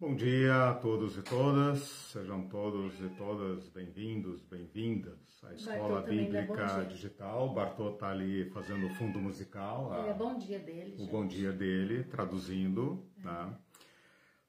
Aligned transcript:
Bom 0.00 0.14
dia 0.14 0.70
a 0.70 0.74
todos 0.74 1.18
e 1.18 1.22
todas, 1.22 1.80
sejam 1.80 2.46
todos 2.46 3.00
e 3.00 3.08
todas 3.16 3.68
bem-vindos, 3.70 4.44
bem-vindas 4.44 5.18
à 5.42 5.52
Escola 5.52 6.02
Bíblica 6.02 6.84
Digital. 6.84 7.52
Bartô 7.52 7.90
está 7.90 8.10
ali 8.10 8.48
fazendo 8.50 8.86
o 8.86 8.94
fundo 8.94 9.18
musical. 9.18 9.92
A, 9.92 10.06
é 10.06 10.14
bom 10.14 10.38
dia 10.38 10.60
dele. 10.60 10.94
O 10.94 10.98
gente. 10.98 11.10
bom 11.10 11.26
dia 11.26 11.50
dele, 11.50 12.04
traduzindo. 12.04 13.04
É. 13.18 13.24
Né? 13.24 13.58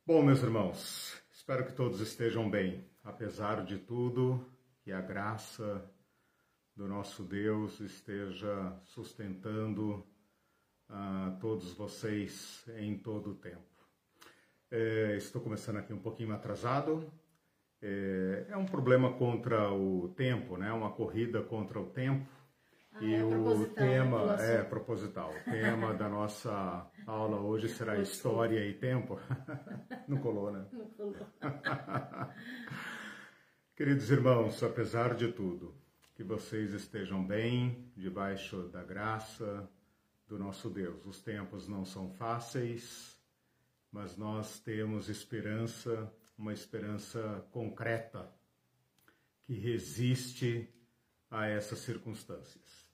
Bom, 0.05 0.21
meus 0.21 0.43
irmãos, 0.43 1.19
espero 1.33 1.65
que 1.65 1.73
todos 1.73 1.99
estejam 1.99 2.47
bem, 2.47 2.87
apesar 3.03 3.65
de 3.65 3.79
tudo, 3.79 4.45
que 4.83 4.91
a 4.91 5.01
graça 5.01 5.83
do 6.75 6.87
nosso 6.87 7.23
Deus 7.23 7.79
esteja 7.79 8.79
sustentando 8.83 10.07
uh, 10.91 11.39
todos 11.39 11.73
vocês 11.73 12.63
em 12.77 12.99
todo 12.99 13.31
o 13.31 13.35
tempo. 13.35 13.68
É, 14.71 15.15
estou 15.17 15.41
começando 15.41 15.77
aqui 15.77 15.91
um 15.91 15.99
pouquinho 15.99 16.33
atrasado. 16.33 17.11
É, 17.81 18.45
é, 18.49 18.57
um 18.57 18.65
problema 18.65 19.13
contra 19.13 19.71
o 19.71 20.09
tempo, 20.09 20.57
né? 20.57 20.71
Uma 20.71 20.91
corrida 20.91 21.41
contra 21.41 21.79
o 21.79 21.87
tempo. 21.87 22.29
Ah, 22.93 23.03
e 23.03 23.15
é 23.15 23.23
o 23.23 23.65
tema 23.67 24.35
né? 24.35 24.57
é 24.57 24.63
proposital. 24.63 25.31
O 25.31 25.51
tema 25.51 25.93
da 25.93 26.07
nossa 26.09 26.85
aula 27.07 27.39
hoje 27.39 27.67
será 27.69 27.97
História 27.97 28.63
e 28.63 28.73
Tempo. 28.73 29.19
Não 30.07 30.17
colou, 30.17 30.51
né? 30.51 30.65
Não 30.71 30.85
colou. 30.89 31.15
Queridos 33.75 34.11
irmãos, 34.11 34.61
apesar 34.61 35.15
de 35.15 35.31
tudo, 35.31 35.73
que 36.13 36.23
vocês 36.23 36.73
estejam 36.73 37.25
bem, 37.25 37.91
debaixo 37.95 38.67
da 38.67 38.83
graça 38.83 39.67
do 40.27 40.37
nosso 40.37 40.69
Deus. 40.69 41.05
Os 41.05 41.21
tempos 41.21 41.67
não 41.67 41.85
são 41.85 42.09
fáceis, 42.11 43.08
mas 43.91 44.17
nós 44.17 44.59
temos 44.59 45.09
esperança, 45.09 46.11
uma 46.37 46.53
esperança 46.53 47.45
concreta 47.51 48.29
que 49.43 49.53
resiste 49.53 50.69
a 51.29 51.47
essas 51.47 51.79
circunstâncias. 51.79 52.87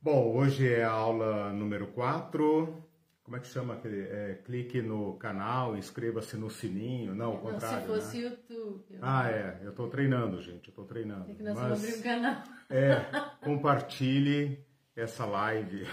Bom, 0.00 0.34
hoje 0.36 0.68
é 0.68 0.84
a 0.84 0.90
aula 0.90 1.52
número 1.52 1.86
4. 1.88 2.84
Como 3.22 3.36
é 3.38 3.40
que 3.40 3.46
chama? 3.46 3.80
É, 3.84 4.38
clique 4.44 4.82
no 4.82 5.14
canal, 5.14 5.76
inscreva-se 5.78 6.36
no 6.36 6.50
sininho. 6.50 7.14
Não, 7.14 7.36
o 7.36 7.38
contrário. 7.38 7.88
Não, 7.88 7.94
se 7.94 8.00
fosse 8.00 8.18
né? 8.18 8.24
YouTube. 8.24 8.98
Ah, 9.00 9.30
é. 9.30 9.60
Eu 9.62 9.70
estou 9.70 9.88
treinando, 9.88 10.42
gente. 10.42 10.68
Eu 10.68 10.72
estou 10.72 10.84
treinando. 10.84 11.30
É 11.30 11.34
que 11.34 11.42
nós 11.42 11.54
Mas, 11.54 11.68
vamos 11.68 11.84
abrir 11.84 11.98
um 11.98 12.02
canal. 12.02 12.42
É, 12.68 12.96
compartilhe 13.42 14.62
essa 14.96 15.24
live. 15.24 15.86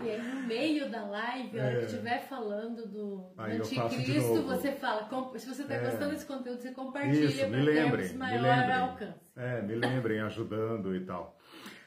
É. 0.00 0.04
E 0.04 0.10
aí 0.10 0.22
no 0.22 0.42
meio 0.46 0.90
da 0.90 1.04
live, 1.04 1.60
a 1.60 1.64
hora 1.64 1.78
que 1.78 1.84
estiver 1.84 2.26
falando 2.28 2.86
do, 2.88 3.32
do 3.34 3.42
anticristo, 3.42 4.42
você 4.42 4.72
fala, 4.72 5.08
se 5.38 5.46
você 5.46 5.62
está 5.62 5.74
é. 5.74 5.84
gostando 5.84 6.10
desse 6.10 6.26
conteúdo, 6.26 6.60
você 6.60 6.72
compartilha 6.72 7.48
para 7.48 7.64
termos 7.64 8.12
maior 8.14 8.42
me 8.42 8.48
lembrem. 8.48 8.76
alcance. 8.76 9.20
É, 9.36 9.62
me 9.62 9.74
lembrem, 9.74 10.20
ajudando 10.20 10.96
e 10.96 11.04
tal. 11.04 11.38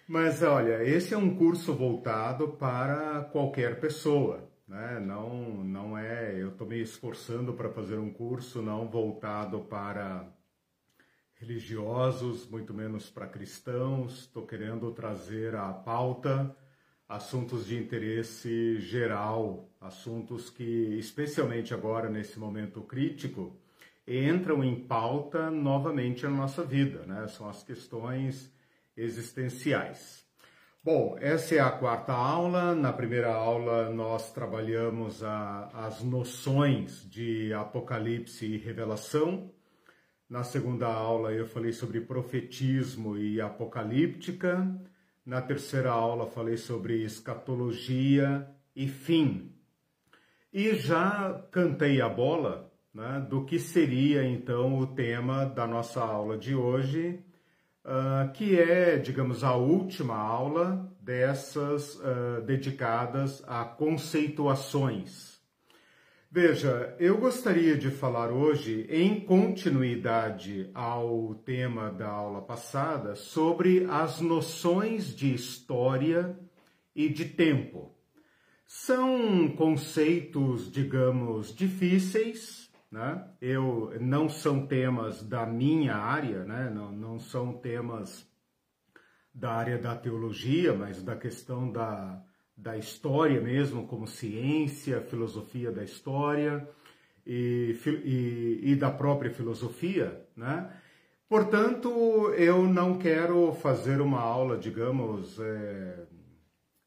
Mas 0.07 0.43
olha, 0.43 0.83
esse 0.83 1.13
é 1.13 1.17
um 1.17 1.35
curso 1.35 1.73
voltado 1.73 2.49
para 2.49 3.23
qualquer 3.31 3.79
pessoa. 3.79 4.47
Né? 4.67 4.99
Não, 4.99 5.63
não 5.63 5.97
é. 5.97 6.33
Eu 6.39 6.49
estou 6.49 6.67
me 6.67 6.79
esforçando 6.79 7.53
para 7.53 7.69
fazer 7.69 7.97
um 7.97 8.11
curso 8.11 8.61
não 8.61 8.87
voltado 8.87 9.61
para 9.61 10.27
religiosos, 11.45 12.47
muito 12.49 12.73
menos 12.73 13.09
para 13.09 13.27
cristãos. 13.27 14.21
Estou 14.21 14.47
querendo 14.47 14.91
trazer 14.91 15.55
à 15.55 15.71
pauta 15.71 16.55
assuntos 17.07 17.67
de 17.67 17.77
interesse 17.77 18.79
geral, 18.79 19.69
assuntos 19.79 20.49
que, 20.49 20.97
especialmente 20.97 21.71
agora 21.71 22.09
nesse 22.09 22.39
momento 22.39 22.81
crítico, 22.81 23.55
entram 24.07 24.63
em 24.63 24.75
pauta 24.75 25.51
novamente 25.51 26.23
na 26.23 26.31
nossa 26.31 26.63
vida, 26.63 27.05
né? 27.05 27.27
São 27.27 27.47
as 27.47 27.61
questões 27.61 28.51
existenciais. 28.97 30.25
Bom, 30.83 31.15
essa 31.19 31.55
é 31.55 31.59
a 31.59 31.71
quarta 31.71 32.13
aula. 32.13 32.73
Na 32.73 32.91
primeira 32.91 33.33
aula 33.33 33.89
nós 33.91 34.31
trabalhamos 34.31 35.23
a, 35.23 35.69
as 35.73 36.01
noções 36.01 37.07
de 37.07 37.53
Apocalipse 37.53 38.45
e 38.45 38.57
Revelação. 38.57 39.51
Na 40.35 40.43
segunda 40.43 40.87
aula 40.87 41.31
eu 41.31 41.47
falei 41.47 41.71
sobre 41.71 42.01
profetismo 42.01 43.17
e 43.17 43.39
apocalíptica. 43.39 44.69
Na 45.25 45.41
terceira 45.41 45.91
aula 45.91 46.27
falei 46.27 46.57
sobre 46.57 47.01
escatologia 47.05 48.45
e 48.75 48.85
fim. 48.85 49.55
E 50.51 50.75
já 50.75 51.41
cantei 51.51 52.01
a 52.01 52.09
bola 52.09 52.69
né, 52.93 53.25
do 53.29 53.45
que 53.45 53.57
seria 53.57 54.25
então 54.25 54.77
o 54.77 54.87
tema 54.87 55.45
da 55.45 55.65
nossa 55.65 56.03
aula 56.03 56.37
de 56.37 56.53
hoje, 56.53 57.23
uh, 57.85 58.29
que 58.33 58.59
é, 58.59 58.97
digamos, 58.97 59.41
a 59.41 59.55
última 59.55 60.17
aula 60.17 60.93
dessas 60.99 61.95
uh, 61.95 62.41
dedicadas 62.45 63.41
a 63.47 63.63
conceituações 63.63 65.34
Veja, 66.35 66.93
eu 66.99 67.17
gostaria 67.17 67.77
de 67.77 67.89
falar 67.89 68.29
hoje, 68.29 68.85
em 68.89 69.21
continuidade 69.21 70.69
ao 70.73 71.33
tema 71.33 71.89
da 71.89 72.09
aula 72.09 72.41
passada, 72.41 73.15
sobre 73.15 73.85
as 73.89 74.19
noções 74.19 75.15
de 75.15 75.33
história 75.33 76.37
e 76.93 77.07
de 77.07 77.23
tempo. 77.23 77.95
São 78.67 79.47
conceitos, 79.55 80.69
digamos, 80.69 81.55
difíceis, 81.55 82.69
né? 82.91 83.29
Eu, 83.39 83.93
não 84.01 84.27
são 84.27 84.67
temas 84.67 85.23
da 85.23 85.45
minha 85.45 85.95
área, 85.95 86.43
né? 86.43 86.69
não, 86.69 86.91
não 86.91 87.17
são 87.17 87.53
temas 87.53 88.29
da 89.33 89.53
área 89.53 89.77
da 89.77 89.95
teologia, 89.95 90.73
mas 90.73 91.01
da 91.01 91.15
questão 91.15 91.71
da, 91.71 92.21
da 92.57 92.77
história 92.77 93.41
mesmo, 93.41 93.85
como 93.87 94.07
ciência, 94.07 95.01
filosofia 95.01 95.71
da 95.71 95.83
história 95.83 96.67
e, 97.25 97.75
e, 98.03 98.71
e 98.71 98.75
da 98.75 98.89
própria 98.89 99.31
filosofia, 99.31 100.25
né? 100.35 100.71
Portanto, 101.27 101.89
eu 102.37 102.63
não 102.63 102.99
quero 102.99 103.51
fazer 103.53 103.99
uma 103.99 104.21
aula, 104.21 104.57
digamos, 104.57 105.39
é, 105.39 106.05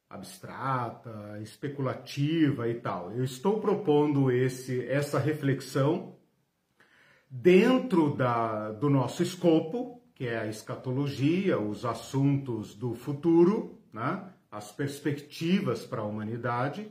abstrata, 0.09 1.39
especulativa 1.43 2.69
e 2.69 2.75
tal. 2.75 3.13
Eu 3.13 3.25
estou 3.25 3.61
propondo 3.61 4.31
esse, 4.31 4.87
essa 4.87 5.19
reflexão 5.19 6.17
dentro 7.29 8.15
da, 8.15 8.71
do 8.71 8.89
nosso 8.89 9.23
escopo, 9.23 10.01
que 10.15 10.27
é 10.27 10.39
a 10.39 10.47
escatologia, 10.47 11.59
os 11.59 11.85
assuntos 11.85 12.75
do 12.75 12.95
futuro, 12.95 13.79
né? 13.93 14.33
As 14.51 14.73
perspectivas 14.73 15.85
para 15.85 16.01
a 16.01 16.05
humanidade, 16.05 16.91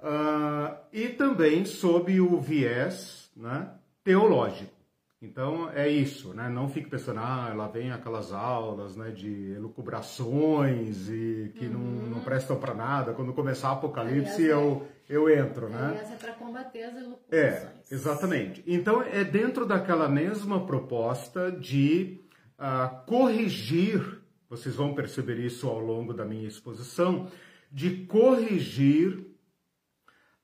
uh, 0.00 0.76
e 0.92 1.08
também 1.08 1.64
sob 1.64 2.20
o 2.20 2.40
viés 2.40 3.30
né, 3.36 3.70
teológico. 4.04 4.82
Então 5.22 5.70
é 5.70 5.88
isso, 5.88 6.34
né? 6.34 6.48
Não 6.48 6.68
fique 6.68 6.90
pensando, 6.90 7.20
ah, 7.20 7.52
lá 7.54 7.68
vem 7.68 7.92
aquelas 7.92 8.32
aulas 8.32 8.96
né, 8.96 9.10
de 9.10 9.52
elucubrações 9.52 11.08
e 11.08 11.52
que 11.54 11.66
uhum. 11.66 11.72
não, 11.72 12.06
não 12.16 12.20
prestam 12.20 12.58
para 12.58 12.74
nada. 12.74 13.12
Quando 13.12 13.32
começar 13.32 13.70
o 13.70 13.74
Apocalipse, 13.74 14.42
eu, 14.42 14.84
eu 15.08 15.30
entro, 15.30 15.68
né? 15.68 15.96
Essa 16.00 16.14
é 16.14 16.16
para 16.16 16.32
combater 16.32 16.82
as 16.82 16.96
elucubrações. 16.96 17.30
É, 17.30 17.72
exatamente. 17.88 18.64
Então 18.66 19.00
é 19.00 19.22
dentro 19.22 19.64
daquela 19.64 20.08
mesma 20.08 20.66
proposta 20.66 21.52
de 21.52 22.20
uh, 22.58 23.06
corrigir 23.06 24.21
vocês 24.52 24.76
vão 24.76 24.94
perceber 24.94 25.38
isso 25.38 25.66
ao 25.66 25.78
longo 25.78 26.12
da 26.12 26.26
minha 26.26 26.46
exposição, 26.46 27.26
de 27.70 28.04
corrigir 28.04 29.16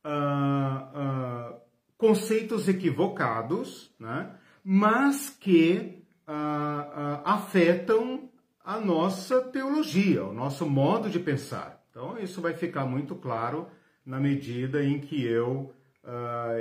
uh, 0.03 1.53
uh, 1.53 1.61
conceitos 1.99 2.69
equivocados, 2.69 3.95
né? 4.01 4.34
mas 4.65 5.28
que 5.28 6.03
uh, 6.27 7.21
afetam 7.22 8.31
a 8.65 8.81
nossa 8.81 9.43
teologia, 9.43 10.25
o 10.25 10.33
nosso 10.33 10.65
modo 10.66 11.11
de 11.11 11.21
pensar. 11.21 11.84
Então, 11.91 12.19
isso 12.19 12.41
vai 12.41 12.54
ficar 12.54 12.87
muito 12.87 13.15
claro 13.15 13.69
na 14.07 14.19
medida 14.19 14.83
em 14.83 15.01
que 15.01 15.22
eu 15.22 15.75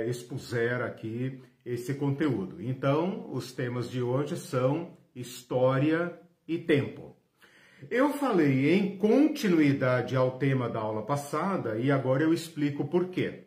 expuser 0.06 0.82
aqui 0.82 1.40
esse 1.64 1.94
conteúdo. 1.94 2.60
Então, 2.60 3.32
os 3.32 3.52
temas 3.52 3.90
de 3.90 4.02
hoje 4.02 4.36
são 4.36 4.98
história 5.14 6.20
e 6.46 6.58
tempo. 6.58 7.17
Eu 7.88 8.12
falei 8.12 8.74
em 8.74 8.98
continuidade 8.98 10.16
ao 10.16 10.32
tema 10.32 10.68
da 10.68 10.80
aula 10.80 11.02
passada 11.02 11.78
e 11.78 11.92
agora 11.92 12.24
eu 12.24 12.34
explico 12.34 12.84
por 12.84 13.08
quê. 13.08 13.44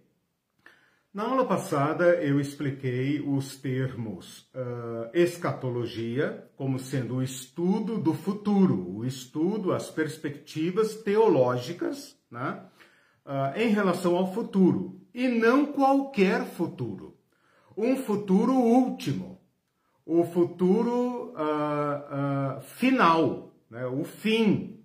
Na 1.14 1.24
aula 1.24 1.46
passada 1.46 2.16
eu 2.16 2.40
expliquei 2.40 3.20
os 3.20 3.58
termos 3.58 4.50
uh, 4.56 5.10
escatologia 5.14 6.50
como 6.56 6.80
sendo 6.80 7.16
o 7.16 7.24
estudo 7.24 7.98
do 7.98 8.14
futuro, 8.14 8.96
o 8.96 9.06
estudo, 9.06 9.74
as 9.74 9.90
perspectivas 9.90 10.96
teológicas 10.96 12.18
né, 12.32 12.64
uh, 13.26 13.60
em 13.60 13.68
relação 13.68 14.16
ao 14.16 14.34
futuro, 14.34 15.02
e 15.14 15.28
não 15.28 15.66
qualquer 15.66 16.46
futuro. 16.46 17.18
um 17.76 17.98
futuro 17.98 18.54
último, 18.54 19.42
o 20.06 20.24
futuro 20.24 21.34
uh, 21.34 22.62
final, 22.62 23.51
né? 23.72 23.86
o 23.86 24.04
fim. 24.04 24.84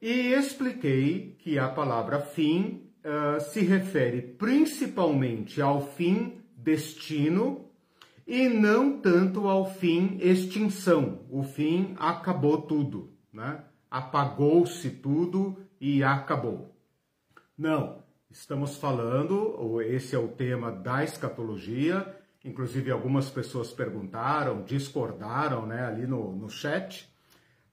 E 0.00 0.34
expliquei 0.34 1.36
que 1.38 1.58
a 1.58 1.68
palavra 1.68 2.18
fim 2.18 2.90
uh, 3.04 3.40
se 3.40 3.60
refere 3.60 4.20
principalmente 4.20 5.62
ao 5.62 5.80
fim 5.80 6.42
destino 6.56 7.70
e 8.26 8.48
não 8.48 9.00
tanto 9.00 9.46
ao 9.46 9.64
fim 9.64 10.18
extinção. 10.20 11.24
O 11.30 11.44
fim 11.44 11.94
acabou 11.98 12.60
tudo, 12.62 13.16
né? 13.32 13.64
apagou-se 13.88 14.90
tudo 14.90 15.56
e 15.80 16.02
acabou. 16.02 16.76
Não, 17.56 18.02
estamos 18.30 18.76
falando, 18.76 19.80
esse 19.82 20.16
é 20.16 20.18
o 20.18 20.28
tema 20.28 20.72
da 20.72 21.04
escatologia, 21.04 22.16
inclusive 22.44 22.90
algumas 22.90 23.30
pessoas 23.30 23.70
perguntaram, 23.70 24.64
discordaram 24.64 25.66
né, 25.66 25.84
ali 25.84 26.06
no, 26.06 26.34
no 26.34 26.48
chat. 26.48 27.11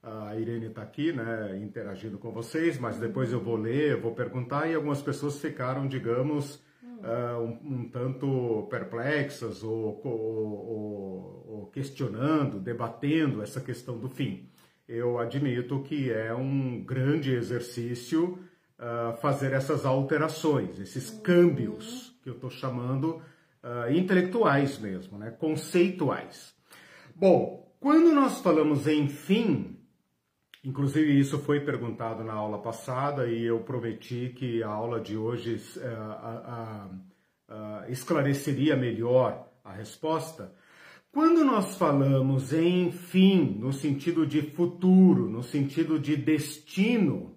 A 0.02 0.34
Irene 0.36 0.66
está 0.66 0.82
aqui, 0.82 1.12
né, 1.12 1.58
interagindo 1.62 2.18
com 2.18 2.32
vocês, 2.32 2.78
mas 2.78 2.98
depois 2.98 3.32
eu 3.32 3.40
vou 3.40 3.56
ler, 3.56 3.92
eu 3.92 4.00
vou 4.00 4.14
perguntar, 4.14 4.66
e 4.68 4.74
algumas 4.74 5.02
pessoas 5.02 5.38
ficaram, 5.38 5.86
digamos, 5.86 6.54
uh, 6.82 7.38
um, 7.38 7.74
um, 7.74 7.88
tanto 7.90 8.66
perplexas 8.70 9.62
ou, 9.62 10.00
ou, 10.02 11.44
ou 11.48 11.66
questionando, 11.66 12.58
debatendo 12.58 13.42
essa 13.42 13.60
questão 13.60 13.98
do 13.98 14.08
fim 14.08 14.50
eu 14.90 15.20
admito 15.20 15.80
que 15.84 16.10
é 16.10 16.34
um 16.34 16.82
grande 16.82 17.32
exercício 17.32 18.40
uh, 18.76 19.16
fazer 19.18 19.52
essas 19.52 19.86
alterações, 19.86 20.80
esses 20.80 21.10
câmbios 21.10 22.18
que 22.24 22.28
eu 22.28 22.34
estou 22.34 22.50
chamando 22.50 23.22
uh, 23.62 23.92
intelectuais 23.92 24.80
mesmo, 24.80 25.16
né? 25.16 25.30
conceituais. 25.30 26.52
Bom, 27.14 27.72
quando 27.78 28.12
nós 28.12 28.40
falamos 28.40 28.88
em 28.88 29.08
fim, 29.08 29.78
inclusive 30.62 31.18
isso 31.18 31.38
foi 31.38 31.60
perguntado 31.60 32.22
na 32.22 32.34
aula 32.34 32.58
passada 32.58 33.26
e 33.26 33.44
eu 33.44 33.60
prometi 33.60 34.32
que 34.36 34.62
a 34.62 34.68
aula 34.68 35.00
de 35.00 35.16
hoje 35.16 35.60
uh, 35.78 37.00
esclareceria 37.88 38.76
melhor 38.76 39.48
a 39.64 39.72
resposta. 39.72 40.52
Quando 41.12 41.44
nós 41.44 41.76
falamos 41.76 42.52
em 42.52 42.92
fim, 42.92 43.56
no 43.58 43.72
sentido 43.72 44.26
de 44.26 44.42
futuro, 44.42 45.28
no 45.28 45.42
sentido 45.42 45.98
de 45.98 46.16
destino, 46.16 47.36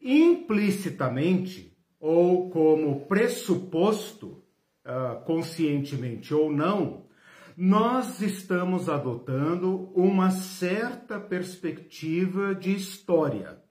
implicitamente 0.00 1.76
ou 2.00 2.50
como 2.50 3.06
pressuposto, 3.06 4.42
uh, 4.86 5.22
conscientemente 5.24 6.32
ou 6.32 6.50
não, 6.50 7.03
nós 7.56 8.20
estamos 8.20 8.88
adotando 8.88 9.90
uma 9.94 10.30
certa 10.30 11.20
perspectiva 11.20 12.54
de 12.54 12.74
história. 12.74 13.62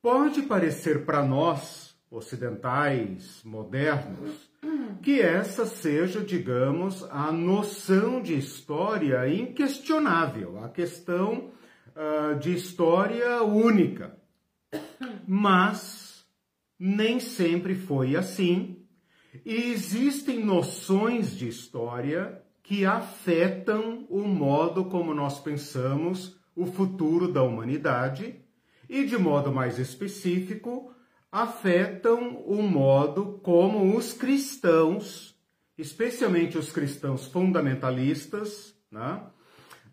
Pode 0.00 0.42
parecer 0.42 1.04
para 1.04 1.24
nós, 1.24 1.96
ocidentais, 2.10 3.42
modernos, 3.44 4.48
que 5.02 5.20
essa 5.20 5.66
seja, 5.66 6.20
digamos, 6.20 7.02
a 7.10 7.32
noção 7.32 8.22
de 8.22 8.34
história 8.34 9.28
inquestionável, 9.28 10.62
a 10.62 10.68
questão 10.68 11.50
uh, 11.96 12.38
de 12.38 12.54
história 12.54 13.42
única. 13.42 14.16
Mas 15.26 16.24
nem 16.78 17.18
sempre 17.18 17.74
foi 17.74 18.14
assim, 18.14 18.84
e 19.44 19.72
existem 19.72 20.44
noções 20.44 21.36
de 21.36 21.48
história 21.48 22.43
que 22.64 22.86
afetam 22.86 24.06
o 24.08 24.26
modo 24.26 24.86
como 24.86 25.14
nós 25.14 25.38
pensamos 25.38 26.40
o 26.56 26.64
futuro 26.64 27.30
da 27.30 27.42
humanidade 27.42 28.40
e, 28.88 29.04
de 29.04 29.18
modo 29.18 29.52
mais 29.52 29.78
específico, 29.78 30.90
afetam 31.30 32.42
o 32.46 32.62
modo 32.62 33.38
como 33.42 33.94
os 33.94 34.14
cristãos, 34.14 35.38
especialmente 35.76 36.56
os 36.56 36.72
cristãos 36.72 37.26
fundamentalistas, 37.26 38.74
né, 38.90 39.20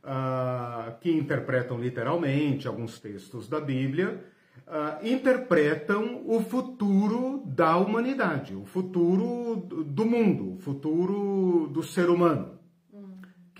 uh, 0.02 0.98
que 1.02 1.12
interpretam 1.12 1.78
literalmente 1.78 2.70
alguns 2.70 3.00
textos 3.00 3.50
da 3.50 3.60
Bíblia, 3.60 4.24
uh, 4.66 5.06
interpretam 5.06 6.24
o 6.26 6.40
futuro 6.40 7.44
da 7.46 7.76
humanidade, 7.76 8.56
o 8.56 8.64
futuro 8.64 9.58
do 9.84 10.06
mundo, 10.06 10.54
o 10.54 10.58
futuro 10.58 11.68
do 11.68 11.84
ser 11.84 12.10
humano. 12.10 12.61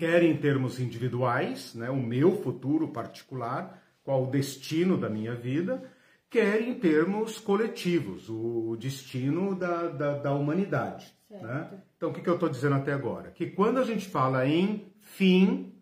Quer 0.02 0.24
em 0.24 0.36
termos 0.36 0.80
individuais, 0.80 1.76
né, 1.76 1.88
o 1.88 1.94
meu 1.94 2.42
futuro 2.42 2.88
particular, 2.88 3.80
qual 4.02 4.24
o 4.24 4.30
destino 4.32 4.98
da 4.98 5.08
minha 5.08 5.32
vida, 5.32 5.80
quer 6.28 6.60
em 6.60 6.74
termos 6.74 7.38
coletivos, 7.38 8.28
o 8.28 8.76
destino 8.76 9.54
da, 9.54 9.86
da, 9.86 10.18
da 10.18 10.34
humanidade. 10.34 11.14
Né? 11.30 11.70
Então, 11.96 12.10
o 12.10 12.12
que, 12.12 12.20
que 12.20 12.28
eu 12.28 12.34
estou 12.34 12.48
dizendo 12.48 12.74
até 12.74 12.92
agora? 12.92 13.30
Que 13.30 13.46
quando 13.46 13.78
a 13.78 13.84
gente 13.84 14.08
fala 14.08 14.44
em 14.44 14.92
fim, 15.02 15.72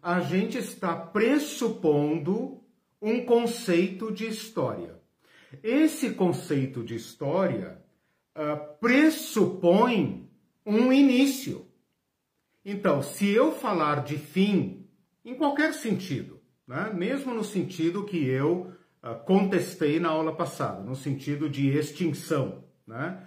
a 0.00 0.20
gente 0.20 0.56
está 0.56 0.94
pressupondo 0.94 2.60
um 3.00 3.26
conceito 3.26 4.12
de 4.12 4.28
história. 4.28 5.00
Esse 5.64 6.10
conceito 6.10 6.84
de 6.84 6.94
história 6.94 7.82
uh, 8.36 8.78
pressupõe 8.78 10.30
um 10.64 10.92
início. 10.92 11.71
Então, 12.64 13.02
se 13.02 13.28
eu 13.28 13.52
falar 13.52 14.04
de 14.04 14.16
fim, 14.16 14.86
em 15.24 15.34
qualquer 15.34 15.74
sentido, 15.74 16.40
né? 16.66 16.92
mesmo 16.94 17.34
no 17.34 17.42
sentido 17.42 18.04
que 18.04 18.24
eu 18.24 18.72
ah, 19.02 19.14
contestei 19.14 19.98
na 19.98 20.10
aula 20.10 20.34
passada, 20.34 20.82
no 20.82 20.94
sentido 20.94 21.48
de 21.48 21.68
extinção. 21.68 22.64
Né? 22.86 23.26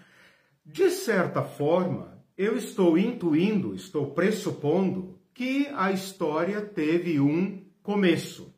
De 0.65 0.89
certa 0.89 1.43
forma, 1.43 2.23
eu 2.37 2.57
estou 2.57 2.97
intuindo, 2.97 3.75
estou 3.75 4.11
pressupondo 4.11 5.19
que 5.33 5.67
a 5.75 5.91
história 5.91 6.61
teve 6.61 7.19
um 7.19 7.65
começo. 7.83 8.53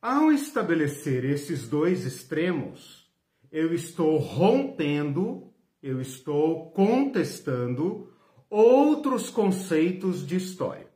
Ao 0.00 0.30
estabelecer 0.30 1.24
esses 1.24 1.66
dois 1.66 2.04
extremos, 2.04 3.10
eu 3.50 3.74
estou 3.74 4.18
rompendo, 4.18 5.50
eu 5.82 6.00
estou 6.00 6.70
contestando 6.70 8.12
outros 8.50 9.30
conceitos 9.30 10.26
de 10.26 10.36
história. 10.36 10.86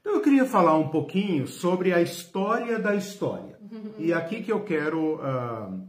Então 0.00 0.14
eu 0.14 0.20
queria 0.20 0.44
falar 0.44 0.76
um 0.76 0.88
pouquinho 0.88 1.46
sobre 1.46 1.92
a 1.92 2.02
história 2.02 2.78
da 2.78 2.94
história. 2.94 3.58
E 3.98 4.12
aqui 4.12 4.42
que 4.42 4.52
eu 4.52 4.62
quero 4.62 5.16
uh, 5.16 5.88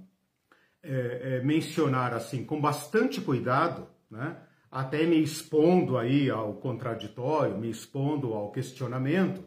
é, 0.82 1.38
é, 1.38 1.42
mencionar 1.44 2.14
assim, 2.14 2.44
com 2.44 2.60
bastante 2.60 3.20
cuidado, 3.20 3.88
né? 4.10 4.38
até 4.72 5.06
me 5.06 5.22
expondo 5.22 5.98
aí 5.98 6.30
ao 6.30 6.54
contraditório, 6.54 7.58
me 7.58 7.70
expondo 7.70 8.34
ao 8.34 8.52
questionamento, 8.52 9.44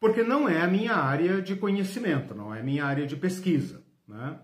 porque 0.00 0.22
não 0.22 0.48
é 0.48 0.60
a 0.60 0.66
minha 0.66 0.94
área 0.94 1.40
de 1.40 1.56
conhecimento, 1.56 2.34
não 2.34 2.54
é 2.54 2.60
a 2.60 2.64
minha 2.64 2.84
área 2.84 3.06
de 3.06 3.16
pesquisa. 3.16 3.82
Né? 4.06 4.38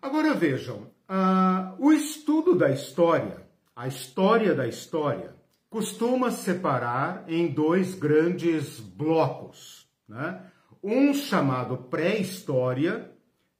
Agora 0.00 0.34
vejam, 0.34 0.90
uh, 1.08 1.74
o 1.78 1.92
estudo 1.92 2.54
da 2.54 2.70
história, 2.70 3.42
a 3.76 3.86
história 3.86 4.54
da 4.54 4.66
história, 4.66 5.34
costuma 5.70 6.30
separar 6.30 7.24
em 7.28 7.48
dois 7.48 7.94
grandes 7.94 8.80
blocos. 8.80 9.86
Né? 10.08 10.40
um 10.82 11.12
chamado 11.12 11.76
pré-história, 11.76 13.10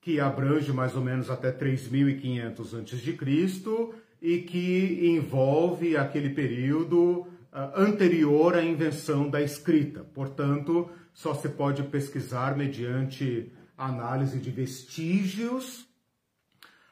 que 0.00 0.20
abrange 0.20 0.72
mais 0.72 0.94
ou 0.94 1.02
menos 1.02 1.30
até 1.30 1.50
3500 1.50 2.74
a.C. 2.74 3.18
e 4.22 4.38
que 4.38 5.08
envolve 5.08 5.96
aquele 5.96 6.30
período 6.30 7.20
uh, 7.20 7.26
anterior 7.76 8.54
à 8.54 8.62
invenção 8.62 9.28
da 9.28 9.42
escrita. 9.42 10.00
Portanto, 10.14 10.88
só 11.12 11.34
se 11.34 11.48
pode 11.48 11.82
pesquisar 11.84 12.56
mediante 12.56 13.52
análise 13.76 14.38
de 14.38 14.50
vestígios, 14.50 15.86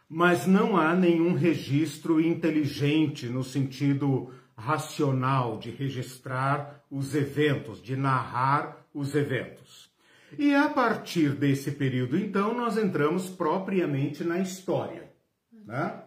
mas 0.09 0.47
não 0.47 0.77
há 0.77 0.95
nenhum 0.95 1.35
registro 1.35 2.21
inteligente 2.21 3.27
no 3.27 3.43
sentido 3.43 4.31
racional 4.57 5.59
de 5.59 5.71
registrar 5.71 6.83
os 6.91 7.15
eventos, 7.15 7.83
de 7.83 7.95
narrar 7.95 8.87
os 8.95 9.15
eventos. 9.15 9.91
E 10.39 10.55
a 10.55 10.69
partir 10.69 11.31
desse 11.31 11.73
período, 11.73 12.17
então, 12.17 12.55
nós 12.55 12.77
entramos 12.77 13.29
propriamente 13.29 14.25
na 14.25 14.39
história. 14.39 15.11
Né? 15.65 16.03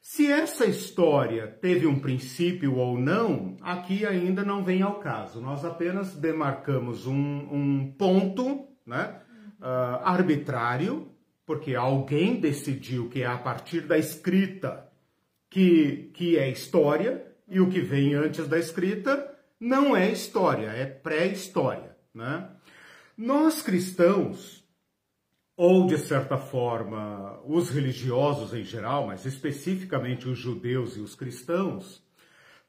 Se 0.00 0.30
essa 0.30 0.66
história 0.66 1.46
teve 1.46 1.86
um 1.86 1.98
princípio 1.98 2.76
ou 2.76 2.98
não, 2.98 3.56
aqui 3.62 4.04
ainda 4.04 4.44
não 4.44 4.62
vem 4.62 4.82
ao 4.82 5.00
caso. 5.00 5.40
Nós 5.40 5.64
apenas 5.64 6.14
demarcamos 6.14 7.06
um, 7.06 7.14
um 7.14 7.94
ponto 7.96 8.68
né, 8.86 9.20
uh, 9.60 10.04
arbitrário, 10.04 11.10
porque 11.46 11.74
alguém 11.74 12.38
decidiu 12.38 13.08
que 13.08 13.22
é 13.22 13.26
a 13.26 13.38
partir 13.38 13.80
da 13.82 13.96
escrita 13.96 14.86
que, 15.48 16.10
que 16.12 16.38
é 16.38 16.50
história, 16.50 17.33
e 17.54 17.60
o 17.60 17.70
que 17.70 17.80
vem 17.80 18.14
antes 18.14 18.48
da 18.48 18.58
escrita 18.58 19.32
não 19.60 19.96
é 19.96 20.10
história, 20.10 20.66
é 20.66 20.84
pré-história. 20.84 21.96
Né? 22.12 22.50
Nós 23.16 23.62
cristãos, 23.62 24.64
ou 25.56 25.86
de 25.86 25.96
certa 25.96 26.36
forma 26.36 27.40
os 27.46 27.70
religiosos 27.70 28.52
em 28.52 28.64
geral, 28.64 29.06
mas 29.06 29.24
especificamente 29.24 30.28
os 30.28 30.36
judeus 30.36 30.96
e 30.96 31.00
os 31.00 31.14
cristãos, 31.14 32.02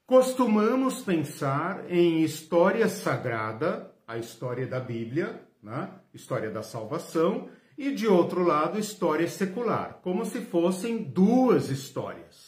costumamos 0.06 1.02
pensar 1.02 1.92
em 1.92 2.22
história 2.22 2.88
sagrada, 2.88 3.92
a 4.08 4.20
história 4.20 4.68
da 4.68 4.80
Bíblia, 4.80 5.42
né? 5.64 5.90
história 6.14 6.52
da 6.52 6.62
salvação, 6.62 7.50
e 7.76 7.92
de 7.92 8.08
outro 8.08 8.44
lado, 8.44 8.78
história 8.78 9.28
secular, 9.28 10.00
como 10.04 10.24
se 10.26 10.42
fossem 10.42 11.02
duas 11.02 11.70
histórias. 11.72 12.45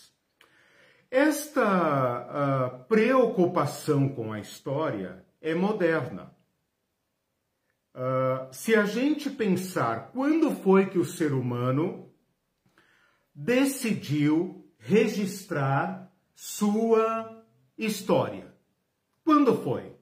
Esta 1.10 2.82
uh, 2.82 2.84
preocupação 2.86 4.10
com 4.10 4.34
a 4.34 4.40
história 4.40 5.26
é 5.42 5.56
moderna. 5.56 6.36
Uh, 7.96 8.54
se 8.54 8.76
a 8.76 8.86
gente 8.86 9.30
pensar 9.30 10.12
quando 10.12 10.52
foi 10.52 10.88
que 10.88 11.00
o 11.00 11.06
ser 11.06 11.34
humano 11.34 12.12
decidiu 13.34 14.68
registrar 14.78 16.12
sua 16.34 17.44
história. 17.78 18.54
Quando 19.24 19.56
foi? 19.62 19.96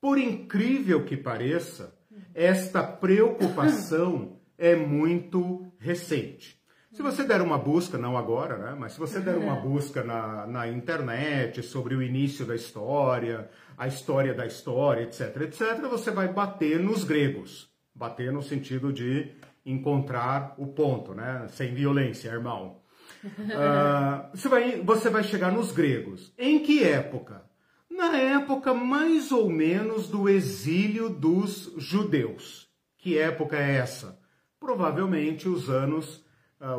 Por 0.00 0.18
incrível 0.18 1.04
que 1.04 1.16
pareça, 1.16 1.98
esta 2.34 2.82
preocupação 2.82 4.40
é 4.56 4.74
muito 4.74 5.72
recente. 5.78 6.57
Se 6.92 7.02
você 7.02 7.22
der 7.22 7.42
uma 7.42 7.58
busca, 7.58 7.98
não 7.98 8.16
agora, 8.16 8.56
né? 8.56 8.76
Mas 8.78 8.92
se 8.92 8.98
você 8.98 9.20
der 9.20 9.36
uma 9.36 9.56
busca 9.56 10.02
na, 10.02 10.46
na 10.46 10.68
internet 10.68 11.62
sobre 11.62 11.94
o 11.94 12.02
início 12.02 12.46
da 12.46 12.54
história, 12.54 13.50
a 13.76 13.86
história 13.86 14.32
da 14.32 14.46
história, 14.46 15.02
etc, 15.02 15.36
etc, 15.42 15.80
você 15.82 16.10
vai 16.10 16.32
bater 16.32 16.80
nos 16.80 17.04
gregos. 17.04 17.70
Bater 17.94 18.32
no 18.32 18.42
sentido 18.42 18.90
de 18.90 19.32
encontrar 19.66 20.54
o 20.56 20.68
ponto, 20.68 21.12
né? 21.12 21.46
Sem 21.50 21.74
violência, 21.74 22.30
irmão. 22.30 22.80
Uh, 23.22 24.30
você, 24.34 24.48
vai, 24.48 24.80
você 24.80 25.10
vai 25.10 25.22
chegar 25.22 25.52
nos 25.52 25.72
gregos. 25.72 26.32
Em 26.38 26.60
que 26.60 26.82
época? 26.82 27.42
Na 27.90 28.16
época 28.16 28.72
mais 28.72 29.30
ou 29.30 29.50
menos 29.50 30.08
do 30.08 30.26
exílio 30.26 31.10
dos 31.10 31.70
judeus. 31.76 32.66
Que 32.96 33.18
época 33.18 33.58
é 33.58 33.76
essa? 33.76 34.18
Provavelmente 34.58 35.48
os 35.48 35.68
anos 35.68 36.26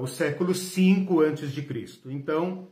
o 0.02 0.08
século 0.08 0.54
V 0.54 1.08
antes 1.26 1.52
de 1.52 1.62
Cristo. 1.62 2.12
Então, 2.12 2.70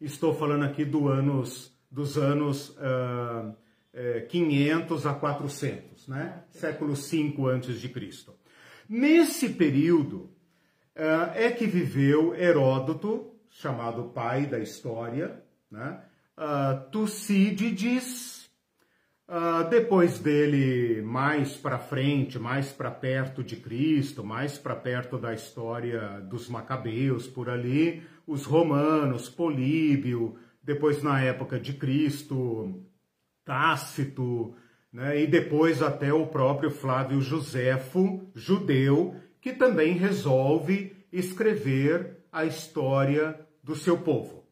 estou 0.00 0.34
falando 0.34 0.64
aqui 0.64 0.84
do 0.84 1.08
anos, 1.08 1.72
dos 1.90 2.18
anos 2.18 2.70
uh, 2.70 3.54
é, 3.92 4.22
500 4.22 5.06
a 5.06 5.14
400, 5.14 6.08
né? 6.08 6.42
Século 6.50 6.94
V 6.94 7.34
antes 7.50 7.80
de 7.80 7.88
Cristo. 7.88 8.34
Nesse 8.88 9.50
período 9.50 10.30
uh, 10.96 11.30
é 11.34 11.50
que 11.50 11.66
viveu 11.66 12.34
Heródoto, 12.34 13.32
chamado 13.48 14.10
pai 14.10 14.46
da 14.46 14.58
história, 14.58 15.42
né? 15.70 16.02
Uh, 16.36 16.90
Tucídides, 16.90 18.33
Uh, 19.26 19.66
depois 19.70 20.18
dele, 20.18 21.00
mais 21.00 21.56
para 21.56 21.78
frente, 21.78 22.38
mais 22.38 22.70
para 22.70 22.90
perto 22.90 23.42
de 23.42 23.56
Cristo, 23.56 24.22
mais 24.22 24.58
para 24.58 24.76
perto 24.76 25.16
da 25.16 25.32
história 25.32 26.20
dos 26.28 26.46
Macabeus, 26.46 27.26
por 27.26 27.48
ali, 27.48 28.02
os 28.26 28.44
romanos, 28.44 29.30
Políbio, 29.30 30.36
depois 30.62 31.02
na 31.02 31.22
época 31.22 31.58
de 31.58 31.72
Cristo, 31.72 32.84
Tácito, 33.46 34.54
né, 34.92 35.22
e 35.22 35.26
depois 35.26 35.82
até 35.82 36.12
o 36.12 36.26
próprio 36.26 36.70
Flávio 36.70 37.20
Joséfo, 37.22 38.30
judeu, 38.34 39.16
que 39.40 39.54
também 39.54 39.94
resolve 39.94 40.94
escrever 41.10 42.18
a 42.30 42.44
história 42.44 43.40
do 43.62 43.74
seu 43.74 43.98
povo. 43.98 44.43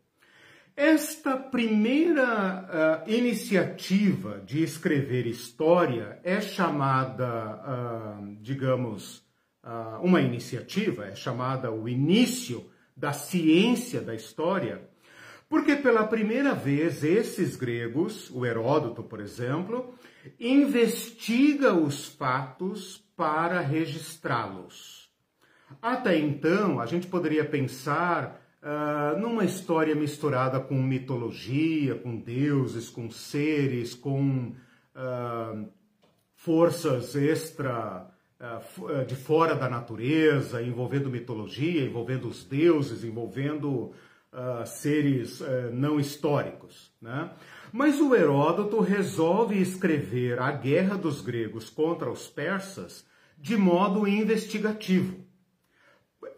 Esta 0.83 1.37
primeira 1.37 3.05
uh, 3.07 3.09
iniciativa 3.09 4.43
de 4.45 4.65
escrever 4.65 5.29
história 5.29 6.19
é 6.25 6.41
chamada, 6.41 8.19
uh, 8.19 8.37
digamos, 8.41 9.19
uh, 9.63 10.03
uma 10.03 10.21
iniciativa, 10.21 11.07
é 11.07 11.15
chamada 11.15 11.71
o 11.71 11.89
início 11.89 12.69
da 12.97 13.13
ciência 13.13 14.01
da 14.01 14.13
história, 14.13 14.83
porque 15.49 15.77
pela 15.77 16.05
primeira 16.05 16.53
vez 16.53 17.05
esses 17.05 17.55
gregos, 17.55 18.29
o 18.31 18.45
Heródoto, 18.45 19.05
por 19.05 19.21
exemplo, 19.21 19.95
investiga 20.41 21.73
os 21.73 22.09
fatos 22.09 23.05
para 23.17 23.61
registrá-los. 23.61 25.09
Até 25.81 26.19
então, 26.19 26.81
a 26.81 26.87
gente 26.87 27.07
poderia 27.07 27.45
pensar 27.45 28.42
uh, 28.63 29.19
numa 29.19 29.45
história 29.45 29.95
misturada 29.95 30.61
com 30.61 30.75
mitologia, 30.75 31.95
com 31.97 32.17
deuses, 32.17 32.89
com 32.89 33.11
seres, 33.11 33.95
com 33.95 34.53
uh, 34.95 35.69
forças 36.37 37.17
extra 37.17 38.09
uh, 38.41 39.05
de 39.05 39.17
fora 39.17 39.55
da 39.55 39.69
natureza, 39.69 40.63
envolvendo 40.63 41.11
mitologia, 41.11 41.85
envolvendo 41.85 42.29
os 42.29 42.45
deuses, 42.45 43.05
envolvendo 43.05 43.93
seres 44.65 45.43
não 45.75 46.01
históricos. 46.01 46.91
Né? 47.03 47.31
Mas 47.71 48.01
o 48.01 48.15
Heródoto 48.15 48.81
resolve 48.81 49.61
escrever 49.61 50.41
a 50.41 50.51
guerra 50.51 50.97
dos 50.97 51.21
gregos 51.21 51.69
contra 51.69 52.11
os 52.11 52.29
persas 52.29 53.05
de 53.37 53.59
modo 53.59 54.09
investigativo 54.09 55.23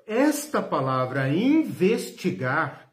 esta 0.06 0.62
palavra 0.62 1.28
investigar 1.28 2.92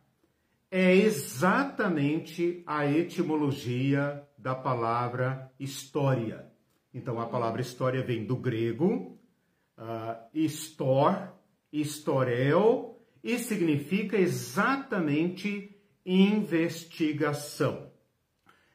é 0.70 0.96
exatamente 0.96 2.64
a 2.66 2.86
etimologia 2.86 4.26
da 4.38 4.56
palavra 4.56 5.52
história. 5.60 6.50
Então, 6.94 7.20
a 7.20 7.28
palavra 7.28 7.62
história 7.62 8.02
vem 8.04 8.26
do 8.26 8.36
grego, 8.36 9.20
uh, 9.78 10.16
histor, 10.34 11.34
historel, 11.72 13.00
e 13.24 13.38
significa 13.38 14.18
exatamente 14.18 15.78
investigação. 16.06 17.92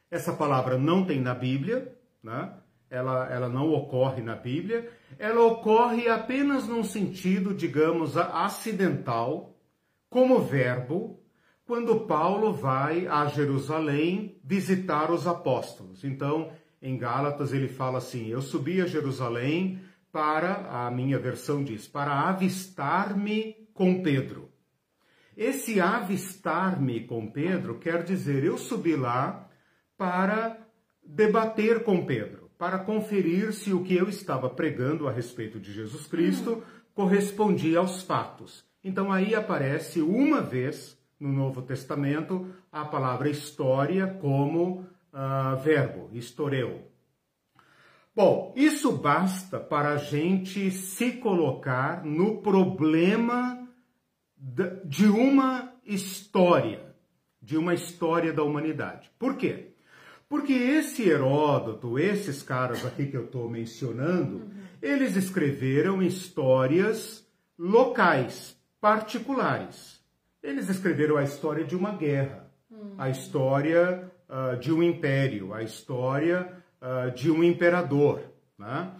Essa 0.09 0.33
palavra 0.33 0.77
não 0.77 1.05
tem 1.05 1.19
na 1.19 1.35
Bíblia, 1.35 1.97
né? 2.23 2.53
Ela, 2.89 3.27
ela 3.29 3.49
não 3.49 3.71
ocorre 3.71 4.21
na 4.21 4.35
Bíblia, 4.35 4.89
ela 5.19 5.41
ocorre 5.45 6.07
apenas 6.07 6.67
num 6.67 6.83
sentido, 6.83 7.53
digamos, 7.53 8.17
acidental, 8.17 9.55
como 10.09 10.39
verbo, 10.39 11.19
quando 11.65 12.01
Paulo 12.01 12.53
vai 12.53 13.07
a 13.07 13.25
Jerusalém 13.25 14.39
visitar 14.43 15.11
os 15.11 15.27
apóstolos. 15.27 16.03
Então, 16.03 16.49
em 16.81 16.97
Gálatas 16.97 17.51
ele 17.51 17.67
fala 17.67 17.97
assim: 17.97 18.27
Eu 18.27 18.41
subi 18.41 18.81
a 18.81 18.85
Jerusalém 18.85 19.81
para, 20.11 20.85
a 20.85 20.89
minha 20.89 21.19
versão 21.19 21.63
diz, 21.63 21.87
para 21.87 22.29
avistar-me 22.29 23.67
com 23.73 24.01
Pedro. 24.01 24.49
Esse 25.35 25.79
avistar-me 25.79 27.01
com 27.01 27.29
Pedro 27.29 27.77
quer 27.77 28.01
dizer, 28.01 28.43
eu 28.43 28.57
subi 28.57 28.95
lá 28.95 29.47
para 29.95 30.57
debater 31.03 31.83
com 31.83 32.05
Pedro 32.05 32.36
para 32.57 32.79
conferir 32.79 33.53
se 33.53 33.71
o 33.71 33.83
que 33.83 33.95
eu 33.95 34.09
estava 34.09 34.49
pregando 34.49 35.07
a 35.07 35.11
respeito 35.11 35.59
de 35.59 35.71
Jesus 35.71 36.07
Cristo 36.07 36.63
correspondia 36.93 37.79
aos 37.79 38.01
fatos. 38.01 38.65
Então 38.83 39.11
aí 39.11 39.35
aparece 39.35 40.01
uma 40.01 40.41
vez 40.41 40.97
no 41.19 41.31
Novo 41.31 41.61
Testamento 41.61 42.47
a 42.71 42.85
palavra 42.85 43.29
história 43.29 44.07
como 44.07 44.85
uh, 45.13 45.57
verbo, 45.61 46.09
historeu. 46.13 46.87
Bom, 48.15 48.51
isso 48.55 48.91
basta 48.91 49.59
para 49.59 49.89
a 49.89 49.97
gente 49.97 50.71
se 50.71 51.13
colocar 51.13 52.03
no 52.03 52.41
problema 52.41 53.67
de 54.85 55.05
uma 55.05 55.71
história, 55.85 56.95
de 57.39 57.57
uma 57.57 57.75
história 57.75 58.33
da 58.33 58.43
humanidade. 58.43 59.11
Por 59.19 59.35
quê? 59.35 59.66
Porque 60.29 60.51
esse 60.51 61.07
Heródoto, 61.07 61.97
esses 61.97 62.43
caras 62.43 62.85
aqui 62.85 63.05
que 63.05 63.15
eu 63.15 63.25
estou 63.25 63.49
mencionando, 63.49 64.37
uhum. 64.37 64.51
eles 64.81 65.15
escreveram 65.15 66.01
histórias 66.01 67.25
locais, 67.57 68.57
particulares. 68.81 70.01
Eles 70.43 70.69
escreveram 70.69 71.17
a 71.17 71.23
história 71.23 71.63
de 71.63 71.75
uma 71.75 71.93
guerra, 71.93 72.51
uhum. 72.69 72.95
a 72.97 73.09
história 73.09 74.11
uh, 74.29 74.57
de 74.59 74.71
um 74.71 74.83
império, 74.83 75.53
a 75.53 75.63
história 75.63 76.51
uh, 76.81 77.09
de 77.15 77.31
um 77.31 77.41
imperador. 77.41 78.21
Né? 78.57 78.91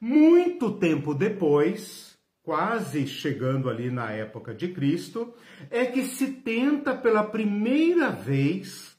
Muito 0.00 0.72
tempo 0.72 1.14
depois, 1.14 2.16
quase 2.42 3.06
chegando 3.06 3.68
ali 3.68 3.90
na 3.90 4.10
época 4.12 4.54
de 4.54 4.68
Cristo, 4.68 5.34
é 5.70 5.84
que 5.84 6.04
se 6.04 6.28
tenta 6.28 6.94
pela 6.94 7.22
primeira 7.22 8.10
vez 8.10 8.89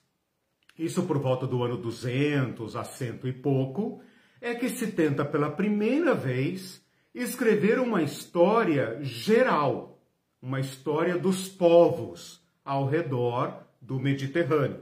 isso 0.78 1.04
por 1.04 1.18
volta 1.18 1.46
do 1.46 1.64
ano 1.64 1.78
200 1.78 2.76
a 2.76 2.84
cento 2.84 3.28
e 3.28 3.34
pouco, 3.34 4.02
é 4.40 4.56
que 4.56 4.70
se 4.70 4.88
tenta 4.88 5.24
pela 5.24 5.52
primeira 5.52 6.16
vez 6.16 6.84
escrever 7.14 7.80
uma 7.80 8.02
história 8.02 9.00
geral, 9.02 10.02
uma 10.42 10.60
história 10.60 11.18
dos 11.18 11.48
povos 11.48 12.42
ao 12.64 12.88
redor 12.88 13.68
do 13.80 14.00
Mediterrâneo. 14.00 14.82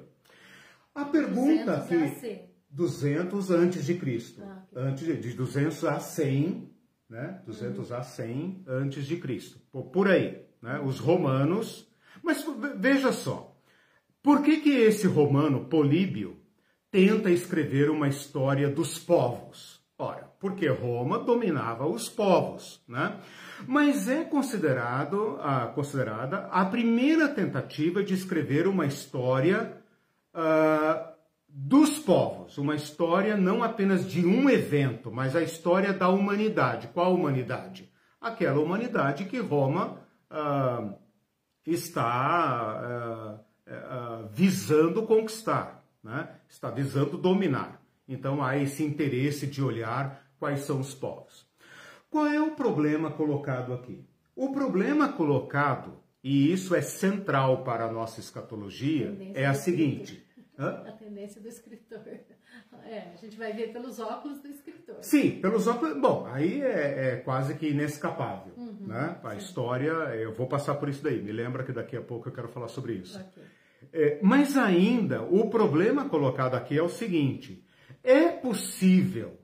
A 0.93 1.05
pergunta 1.05 1.77
aqui 1.77 2.49
200 2.69 3.51
antes 3.51 3.85
de 3.85 3.95
Cristo, 3.95 4.41
ah, 4.43 4.63
antes 4.75 5.05
de 5.21 5.33
200 5.33 5.83
a 5.85 5.99
100, 5.99 6.69
né? 7.09 7.41
200 7.45 7.89
uhum. 7.89 7.97
a 7.97 8.03
100 8.03 8.63
antes 8.67 9.05
de 9.05 9.17
Cristo. 9.17 9.59
Por 9.91 10.07
aí, 10.07 10.45
né? 10.61 10.79
Os 10.79 10.99
romanos, 10.99 11.89
mas 12.21 12.45
veja 12.77 13.11
só, 13.11 13.48
por 14.21 14.43
que 14.43 14.57
que 14.57 14.69
esse 14.69 15.07
romano 15.07 15.65
Políbio 15.65 16.37
tenta 16.91 17.29
escrever 17.29 17.89
uma 17.89 18.07
história 18.07 18.69
dos 18.69 18.99
povos? 18.99 19.79
Ora, 19.97 20.31
porque 20.39 20.67
Roma 20.69 21.19
dominava 21.19 21.85
os 21.85 22.07
povos, 22.07 22.81
né? 22.87 23.17
Mas 23.67 24.07
é 24.07 24.23
considerado, 24.23 25.37
a, 25.41 25.67
considerada 25.67 26.47
a 26.51 26.63
primeira 26.63 27.27
tentativa 27.27 28.01
de 28.01 28.13
escrever 28.13 28.65
uma 28.65 28.85
história 28.85 29.73
uh, 30.33 31.09
dos 31.49 31.99
povos, 31.99 32.57
uma 32.57 32.75
história 32.75 33.35
não 33.35 33.61
apenas 33.61 34.09
de 34.09 34.25
um 34.25 34.49
evento, 34.49 35.11
mas 35.11 35.35
a 35.35 35.41
história 35.41 35.91
da 35.91 36.07
humanidade. 36.07 36.87
Qual 36.93 37.13
humanidade? 37.13 37.91
Aquela 38.21 38.61
humanidade 38.61 39.25
que 39.25 39.39
Roma 39.39 39.97
uh, 40.31 40.93
está 41.65 43.41
uh, 43.41 43.48
visando 44.31 45.03
conquistar, 45.03 45.85
né? 46.03 46.29
está 46.47 46.69
visando 46.69 47.17
dominar. 47.17 47.81
Então 48.07 48.43
há 48.43 48.57
esse 48.57 48.83
interesse 48.83 49.45
de 49.45 49.61
olhar 49.61 50.25
quais 50.39 50.61
são 50.61 50.79
os 50.79 50.93
povos. 50.93 51.47
Qual 52.09 52.25
é 52.25 52.41
o 52.41 52.51
problema 52.51 53.11
colocado 53.11 53.73
aqui? 53.73 54.03
O 54.35 54.51
problema 54.51 55.13
colocado, 55.13 56.01
e 56.23 56.51
isso 56.51 56.73
é 56.73 56.81
central 56.81 57.63
para 57.63 57.85
a 57.85 57.91
nossa 57.91 58.19
escatologia, 58.19 59.15
é 59.35 59.45
a 59.45 59.53
seguinte. 59.53 60.25
Hã? 60.57 60.83
A 60.87 60.91
tendência 60.91 61.39
do 61.39 61.47
escritor. 61.47 62.01
É, 62.83 63.11
a 63.13 63.15
gente 63.17 63.37
vai 63.37 63.53
ver 63.53 63.71
pelos 63.71 63.99
óculos 63.99 64.39
do 64.39 64.47
escritor. 64.47 64.97
Sim, 65.01 65.39
pelos 65.39 65.67
óculos. 65.67 65.97
Bom, 65.99 66.25
aí 66.25 66.61
é, 66.61 67.11
é 67.11 67.15
quase 67.17 67.55
que 67.55 67.67
inescapável. 67.67 68.53
Uhum, 68.57 68.87
né? 68.87 69.19
A 69.23 69.31
sim. 69.31 69.37
história, 69.37 69.91
eu 70.15 70.33
vou 70.33 70.47
passar 70.47 70.75
por 70.75 70.89
isso 70.89 71.03
daí. 71.03 71.21
Me 71.21 71.31
lembra 71.31 71.63
que 71.63 71.71
daqui 71.71 71.95
a 71.95 72.01
pouco 72.01 72.27
eu 72.27 72.33
quero 72.33 72.47
falar 72.47 72.67
sobre 72.67 72.93
isso. 72.93 73.19
Okay. 73.19 73.43
É, 73.91 74.19
mas 74.21 74.57
ainda, 74.57 75.23
o 75.23 75.49
problema 75.49 76.07
colocado 76.07 76.55
aqui 76.55 76.77
é 76.77 76.83
o 76.83 76.89
seguinte: 76.89 77.63
é 78.03 78.29
possível 78.29 79.39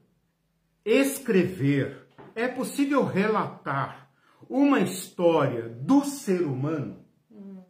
escrever, 0.83 2.07
é 2.35 2.47
possível 2.47 3.03
relatar 3.03 4.09
uma 4.49 4.79
história 4.79 5.67
do 5.69 6.03
ser 6.03 6.41
humano? 6.41 7.05
Hum. 7.31 7.63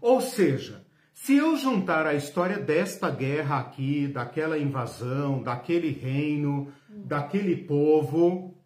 Ou 0.00 0.20
seja, 0.20 0.84
se 1.14 1.36
eu 1.36 1.56
juntar 1.56 2.06
a 2.06 2.14
história 2.14 2.58
desta 2.58 3.10
guerra 3.10 3.58
aqui, 3.58 4.06
daquela 4.06 4.58
invasão, 4.58 5.42
daquele 5.42 5.90
reino, 5.90 6.72
daquele 6.88 7.56
povo, 7.56 8.56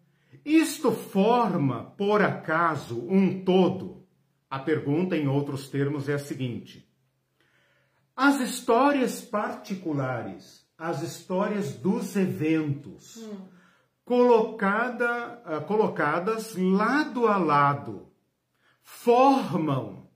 isto 0.45 0.91
forma, 0.91 1.93
por 1.97 2.21
acaso, 2.21 3.07
um 3.09 3.43
todo? 3.43 4.05
A 4.49 4.59
pergunta, 4.59 5.17
em 5.17 5.27
outros 5.27 5.67
termos, 5.67 6.07
é 6.07 6.13
a 6.13 6.19
seguinte: 6.19 6.87
as 8.15 8.39
histórias 8.39 9.21
particulares 9.21 10.63
as 10.83 11.01
histórias 11.01 11.75
dos 11.75 12.13
eventos, 12.17 13.15
hum. 13.15 13.37
colocada, 14.03 15.41
uh, 15.45 15.65
colocadas 15.65 16.55
lado 16.57 17.25
a 17.25 17.37
lado, 17.37 18.07
formam, 18.81 20.09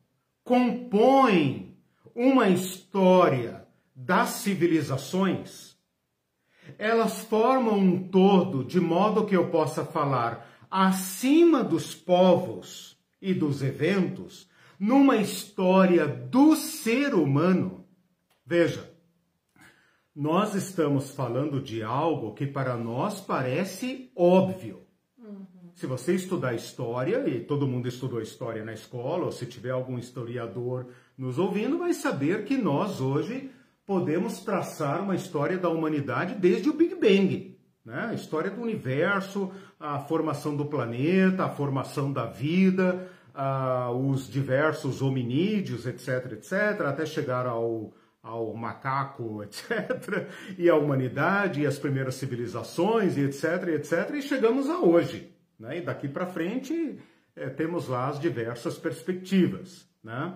compõem 0.43 1.77
uma 2.13 2.49
história 2.49 3.65
das 3.95 4.29
civilizações. 4.29 5.77
Elas 6.77 7.23
formam 7.23 7.79
um 7.79 8.09
todo 8.09 8.65
de 8.65 8.81
modo 8.81 9.25
que 9.25 9.37
eu 9.37 9.49
possa 9.49 9.85
falar 9.85 10.49
acima 10.69 11.63
dos 11.63 11.95
povos 11.95 12.99
e 13.21 13.33
dos 13.33 13.63
eventos, 13.63 14.49
numa 14.77 15.15
história 15.15 16.05
do 16.05 16.57
ser 16.57 17.15
humano. 17.15 17.86
Veja, 18.49 18.89
nós 20.15 20.55
estamos 20.55 21.11
falando 21.11 21.61
de 21.61 21.83
algo 21.83 22.33
que 22.33 22.47
para 22.47 22.77
nós 22.77 23.19
parece 23.19 24.09
óbvio. 24.15 24.83
Uhum. 25.17 25.45
Se 25.75 25.85
você 25.85 26.15
estudar 26.15 26.55
história, 26.55 27.27
e 27.27 27.41
todo 27.41 27.67
mundo 27.67 27.89
estudou 27.89 28.21
história 28.21 28.63
na 28.63 28.71
escola, 28.71 29.25
ou 29.25 29.33
se 29.33 29.45
tiver 29.45 29.71
algum 29.71 29.99
historiador 29.99 30.87
nos 31.17 31.37
ouvindo, 31.37 31.77
vai 31.77 31.93
saber 31.93 32.45
que 32.45 32.55
nós 32.55 33.01
hoje 33.01 33.51
podemos 33.85 34.39
traçar 34.39 35.03
uma 35.03 35.15
história 35.15 35.57
da 35.57 35.67
humanidade 35.67 36.35
desde 36.35 36.69
o 36.69 36.73
Big 36.73 36.95
Bang. 36.95 37.59
Né? 37.83 38.07
A 38.11 38.13
história 38.13 38.49
do 38.49 38.61
universo, 38.61 39.51
a 39.77 39.99
formação 39.99 40.55
do 40.55 40.67
planeta, 40.67 41.43
a 41.43 41.49
formação 41.49 42.13
da 42.13 42.25
vida, 42.25 43.09
os 44.01 44.29
diversos 44.29 45.01
hominídeos, 45.01 45.85
etc, 45.85 46.31
etc, 46.31 46.53
até 46.85 47.05
chegar 47.05 47.45
ao, 47.45 47.93
ao 48.27 48.53
macaco, 48.53 49.41
etc., 49.43 50.27
e 50.57 50.69
à 50.69 50.75
humanidade, 50.75 51.61
e 51.61 51.65
as 51.65 51.79
primeiras 51.79 52.15
civilizações, 52.15 53.17
e 53.17 53.21
etc., 53.21 53.69
etc., 53.69 54.15
e 54.15 54.21
chegamos 54.21 54.69
a 54.69 54.79
hoje. 54.79 55.33
Né? 55.57 55.79
E 55.79 55.81
daqui 55.81 56.07
para 56.07 56.27
frente 56.27 56.99
é, 57.35 57.49
temos 57.49 57.87
lá 57.87 58.07
as 58.07 58.19
diversas 58.19 58.77
perspectivas. 58.77 59.87
Né? 60.03 60.35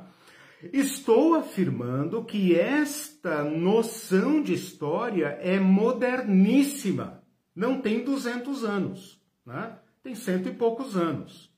Estou 0.71 1.36
afirmando 1.36 2.23
que 2.23 2.58
esta 2.58 3.43
noção 3.43 4.41
de 4.41 4.54
história 4.54 5.38
é 5.41 5.60
moderníssima. 5.60 7.21
Não 7.54 7.82
tem 7.82 8.04
200 8.04 8.63
anos, 8.63 9.21
né? 9.45 9.77
tem 10.01 10.15
cento 10.15 10.47
e 10.47 10.54
poucos 10.54 10.95
anos. 10.95 11.51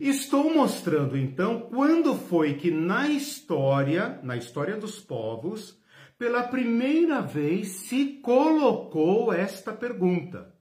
Estou 0.00 0.52
mostrando 0.54 1.16
então 1.16 1.60
quando 1.60 2.14
foi 2.14 2.54
que 2.54 2.70
na 2.70 3.08
história, 3.08 4.18
na 4.22 4.36
história 4.36 4.76
dos 4.76 4.98
povos, 5.00 5.78
pela 6.18 6.42
primeira 6.44 7.20
vez 7.20 7.68
se 7.68 8.20
colocou 8.22 9.32
esta 9.32 9.72
pergunta: 9.72 10.54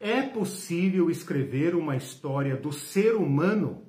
é 0.00 0.22
possível 0.22 1.10
escrever 1.10 1.74
uma 1.74 1.96
história 1.96 2.56
do 2.56 2.72
ser 2.72 3.14
humano? 3.14 3.84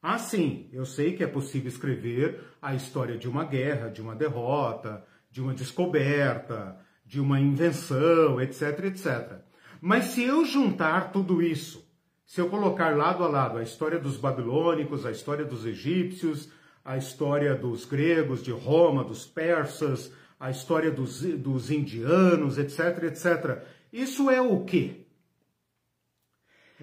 Ah, 0.00 0.18
sim, 0.18 0.68
eu 0.72 0.84
sei 0.84 1.16
que 1.16 1.24
é 1.24 1.26
possível 1.26 1.68
escrever 1.68 2.40
a 2.60 2.74
história 2.74 3.16
de 3.16 3.26
uma 3.26 3.44
guerra, 3.44 3.88
de 3.88 4.02
uma 4.02 4.14
derrota, 4.14 5.02
de 5.30 5.40
uma 5.40 5.54
descoberta, 5.54 6.78
de 7.04 7.18
uma 7.18 7.40
invenção, 7.40 8.40
etc, 8.40 8.84
etc. 8.84 9.38
Mas 9.80 10.06
se 10.06 10.22
eu 10.22 10.44
juntar 10.44 11.10
tudo 11.10 11.42
isso 11.42 11.83
se 12.26 12.40
eu 12.40 12.48
colocar 12.48 12.96
lado 12.96 13.22
a 13.22 13.28
lado 13.28 13.58
a 13.58 13.62
história 13.62 13.98
dos 13.98 14.16
babilônicos, 14.16 15.04
a 15.04 15.10
história 15.10 15.44
dos 15.44 15.66
egípcios, 15.66 16.50
a 16.84 16.96
história 16.96 17.54
dos 17.54 17.84
gregos, 17.84 18.42
de 18.42 18.50
Roma, 18.50 19.04
dos 19.04 19.26
persas, 19.26 20.12
a 20.38 20.50
história 20.50 20.90
dos, 20.90 21.20
dos 21.20 21.70
indianos, 21.70 22.58
etc, 22.58 23.04
etc. 23.04 23.62
Isso 23.92 24.30
é 24.30 24.40
o 24.40 24.64
quê? 24.64 25.06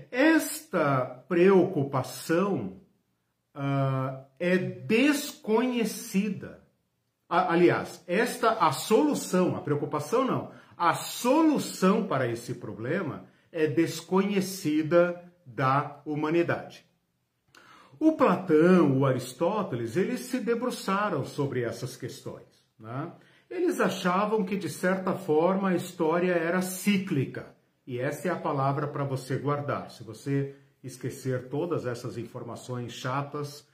Esta 0.09 1.05
preocupação 1.27 2.81
uh, 3.55 4.23
é 4.39 4.57
desconhecida. 4.57 6.61
Aliás, 7.29 8.03
esta 8.07 8.53
a 8.53 8.71
solução, 8.71 9.55
a 9.55 9.61
preocupação 9.61 10.25
não, 10.25 10.51
a 10.77 10.93
solução 10.93 12.05
para 12.05 12.27
esse 12.27 12.55
problema 12.55 13.25
é 13.51 13.67
desconhecida 13.67 15.30
da 15.55 16.01
humanidade. 16.05 16.85
O 17.99 18.13
Platão, 18.13 18.97
o 18.97 19.05
Aristóteles, 19.05 19.95
eles 19.95 20.21
se 20.21 20.39
debruçaram 20.39 21.23
sobre 21.23 21.61
essas 21.61 21.95
questões. 21.95 22.47
Né? 22.79 23.11
Eles 23.49 23.79
achavam 23.79 24.43
que, 24.43 24.57
de 24.57 24.69
certa 24.69 25.13
forma, 25.13 25.69
a 25.69 25.75
história 25.75 26.31
era 26.31 26.61
cíclica. 26.61 27.55
E 27.85 27.99
essa 27.99 28.27
é 28.27 28.31
a 28.31 28.39
palavra 28.39 28.87
para 28.87 29.03
você 29.03 29.37
guardar. 29.37 29.91
Se 29.91 30.03
você 30.03 30.55
esquecer 30.83 31.49
todas 31.49 31.85
essas 31.85 32.17
informações 32.17 32.93
chatas, 32.93 33.67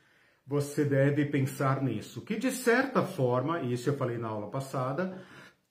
você 0.46 0.84
deve 0.84 1.26
pensar 1.26 1.82
nisso. 1.82 2.22
Que, 2.22 2.36
de 2.36 2.52
certa 2.52 3.04
forma, 3.04 3.62
e 3.62 3.74
isso 3.74 3.90
eu 3.90 3.98
falei 3.98 4.18
na 4.18 4.28
aula 4.28 4.50
passada, 4.50 5.22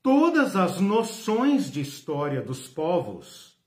todas 0.02 0.56
as 0.56 0.80
noções 0.80 1.70
de 1.70 1.80
história 1.80 2.40
dos 2.40 2.68
povos 2.68 3.58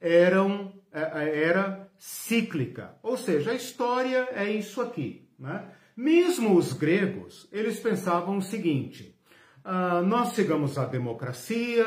eram 0.00 0.77
era 0.92 1.88
cíclica, 1.98 2.94
ou 3.02 3.16
seja, 3.16 3.50
a 3.50 3.54
história 3.54 4.28
é 4.32 4.50
isso 4.50 4.80
aqui. 4.80 5.28
Né? 5.38 5.64
Mesmo 5.96 6.56
os 6.56 6.72
gregos, 6.72 7.48
eles 7.52 7.78
pensavam 7.80 8.38
o 8.38 8.42
seguinte, 8.42 9.14
uh, 9.64 10.04
nós 10.04 10.34
chegamos 10.34 10.78
à 10.78 10.84
democracia, 10.84 11.84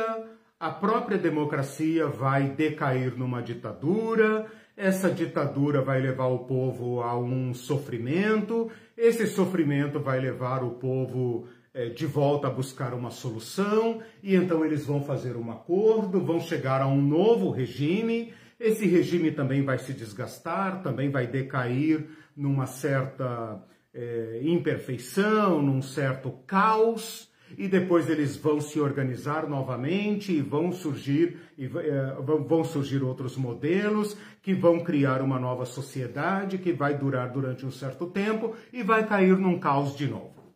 a 0.60 0.70
própria 0.70 1.18
democracia 1.18 2.08
vai 2.08 2.50
decair 2.50 3.18
numa 3.18 3.42
ditadura, 3.42 4.46
essa 4.78 5.10
ditadura 5.10 5.82
vai 5.82 6.02
levar 6.02 6.28
o 6.28 6.40
povo 6.40 7.02
a 7.02 7.18
um 7.18 7.54
sofrimento, 7.54 8.70
esse 8.98 9.28
sofrimento 9.28 10.00
vai 10.00 10.20
levar 10.20 10.64
o 10.64 10.72
povo 10.72 11.48
é, 11.74 11.90
de 11.90 12.06
volta 12.06 12.48
a 12.48 12.52
buscar 12.52 12.94
uma 12.94 13.12
solução, 13.12 14.02
e 14.22 14.36
então 14.36 14.66
eles 14.66 14.86
vão 14.86 15.02
fazer 15.04 15.36
um 15.38 15.52
acordo, 15.52 16.20
vão 16.20 16.40
chegar 16.40 16.82
a 16.82 16.88
um 16.88 17.02
novo 17.02 17.50
regime. 17.50 18.34
Esse 18.62 18.86
regime 18.86 19.32
também 19.32 19.64
vai 19.64 19.80
se 19.80 19.92
desgastar, 19.92 20.84
também 20.84 21.10
vai 21.10 21.26
decair 21.26 22.06
numa 22.38 22.68
certa 22.68 23.60
é, 23.92 24.40
imperfeição, 24.44 25.64
num 25.64 25.82
certo 25.82 26.32
caos 26.46 27.32
e 27.58 27.68
depois 27.68 28.08
eles 28.08 28.38
vão 28.38 28.62
se 28.62 28.80
organizar 28.80 29.50
novamente 29.50 30.32
e 30.32 30.42
vão 30.42 30.72
surgir 30.72 31.38
e 31.58 31.66
eh, 31.66 32.16
vão 32.48 32.64
surgir 32.64 33.04
outros 33.04 33.36
modelos 33.36 34.16
que 34.42 34.54
vão 34.54 34.80
criar 34.80 35.22
uma 35.22 35.40
nova 35.40 35.66
sociedade 35.66 36.58
que 36.58 36.72
vai 36.72 36.98
durar 36.98 37.32
durante 37.32 37.66
um 37.66 37.72
certo 37.72 38.06
tempo 38.06 38.56
e 38.72 38.84
vai 38.84 39.06
cair 39.06 39.38
num 39.38 39.60
caos 39.60 39.98
de 39.98 40.08
novo. 40.08 40.54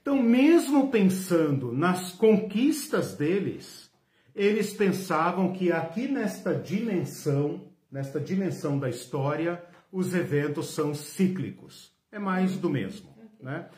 Então, 0.00 0.22
mesmo 0.22 0.90
pensando 0.90 1.72
nas 1.72 2.12
conquistas 2.12 3.16
deles, 3.16 3.89
eles 4.34 4.72
pensavam 4.72 5.52
que 5.52 5.72
aqui 5.72 6.08
nesta 6.08 6.54
dimensão, 6.54 7.68
nesta 7.90 8.20
dimensão 8.20 8.78
da 8.78 8.88
história, 8.88 9.62
os 9.92 10.14
eventos 10.14 10.70
são 10.70 10.94
cíclicos. 10.94 11.92
É 12.12 12.18
mais 12.18 12.56
do 12.56 12.68
mesmo, 12.68 13.10
né? 13.40 13.68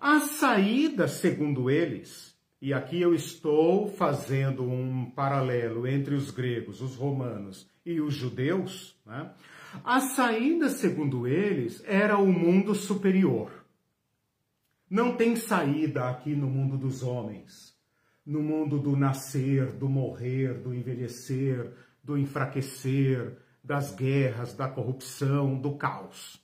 A 0.00 0.20
saída, 0.20 1.08
segundo 1.08 1.68
eles, 1.68 2.36
e 2.62 2.72
aqui 2.72 3.00
eu 3.00 3.14
estou 3.14 3.88
fazendo 3.88 4.62
um 4.62 5.10
paralelo 5.10 5.86
entre 5.86 6.14
os 6.14 6.30
gregos, 6.30 6.80
os 6.80 6.94
romanos 6.94 7.66
e 7.84 8.00
os 8.00 8.14
judeus, 8.14 8.94
né? 9.04 9.30
a 9.84 10.00
saída, 10.00 10.68
segundo 10.68 11.26
eles, 11.26 11.82
era 11.86 12.18
o 12.18 12.26
mundo 12.26 12.74
superior. 12.74 13.64
Não 14.88 15.16
tem 15.16 15.36
saída 15.36 16.08
aqui 16.08 16.34
no 16.34 16.48
mundo 16.48 16.76
dos 16.76 17.02
homens, 17.02 17.74
no 18.30 18.42
mundo 18.42 18.78
do 18.78 18.96
nascer, 18.96 19.72
do 19.72 19.88
morrer, 19.88 20.54
do 20.54 20.74
envelhecer, 20.74 21.72
do 22.02 22.16
enfraquecer, 22.16 23.36
das 23.62 23.94
guerras, 23.94 24.54
da 24.54 24.68
corrupção, 24.68 25.58
do 25.58 25.76
caos. 25.76 26.40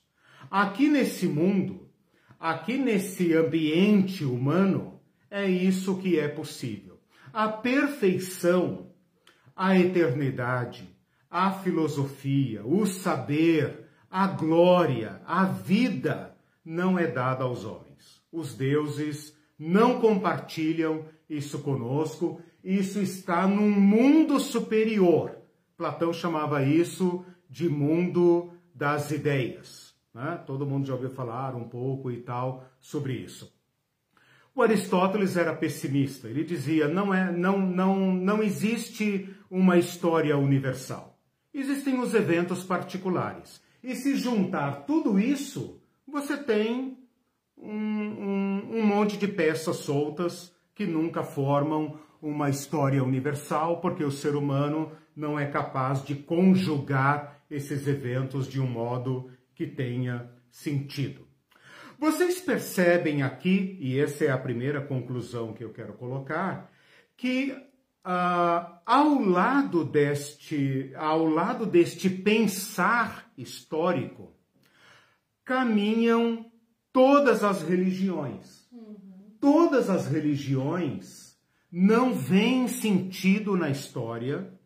Aqui 0.51 0.87
nesse 0.87 1.27
mundo, 1.27 1.87
Aqui 2.39 2.77
nesse 2.77 3.33
ambiente 3.33 4.23
humano, 4.23 4.99
é 5.29 5.49
isso 5.49 5.97
que 5.97 6.19
é 6.19 6.27
possível. 6.27 6.99
A 7.33 7.49
perfeição, 7.49 8.91
a 9.55 9.77
eternidade, 9.77 10.87
a 11.31 11.51
filosofia, 11.51 12.63
o 12.63 12.85
saber, 12.85 13.87
a 14.09 14.27
glória, 14.27 15.19
a 15.25 15.45
vida 15.45 16.35
não 16.63 16.97
é 16.97 17.07
dada 17.07 17.43
aos 17.43 17.65
homens. 17.65 18.21
Os 18.31 18.53
deuses 18.53 19.35
não 19.57 19.99
compartilham 19.99 21.05
isso 21.29 21.59
conosco, 21.59 22.41
isso 22.63 22.99
está 22.99 23.47
num 23.47 23.69
mundo 23.69 24.39
superior. 24.39 25.37
Platão 25.77 26.11
chamava 26.11 26.63
isso 26.63 27.25
de 27.49 27.69
mundo 27.69 28.51
das 28.73 29.11
ideias. 29.11 29.95
Né? 30.13 30.41
Todo 30.45 30.65
mundo 30.65 30.87
já 30.87 30.93
ouviu 30.93 31.09
falar 31.09 31.55
um 31.55 31.67
pouco 31.67 32.11
e 32.11 32.17
tal 32.17 32.65
sobre 32.79 33.13
isso. 33.13 33.55
O 34.55 34.61
Aristóteles 34.63 35.37
era 35.37 35.55
pessimista. 35.55 36.27
Ele 36.27 36.43
dizia: 36.43 36.87
não 36.87 37.13
é, 37.13 37.31
não, 37.31 37.59
não, 37.59 38.11
não 38.13 38.41
existe 38.41 39.29
uma 39.51 39.77
história 39.77 40.35
universal. 40.35 41.19
Existem 41.53 41.99
os 41.99 42.13
eventos 42.13 42.63
particulares. 42.63 43.61
E 43.83 43.95
se 43.95 44.15
juntar 44.15 44.85
tudo 44.85 45.19
isso, 45.19 45.79
você 46.07 46.35
tem 46.35 46.97
um, 47.55 47.71
um, 47.71 48.77
um 48.79 48.85
monte 48.85 49.17
de 49.17 49.27
peças 49.27 49.77
soltas 49.77 50.51
que 50.77 50.85
nunca 50.85 51.23
formam 51.23 51.99
uma 52.21 52.51
história 52.51 53.03
universal, 53.03 53.81
porque 53.81 54.03
o 54.03 54.11
ser 54.11 54.35
humano 54.35 54.91
não 55.15 55.39
é 55.39 55.47
capaz 55.47 56.05
de 56.05 56.13
conjugar 56.13 57.41
esses 57.49 57.87
eventos 57.87 58.47
de 58.47 58.61
um 58.61 58.67
modo 58.67 59.31
que 59.55 59.65
tenha 59.65 60.29
sentido. 60.51 61.27
Vocês 61.97 62.39
percebem 62.39 63.23
aqui, 63.23 63.75
e 63.81 63.99
essa 63.99 64.25
é 64.25 64.29
a 64.29 64.37
primeira 64.37 64.79
conclusão 64.79 65.51
que 65.51 65.63
eu 65.63 65.73
quero 65.73 65.93
colocar, 65.93 66.71
que 67.15 67.53
uh, 68.05 68.77
ao 68.85 69.19
lado 69.19 69.83
deste, 69.83 70.93
ao 70.95 71.25
lado 71.25 71.65
deste 71.65 72.07
pensar 72.07 73.31
histórico, 73.35 74.31
caminham 75.43 76.51
todas 76.93 77.43
as 77.43 77.63
religiões. 77.63 78.56
Todas 79.39 79.89
as 79.89 80.07
religiões 80.07 81.37
não 81.71 82.13
veem 82.13 82.67
sentido 82.67 83.55
na 83.55 83.69
história 83.69 84.57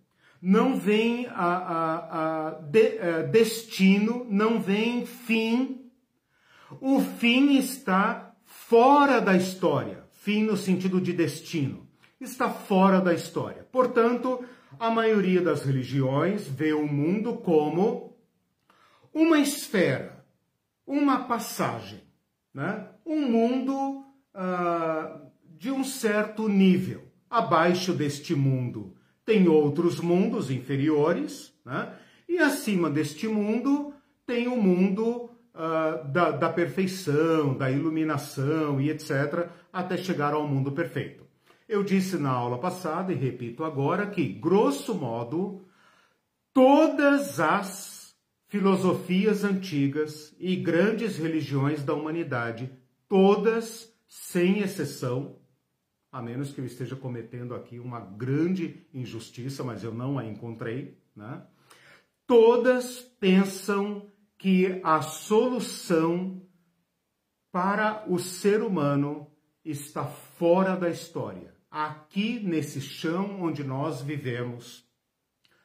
não 0.41 0.75
vem 0.75 1.27
a, 1.27 1.33
a, 1.35 2.47
a, 2.47 2.51
de, 2.61 2.79
a 2.79 3.05
é, 3.05 3.23
destino, 3.23 4.25
não 4.27 4.59
vem 4.59 5.05
fim. 5.05 5.91
O 6.79 6.99
fim 6.99 7.57
está 7.57 8.33
fora 8.43 9.21
da 9.21 9.35
história. 9.37 10.03
Fim 10.13 10.43
no 10.43 10.57
sentido 10.57 10.99
de 10.99 11.13
destino. 11.13 11.87
Está 12.19 12.49
fora 12.49 12.99
da 12.99 13.13
história. 13.13 13.67
Portanto, 13.71 14.43
a 14.79 14.89
maioria 14.89 15.41
das 15.41 15.63
religiões 15.63 16.47
vê 16.47 16.73
o 16.73 16.87
mundo 16.87 17.37
como 17.37 18.17
uma 19.13 19.39
esfera, 19.39 20.25
uma 20.87 21.25
passagem, 21.25 22.01
né? 22.53 22.87
um 23.05 23.21
mundo 23.29 24.05
uh, 24.35 25.21
de 25.57 25.71
um 25.71 25.83
certo 25.83 26.47
nível. 26.47 27.03
Abaixo 27.29 27.93
deste 27.93 28.35
mundo 28.35 28.95
tem 29.25 29.47
outros 29.47 29.99
mundos 29.99 30.49
inferiores, 30.51 31.53
né? 31.65 31.93
e 32.27 32.37
acima 32.39 32.89
deste 32.89 33.27
mundo 33.27 33.93
tem 34.25 34.47
o 34.47 34.57
mundo 34.57 35.29
uh, 35.53 36.07
da, 36.11 36.31
da 36.31 36.49
perfeição, 36.49 37.57
da 37.57 37.69
iluminação 37.69 38.81
e 38.81 38.89
etc., 38.89 39.49
até 39.71 39.97
chegar 39.97 40.33
ao 40.33 40.47
mundo 40.47 40.71
perfeito. 40.71 41.25
Eu 41.67 41.83
disse 41.83 42.17
na 42.17 42.31
aula 42.31 42.57
passada 42.57 43.13
e 43.13 43.15
repito 43.15 43.63
agora 43.63 44.07
que, 44.07 44.27
grosso 44.27 44.93
modo, 44.93 45.61
todas 46.53 47.39
as 47.39 48.13
filosofias 48.47 49.45
antigas 49.45 50.35
e 50.37 50.57
grandes 50.57 51.17
religiões 51.17 51.83
da 51.83 51.93
humanidade, 51.93 52.69
todas, 53.07 53.90
sem 54.11 54.59
exceção, 54.59 55.39
a 56.11 56.21
menos 56.21 56.51
que 56.51 56.59
eu 56.59 56.65
esteja 56.65 56.97
cometendo 56.97 57.55
aqui 57.55 57.79
uma 57.79 58.01
grande 58.01 58.85
injustiça, 58.93 59.63
mas 59.63 59.85
eu 59.85 59.93
não 59.93 60.19
a 60.19 60.25
encontrei, 60.25 61.01
né? 61.15 61.47
Todas 62.27 62.99
pensam 62.99 64.11
que 64.37 64.81
a 64.83 65.01
solução 65.01 66.45
para 67.53 68.03
o 68.05 68.19
ser 68.19 68.61
humano 68.61 69.31
está 69.63 70.03
fora 70.03 70.75
da 70.75 70.89
história. 70.89 71.55
Aqui 71.69 72.37
nesse 72.41 72.81
chão 72.81 73.41
onde 73.41 73.63
nós 73.63 74.01
vivemos, 74.01 74.85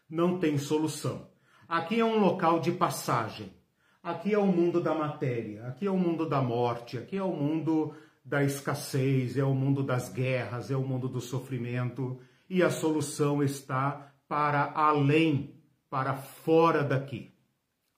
não 0.08 0.38
tem 0.38 0.56
solução. 0.56 1.28
Aqui 1.68 1.98
é 1.98 2.04
um 2.04 2.20
local 2.20 2.60
de 2.60 2.70
passagem. 2.70 3.52
Aqui 4.00 4.32
é 4.32 4.38
o 4.38 4.46
mundo 4.46 4.80
da 4.80 4.94
matéria, 4.94 5.66
aqui 5.66 5.84
é 5.84 5.90
o 5.90 5.98
mundo 5.98 6.28
da 6.28 6.40
morte, 6.40 6.96
aqui 6.96 7.16
é 7.16 7.22
o 7.24 7.32
mundo 7.34 7.92
da 8.26 8.42
escassez, 8.42 9.38
é 9.38 9.44
o 9.44 9.54
mundo 9.54 9.84
das 9.84 10.08
guerras, 10.08 10.68
é 10.68 10.76
o 10.76 10.82
mundo 10.82 11.08
do 11.08 11.20
sofrimento, 11.20 12.18
e 12.50 12.60
a 12.60 12.70
solução 12.70 13.40
está 13.40 14.12
para 14.28 14.72
além, 14.74 15.54
para 15.88 16.16
fora 16.16 16.82
daqui. 16.82 17.32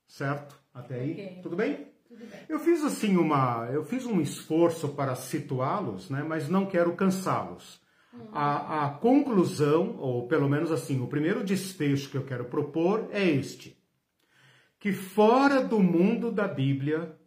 Certo? 0.07 0.55
Até 0.71 0.99
aí? 0.99 1.11
Okay. 1.13 1.39
Tudo 1.41 1.55
bem? 1.55 1.87
Tudo 2.07 2.19
bem. 2.19 2.29
Eu 2.47 2.59
fiz 2.59 2.83
assim 2.83 3.17
uma, 3.17 3.67
eu 3.73 3.83
fiz 3.83 4.05
um 4.05 4.21
esforço 4.21 4.89
para 4.89 5.15
situá-los, 5.15 6.11
né, 6.11 6.23
mas 6.23 6.47
não 6.47 6.67
quero 6.67 6.95
cansá-los. 6.95 7.81
Uhum. 8.13 8.29
A, 8.31 8.85
a 8.85 8.89
conclusão, 8.91 9.97
ou 9.97 10.27
pelo 10.27 10.47
menos 10.47 10.71
assim, 10.71 11.01
o 11.01 11.07
primeiro 11.07 11.43
desfecho 11.43 12.09
que 12.09 12.17
eu 12.17 12.23
quero 12.23 12.45
propor 12.45 13.09
é 13.11 13.27
este: 13.27 13.75
que 14.79 14.91
fora 14.93 15.63
do 15.63 15.79
mundo 15.79 16.31
da 16.31 16.47
Bíblia 16.47 17.18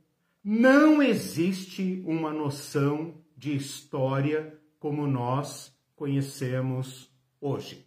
não 0.44 1.02
existe 1.02 2.02
uma 2.06 2.32
noção 2.32 3.14
de 3.36 3.54
história 3.54 4.58
como 4.78 5.06
nós 5.06 5.72
conhecemos 5.94 7.12
hoje. 7.40 7.86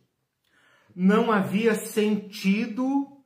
Não 0.96 1.32
havia 1.32 1.76
sentido 1.76 3.22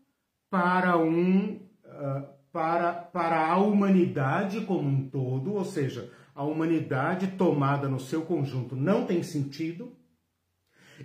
para 0.50 0.98
um 0.98 1.62
uh, 1.86 2.40
para, 2.52 2.94
para 2.94 3.48
a 3.48 3.58
humanidade 3.58 4.62
como 4.62 4.88
um 4.88 5.08
todo, 5.08 5.54
ou 5.54 5.64
seja, 5.64 6.12
a 6.34 6.44
humanidade 6.44 7.28
tomada 7.28 7.88
no 7.88 8.00
seu 8.00 8.24
conjunto 8.24 8.76
não 8.76 9.06
tem 9.06 9.22
sentido. 9.22 9.96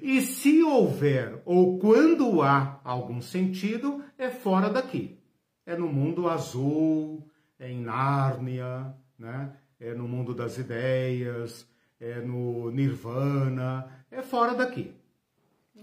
E 0.00 0.20
se 0.22 0.62
houver 0.62 1.42
ou 1.44 1.78
quando 1.78 2.42
há 2.42 2.80
algum 2.82 3.20
sentido, 3.20 4.02
é 4.18 4.30
fora 4.30 4.68
daqui. 4.68 5.18
É 5.66 5.76
no 5.76 5.86
mundo 5.86 6.28
azul, 6.28 7.28
é 7.58 7.70
em 7.70 7.80
Nárnia, 7.80 8.94
né? 9.18 9.52
é 9.80 9.94
no 9.94 10.08
mundo 10.08 10.34
das 10.34 10.58
ideias, 10.58 11.68
é 12.00 12.20
no 12.20 12.70
Nirvana, 12.70 13.86
é 14.10 14.22
fora 14.22 14.54
daqui. 14.54 14.94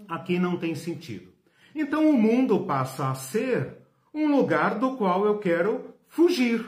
Aqui 0.08 0.38
não 0.38 0.56
tem 0.56 0.74
sentido. 0.74 1.32
Então 1.74 2.08
o 2.08 2.12
mundo 2.12 2.64
passa 2.64 3.10
a 3.10 3.14
ser 3.14 3.78
um 4.12 4.34
lugar 4.34 4.78
do 4.78 4.96
qual 4.96 5.24
eu 5.24 5.38
quero 5.38 5.94
fugir. 6.08 6.64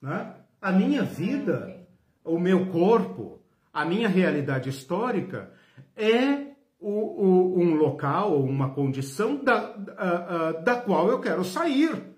Né? 0.00 0.34
A 0.60 0.70
minha 0.70 1.02
vida, 1.02 1.86
o 2.24 2.38
meu 2.38 2.66
corpo, 2.66 3.40
a 3.72 3.84
minha 3.84 4.08
realidade 4.08 4.68
histórica 4.68 5.52
é 5.96 6.54
o, 6.78 6.90
o, 6.90 7.58
um 7.58 7.74
local 7.74 8.40
uma 8.40 8.70
condição 8.70 9.42
da, 9.42 9.72
da, 9.72 10.52
da 10.52 10.76
qual 10.76 11.08
eu 11.08 11.20
quero 11.20 11.44
sair. 11.44 12.14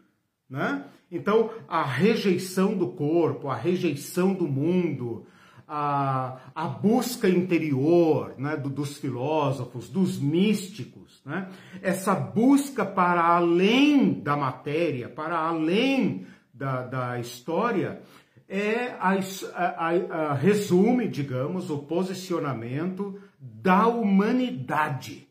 Né? 0.48 0.84
Então, 1.10 1.50
a 1.68 1.84
rejeição 1.84 2.76
do 2.76 2.88
corpo, 2.88 3.48
a 3.48 3.54
rejeição 3.54 4.34
do 4.34 4.48
mundo, 4.48 5.26
a, 5.68 6.38
a 6.54 6.66
busca 6.66 7.28
interior 7.28 8.34
né, 8.38 8.56
do, 8.56 8.68
dos 8.68 8.98
filósofos, 8.98 9.88
dos 9.88 10.18
místicos, 10.18 11.22
né, 11.24 11.50
essa 11.82 12.14
busca 12.14 12.84
para 12.84 13.22
além 13.24 14.20
da 14.20 14.36
matéria, 14.36 15.08
para 15.08 15.38
além 15.38 16.26
da, 16.52 16.82
da 16.82 17.20
história, 17.20 18.02
é 18.48 18.90
a, 19.00 19.18
a, 19.54 19.88
a, 20.30 20.34
resume, 20.34 21.08
digamos, 21.08 21.68
o 21.68 21.78
posicionamento 21.78 23.20
da 23.40 23.88
humanidade, 23.88 25.28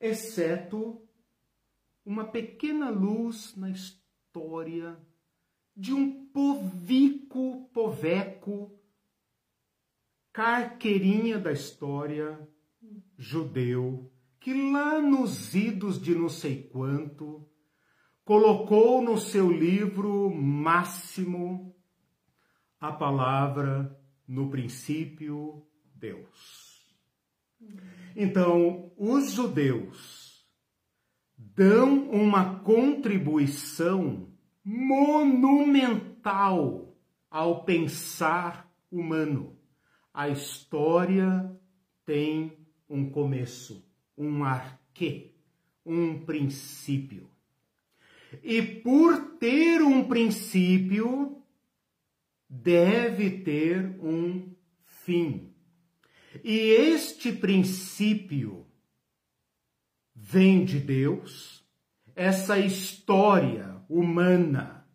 exceto 0.00 1.03
uma 2.04 2.24
pequena 2.24 2.90
luz 2.90 3.56
na 3.56 3.70
história 3.70 4.98
de 5.76 5.92
um 5.92 6.26
povico, 6.26 7.68
poveco, 7.72 8.78
carqueirinha 10.32 11.38
da 11.38 11.52
história 11.52 12.46
judeu, 13.16 14.12
que 14.38 14.52
lá 14.72 15.00
nos 15.00 15.54
idos 15.54 16.00
de 16.00 16.14
não 16.14 16.28
sei 16.28 16.62
quanto, 16.64 17.48
colocou 18.24 19.00
no 19.00 19.18
seu 19.18 19.50
livro 19.50 20.30
máximo 20.30 21.74
a 22.78 22.92
palavra 22.92 23.98
no 24.26 24.50
princípio 24.50 25.66
Deus. 25.94 26.84
Então, 28.14 28.92
os 28.96 29.32
judeus 29.32 30.23
dão 31.56 32.10
uma 32.10 32.60
contribuição 32.60 34.28
monumental 34.64 36.16
ao 37.30 37.64
pensar 37.64 38.68
humano. 38.90 39.56
A 40.12 40.28
história 40.28 41.50
tem 42.04 42.58
um 42.88 43.08
começo, 43.10 43.88
um 44.16 44.42
arquê, 44.44 45.32
um 45.84 46.20
princípio. 46.24 47.30
E 48.42 48.62
por 48.62 49.36
ter 49.38 49.82
um 49.82 50.04
princípio, 50.04 51.42
deve 52.48 53.30
ter 53.42 53.96
um 54.00 54.52
fim. 54.84 55.52
E 56.42 56.58
este 56.58 57.32
princípio 57.32 58.63
vem 60.26 60.64
de 60.64 60.80
Deus, 60.80 61.62
essa 62.16 62.58
história 62.58 63.76
humana. 63.90 64.86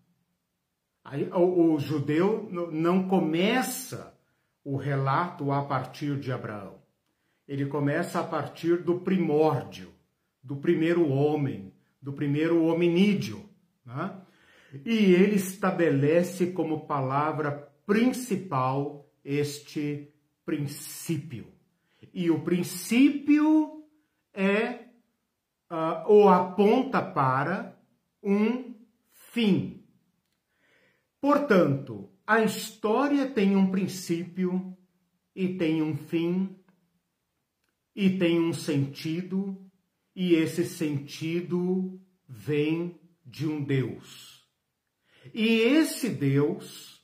O, 1.35 1.77
judeu 1.77 2.49
não 2.71 3.07
começa 3.07 4.17
o 4.63 4.75
relato 4.75 5.51
a 5.51 5.63
partir 5.63 6.19
de 6.19 6.31
Abraão. 6.31 6.79
Ele 7.47 7.67
começa 7.67 8.19
a 8.19 8.23
partir 8.23 8.77
do 8.77 9.01
primórdio, 9.01 9.91
do 10.43 10.55
primeiro 10.55 11.07
homem, 11.07 11.73
do 12.01 12.11
primeiro 12.11 12.63
hominídeo. 12.65 13.47
Né? 13.85 14.15
E 14.83 15.13
ele 15.13 15.35
estabelece 15.35 16.47
como 16.47 16.87
palavra 16.87 17.71
principal 17.85 19.07
este 19.23 20.11
princípio. 20.43 21.47
E 22.13 22.31
o 22.31 22.39
princípio 22.41 23.83
é 24.33 24.88
uh, 25.69 26.07
ou 26.07 26.29
aponta 26.29 27.01
para 27.01 27.77
um 28.23 28.75
fim. 29.11 29.83
Portanto, 31.21 32.09
a 32.25 32.41
história 32.41 33.29
tem 33.29 33.55
um 33.55 33.71
princípio 33.71 34.77
e 35.35 35.57
tem 35.57 35.81
um 35.81 35.95
fim 35.95 36.55
e 37.95 38.17
tem 38.17 38.39
um 38.39 38.53
sentido, 38.53 39.57
e 40.15 40.33
esse 40.33 40.65
sentido 40.65 41.99
vem 42.27 42.97
de 43.25 43.45
um 43.45 43.61
Deus. 43.61 44.47
E 45.33 45.47
esse 45.47 46.09
Deus 46.09 47.03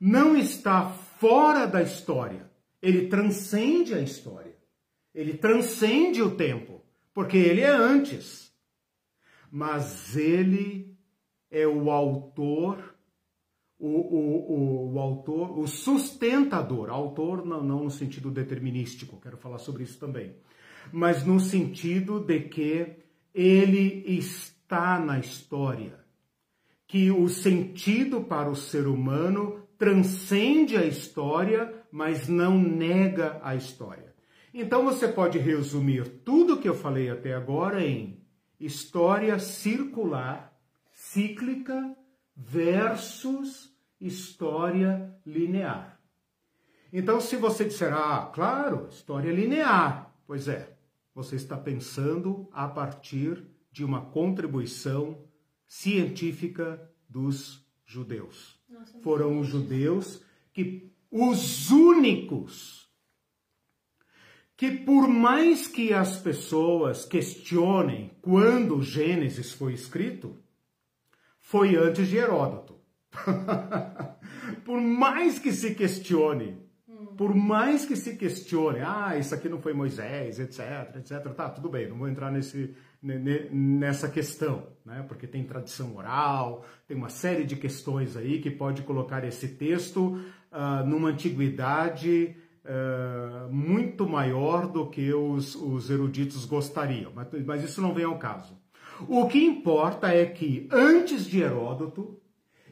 não 0.00 0.36
está 0.36 0.88
fora 0.88 1.66
da 1.66 1.82
história, 1.82 2.50
ele 2.80 3.08
transcende 3.08 3.92
a 3.92 4.00
história, 4.00 4.56
ele 5.14 5.36
transcende 5.36 6.22
o 6.22 6.34
tempo, 6.34 6.73
porque 7.14 7.38
ele 7.38 7.60
é 7.60 7.70
antes. 7.70 8.52
Mas 9.50 10.16
ele 10.16 10.94
é 11.48 11.66
o 11.66 11.90
autor, 11.90 12.94
o, 13.78 13.88
o, 13.88 14.52
o, 14.52 14.94
o 14.94 14.98
autor, 14.98 15.56
o 15.56 15.68
sustentador, 15.68 16.90
autor 16.90 17.46
não, 17.46 17.62
não 17.62 17.84
no 17.84 17.90
sentido 17.90 18.30
determinístico, 18.30 19.20
quero 19.20 19.36
falar 19.36 19.58
sobre 19.58 19.84
isso 19.84 19.98
também, 19.98 20.34
mas 20.92 21.24
no 21.24 21.38
sentido 21.38 22.18
de 22.18 22.40
que 22.40 22.96
ele 23.32 24.04
está 24.08 24.98
na 24.98 25.20
história, 25.20 26.00
que 26.88 27.12
o 27.12 27.28
sentido 27.28 28.22
para 28.22 28.50
o 28.50 28.56
ser 28.56 28.88
humano 28.88 29.62
transcende 29.78 30.76
a 30.76 30.84
história, 30.84 31.72
mas 31.90 32.28
não 32.28 32.58
nega 32.58 33.40
a 33.42 33.54
história. 33.54 34.13
Então 34.56 34.84
você 34.84 35.08
pode 35.08 35.36
resumir 35.36 36.08
tudo 36.24 36.60
que 36.60 36.68
eu 36.68 36.76
falei 36.76 37.10
até 37.10 37.34
agora 37.34 37.84
em 37.84 38.22
história 38.60 39.36
circular 39.40 40.56
cíclica 40.92 41.96
versus 42.36 43.76
história 44.00 45.12
linear. 45.26 46.00
Então, 46.92 47.20
se 47.20 47.34
você 47.34 47.64
disser, 47.64 47.92
ah, 47.92 48.30
claro, 48.32 48.86
história 48.88 49.32
linear, 49.32 50.14
pois 50.24 50.46
é, 50.46 50.76
você 51.12 51.34
está 51.34 51.56
pensando 51.56 52.48
a 52.52 52.68
partir 52.68 53.44
de 53.72 53.84
uma 53.84 54.02
contribuição 54.02 55.24
científica 55.66 56.88
dos 57.08 57.66
judeus. 57.84 58.60
Nossa, 58.68 59.00
Foram 59.00 59.40
os 59.40 59.48
judeus 59.48 60.22
que, 60.52 60.92
os 61.10 61.72
únicos, 61.72 62.83
que 64.56 64.70
por 64.70 65.08
mais 65.08 65.66
que 65.66 65.92
as 65.92 66.16
pessoas 66.16 67.04
questionem 67.04 68.12
quando 68.22 68.82
Gênesis 68.82 69.52
foi 69.52 69.72
escrito, 69.72 70.38
foi 71.40 71.76
antes 71.76 72.08
de 72.08 72.16
Heródoto. 72.16 72.78
por 74.64 74.80
mais 74.80 75.38
que 75.38 75.52
se 75.52 75.74
questione, 75.74 76.64
por 77.16 77.34
mais 77.34 77.84
que 77.84 77.96
se 77.96 78.16
questione, 78.16 78.80
ah, 78.80 79.16
isso 79.16 79.34
aqui 79.34 79.48
não 79.48 79.60
foi 79.60 79.72
Moisés, 79.72 80.40
etc, 80.40 80.96
etc, 80.96 81.32
tá, 81.34 81.48
tudo 81.48 81.68
bem, 81.68 81.88
não 81.88 81.96
vou 81.96 82.08
entrar 82.08 82.30
nesse, 82.30 82.74
nessa 83.02 84.08
questão, 84.08 84.66
né? 84.84 85.04
Porque 85.06 85.26
tem 85.26 85.44
tradição 85.44 85.94
oral, 85.96 86.64
tem 86.88 86.96
uma 86.96 87.08
série 87.08 87.44
de 87.44 87.56
questões 87.56 88.16
aí 88.16 88.40
que 88.40 88.50
pode 88.50 88.82
colocar 88.82 89.24
esse 89.24 89.48
texto 89.48 90.18
uh, 90.50 90.84
numa 90.86 91.10
antiguidade 91.10 92.36
uh, 92.64 93.52
muito 93.52 94.08
maior 94.08 94.66
do 94.66 94.86
que 94.86 95.12
os, 95.12 95.54
os 95.54 95.90
eruditos 95.90 96.44
gostariam, 96.44 97.12
mas, 97.14 97.28
mas 97.44 97.64
isso 97.64 97.80
não 97.80 97.94
vem 97.94 98.04
ao 98.04 98.18
caso. 98.18 98.56
O 99.08 99.26
que 99.26 99.44
importa 99.44 100.08
é 100.08 100.24
que, 100.24 100.68
antes 100.70 101.26
de 101.26 101.40
Heródoto, 101.40 102.20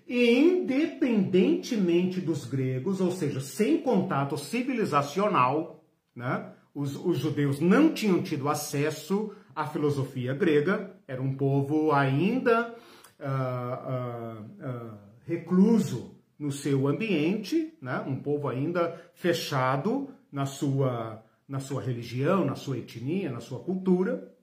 e 0.06 0.38
independentemente 0.38 2.20
dos 2.20 2.44
gregos, 2.44 3.00
ou 3.00 3.10
seja, 3.10 3.40
sem 3.40 3.80
contato 3.80 4.36
civilizacional, 4.36 5.84
né, 6.14 6.52
os, 6.74 6.96
os 6.96 7.18
judeus 7.18 7.60
não 7.60 7.92
tinham 7.92 8.22
tido 8.22 8.48
acesso 8.48 9.32
à 9.54 9.66
filosofia 9.66 10.34
grega, 10.34 10.94
era 11.06 11.20
um 11.20 11.34
povo 11.34 11.92
ainda 11.92 12.74
uh, 13.20 14.40
uh, 14.40 14.42
uh, 14.66 14.98
recluso 15.26 16.11
no 16.42 16.50
seu 16.50 16.88
ambiente, 16.88 17.72
né? 17.80 18.00
um 18.00 18.16
povo 18.16 18.48
ainda 18.48 19.00
fechado 19.14 20.12
na 20.30 20.44
sua, 20.44 21.24
na 21.46 21.60
sua 21.60 21.80
religião, 21.80 22.44
na 22.44 22.56
sua 22.56 22.78
etnia, 22.78 23.30
na 23.30 23.38
sua 23.38 23.60
cultura, 23.60 24.34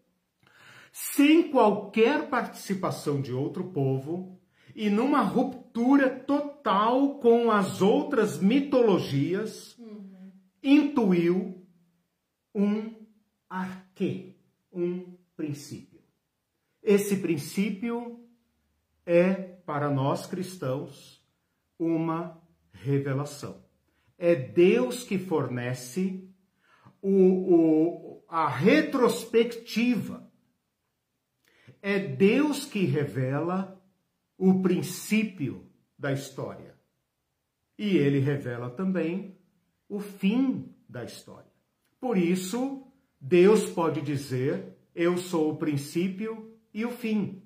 sem 0.94 1.52
qualquer 1.52 2.30
participação 2.30 3.22
de 3.22 3.34
outro 3.34 3.66
povo 3.66 4.40
e 4.74 4.90
numa 4.90 5.20
ruptura 5.20 6.10
total 6.10 7.20
com 7.20 7.52
as 7.52 7.82
outras 7.82 8.40
mitologias, 8.40 9.78
uhum. 9.78 10.32
intuiu 10.64 11.68
um 12.56 12.96
arquê, 13.50 14.38
um 14.72 15.18
princípio. 15.36 16.00
Esse 16.82 17.18
princípio 17.18 18.22
é, 19.06 19.34
para 19.34 19.92
nós 19.92 20.26
cristãos, 20.26 21.19
uma 21.80 22.40
revelação. 22.74 23.64
É 24.18 24.36
Deus 24.36 25.04
que 25.04 25.18
fornece 25.18 26.30
o, 27.02 27.10
o, 27.10 28.26
a 28.28 28.48
retrospectiva. 28.50 30.30
É 31.82 31.98
Deus 31.98 32.66
que 32.66 32.84
revela 32.84 33.82
o 34.38 34.62
princípio 34.62 35.66
da 35.98 36.12
história. 36.12 36.76
E 37.78 37.98
ele 37.98 38.20
revela 38.20 38.70
também 38.70 39.38
o 39.88 40.02
fim 40.02 40.76
da 40.88 41.06
história. 41.06 41.50
Por 42.00 42.18
isso, 42.18 42.86
Deus 43.20 43.70
pode 43.70 44.02
dizer: 44.02 44.78
Eu 44.94 45.18
sou 45.18 45.52
o 45.52 45.58
princípio 45.58 46.58
e 46.74 46.86
o 46.86 46.92
fim. 46.92 47.42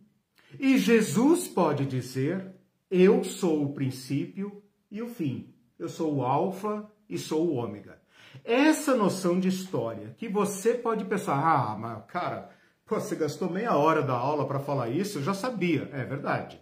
E 0.60 0.78
Jesus 0.78 1.48
pode 1.48 1.86
dizer: 1.86 2.53
Eu 2.96 3.24
sou 3.24 3.64
o 3.64 3.74
princípio 3.74 4.62
e 4.92 5.02
o 5.02 5.08
fim. 5.08 5.52
Eu 5.80 5.90
sou 5.90 6.14
o 6.14 6.24
Alfa 6.24 6.88
e 7.10 7.18
sou 7.18 7.48
o 7.48 7.56
Ômega. 7.56 8.00
Essa 8.44 8.96
noção 8.96 9.40
de 9.40 9.48
história 9.48 10.14
que 10.16 10.30
você 10.30 10.76
pode 10.76 11.04
pensar: 11.04 11.44
Ah, 11.44 11.76
mas 11.76 12.06
cara, 12.06 12.52
você 12.86 13.16
gastou 13.16 13.50
meia 13.50 13.76
hora 13.76 14.04
da 14.04 14.14
aula 14.14 14.48
para 14.48 14.60
falar 14.60 14.90
isso, 14.90 15.18
eu 15.18 15.24
já 15.24 15.34
sabia. 15.34 15.90
É 15.92 16.06
verdade. 16.06 16.62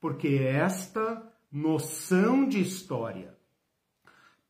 Porque 0.00 0.40
esta 0.42 1.22
noção 1.52 2.48
de 2.48 2.60
história 2.60 3.38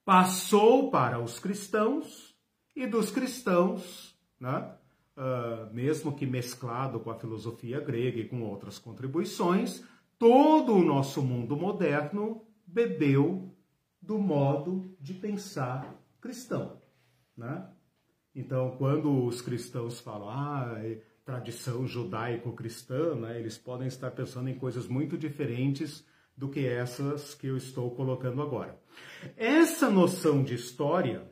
passou 0.06 0.90
para 0.90 1.20
os 1.20 1.38
cristãos 1.38 2.34
e 2.74 2.86
dos 2.86 3.10
cristãos, 3.10 4.18
né? 4.40 4.74
uh, 5.16 5.72
mesmo 5.72 6.14
que 6.14 6.26
mesclado 6.26 7.00
com 7.00 7.10
a 7.10 7.18
filosofia 7.18 7.80
grega 7.80 8.20
e 8.20 8.28
com 8.28 8.42
outras 8.42 8.78
contribuições, 8.78 9.84
todo 10.18 10.74
o 10.74 10.84
nosso 10.84 11.22
mundo 11.22 11.56
moderno 11.56 12.42
bebeu 12.66 13.54
do 14.00 14.18
modo 14.18 14.94
de 15.00 15.14
pensar 15.14 15.94
cristão. 16.20 16.80
Né? 17.36 17.66
Então, 18.34 18.76
quando 18.76 19.24
os 19.24 19.40
cristãos 19.40 20.00
falam, 20.00 20.28
ah, 20.28 20.74
é 20.78 21.00
tradição 21.24 21.86
judaico-cristã, 21.86 23.14
né, 23.14 23.38
eles 23.38 23.56
podem 23.56 23.86
estar 23.86 24.10
pensando 24.10 24.50
em 24.50 24.58
coisas 24.58 24.86
muito 24.86 25.16
diferentes 25.16 26.04
do 26.36 26.48
que 26.48 26.66
essas 26.66 27.34
que 27.34 27.46
eu 27.46 27.56
estou 27.56 27.90
colocando 27.92 28.42
agora. 28.42 28.78
Essa 29.36 29.88
noção 29.88 30.42
de 30.42 30.54
história 30.54 31.30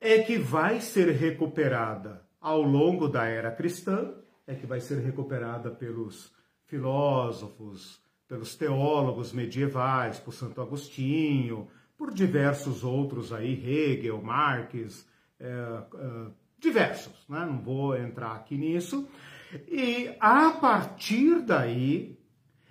é 0.00 0.20
que 0.22 0.38
vai 0.38 0.80
ser 0.80 1.10
recuperada 1.10 2.26
ao 2.40 2.62
longo 2.62 3.06
da 3.06 3.26
era 3.26 3.52
cristã, 3.52 4.14
é 4.46 4.54
que 4.54 4.66
vai 4.66 4.80
ser 4.80 4.98
recuperada 4.98 5.70
pelos 5.70 6.32
filósofos, 6.70 8.00
pelos 8.28 8.54
teólogos 8.54 9.32
medievais, 9.32 10.20
por 10.20 10.32
Santo 10.32 10.62
Agostinho, 10.62 11.66
por 11.98 12.14
diversos 12.14 12.84
outros 12.84 13.32
aí, 13.32 13.52
Hegel, 13.52 14.22
Marx, 14.22 15.06
é, 15.38 15.46
é, 15.48 16.26
diversos, 16.58 17.26
né? 17.28 17.44
não 17.44 17.60
vou 17.60 17.96
entrar 17.96 18.32
aqui 18.32 18.56
nisso. 18.56 19.06
E 19.68 20.14
a 20.20 20.52
partir 20.52 21.42
daí 21.42 22.16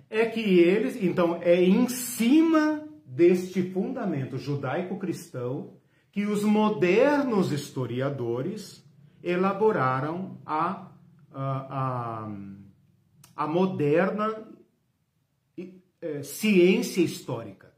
é 0.08 0.24
que 0.24 0.40
eles, 0.40 0.96
então, 1.00 1.38
é 1.42 1.62
em 1.62 1.86
cima 1.88 2.88
deste 3.04 3.62
fundamento 3.70 4.38
judaico-cristão 4.38 5.74
que 6.10 6.24
os 6.24 6.42
modernos 6.42 7.52
historiadores 7.52 8.82
elaboraram 9.22 10.38
a, 10.46 10.88
a, 11.32 12.24
a, 12.24 12.32
a 13.40 13.46
moderna 13.46 14.46
é, 16.02 16.22
ciência 16.22 17.00
histórica, 17.00 17.74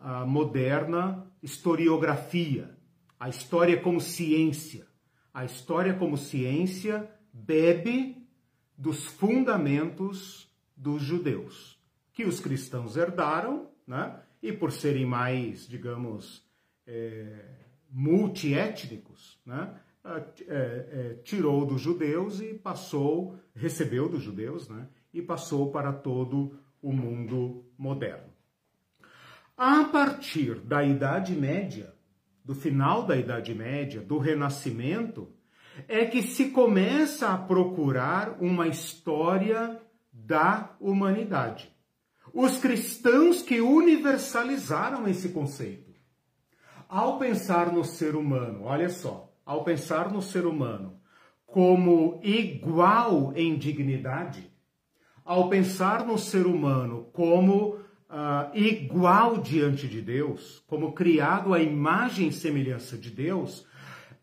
a 0.00 0.24
moderna 0.24 1.30
historiografia, 1.42 2.74
a 3.20 3.28
história 3.28 3.78
como 3.78 4.00
ciência. 4.00 4.86
A 5.34 5.44
história 5.44 5.92
como 5.92 6.16
ciência 6.16 7.10
bebe 7.30 8.26
dos 8.74 9.04
fundamentos 9.04 10.50
dos 10.74 11.02
judeus, 11.02 11.78
que 12.14 12.24
os 12.24 12.40
cristãos 12.40 12.96
herdaram, 12.96 13.70
né? 13.86 14.18
e 14.42 14.50
por 14.50 14.72
serem 14.72 15.04
mais, 15.04 15.68
digamos, 15.68 16.42
é, 16.86 17.44
multiétnicos, 17.90 19.38
né? 19.44 19.78
É, 20.06 20.46
é, 20.48 21.20
tirou 21.24 21.66
dos 21.66 21.80
judeus 21.80 22.40
e 22.40 22.54
passou, 22.54 23.36
recebeu 23.54 24.08
dos 24.08 24.22
judeus, 24.22 24.68
né? 24.68 24.88
E 25.12 25.20
passou 25.20 25.70
para 25.70 25.92
todo 25.92 26.58
o 26.80 26.92
mundo 26.92 27.64
moderno. 27.76 28.32
A 29.56 29.84
partir 29.84 30.60
da 30.60 30.84
Idade 30.84 31.34
Média, 31.34 31.94
do 32.44 32.54
final 32.54 33.04
da 33.04 33.16
Idade 33.16 33.54
Média, 33.54 34.00
do 34.00 34.18
Renascimento, 34.18 35.32
é 35.88 36.04
que 36.04 36.22
se 36.22 36.50
começa 36.50 37.30
a 37.30 37.38
procurar 37.38 38.36
uma 38.40 38.68
história 38.68 39.80
da 40.12 40.76
humanidade. 40.80 41.72
Os 42.32 42.58
cristãos 42.58 43.42
que 43.42 43.60
universalizaram 43.60 45.08
esse 45.08 45.30
conceito. 45.30 45.90
Ao 46.88 47.18
pensar 47.18 47.72
no 47.72 47.84
ser 47.84 48.14
humano, 48.14 48.64
olha 48.64 48.88
só, 48.88 49.25
ao 49.46 49.62
pensar 49.62 50.12
no 50.12 50.20
ser 50.20 50.44
humano 50.44 51.00
como 51.46 52.20
igual 52.22 53.32
em 53.36 53.56
dignidade, 53.56 54.50
ao 55.24 55.48
pensar 55.48 56.04
no 56.04 56.18
ser 56.18 56.44
humano 56.44 57.06
como 57.12 57.76
uh, 58.10 58.50
igual 58.52 59.38
diante 59.38 59.86
de 59.86 60.02
Deus, 60.02 60.62
como 60.66 60.92
criado 60.92 61.54
à 61.54 61.62
imagem 61.62 62.28
e 62.28 62.32
semelhança 62.32 62.98
de 62.98 63.10
Deus, 63.10 63.64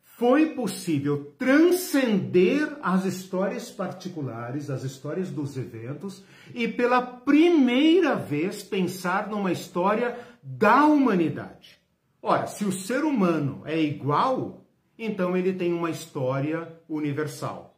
foi 0.03 0.51
possível 0.53 1.33
transcender 1.39 2.77
as 2.83 3.03
histórias 3.03 3.71
particulares, 3.71 4.69
as 4.69 4.83
histórias 4.83 5.31
dos 5.31 5.57
eventos, 5.57 6.23
e 6.53 6.67
pela 6.67 7.01
primeira 7.01 8.15
vez 8.15 8.62
pensar 8.62 9.27
numa 9.27 9.51
história 9.51 10.17
da 10.43 10.86
humanidade. 10.86 11.79
Ora, 12.21 12.47
se 12.47 12.63
o 12.63 12.71
ser 12.71 13.03
humano 13.03 13.63
é 13.65 13.81
igual, 13.81 14.62
então 14.97 15.36
ele 15.36 15.53
tem 15.53 15.73
uma 15.73 15.89
história 15.89 16.71
universal. 16.88 17.77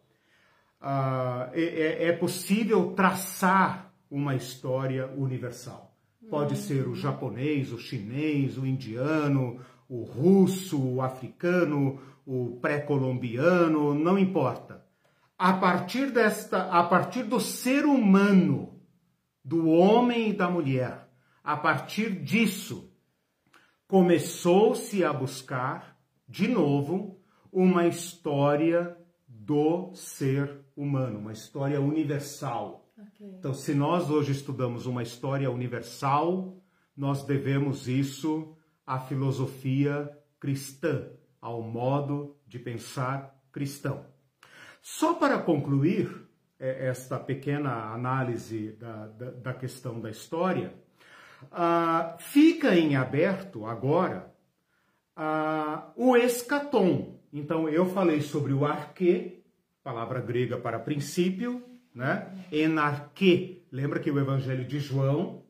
Uh, 0.82 1.50
é, 1.54 2.08
é, 2.08 2.12
possível 2.12 2.94
traçar 2.94 3.92
uma 4.10 4.36
história 4.36 5.08
universal. 5.18 5.96
Pode 6.30 6.58
ser 6.58 6.88
o 6.88 6.96
japonês, 6.96 7.72
o 7.72 7.80
chinês, 7.80 8.58
o 8.58 8.66
indiano, 8.66 9.60
o 9.88 10.04
russo, 10.04 10.82
o 10.82 11.02
africano, 11.02 12.00
o 12.26 12.58
pré-colombiano, 12.62 13.94
não 13.94 14.18
importa. 14.18 14.84
A 15.38 15.54
partir 15.54 16.12
desta, 16.12 16.64
a 16.70 16.84
partir 16.84 17.24
do 17.24 17.40
ser 17.40 17.86
humano, 17.86 18.80
do 19.44 19.70
homem 19.70 20.30
e 20.30 20.34
da 20.34 20.50
mulher, 20.50 21.08
a 21.44 21.56
partir 21.56 22.10
disso, 22.24 22.92
começou-se 23.88 25.04
a 25.04 25.14
buscar 25.14 25.95
de 26.28 26.48
novo, 26.48 27.20
uma 27.52 27.88
história 27.88 28.98
do 29.28 29.92
ser 29.94 30.66
humano, 30.76 31.20
uma 31.20 31.32
história 31.32 31.80
universal. 31.80 32.90
Okay. 32.98 33.28
Então, 33.38 33.54
se 33.54 33.74
nós 33.74 34.10
hoje 34.10 34.32
estudamos 34.32 34.86
uma 34.86 35.04
história 35.04 35.50
universal, 35.50 36.58
nós 36.96 37.24
devemos 37.24 37.88
isso 37.88 38.58
à 38.86 39.00
filosofia 39.00 40.12
cristã, 40.40 41.10
ao 41.42 41.62
modo 41.62 42.36
de 42.48 42.60
pensar 42.60 43.40
cristão. 43.52 44.06
Só 44.82 45.14
para 45.14 45.40
concluir 45.40 46.28
é, 46.60 46.88
esta 46.88 47.20
pequena 47.20 47.94
análise 47.94 48.72
da, 48.74 49.08
da, 49.08 49.32
da 49.32 49.54
questão 49.54 50.00
da 50.00 50.10
história, 50.10 50.74
uh, 51.44 52.18
fica 52.20 52.76
em 52.76 52.96
aberto 52.96 53.66
agora 53.66 54.35
ah, 55.16 55.92
o 55.96 56.16
escatom. 56.16 57.20
Então, 57.32 57.70
eu 57.70 57.86
falei 57.86 58.22
sobre 58.22 58.54
o 58.54 58.66
arque, 58.66 59.44
palavra 59.84 60.20
grega 60.20 60.58
para 60.58 60.80
princípio, 60.80 61.64
né? 61.94 62.48
Enarque. 62.52 63.66
Lembra 63.72 64.00
que 64.00 64.12
o 64.12 64.20
Evangelho 64.20 64.66
de 64.66 64.80
João 64.80 65.44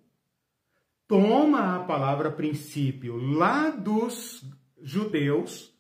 toma 1.08 1.76
a 1.76 1.80
palavra 1.80 2.32
princípio 2.32 3.18
lá 3.18 3.70
dos 3.70 4.44
judeus, 4.82 5.74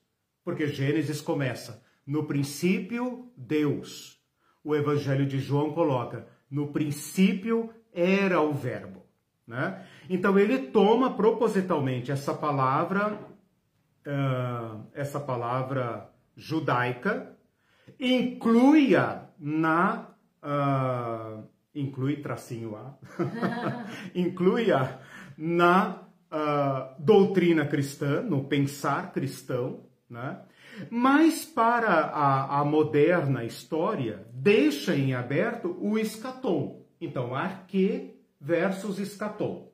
porque 0.43 0.67
Gênesis 0.67 1.21
começa 1.21 1.83
no 2.05 2.25
princípio 2.25 3.31
Deus. 3.36 4.19
O 4.63 4.75
Evangelho 4.75 5.25
de 5.25 5.39
João 5.39 5.73
coloca 5.73 6.27
no 6.49 6.67
princípio 6.67 7.71
era 7.91 8.41
o 8.41 8.53
Verbo. 8.53 9.03
Né? 9.47 9.86
Então 10.09 10.38
ele 10.38 10.57
toma 10.57 11.15
propositalmente 11.15 12.11
essa 12.11 12.33
palavra, 12.33 13.19
essa 14.93 15.19
palavra 15.19 16.09
judaica, 16.35 17.35
inclui-a 17.99 19.25
na 19.39 20.09
uh, 20.43 21.43
inclui 21.73 22.17
tracinho 22.17 22.75
A, 22.75 22.97
inclui-a 24.15 24.99
na 25.37 26.03
uh, 26.31 26.95
doutrina 26.99 27.65
cristã, 27.65 28.21
no 28.21 28.45
pensar 28.45 29.11
cristão, 29.11 29.81
né? 30.09 30.39
mas 30.89 31.45
para 31.45 31.89
a, 31.89 32.59
a 32.59 32.65
moderna 32.65 33.43
história 33.43 34.25
deixa 34.33 34.95
em 34.95 35.13
aberto 35.13 35.77
o 35.79 35.97
escatom. 35.97 36.85
Então, 36.99 37.35
arque 37.35 38.15
versus 38.39 38.99
escatom. 38.99 39.71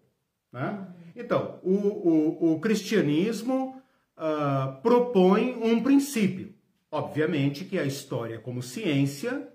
Né? 0.51 0.87
Então, 1.15 1.59
o, 1.63 1.73
o, 1.73 2.53
o 2.53 2.59
cristianismo 2.59 3.80
uh, 4.21 4.79
propõe 4.81 5.57
um 5.61 5.81
princípio. 5.81 6.53
Obviamente 6.91 7.65
que 7.65 7.79
a 7.79 7.85
história 7.85 8.37
como 8.37 8.61
ciência 8.61 9.49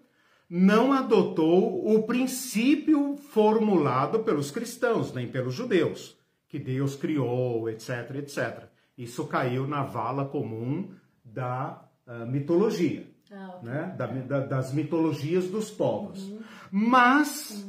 não 0.49 0.93
adotou 0.93 1.95
o 1.95 2.03
princípio 2.05 3.17
formulado 3.17 4.21
pelos 4.21 4.51
cristãos, 4.51 5.13
nem 5.13 5.29
pelos 5.29 5.55
judeus, 5.55 6.17
que 6.49 6.59
Deus 6.59 6.97
criou, 6.97 7.69
etc, 7.69 8.17
etc. 8.17 8.65
Isso 8.97 9.27
caiu 9.27 9.67
na 9.67 9.83
vala 9.83 10.25
comum 10.25 10.91
da 11.25 11.85
uh, 12.07 12.27
mitologia, 12.27 13.07
ah, 13.31 13.57
okay. 13.57 13.69
né? 13.69 13.95
Da, 13.99 14.07
da, 14.07 14.41
das 14.41 14.73
mitologias 14.73 15.49
dos 15.49 15.71
povos. 15.71 16.23
Uhum. 16.23 16.41
Mas 16.71 17.67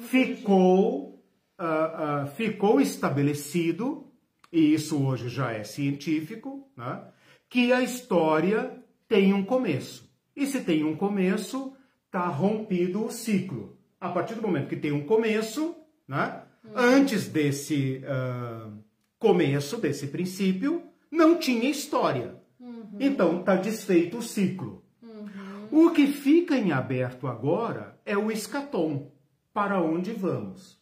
ficou, 0.00 1.20
uh, 1.58 2.24
uh, 2.24 2.26
ficou 2.28 2.80
estabelecido, 2.80 4.09
e 4.52 4.74
isso 4.74 5.04
hoje 5.04 5.28
já 5.28 5.52
é 5.52 5.62
científico, 5.64 6.68
né? 6.76 7.04
que 7.48 7.72
a 7.72 7.82
história 7.82 8.82
tem 9.08 9.32
um 9.32 9.44
começo. 9.44 10.08
E 10.34 10.46
se 10.46 10.60
tem 10.60 10.84
um 10.84 10.96
começo, 10.96 11.74
está 12.06 12.26
rompido 12.26 13.04
o 13.04 13.10
ciclo. 13.10 13.76
A 14.00 14.08
partir 14.08 14.34
do 14.34 14.42
momento 14.42 14.68
que 14.68 14.76
tem 14.76 14.92
um 14.92 15.04
começo, 15.04 15.76
né? 16.08 16.42
Antes 16.74 17.28
desse 17.28 18.02
uh, 18.04 18.72
começo, 19.18 19.78
desse 19.78 20.06
princípio, 20.06 20.82
não 21.10 21.38
tinha 21.38 21.68
história. 21.68 22.36
Uhum. 22.58 22.96
Então 22.98 23.40
está 23.40 23.56
desfeito 23.56 24.18
o 24.18 24.22
ciclo. 24.22 24.84
Uhum. 25.02 25.86
O 25.86 25.90
que 25.90 26.06
fica 26.06 26.56
em 26.56 26.72
aberto 26.72 27.26
agora 27.26 27.98
é 28.06 28.16
o 28.16 28.30
escatom. 28.30 29.12
Para 29.52 29.82
onde 29.82 30.12
vamos? 30.12 30.79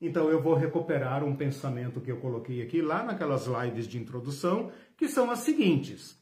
Então 0.00 0.30
eu 0.30 0.40
vou 0.40 0.54
recuperar 0.54 1.22
um 1.22 1.36
pensamento 1.36 2.00
que 2.00 2.10
eu 2.10 2.16
coloquei 2.16 2.62
aqui 2.62 2.80
lá 2.80 3.02
naquelas 3.02 3.46
lives 3.46 3.86
de 3.86 3.98
introdução, 3.98 4.72
que 4.96 5.08
são 5.08 5.30
as 5.30 5.40
seguintes. 5.40 6.18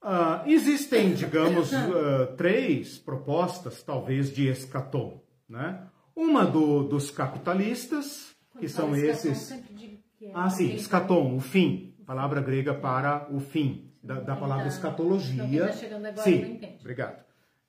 Uh, 0.00 0.46
existem, 0.46 1.14
digamos, 1.14 1.72
uh, 1.72 2.34
três 2.38 2.96
propostas, 2.96 3.82
talvez, 3.82 4.32
de 4.32 4.46
escatom. 4.46 5.20
Né? 5.48 5.84
Uma 6.14 6.44
do, 6.44 6.84
dos 6.84 7.10
capitalistas, 7.10 8.36
que 8.60 8.68
são 8.68 8.94
esses. 8.94 9.50
É 9.50 10.30
ah, 10.32 10.48
sim, 10.48 10.74
escatom, 10.74 11.36
o 11.36 11.40
fim. 11.40 11.94
Palavra 12.06 12.40
grega 12.40 12.72
para 12.72 13.26
o 13.32 13.40
fim, 13.40 13.90
da, 14.00 14.20
da 14.20 14.36
palavra 14.36 14.68
escatologia. 14.68 15.66
Tá 15.66 16.22
sim, 16.22 16.60
obrigado. 16.80 17.25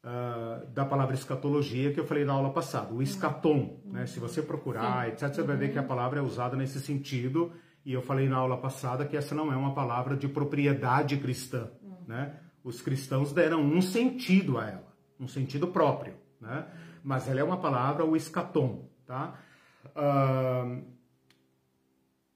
Uh, 0.08 0.66
da 0.68 0.86
palavra 0.86 1.16
escatologia 1.16 1.91
que 1.91 1.99
eu 1.99 2.05
falei 2.05 2.24
na 2.24 2.32
aula 2.32 2.49
passada, 2.51 2.93
o 2.93 3.01
escatom. 3.01 3.82
Uhum. 3.84 3.91
Né? 3.91 4.05
Se 4.05 4.20
você 4.20 4.41
procurar, 4.41 5.05
sim. 5.05 5.12
etc., 5.12 5.34
você 5.34 5.43
vai 5.43 5.58
ver 5.58 5.72
que 5.74 5.78
a 5.78 5.82
uhum. 5.82 5.88
palavra 5.88 6.20
é 6.20 6.22
usada 6.22 6.55
nesse 6.55 6.80
sentido. 6.80 7.51
E 7.86 7.91
eu 7.91 8.01
falei 8.01 8.30
na 8.30 8.38
aula 8.38 8.58
passada 8.58 9.05
que 9.05 9.18
essa 9.18 9.36
não 9.36 9.51
é 9.51 9.55
uma 9.55 9.74
palavra 9.74 10.16
de 10.16 10.28
propriedade 10.28 11.18
cristã 11.18 11.70
né? 12.08 12.34
Os 12.64 12.82
cristãos 12.82 13.34
deram 13.34 13.62
um 13.62 13.82
sentido 13.82 14.58
a 14.58 14.70
ela, 14.70 14.93
um 15.20 15.28
sentido 15.28 15.68
próprio, 15.68 16.16
né? 16.39 16.66
Mas 17.03 17.28
ela 17.28 17.41
é 17.41 17.43
uma 17.43 17.58
palavra, 17.58 18.05
o 18.05 18.16
escatom, 18.16 18.89
tá? 19.05 19.39
Uh... 19.86 20.84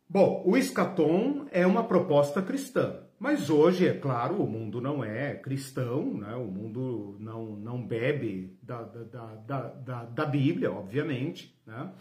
Bom, 0.08 0.44
o 0.46 0.58
escatom 0.58 1.48
é 1.52 1.66
uma 1.66 1.86
proposta 1.86 2.42
cristã, 2.42 3.00
mas 3.22 3.52
hoje, 3.52 3.88
é 3.88 3.94
claro, 3.94 4.42
o 4.42 4.50
mundo 4.50 4.82
não 4.82 5.04
é 5.04 5.36
cristão, 5.36 6.12
né? 6.12 6.34
o 6.34 6.48
mundo 6.48 7.16
não, 7.20 7.56
não 7.56 7.86
bebe 7.86 8.58
da, 8.64 8.82
da, 8.82 9.36
da, 9.36 9.68
da, 9.68 10.06
da 10.06 10.26
Bíblia, 10.26 10.72
obviamente. 10.72 11.56
Né? 11.64 11.92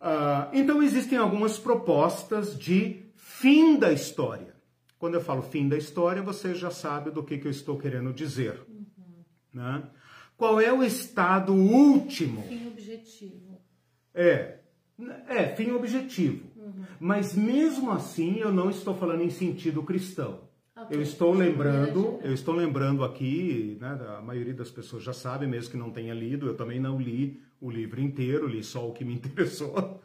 Uh, 0.00 0.50
então 0.52 0.82
existem 0.82 1.16
algumas 1.18 1.56
propostas 1.56 2.58
de 2.58 3.04
fim 3.14 3.78
da 3.78 3.92
história. 3.92 4.56
Quando 4.98 5.14
eu 5.14 5.20
falo 5.20 5.40
fim 5.40 5.68
da 5.68 5.78
história, 5.78 6.20
você 6.20 6.52
já 6.52 6.72
sabe 6.72 7.12
do 7.12 7.22
que, 7.22 7.38
que 7.38 7.46
eu 7.46 7.52
estou 7.52 7.78
querendo 7.78 8.12
dizer. 8.12 8.60
Uhum. 8.68 9.24
Né? 9.54 9.84
Qual 10.36 10.60
é 10.60 10.72
o 10.72 10.82
estado 10.82 11.54
último? 11.54 12.42
Fim 12.42 12.66
objetivo. 12.66 13.60
É, 14.12 14.58
é 15.28 15.46
fim 15.54 15.70
objetivo. 15.70 16.50
Uhum. 16.56 16.84
Mas 16.98 17.36
mesmo 17.36 17.92
assim, 17.92 18.38
eu 18.38 18.52
não 18.52 18.68
estou 18.68 18.96
falando 18.96 19.22
em 19.22 19.30
sentido 19.30 19.80
cristão. 19.84 20.45
Okay. 20.78 20.98
Eu 20.98 21.00
estou 21.00 21.32
lembrando, 21.32 22.20
eu 22.22 22.34
estou 22.34 22.54
lembrando 22.54 23.02
aqui, 23.02 23.78
né, 23.80 23.98
a 24.18 24.20
maioria 24.20 24.52
das 24.52 24.70
pessoas 24.70 25.02
já 25.02 25.14
sabe, 25.14 25.46
mesmo 25.46 25.70
que 25.70 25.76
não 25.78 25.90
tenha 25.90 26.12
lido, 26.12 26.46
eu 26.46 26.54
também 26.54 26.78
não 26.78 27.00
li 27.00 27.40
o 27.62 27.70
livro 27.70 27.98
inteiro, 27.98 28.46
li 28.46 28.62
só 28.62 28.86
o 28.86 28.92
que 28.92 29.02
me 29.02 29.14
interessou 29.16 30.02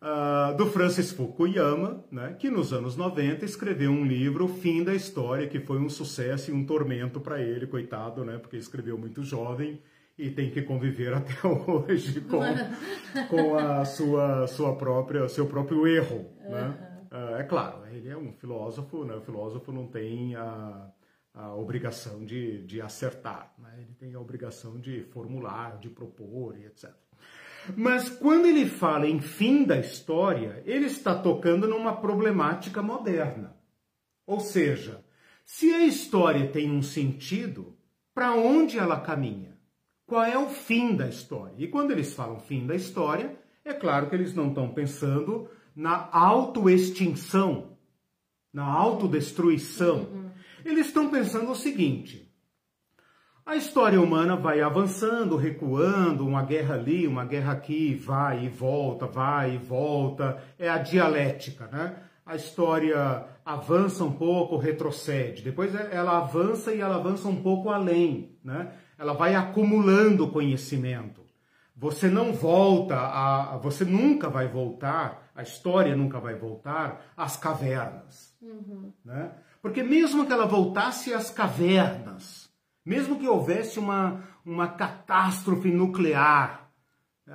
uh, 0.00 0.56
do 0.56 0.66
Francis 0.66 1.10
Fukuyama, 1.10 2.04
né, 2.08 2.36
que 2.38 2.48
nos 2.48 2.72
anos 2.72 2.96
90 2.96 3.44
escreveu 3.44 3.90
um 3.90 4.06
livro, 4.06 4.46
Fim 4.46 4.84
da 4.84 4.94
História, 4.94 5.48
que 5.48 5.58
foi 5.58 5.78
um 5.78 5.88
sucesso 5.88 6.52
e 6.52 6.54
um 6.54 6.64
tormento 6.64 7.18
para 7.18 7.42
ele, 7.42 7.66
coitado, 7.66 8.24
né, 8.24 8.38
porque 8.38 8.56
escreveu 8.56 8.96
muito 8.96 9.24
jovem 9.24 9.80
e 10.16 10.30
tem 10.30 10.50
que 10.50 10.62
conviver 10.62 11.12
até 11.14 11.34
hoje 11.48 12.20
com, 12.20 12.40
com 13.28 13.58
a 13.58 13.84
sua, 13.84 14.46
sua 14.46 14.76
própria, 14.76 15.28
seu 15.28 15.46
próprio 15.46 15.84
erro. 15.84 16.26
Né? 16.48 16.85
Uh, 17.16 17.36
é 17.36 17.44
claro, 17.44 17.86
ele 17.86 18.10
é 18.10 18.16
um 18.16 18.30
filósofo, 18.32 19.02
né? 19.02 19.14
o 19.14 19.22
filósofo 19.22 19.72
não 19.72 19.86
tem 19.86 20.36
a, 20.36 20.90
a 21.32 21.54
obrigação 21.54 22.26
de, 22.26 22.62
de 22.66 22.82
acertar, 22.82 23.54
né? 23.58 23.72
ele 23.78 23.94
tem 23.98 24.12
a 24.12 24.20
obrigação 24.20 24.78
de 24.78 25.02
formular, 25.04 25.78
de 25.78 25.88
propor 25.88 26.58
e 26.58 26.66
etc. 26.66 26.90
Mas 27.74 28.10
quando 28.10 28.44
ele 28.44 28.66
fala 28.66 29.06
em 29.06 29.18
fim 29.18 29.64
da 29.64 29.78
história, 29.78 30.62
ele 30.66 30.84
está 30.84 31.14
tocando 31.14 31.66
numa 31.66 31.96
problemática 31.96 32.82
moderna. 32.82 33.56
Ou 34.26 34.38
seja, 34.38 35.02
se 35.42 35.72
a 35.72 35.86
história 35.86 36.46
tem 36.48 36.70
um 36.70 36.82
sentido, 36.82 37.78
para 38.14 38.34
onde 38.34 38.78
ela 38.78 39.00
caminha? 39.00 39.56
Qual 40.06 40.22
é 40.22 40.36
o 40.36 40.48
fim 40.48 40.94
da 40.94 41.08
história? 41.08 41.54
E 41.56 41.66
quando 41.66 41.92
eles 41.92 42.12
falam 42.12 42.38
fim 42.38 42.66
da 42.66 42.74
história, 42.74 43.34
é 43.64 43.72
claro 43.72 44.08
que 44.08 44.14
eles 44.14 44.34
não 44.34 44.48
estão 44.48 44.72
pensando 44.72 45.48
na 45.76 46.08
autoextinção, 46.10 47.76
na 48.50 48.64
autodestruição. 48.64 49.98
Uhum. 49.98 50.30
Eles 50.64 50.86
estão 50.86 51.10
pensando 51.10 51.50
o 51.50 51.54
seguinte: 51.54 52.32
a 53.44 53.54
história 53.54 54.00
humana 54.00 54.34
vai 54.34 54.62
avançando, 54.62 55.36
recuando, 55.36 56.26
uma 56.26 56.42
guerra 56.42 56.74
ali, 56.74 57.06
uma 57.06 57.26
guerra 57.26 57.52
aqui, 57.52 57.94
vai 57.94 58.46
e 58.46 58.48
volta, 58.48 59.06
vai 59.06 59.54
e 59.54 59.58
volta. 59.58 60.42
É 60.58 60.68
a 60.68 60.78
dialética, 60.78 61.68
né? 61.68 61.96
A 62.24 62.34
história 62.34 63.24
avança 63.44 64.02
um 64.02 64.10
pouco, 64.10 64.56
retrocede. 64.56 65.42
Depois 65.42 65.72
ela 65.74 66.18
avança 66.18 66.74
e 66.74 66.80
ela 66.80 66.96
avança 66.96 67.28
um 67.28 67.36
pouco 67.36 67.68
além, 67.68 68.36
né? 68.42 68.72
Ela 68.98 69.12
vai 69.12 69.34
acumulando 69.34 70.26
conhecimento. 70.28 71.25
Você 71.76 72.08
não 72.08 72.32
volta 72.32 72.96
a, 72.96 73.58
você 73.58 73.84
nunca 73.84 74.30
vai 74.30 74.48
voltar, 74.48 75.30
a 75.34 75.42
história 75.42 75.94
nunca 75.94 76.18
vai 76.18 76.34
voltar 76.34 77.12
às 77.14 77.36
cavernas, 77.36 78.34
uhum. 78.40 78.92
né? 79.04 79.32
Porque 79.60 79.82
mesmo 79.82 80.24
que 80.24 80.32
ela 80.32 80.46
voltasse 80.46 81.12
às 81.12 81.30
cavernas, 81.30 82.48
mesmo 82.84 83.18
que 83.18 83.28
houvesse 83.28 83.78
uma, 83.78 84.22
uma 84.44 84.68
catástrofe 84.68 85.70
nuclear 85.70 86.70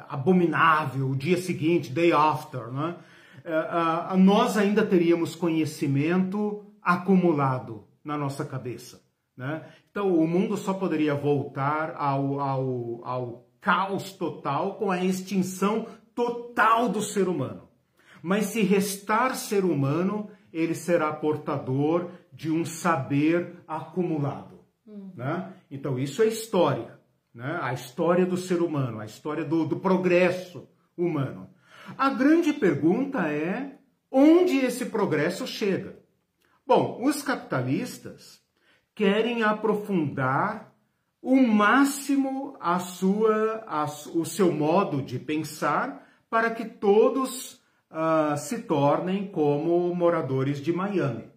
abominável, 0.08 1.10
o 1.10 1.16
dia 1.16 1.38
seguinte, 1.38 1.92
day 1.92 2.12
after, 2.12 2.72
né? 2.72 2.96
Uh, 3.44 4.18
nós 4.18 4.56
ainda 4.56 4.86
teríamos 4.86 5.36
conhecimento 5.36 6.64
acumulado 6.82 7.88
na 8.04 8.18
nossa 8.18 8.46
cabeça. 8.46 9.02
Né? 9.36 9.64
Então, 9.90 10.14
o 10.16 10.28
mundo 10.28 10.56
só 10.58 10.74
poderia 10.74 11.16
voltar 11.16 11.96
ao, 11.96 12.40
ao, 12.40 13.02
ao 13.04 13.51
caos 13.62 14.12
total 14.14 14.76
com 14.76 14.92
a 14.92 15.04
extinção 15.04 15.88
total 16.14 16.90
do 16.90 17.02
ser 17.02 17.30
humano. 17.30 17.70
Mas 18.22 18.48
se 18.48 18.62
restar 18.62 19.36
ser 19.36 19.64
humano, 19.64 20.30
ele 20.52 20.76
será 20.76 21.14
portador 21.14 22.10
de 22.34 22.52
um 22.52 22.66
saber 22.66 23.64
acumulado. 23.68 24.60
Uhum. 24.86 25.12
Né? 25.16 25.54
Então, 25.70 25.98
isso 25.98 26.22
é 26.22 26.28
história. 26.28 27.00
Né? 27.34 27.60
A 27.62 27.74
história 27.74 28.26
do 28.26 28.36
ser 28.36 28.62
humano, 28.62 29.00
a 29.00 29.06
história 29.06 29.46
do, 29.46 29.66
do 29.66 29.80
progresso 29.80 30.68
humano. 30.98 31.50
A 31.98 32.10
grande 32.10 32.54
pergunta 32.54 33.28
é 33.28 33.78
onde 34.12 34.58
esse 34.58 34.88
progresso 34.88 35.48
chega? 35.48 36.00
Bom, 36.66 37.00
os 37.04 37.22
capitalistas 37.22 38.42
querem 38.94 39.44
aprofundar 39.44 40.71
o 41.22 41.36
máximo 41.36 42.58
a 42.60 42.80
sua, 42.80 43.64
a, 43.68 43.86
o 44.14 44.26
seu 44.26 44.52
modo 44.52 45.02
de 45.02 45.20
pensar 45.20 46.08
para 46.30 46.50
que 46.50 46.66
todos 46.66 47.62
uh, 47.92 48.38
se 48.38 48.64
tornem 48.64 49.28
como 49.28 49.94
moradores 49.94 50.60
de 50.60 50.74
Miami. 50.74 51.30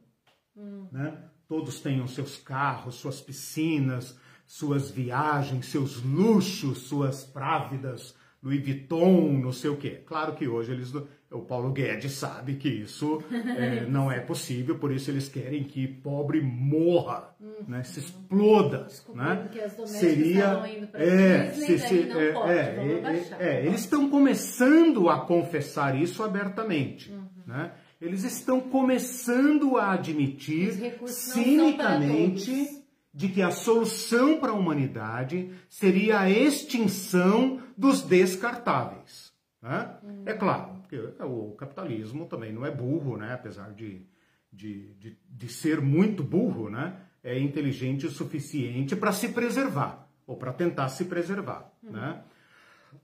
Hum. 0.56 0.86
Né? 0.90 1.18
Todos 1.46 1.80
tenham 1.80 2.06
seus 2.06 2.38
carros, 2.38 2.94
suas 2.94 3.20
piscinas, 3.20 4.18
suas 4.46 4.90
viagens, 4.90 5.66
seus 5.66 6.02
luxos, 6.02 6.78
suas 6.78 7.24
právidas, 7.24 8.14
Louis 8.42 8.62
Vuitton, 8.62 9.32
não 9.32 9.52
sei 9.52 9.70
o 9.70 9.76
quê. 9.76 10.02
Claro 10.06 10.34
que 10.34 10.46
hoje 10.46 10.72
eles, 10.72 10.92
o 11.34 11.40
Paulo 11.40 11.72
Guedes 11.72 12.12
sabe 12.12 12.54
que 12.54 12.68
isso 12.68 13.22
é, 13.56 13.80
não 13.90 14.10
é 14.10 14.20
possível, 14.20 14.78
por 14.78 14.92
isso 14.92 15.10
eles 15.10 15.28
querem 15.28 15.64
que 15.64 15.86
pobre 15.86 16.40
morra, 16.40 17.34
uhum. 17.40 17.64
né, 17.66 17.82
se 17.82 18.00
exploda, 18.00 18.86
né? 19.14 19.48
Seria 19.86 20.62
é, 20.94 21.48
Disney, 21.48 21.78
se, 21.78 21.88
se, 21.88 22.10
é, 22.10 22.32
pode, 22.32 22.52
é, 22.52 22.56
é, 22.58 23.36
é, 23.38 23.66
eles 23.66 23.80
estão 23.80 24.08
começando 24.08 25.08
a 25.08 25.20
confessar 25.20 26.00
isso 26.00 26.22
abertamente, 26.22 27.10
uhum. 27.10 27.26
né? 27.46 27.72
Eles 28.00 28.22
estão 28.22 28.60
começando 28.60 29.76
a 29.78 29.92
admitir 29.92 30.98
cinicamente 31.06 32.84
de 33.14 33.28
que 33.28 33.40
a 33.40 33.50
solução 33.50 34.38
para 34.38 34.50
a 34.50 34.54
humanidade 34.54 35.50
seria 35.68 36.20
a 36.20 36.30
extinção 36.30 37.60
dos 37.78 38.02
descartáveis. 38.02 39.23
Né? 39.64 39.96
Hum. 40.04 40.22
É 40.26 40.34
claro, 40.34 40.74
porque 40.82 40.98
o 41.22 41.52
capitalismo 41.52 42.26
também 42.26 42.52
não 42.52 42.66
é 42.66 42.70
burro, 42.70 43.16
né? 43.16 43.32
apesar 43.32 43.72
de, 43.72 44.02
de, 44.52 44.92
de, 44.96 45.18
de 45.26 45.48
ser 45.48 45.80
muito 45.80 46.22
burro, 46.22 46.68
né? 46.68 47.00
é 47.22 47.38
inteligente 47.38 48.06
o 48.06 48.10
suficiente 48.10 48.94
para 48.94 49.10
se 49.10 49.30
preservar, 49.30 50.06
ou 50.26 50.36
para 50.36 50.52
tentar 50.52 50.90
se 50.90 51.06
preservar. 51.06 51.72
Hum. 51.82 51.92
Né? 51.92 52.20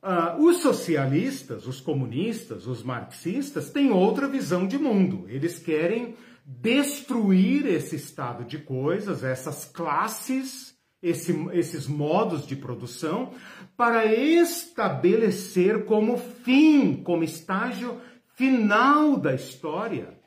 Uh, 0.03 0.45
os 0.45 0.59
socialistas, 0.59 1.67
os 1.67 1.81
comunistas, 1.81 2.67
os 2.67 2.83
marxistas 2.83 3.71
têm 3.71 3.91
outra 3.91 4.29
visão 4.29 4.67
de 4.67 4.79
mundo. 4.79 5.25
Eles 5.29 5.59
querem 5.59 6.15
destruir 6.45 7.65
esse 7.67 7.97
estado 7.97 8.45
de 8.45 8.59
coisas, 8.59 9.25
essas 9.25 9.65
classes, 9.65 10.70
esse, 11.03 11.33
esses 11.53 11.87
modos 11.87 12.47
de 12.47 12.55
produção, 12.57 13.33
para 13.77 14.07
estabelecer 14.07 15.85
como 15.85 16.19
fim, 16.19 16.97
como 16.97 17.25
estágio 17.25 18.01
final 18.35 19.17
da 19.17 19.35
história, 19.35 20.19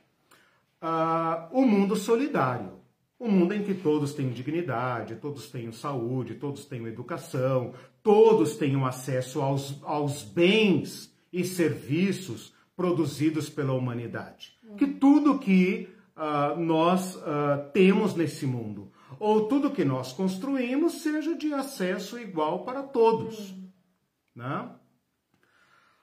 uh, 0.82 1.48
o 1.52 1.66
mundo 1.66 1.96
solidário. 1.96 2.82
O 3.20 3.28
mundo 3.30 3.54
em 3.54 3.64
que 3.64 3.74
todos 3.74 4.14
tenham 4.14 4.34
dignidade, 4.34 5.16
todos 5.16 5.50
tenham 5.50 5.72
saúde, 5.72 6.36
todos 6.36 6.66
tenham 6.66 6.88
educação, 6.88 7.74
todos 8.04 8.58
tenham 8.58 8.86
acesso 8.86 9.42
aos, 9.42 9.82
aos 9.84 10.24
bens 10.24 11.16
e 11.32 11.46
serviços 11.46 12.54
produzidos 12.76 13.50
pela 13.50 13.74
humanidade. 13.74 14.58
Que 14.78 14.88
tudo 14.88 15.40
que 15.40 15.88
uh, 16.18 16.60
nós 16.60 17.16
uh, 17.16 17.72
temos 17.72 18.14
nesse 18.14 18.46
mundo. 18.46 18.92
Ou 19.24 19.48
tudo 19.48 19.72
que 19.72 19.86
nós 19.86 20.12
construímos 20.12 21.02
seja 21.02 21.34
de 21.34 21.54
acesso 21.54 22.20
igual 22.20 22.66
para 22.66 22.84
todos. 22.84 23.52
Uhum. 23.52 23.70
Né? 24.36 24.70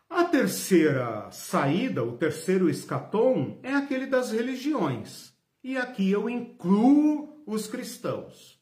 A 0.09 0.25
terceira 0.25 1.31
saída, 1.31 2.03
o 2.03 2.17
terceiro 2.17 2.71
escatom, 2.71 3.61
é 3.63 3.75
aquele 3.75 4.07
das 4.07 4.31
religiões. 4.31 5.35
E 5.63 5.77
aqui 5.77 6.11
eu 6.11 6.31
incluo 6.31 7.43
os 7.47 7.67
cristãos. 7.67 8.59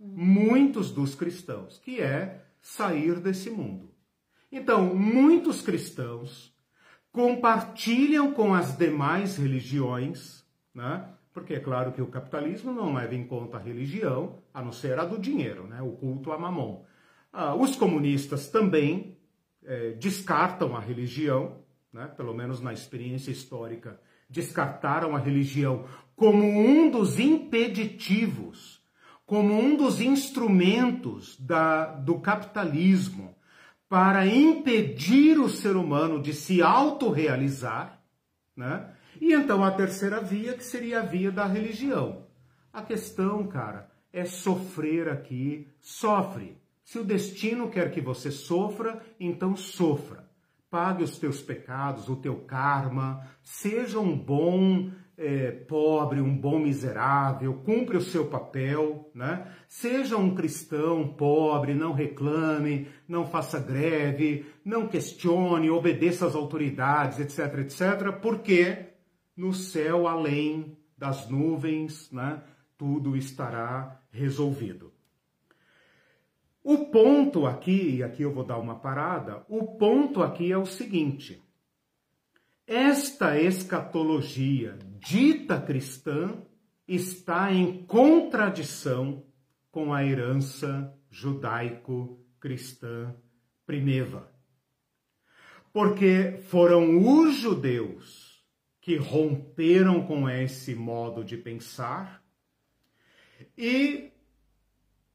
Uhum. 0.00 0.14
Muitos 0.16 0.90
dos 0.90 1.14
cristãos, 1.14 1.78
que 1.78 2.00
é 2.00 2.46
sair 2.62 3.20
desse 3.20 3.50
mundo. 3.50 3.94
Então, 4.50 4.94
muitos 4.94 5.60
cristãos 5.60 6.56
compartilham 7.12 8.32
com 8.32 8.54
as 8.54 8.74
demais 8.74 9.36
religiões 9.36 10.38
né? 10.78 11.08
Porque 11.32 11.54
é 11.54 11.60
claro 11.60 11.92
que 11.92 12.02
o 12.02 12.06
capitalismo 12.06 12.72
não 12.72 12.94
leva 12.94 13.14
em 13.14 13.26
conta 13.26 13.56
a 13.56 13.60
religião, 13.60 14.38
a 14.52 14.62
não 14.62 14.72
ser 14.72 14.98
a 14.98 15.04
do 15.04 15.18
dinheiro, 15.18 15.66
né? 15.66 15.80
o 15.82 15.92
culto 15.92 16.32
a 16.32 16.38
mamon. 16.38 16.84
Ah, 17.32 17.54
os 17.54 17.76
comunistas 17.76 18.48
também 18.48 19.16
é, 19.64 19.90
descartam 19.92 20.76
a 20.76 20.80
religião, 20.80 21.58
né? 21.92 22.06
pelo 22.16 22.34
menos 22.34 22.60
na 22.60 22.72
experiência 22.72 23.30
histórica, 23.30 24.00
descartaram 24.28 25.14
a 25.14 25.18
religião 25.18 25.84
como 26.16 26.44
um 26.44 26.90
dos 26.90 27.18
impeditivos, 27.18 28.82
como 29.24 29.54
um 29.54 29.76
dos 29.76 30.00
instrumentos 30.00 31.38
da, 31.38 31.86
do 31.86 32.18
capitalismo 32.18 33.36
para 33.88 34.26
impedir 34.26 35.38
o 35.38 35.48
ser 35.48 35.76
humano 35.76 36.20
de 36.20 36.34
se 36.34 36.60
autorrealizar, 36.60 38.02
né? 38.54 38.92
E 39.20 39.32
então 39.32 39.64
a 39.64 39.70
terceira 39.70 40.20
via, 40.20 40.54
que 40.54 40.64
seria 40.64 41.00
a 41.00 41.04
via 41.04 41.30
da 41.30 41.46
religião. 41.46 42.26
A 42.72 42.82
questão, 42.82 43.46
cara, 43.46 43.90
é 44.12 44.24
sofrer 44.24 45.08
aqui, 45.08 45.68
sofre. 45.80 46.56
Se 46.84 46.98
o 46.98 47.04
destino 47.04 47.68
quer 47.68 47.90
que 47.90 48.00
você 48.00 48.30
sofra, 48.30 49.02
então 49.20 49.54
sofra. 49.56 50.28
Pague 50.70 51.02
os 51.02 51.18
teus 51.18 51.42
pecados, 51.42 52.08
o 52.08 52.16
teu 52.16 52.36
karma, 52.36 53.26
seja 53.42 53.98
um 53.98 54.16
bom 54.16 54.90
é, 55.18 55.50
pobre, 55.50 56.20
um 56.20 56.34
bom 56.34 56.60
miserável, 56.60 57.52
cumpre 57.64 57.96
o 57.96 58.02
seu 58.02 58.26
papel, 58.26 59.10
né? 59.12 59.52
Seja 59.68 60.16
um 60.16 60.34
cristão 60.34 61.08
pobre, 61.08 61.74
não 61.74 61.92
reclame, 61.92 62.86
não 63.08 63.26
faça 63.26 63.58
greve, 63.58 64.46
não 64.64 64.86
questione, 64.86 65.70
obedeça 65.70 66.26
às 66.26 66.36
autoridades, 66.36 67.18
etc, 67.18 67.58
etc, 67.58 68.12
porque 68.22 68.87
no 69.38 69.54
céu 69.54 70.06
além 70.08 70.76
das 70.96 71.30
nuvens, 71.30 72.10
né, 72.10 72.42
tudo 72.76 73.16
estará 73.16 74.02
resolvido. 74.10 74.92
O 76.62 76.86
ponto 76.86 77.46
aqui, 77.46 77.98
e 77.98 78.02
aqui 78.02 78.22
eu 78.22 78.34
vou 78.34 78.42
dar 78.42 78.58
uma 78.58 78.74
parada, 78.74 79.44
o 79.48 79.78
ponto 79.78 80.24
aqui 80.24 80.50
é 80.50 80.58
o 80.58 80.66
seguinte: 80.66 81.40
esta 82.66 83.40
escatologia 83.40 84.76
dita 84.98 85.60
cristã 85.60 86.34
está 86.86 87.52
em 87.52 87.84
contradição 87.84 89.24
com 89.70 89.94
a 89.94 90.04
herança 90.04 90.92
judaico-cristã 91.10 93.14
primeva. 93.64 94.30
Porque 95.72 96.38
foram 96.48 96.98
os 97.06 97.36
judeus 97.36 98.27
que 98.88 98.96
romperam 98.96 100.06
com 100.06 100.30
esse 100.30 100.74
modo 100.74 101.22
de 101.22 101.36
pensar 101.36 102.24
e, 103.54 104.10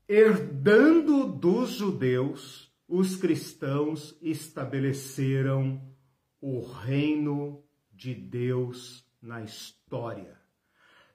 herdando 0.07 1.25
dos 1.25 1.71
judeus, 1.71 2.71
os 2.87 3.15
cristãos 3.15 4.15
estabeleceram 4.21 5.81
o 6.39 6.61
reino 6.61 7.63
de 7.91 8.13
Deus 8.13 9.03
na 9.19 9.41
história. 9.41 10.39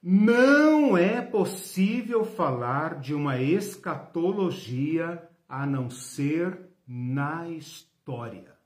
Não 0.03 0.99
é 0.99 1.23
possível 1.23 2.25
falar 2.25 2.99
de 2.99 3.15
uma 3.15 3.41
escatologia 3.41 5.31
a 5.49 5.65
não 5.65 5.89
ser 5.89 6.59
na 6.85 7.49
história. 7.49 8.58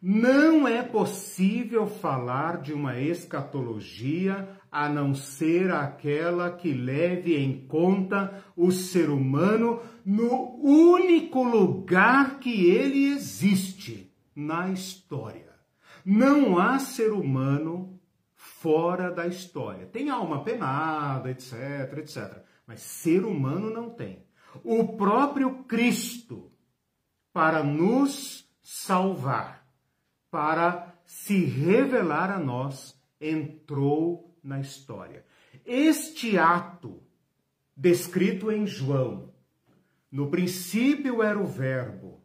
Não 0.00 0.68
é 0.68 0.82
possível 0.82 1.86
falar 1.86 2.60
de 2.60 2.72
uma 2.72 3.00
escatologia 3.00 4.48
a 4.70 4.88
não 4.88 5.14
ser 5.14 5.70
aquela 5.70 6.50
que 6.50 6.72
leve 6.72 7.36
em 7.36 7.66
conta 7.66 8.44
o 8.54 8.70
ser 8.70 9.08
humano 9.08 9.80
no 10.04 10.56
único 10.62 11.42
lugar 11.42 12.38
que 12.38 12.68
ele 12.70 13.12
existe 13.12 14.12
na 14.34 14.70
história. 14.70 15.54
Não 16.04 16.58
há 16.58 16.78
ser 16.78 17.10
humano 17.10 17.98
fora 18.34 19.10
da 19.10 19.26
história. 19.26 19.86
Tem 19.86 20.10
alma 20.10 20.44
penada, 20.44 21.30
etc, 21.30 21.98
etc. 21.98 22.42
Mas 22.66 22.80
ser 22.80 23.24
humano 23.24 23.70
não 23.70 23.90
tem. 23.90 24.24
O 24.62 24.96
próprio 24.96 25.64
Cristo, 25.64 26.52
para 27.32 27.62
nos 27.62 28.46
salvar, 28.62 29.55
para 30.30 30.94
se 31.04 31.44
revelar 31.44 32.30
a 32.30 32.38
nós, 32.38 33.00
entrou 33.20 34.36
na 34.42 34.60
história. 34.60 35.24
Este 35.64 36.38
ato, 36.38 37.02
descrito 37.76 38.50
em 38.50 38.66
João, 38.66 39.32
no 40.10 40.30
princípio 40.30 41.22
era 41.22 41.38
o 41.38 41.46
Verbo, 41.46 42.22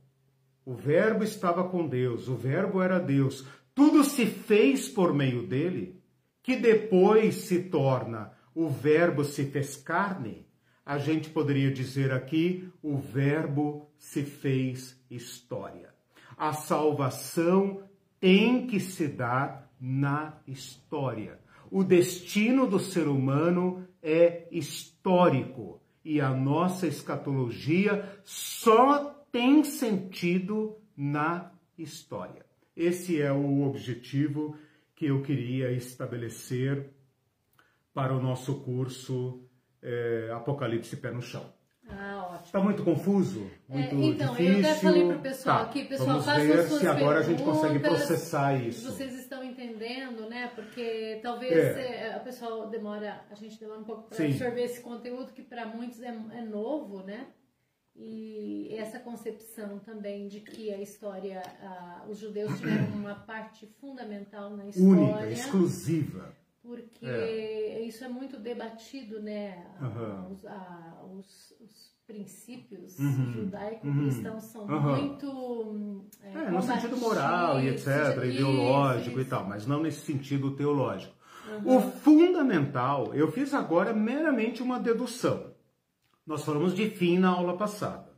o 0.65 0.73
Verbo 0.73 1.23
estava 1.23 1.67
com 1.67 1.87
Deus, 1.87 2.27
o 2.27 2.35
Verbo 2.35 2.81
era 2.81 2.99
Deus, 2.99 3.45
tudo 3.73 4.03
se 4.03 4.25
fez 4.25 4.87
por 4.87 5.13
meio 5.13 5.47
dele, 5.47 6.01
que 6.43 6.55
depois 6.55 7.35
se 7.35 7.63
torna 7.63 8.31
o 8.53 8.69
Verbo 8.69 9.23
se 9.23 9.45
fez 9.45 9.77
carne, 9.77 10.45
a 10.85 10.97
gente 10.97 11.29
poderia 11.29 11.71
dizer 11.71 12.11
aqui: 12.11 12.69
o 12.81 12.97
Verbo 12.97 13.89
se 13.97 14.23
fez 14.23 14.99
história. 15.09 15.93
A 16.37 16.53
salvação 16.53 17.83
tem 18.21 18.67
que 18.67 18.79
se 18.79 19.07
dar 19.07 19.69
na 19.81 20.39
história. 20.47 21.39
O 21.71 21.83
destino 21.83 22.67
do 22.67 22.79
ser 22.79 23.07
humano 23.07 23.87
é 24.01 24.47
histórico 24.51 25.81
e 26.05 26.21
a 26.21 26.29
nossa 26.29 26.85
escatologia 26.85 28.21
só 28.23 29.09
tem 29.31 29.63
sentido 29.63 30.77
na 30.95 31.51
história. 31.77 32.45
Esse 32.75 33.19
é 33.19 33.31
o 33.31 33.63
objetivo 33.63 34.55
que 34.95 35.07
eu 35.07 35.23
queria 35.23 35.71
estabelecer 35.71 36.91
para 37.93 38.15
o 38.15 38.21
nosso 38.21 38.61
curso 38.61 39.43
é, 39.81 40.29
Apocalipse 40.31 40.95
Pé 40.97 41.11
no 41.11 41.21
Chão. 41.21 41.51
Ah, 41.89 42.20
ótimo. 42.41 42.45
Está 42.45 42.59
muito 42.59 42.83
confuso? 42.83 43.49
É, 43.69 43.93
muito 43.93 43.95
é, 43.95 44.25
então, 44.25 44.35
difícil? 44.35 44.53
eu 44.53 44.59
até 44.59 44.75
falei 44.75 45.07
para 45.07 45.15
o 45.15 45.21
pessoal 45.21 45.57
tá, 45.57 45.63
aqui, 45.63 45.83
pessoal, 45.85 46.19
vamos 46.19 46.43
ver 46.43 46.63
se 46.67 46.87
agora 46.87 47.19
a 47.19 47.23
gente 47.23 47.43
consegue 47.43 47.79
processar 47.79 48.55
isso. 48.55 48.91
Vocês 48.91 49.13
estão 49.13 49.43
entendendo, 49.43 50.27
né? 50.27 50.51
Porque 50.53 51.19
talvez 51.21 51.53
é. 51.53 52.13
a 52.15 52.19
pessoa 52.19 52.67
demora, 52.67 53.21
a 53.29 53.35
gente 53.35 53.59
demora 53.59 53.79
um 53.79 53.83
pouco 53.83 54.09
para 54.09 54.25
absorver 54.25 54.63
esse 54.63 54.81
conteúdo 54.81 55.31
que 55.31 55.41
para 55.41 55.65
muitos 55.65 56.01
é, 56.01 56.09
é 56.09 56.41
novo, 56.41 57.03
né? 57.03 57.27
E 57.95 58.73
essa 58.77 58.99
concepção 58.99 59.77
também 59.79 60.27
de 60.27 60.39
que 60.39 60.73
a 60.73 60.81
história, 60.81 61.43
os 62.09 62.17
judeus 62.17 62.57
tiveram 62.57 62.87
uma 62.95 63.15
parte 63.15 63.67
fundamental 63.79 64.49
na 64.55 64.65
história. 64.67 65.03
Única, 65.03 65.29
exclusiva 65.29 66.41
porque 66.61 67.05
é. 67.05 67.81
isso 67.81 68.03
é 68.03 68.07
muito 68.07 68.39
debatido, 68.39 69.21
né? 69.21 69.65
Uhum. 69.81 70.31
Os, 70.31 70.45
a, 70.45 71.03
os, 71.11 71.53
os, 71.59 71.90
princípios 72.05 72.97
uhum. 72.99 73.31
judaico-cristãos 73.33 74.43
são 74.45 74.65
uhum. 74.65 74.81
muito. 74.81 76.05
É, 76.21 76.33
é 76.33 76.51
no 76.51 76.61
sentido 76.61 76.97
moral 76.97 77.61
e 77.61 77.69
etc., 77.69 77.85
isso, 77.87 78.25
ideológico 78.25 79.19
isso. 79.19 79.27
e 79.27 79.29
tal, 79.29 79.47
mas 79.47 79.65
não 79.65 79.81
nesse 79.81 80.01
sentido 80.01 80.51
teológico. 80.51 81.15
O 81.65 81.81
fundamental, 81.81 83.13
eu 83.13 83.31
fiz 83.31 83.53
agora 83.53 83.93
meramente 83.93 84.63
uma 84.63 84.79
dedução. 84.79 85.51
Nós 86.25 86.45
falamos 86.45 86.73
de 86.73 86.89
fim 86.89 87.17
na 87.17 87.29
aula 87.29 87.57
passada. 87.57 88.09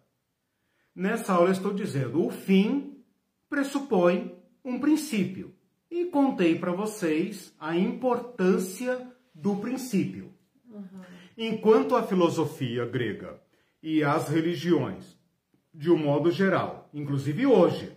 Nessa 0.95 1.33
aula 1.33 1.47
eu 1.47 1.53
estou 1.53 1.73
dizendo, 1.73 2.23
o 2.23 2.29
fim 2.29 3.03
pressupõe 3.49 4.35
um 4.63 4.79
princípio 4.79 5.55
e 5.89 6.05
contei 6.05 6.57
para 6.57 6.71
vocês 6.71 7.53
a 7.59 7.75
importância 7.75 9.07
do 9.33 9.55
princípio. 9.55 10.31
Uhum. 10.69 11.01
Enquanto 11.37 11.95
a 11.95 12.03
filosofia 12.03 12.85
grega 12.85 13.42
e 13.83 14.01
as 14.01 14.29
religiões, 14.29 15.17
de 15.73 15.91
um 15.91 15.97
modo 15.97 16.31
geral, 16.31 16.89
inclusive 16.93 17.45
hoje, 17.45 17.91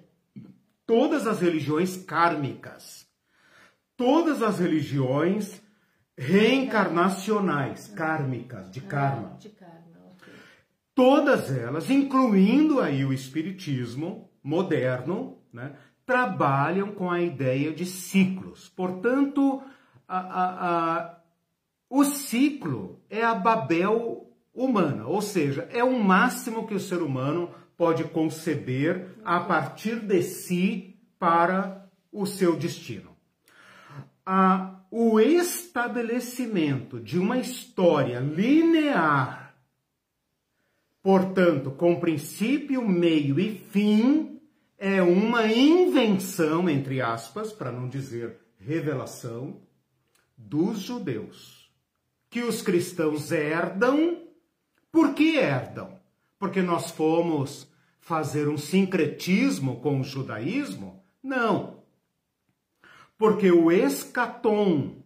todas 0.84 1.28
as 1.28 1.40
religiões 1.40 1.96
kármicas, 1.96 3.06
todas 3.96 4.42
as 4.42 4.58
religiões 4.58 5.62
reencarnacionais, 6.18 7.86
kármicas, 7.88 8.68
de 8.70 8.80
karma. 8.80 9.32
Ah, 9.34 9.38
de 9.38 9.48
karma 9.50 10.12
okay. 10.14 10.34
Todas 10.92 11.56
elas, 11.56 11.88
incluindo 11.88 12.80
aí 12.80 13.04
o 13.04 13.12
espiritismo 13.12 14.28
moderno, 14.42 15.38
né, 15.52 15.76
trabalham 16.04 16.92
com 16.92 17.10
a 17.10 17.20
ideia 17.20 17.72
de 17.72 17.86
ciclos. 17.86 18.68
Portanto, 18.70 19.62
a, 20.08 20.18
a, 20.18 20.96
a, 20.96 21.18
o 21.90 22.04
ciclo 22.04 23.00
é 23.10 23.22
a 23.22 23.34
Babel 23.34 24.15
humana, 24.56 25.06
ou 25.06 25.20
seja, 25.20 25.68
é 25.70 25.84
o 25.84 26.02
máximo 26.02 26.66
que 26.66 26.74
o 26.74 26.80
ser 26.80 27.02
humano 27.02 27.50
pode 27.76 28.04
conceber 28.04 29.14
a 29.22 29.38
partir 29.38 30.00
de 30.00 30.22
si 30.22 30.98
para 31.18 31.86
o 32.10 32.24
seu 32.24 32.56
destino. 32.56 33.14
o 34.90 35.20
estabelecimento 35.20 36.98
de 36.98 37.18
uma 37.18 37.38
história 37.38 38.18
linear, 38.18 39.54
portanto, 41.02 41.70
com 41.70 42.00
princípio, 42.00 42.86
meio 42.88 43.38
e 43.38 43.58
fim, 43.58 44.40
é 44.78 45.02
uma 45.02 45.46
invenção, 45.46 46.68
entre 46.68 47.00
aspas, 47.00 47.52
para 47.52 47.70
não 47.70 47.88
dizer 47.88 48.38
revelação, 48.58 49.60
dos 50.36 50.80
judeus, 50.80 51.70
que 52.28 52.42
os 52.42 52.62
cristãos 52.62 53.32
herdam. 53.32 54.25
Por 54.96 55.12
que 55.12 55.36
herdam? 55.36 56.00
Porque 56.38 56.62
nós 56.62 56.90
fomos 56.90 57.70
fazer 58.00 58.48
um 58.48 58.56
sincretismo 58.56 59.78
com 59.82 60.00
o 60.00 60.02
judaísmo? 60.02 61.04
Não. 61.22 61.82
Porque 63.18 63.52
o 63.52 63.70
escatom, 63.70 65.02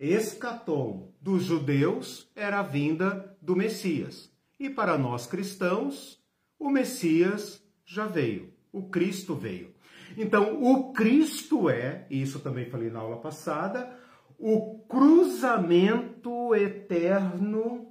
escatom 0.00 1.12
dos 1.20 1.44
judeus 1.44 2.28
era 2.34 2.58
a 2.58 2.64
vinda 2.64 3.38
do 3.40 3.54
Messias. 3.54 4.32
E 4.58 4.68
para 4.68 4.98
nós 4.98 5.28
cristãos, 5.28 6.20
o 6.58 6.68
Messias 6.68 7.62
já 7.84 8.04
veio 8.04 8.52
o 8.72 8.88
Cristo 8.88 9.34
veio. 9.34 9.74
Então, 10.16 10.62
o 10.62 10.92
Cristo 10.92 11.68
é, 11.68 12.06
isso 12.10 12.40
também 12.40 12.66
falei 12.66 12.90
na 12.90 13.00
aula 13.00 13.18
passada, 13.18 13.96
o 14.38 14.78
cruzamento 14.88 16.54
eterno 16.54 17.87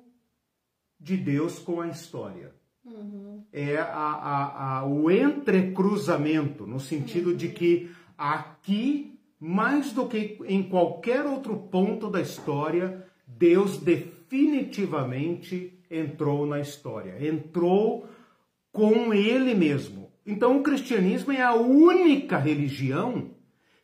de 1.07 1.15
Deus 1.15 1.57
com 1.57 1.79
a 1.79 1.87
história. 1.87 2.53
Uhum. 2.83 3.41
É 3.51 3.77
a, 3.77 3.85
a, 3.85 4.79
a, 4.79 4.85
o 4.85 5.09
entrecruzamento, 5.09 6.67
no 6.67 6.81
sentido 6.81 7.29
uhum. 7.29 7.37
de 7.37 7.47
que 7.47 7.89
aqui, 8.17 9.17
mais 9.39 9.93
do 9.93 10.05
que 10.05 10.37
em 10.45 10.63
qualquer 10.63 11.25
outro 11.25 11.55
ponto 11.55 12.09
da 12.09 12.19
história, 12.19 13.05
Deus 13.25 13.77
definitivamente 13.77 15.79
entrou 15.89 16.45
na 16.45 16.59
história. 16.59 17.25
Entrou 17.25 18.09
com 18.73 19.13
Ele 19.13 19.55
mesmo. 19.55 20.11
Então, 20.25 20.57
o 20.57 20.63
cristianismo 20.63 21.31
é 21.31 21.41
a 21.41 21.53
única 21.53 22.37
religião 22.37 23.31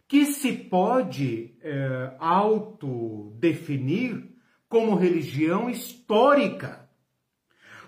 que 0.09 0.25
se 0.25 0.51
pode 0.51 1.55
é, 1.61 2.11
autodefinir 2.19 4.27
como 4.67 4.95
religião 4.95 5.69
histórica, 5.69 6.82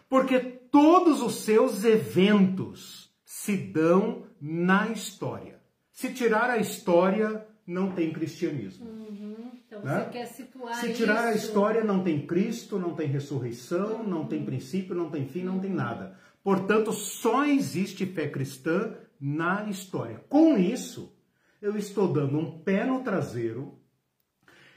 porque 0.09 0.39
todos 0.39 1.21
os 1.21 1.35
seus 1.43 1.83
eventos 1.83 3.13
se 3.23 3.57
dão 3.57 4.23
na 4.39 4.89
história. 4.89 5.59
Se 5.91 6.13
tirar 6.13 6.49
a 6.49 6.57
história, 6.57 7.47
não 7.65 7.91
tem 7.91 8.11
cristianismo. 8.11 8.85
Uhum. 8.89 9.51
Então 9.65 9.81
né? 9.81 10.03
você 10.03 10.09
quer 10.11 10.25
situar 10.27 10.75
Se 10.75 10.93
tirar 10.93 11.19
isso... 11.19 11.27
a 11.27 11.35
história, 11.35 11.83
não 11.83 12.03
tem 12.03 12.25
Cristo, 12.25 12.77
não 12.77 12.93
tem 12.93 13.07
ressurreição, 13.07 14.01
uhum. 14.01 14.07
não 14.07 14.25
tem 14.25 14.45
princípio, 14.45 14.95
não 14.95 15.09
tem 15.09 15.27
fim, 15.27 15.43
não 15.43 15.59
tem 15.59 15.71
nada. 15.71 16.17
Portanto, 16.43 16.91
só 16.93 17.45
existe 17.45 18.05
fé 18.05 18.27
cristã 18.27 18.93
na 19.19 19.67
história. 19.69 20.23
Com 20.29 20.57
isso, 20.57 21.17
eu 21.61 21.75
estou 21.75 22.11
dando 22.11 22.37
um 22.37 22.59
pé 22.59 22.85
no 22.85 23.01
traseiro 23.01 23.79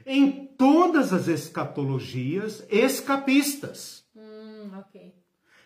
em 0.07 0.47
todas 0.57 1.13
as 1.13 1.29
escatologias 1.29 2.67
escapistas. 2.71 4.08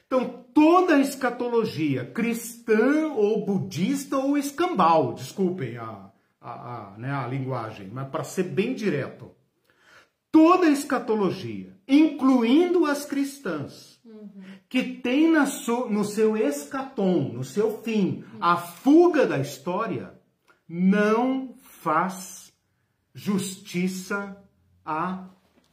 Então, 0.07 0.45
toda 0.53 1.01
escatologia 1.01 2.05
cristã 2.05 3.09
ou 3.15 3.47
budista 3.47 4.19
ou 4.19 4.37
escambau, 4.37 5.15
desculpem 5.15 5.79
a, 5.79 6.11
a, 6.39 6.51
a, 6.51 6.99
né, 6.99 7.11
a 7.11 7.27
linguagem, 7.27 7.89
mas 7.91 8.09
para 8.09 8.23
ser 8.23 8.43
bem 8.43 8.75
direto, 8.75 9.31
toda 10.31 10.69
escatologia, 10.69 11.75
incluindo 11.89 12.85
as 12.85 13.07
cristãs, 13.07 14.01
que 14.69 14.83
tem 14.83 15.31
na 15.31 15.47
no 15.89 16.05
seu 16.05 16.37
escatom, 16.37 17.33
no 17.33 17.45
seu 17.45 17.83
fim, 17.83 18.25
a 18.41 18.57
fuga 18.57 19.27
da 19.27 19.39
história, 19.39 20.13
não 20.69 21.55
faz 21.63 22.53
justiça 23.15 24.37
à 24.85 25.29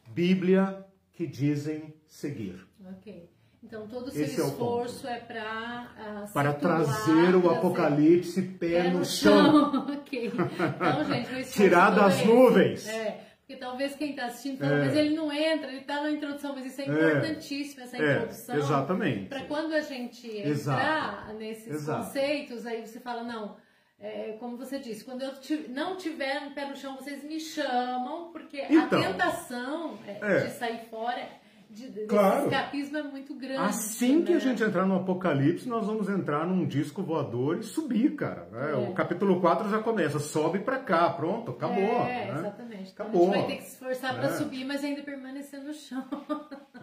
Bíblia 0.08 0.86
que 1.14 1.26
dizem 1.26 1.94
seguir. 2.08 2.69
Ok. 2.92 3.30
Então 3.62 3.88
todo 3.88 4.08
o 4.08 4.12
seu 4.12 4.24
Esse 4.24 4.40
esforço 4.40 5.06
é, 5.08 5.18
é 5.18 5.20
para 5.20 6.26
uh, 6.28 6.34
para 6.34 6.54
trazer 6.54 7.36
o 7.36 7.50
apocalipse 7.50 8.42
pé, 8.42 8.84
pé 8.84 8.90
no, 8.90 9.00
no 9.00 9.06
chão. 9.06 9.52
chão. 9.52 9.88
ok. 10.00 10.32
Então, 10.34 11.04
gente, 11.12 11.52
tirar 11.52 11.90
das 11.92 12.24
nuvens. 12.26 12.88
É. 12.88 13.26
Porque 13.40 13.60
talvez 13.60 13.96
quem 13.96 14.12
está 14.12 14.28
assistindo, 14.28 14.60
talvez 14.60 14.96
é. 14.96 15.00
ele 15.00 15.16
não 15.16 15.34
entra, 15.34 15.70
ele 15.70 15.80
está 15.80 16.04
na 16.04 16.12
introdução, 16.12 16.54
mas 16.54 16.68
isso 16.68 16.82
é, 16.82 16.86
é. 16.86 16.88
importantíssimo, 16.88 17.84
essa 17.84 17.98
é, 17.98 18.14
introdução. 18.14 18.56
Exatamente. 18.56 19.26
Para 19.26 19.46
quando 19.46 19.74
a 19.74 19.82
gente 19.82 20.28
entrar 20.28 20.50
Exato. 20.52 21.34
nesses 21.34 21.68
Exato. 21.68 22.06
conceitos, 22.06 22.68
aí 22.68 22.86
você 22.86 23.00
fala, 23.00 23.24
não, 23.24 23.58
é, 24.00 24.38
como 24.40 24.56
você 24.56 24.78
disse, 24.78 25.04
quando 25.04 25.24
eu 25.24 25.34
não 25.70 25.98
tiver 25.98 26.40
um 26.42 26.54
pé 26.54 26.66
no 26.68 26.76
chão, 26.76 26.96
vocês 26.96 27.24
me 27.24 27.40
chamam, 27.40 28.32
porque 28.32 28.62
então, 28.70 29.00
a 29.00 29.08
tentação 29.08 29.98
é, 30.06 30.20
é. 30.22 30.46
de 30.46 30.52
sair 30.52 30.86
fora 30.90 31.28
de, 31.70 32.06
claro. 32.08 32.46
escapismo 32.46 32.98
é 32.98 33.04
muito 33.04 33.36
grande. 33.36 33.62
Assim 33.62 34.20
né? 34.20 34.26
que 34.26 34.32
a 34.32 34.36
né? 34.36 34.42
gente 34.42 34.64
entrar 34.64 34.86
no 34.88 34.96
Apocalipse, 34.96 35.70
nós 35.70 35.86
vamos 35.86 36.10
entrar 36.10 36.46
num 36.48 36.66
disco 36.66 37.04
voador 37.04 37.60
e 37.60 37.64
subir, 37.64 38.16
cara. 38.16 38.48
Né? 38.52 38.72
É. 38.72 38.90
O 38.90 38.94
capítulo 38.94 39.40
4 39.40 39.70
já 39.70 39.80
começa, 39.80 40.18
sobe 40.18 40.60
pra 40.60 40.80
cá, 40.80 41.10
pronto, 41.12 41.52
acabou. 41.52 41.78
É, 41.78 42.26
né? 42.26 42.40
exatamente. 42.40 42.92
Então 42.92 43.06
acabou. 43.06 43.22
a 43.22 43.26
gente 43.26 43.38
vai 43.38 43.48
ter 43.48 43.58
que 43.58 43.64
se 43.64 43.74
esforçar 43.74 44.16
é. 44.16 44.18
para 44.18 44.30
subir, 44.30 44.66
mas 44.66 44.84
ainda 44.84 45.04
permanecer 45.04 45.62
no 45.62 45.74
chão. 45.74 46.04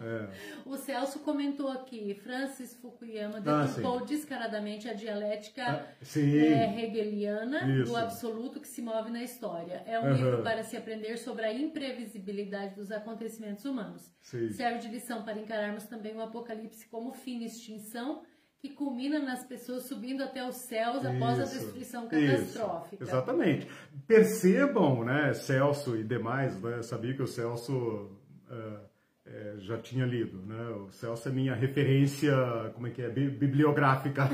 É. 0.01 0.27
O 0.65 0.75
Celso 0.75 1.19
comentou 1.19 1.69
aqui, 1.69 2.13
Francis 2.23 2.75
Fukuyama 2.75 3.37
ah, 3.45 3.65
deturpou 3.65 3.99
ah, 3.99 4.03
descaradamente 4.03 4.87
a 4.87 4.93
dialética 4.93 5.63
ah, 5.63 6.19
é, 6.19 6.83
hegeliana 6.83 7.67
Isso. 7.71 7.91
do 7.91 7.95
absoluto 7.95 8.59
que 8.59 8.67
se 8.67 8.81
move 8.81 9.09
na 9.11 9.23
história. 9.23 9.81
É 9.85 9.99
um 9.99 10.03
uhum. 10.03 10.13
livro 10.13 10.43
para 10.43 10.63
se 10.63 10.75
aprender 10.75 11.17
sobre 11.17 11.45
a 11.45 11.53
imprevisibilidade 11.53 12.75
dos 12.75 12.91
acontecimentos 12.91 13.65
humanos. 13.65 14.11
Sim. 14.21 14.49
Serve 14.49 14.76
de 14.77 14.87
lição 14.87 15.23
para 15.23 15.39
encararmos 15.39 15.85
também 15.85 16.15
o 16.15 16.21
apocalipse 16.21 16.87
como 16.89 17.13
fim 17.13 17.41
e 17.41 17.45
extinção 17.45 18.23
que 18.59 18.69
culmina 18.69 19.19
nas 19.19 19.45
pessoas 19.45 19.87
subindo 19.87 20.23
até 20.23 20.47
os 20.47 20.55
céus 20.55 20.97
isso, 20.97 21.07
após 21.07 21.39
a 21.39 21.43
destruição 21.43 22.07
catastrófica. 22.07 23.03
Isso, 23.03 23.11
exatamente. 23.13 23.67
Percebam, 24.07 25.03
né, 25.03 25.33
Celso 25.33 25.95
e 25.95 26.03
demais, 26.03 26.59
né, 26.61 26.81
sabia 26.81 27.13
que 27.13 27.21
o 27.21 27.27
Celso 27.27 28.09
uh, 28.49 28.87
é, 29.29 29.55
já 29.59 29.77
tinha 29.77 30.05
lido, 30.05 30.41
né? 30.45 30.69
O 30.69 30.89
Celso 30.89 31.27
é 31.27 31.31
minha 31.31 31.53
referência, 31.53 32.33
como 32.73 32.87
é 32.87 32.91
que 32.91 33.01
é, 33.01 33.09
bibliográfica. 33.09 34.29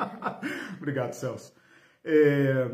Obrigado, 0.78 1.12
Celso. 1.12 1.54
É, 2.02 2.70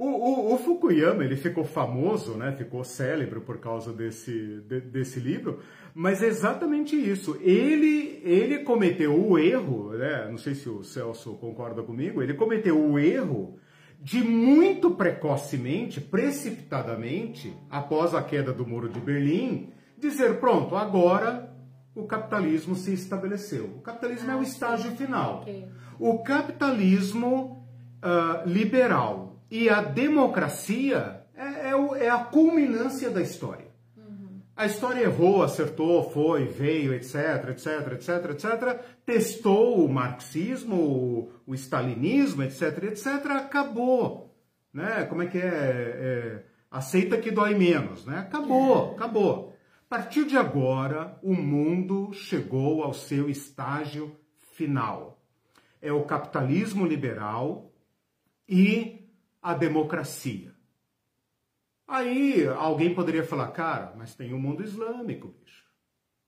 o, 0.00 0.06
o, 0.06 0.54
o, 0.54 0.58
Fukuyama, 0.58 1.22
ele 1.22 1.36
ficou 1.36 1.62
famoso, 1.62 2.32
né? 2.32 2.52
Ficou 2.52 2.82
célebre 2.82 3.38
por 3.38 3.58
causa 3.58 3.92
desse, 3.92 4.62
de, 4.66 4.80
desse 4.80 5.20
livro, 5.20 5.60
mas 5.94 6.22
é 6.22 6.26
exatamente 6.26 6.96
isso. 6.96 7.36
Ele, 7.42 8.18
ele 8.24 8.60
cometeu 8.60 9.14
o 9.14 9.38
erro, 9.38 9.92
né? 9.92 10.26
Não 10.30 10.38
sei 10.38 10.54
se 10.54 10.70
o 10.70 10.82
Celso 10.82 11.34
concorda 11.34 11.82
comigo, 11.82 12.22
ele 12.22 12.32
cometeu 12.32 12.82
o 12.82 12.98
erro 12.98 13.58
de 14.00 14.22
muito 14.22 14.92
precocemente, 14.92 16.00
precipitadamente, 16.00 17.54
após 17.68 18.14
a 18.14 18.22
queda 18.22 18.54
do 18.54 18.66
Muro 18.66 18.88
de 18.88 18.98
Berlim, 18.98 19.70
dizer, 19.98 20.40
pronto, 20.40 20.76
agora 20.76 21.54
o 21.94 22.06
capitalismo 22.06 22.74
se 22.74 22.94
estabeleceu. 22.94 23.66
O 23.66 23.82
capitalismo 23.82 24.30
ah, 24.30 24.32
é 24.32 24.36
o 24.36 24.42
estágio 24.42 24.92
sim. 24.92 24.96
final. 24.96 25.42
Okay. 25.42 25.66
O 25.98 26.20
capitalismo 26.20 27.66
uh, 28.02 28.48
liberal 28.48 29.29
e 29.50 29.68
a 29.68 29.82
democracia 29.82 31.24
é, 31.34 31.70
é, 31.70 32.04
é, 32.04 32.10
a 32.10 32.18
culminância 32.18 33.10
da 33.10 33.20
história. 33.20 33.68
Uhum. 33.96 34.40
A 34.56 34.66
história 34.66 35.02
errou, 35.02 35.42
acertou, 35.42 36.10
foi, 36.10 36.46
veio, 36.46 36.94
etc, 36.94 37.48
etc, 37.50 37.92
etc, 37.92 38.30
etc, 38.30 38.80
testou 39.04 39.84
o 39.84 39.88
marxismo, 39.88 40.76
o, 40.76 41.32
o 41.46 41.54
stalinismo, 41.54 42.42
etc, 42.42 42.84
etc, 42.84 43.26
acabou. 43.32 44.34
Né? 44.72 45.04
Como 45.06 45.22
é 45.22 45.26
que 45.26 45.38
é? 45.38 45.42
é 45.44 46.50
aceita 46.70 47.18
que 47.18 47.30
dói 47.30 47.54
menos, 47.54 48.06
né? 48.06 48.18
Acabou, 48.18 48.92
acabou. 48.92 49.56
A 49.86 49.96
partir 49.96 50.24
de 50.24 50.36
agora, 50.36 51.18
o 51.22 51.34
mundo 51.34 52.12
chegou 52.12 52.84
ao 52.84 52.94
seu 52.94 53.28
estágio 53.28 54.16
final. 54.52 55.20
É 55.82 55.92
o 55.92 56.04
capitalismo 56.04 56.86
liberal 56.86 57.72
e 58.48 58.99
a 59.42 59.54
democracia. 59.54 60.54
Aí 61.86 62.46
alguém 62.46 62.94
poderia 62.94 63.24
falar, 63.24 63.48
cara, 63.48 63.94
mas 63.96 64.14
tem 64.14 64.32
o 64.32 64.38
mundo 64.38 64.62
islâmico, 64.62 65.28
bicho. 65.28 65.64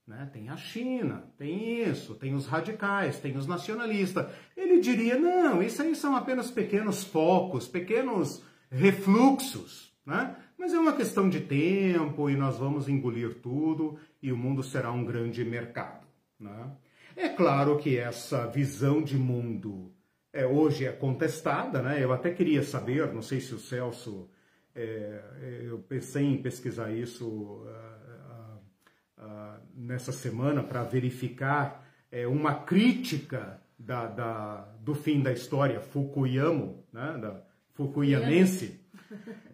Né? 0.06 0.28
Tem 0.32 0.48
a 0.48 0.56
China, 0.56 1.24
tem 1.38 1.82
isso, 1.88 2.14
tem 2.16 2.34
os 2.34 2.46
radicais, 2.46 3.20
tem 3.20 3.36
os 3.36 3.46
nacionalistas. 3.46 4.26
Ele 4.56 4.80
diria, 4.80 5.16
não, 5.16 5.62
isso 5.62 5.80
aí 5.80 5.94
são 5.94 6.16
apenas 6.16 6.50
pequenos 6.50 7.04
focos, 7.04 7.68
pequenos 7.68 8.42
refluxos. 8.70 9.92
Né? 10.04 10.36
Mas 10.58 10.72
é 10.74 10.78
uma 10.78 10.96
questão 10.96 11.28
de 11.28 11.40
tempo 11.40 12.28
e 12.28 12.36
nós 12.36 12.58
vamos 12.58 12.88
engolir 12.88 13.40
tudo 13.40 13.98
e 14.20 14.32
o 14.32 14.36
mundo 14.36 14.62
será 14.62 14.90
um 14.90 15.04
grande 15.04 15.44
mercado. 15.44 16.06
Né? 16.40 16.72
É 17.14 17.28
claro 17.28 17.78
que 17.78 17.96
essa 17.96 18.46
visão 18.48 19.02
de 19.02 19.16
mundo 19.16 19.91
é, 20.32 20.46
hoje 20.46 20.86
é 20.86 20.92
contestada, 20.92 21.82
né? 21.82 22.02
Eu 22.02 22.12
até 22.12 22.30
queria 22.30 22.62
saber, 22.62 23.12
não 23.12 23.22
sei 23.22 23.40
se 23.40 23.54
o 23.54 23.58
Celso, 23.58 24.30
é, 24.74 25.20
eu 25.64 25.78
pensei 25.80 26.24
em 26.24 26.40
pesquisar 26.40 26.90
isso 26.90 27.26
uh, 27.26 27.66
uh, 27.66 29.24
uh, 29.24 29.60
nessa 29.74 30.12
semana 30.12 30.62
para 30.62 30.82
verificar 30.82 31.86
é, 32.10 32.26
uma 32.26 32.54
crítica 32.54 33.60
da, 33.78 34.06
da, 34.06 34.56
do 34.80 34.94
fim 34.94 35.22
da 35.22 35.32
história 35.32 35.80
Fukuyama, 35.80 36.74
né? 36.92 37.18
da 37.20 37.42
Fukuyamense, 37.74 38.80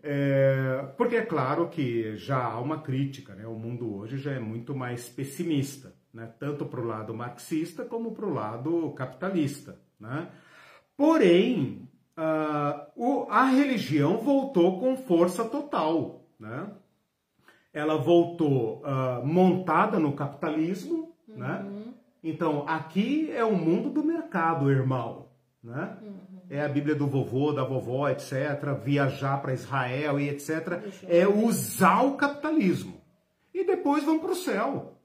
é, 0.02 0.84
porque 0.96 1.16
é 1.16 1.24
claro 1.24 1.68
que 1.68 2.16
já 2.16 2.44
há 2.44 2.60
uma 2.60 2.82
crítica, 2.82 3.34
né? 3.34 3.46
o 3.46 3.54
mundo 3.54 3.96
hoje 3.96 4.18
já 4.18 4.32
é 4.32 4.38
muito 4.38 4.74
mais 4.74 5.08
pessimista, 5.08 5.94
né? 6.12 6.32
tanto 6.38 6.66
para 6.66 6.80
o 6.80 6.84
lado 6.84 7.14
marxista 7.14 7.84
como 7.84 8.12
para 8.12 8.26
o 8.26 8.34
lado 8.34 8.92
capitalista. 8.92 9.80
Né? 9.98 10.28
Porém, 10.98 11.88
uh, 12.18 13.26
a 13.30 13.44
religião 13.44 14.18
voltou 14.18 14.78
com 14.78 14.94
força 14.98 15.44
total. 15.44 16.26
Né? 16.38 16.68
Ela 17.72 17.96
voltou 17.96 18.82
uh, 18.82 19.26
montada 19.26 19.98
no 19.98 20.12
capitalismo. 20.12 21.14
Né? 21.26 21.64
Uhum. 21.64 21.70
Né? 21.70 21.84
Então, 22.22 22.68
aqui 22.68 23.32
é 23.32 23.44
o 23.44 23.56
mundo 23.56 23.88
do 23.88 24.04
mercado, 24.04 24.70
irmão. 24.70 25.28
Né? 25.64 25.96
Uhum 26.02 26.28
é 26.50 26.62
a 26.62 26.68
Bíblia 26.68 26.94
do 26.94 27.06
vovô, 27.06 27.52
da 27.52 27.62
vovó, 27.62 28.08
etc., 28.08 28.32
viajar 28.82 29.40
para 29.42 29.52
Israel 29.52 30.18
e 30.18 30.28
etc., 30.28 30.82
é 31.06 31.26
usar 31.26 32.02
o 32.02 32.16
capitalismo. 32.16 33.00
E 33.52 33.64
depois 33.64 34.04
vão 34.04 34.18
para 34.18 34.32
o 34.32 34.36
céu. 34.36 34.97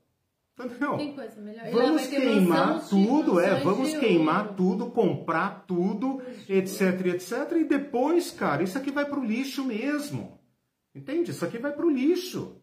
Entendeu? 0.60 0.97
Tem 0.97 1.16
coisa 1.16 1.41
melhor. 1.41 1.72
Vamos 1.72 2.08
queimar 2.08 2.88
tudo, 2.88 3.39
é, 3.39 3.60
vamos 3.62 3.93
queimar 3.93 4.56
tudo, 4.56 4.91
comprar 4.91 5.66
tudo, 5.66 6.22
etc, 6.47 7.08
etc, 7.08 7.51
e 7.58 7.64
depois, 7.64 8.30
cara, 8.30 8.62
isso 8.62 8.78
aqui 8.78 8.91
vai 8.91 9.06
para 9.06 9.20
o 9.20 9.26
lixo 9.26 9.66
mesmo. 9.66 10.39
Entende? 10.93 11.32
Isso 11.32 11.43
aqui 11.43 11.58
vai 11.58 11.72
para 11.72 11.86
o 11.86 11.89
lixo. 11.89 12.62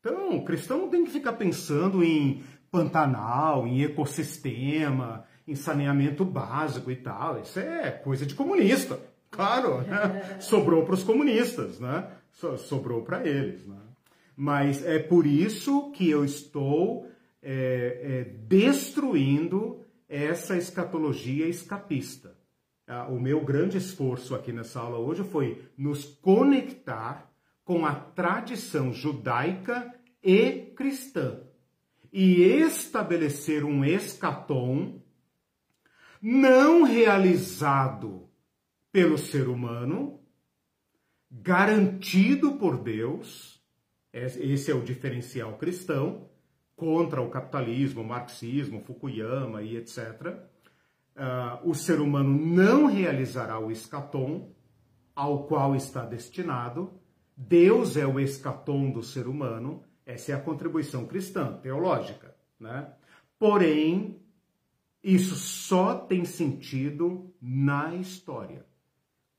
Então, 0.00 0.36
o 0.36 0.44
cristão 0.44 0.80
não 0.80 0.90
tem 0.90 1.04
que 1.04 1.10
ficar 1.10 1.32
pensando 1.32 2.04
em 2.04 2.42
Pantanal, 2.70 3.66
em 3.66 3.82
ecossistema, 3.82 5.24
em 5.48 5.54
saneamento 5.54 6.26
básico 6.26 6.90
e 6.90 6.96
tal. 6.96 7.40
Isso 7.40 7.58
é 7.58 7.90
coisa 7.90 8.26
de 8.26 8.34
comunista, 8.34 9.00
claro. 9.30 9.80
Né? 9.80 10.36
Sobrou 10.40 10.84
para 10.84 10.94
os 10.94 11.02
comunistas, 11.02 11.80
né? 11.80 12.06
Sobrou 12.32 13.02
para 13.02 13.26
eles, 13.26 13.66
né? 13.66 13.78
Mas 14.36 14.84
é 14.84 14.98
por 14.98 15.26
isso 15.26 15.92
que 15.92 16.10
eu 16.10 16.24
estou 16.24 17.08
é, 17.44 18.00
é, 18.02 18.24
destruindo 18.24 19.84
essa 20.08 20.56
escatologia 20.56 21.46
escapista. 21.46 22.36
Ah, 22.86 23.06
o 23.08 23.20
meu 23.20 23.44
grande 23.44 23.78
esforço 23.78 24.34
aqui 24.34 24.52
nessa 24.52 24.80
aula 24.80 24.98
hoje 24.98 25.22
foi 25.24 25.62
nos 25.76 26.04
conectar 26.04 27.30
com 27.64 27.84
a 27.86 27.94
tradição 27.94 28.92
judaica 28.92 29.94
e 30.22 30.72
cristã 30.76 31.40
e 32.12 32.42
estabelecer 32.42 33.64
um 33.64 33.84
escatom 33.84 35.02
não 36.20 36.84
realizado 36.84 38.30
pelo 38.92 39.18
ser 39.18 39.48
humano, 39.48 40.20
garantido 41.30 42.52
por 42.52 42.78
Deus, 42.78 43.60
esse 44.12 44.70
é 44.70 44.74
o 44.74 44.84
diferencial 44.84 45.58
cristão, 45.58 46.30
contra 46.76 47.22
o 47.22 47.30
capitalismo, 47.30 48.02
o 48.02 48.06
marxismo, 48.06 48.82
Fukuyama 48.82 49.62
e 49.62 49.76
etc. 49.76 49.98
Uh, 49.98 50.40
ah, 51.16 51.60
o 51.62 51.74
ser 51.74 52.00
humano 52.00 52.30
não 52.30 52.86
realizará 52.86 53.58
o 53.58 53.70
escatom 53.70 54.52
ao 55.14 55.44
qual 55.44 55.76
está 55.76 56.04
destinado. 56.04 56.92
Deus 57.36 57.96
é 57.96 58.06
o 58.06 58.18
escatom 58.18 58.90
do 58.90 59.02
ser 59.02 59.26
humano. 59.26 59.82
Essa 60.04 60.32
é 60.32 60.34
a 60.34 60.40
contribuição 60.40 61.06
cristã, 61.06 61.58
teológica. 61.62 62.34
Né? 62.58 62.88
Porém, 63.38 64.20
isso 65.02 65.34
só 65.36 65.94
tem 65.94 66.24
sentido 66.24 67.32
na 67.40 67.94
história. 67.94 68.66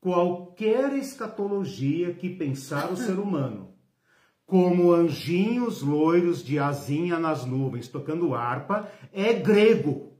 Qualquer 0.00 0.92
escatologia 0.94 2.14
que 2.14 2.30
pensar 2.30 2.92
o 2.92 2.96
ser 2.96 3.18
humano, 3.20 3.75
como 4.46 4.92
anjinhos 4.92 5.82
loiros 5.82 6.42
de 6.42 6.58
asinha 6.58 7.18
nas 7.18 7.44
nuvens 7.44 7.88
tocando 7.88 8.34
harpa, 8.34 8.88
é 9.12 9.32
grego, 9.32 10.12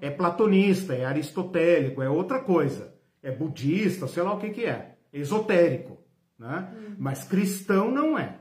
é 0.00 0.10
platonista, 0.10 0.94
é 0.94 1.04
aristotélico, 1.04 2.00
é 2.02 2.08
outra 2.08 2.40
coisa, 2.40 2.94
é 3.22 3.30
budista, 3.30 4.08
sei 4.08 4.22
lá 4.22 4.32
o 4.32 4.40
que, 4.40 4.50
que 4.50 4.64
é, 4.64 4.96
esotérico. 5.12 5.98
Né? 6.38 6.72
Uhum. 6.74 6.96
Mas 6.98 7.24
cristão 7.24 7.90
não 7.90 8.18
é. 8.18 8.40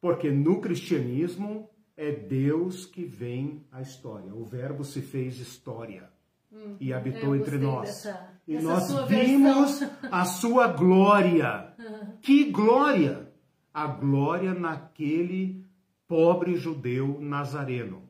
Porque 0.00 0.30
no 0.30 0.60
cristianismo 0.60 1.68
é 1.96 2.12
Deus 2.12 2.86
que 2.86 3.04
vem 3.04 3.66
à 3.70 3.82
história. 3.82 4.32
O 4.34 4.44
Verbo 4.44 4.84
se 4.84 5.02
fez 5.02 5.38
história 5.38 6.08
hum, 6.50 6.76
e 6.80 6.94
habitou 6.94 7.36
entre 7.36 7.58
nós. 7.58 7.88
Dessa, 7.88 8.30
e 8.48 8.54
dessa 8.54 8.66
nós 8.66 9.08
vimos 9.08 9.82
a 10.10 10.24
sua 10.24 10.68
glória. 10.68 11.74
Uhum. 11.78 12.00
Que 12.22 12.44
glória! 12.50 13.29
A 13.72 13.86
glória 13.86 14.52
naquele 14.52 15.64
pobre 16.08 16.56
judeu 16.56 17.20
nazareno. 17.20 18.08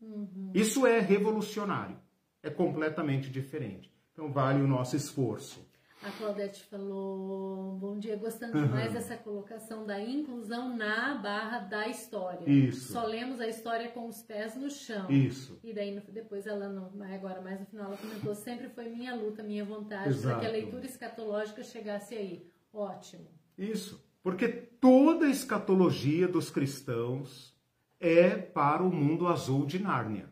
Uhum. 0.00 0.50
Isso 0.54 0.86
é 0.86 0.98
revolucionário. 0.98 1.96
É 2.42 2.50
completamente 2.50 3.30
diferente. 3.30 3.92
Então 4.12 4.32
vale 4.32 4.60
o 4.60 4.66
nosso 4.66 4.96
esforço. 4.96 5.70
A 6.02 6.10
Claudete 6.10 6.64
falou, 6.64 7.76
bom 7.76 7.96
dia, 7.96 8.16
gostando 8.16 8.58
uhum. 8.58 8.64
demais 8.64 8.92
dessa 8.92 9.16
colocação 9.16 9.86
da 9.86 10.00
inclusão 10.00 10.76
na 10.76 11.14
barra 11.14 11.60
da 11.60 11.86
história. 11.86 12.42
Isso. 12.50 12.92
Só 12.92 13.06
lemos 13.06 13.40
a 13.40 13.46
história 13.46 13.88
com 13.90 14.08
os 14.08 14.20
pés 14.20 14.56
no 14.56 14.68
chão. 14.68 15.08
Isso. 15.08 15.60
E 15.62 15.72
daí 15.72 16.00
depois 16.08 16.44
ela, 16.44 16.68
não, 16.68 16.90
agora 17.14 17.40
mais 17.40 17.60
no 17.60 17.66
final, 17.66 17.86
ela 17.86 17.96
comentou, 17.96 18.34
sempre 18.34 18.68
foi 18.70 18.88
minha 18.88 19.14
luta, 19.14 19.44
minha 19.44 19.64
vontade 19.64 20.18
para 20.20 20.40
que 20.40 20.46
a 20.46 20.50
leitura 20.50 20.84
escatológica 20.84 21.62
chegasse 21.62 22.16
aí. 22.16 22.50
Ótimo. 22.72 23.28
Isso. 23.56 24.02
Porque 24.22 24.48
toda 24.48 25.26
a 25.26 25.30
escatologia 25.30 26.28
dos 26.28 26.50
cristãos 26.50 27.54
é 27.98 28.30
para 28.30 28.82
o 28.82 28.92
mundo 28.92 29.26
azul 29.26 29.66
de 29.66 29.78
Nárnia. 29.78 30.30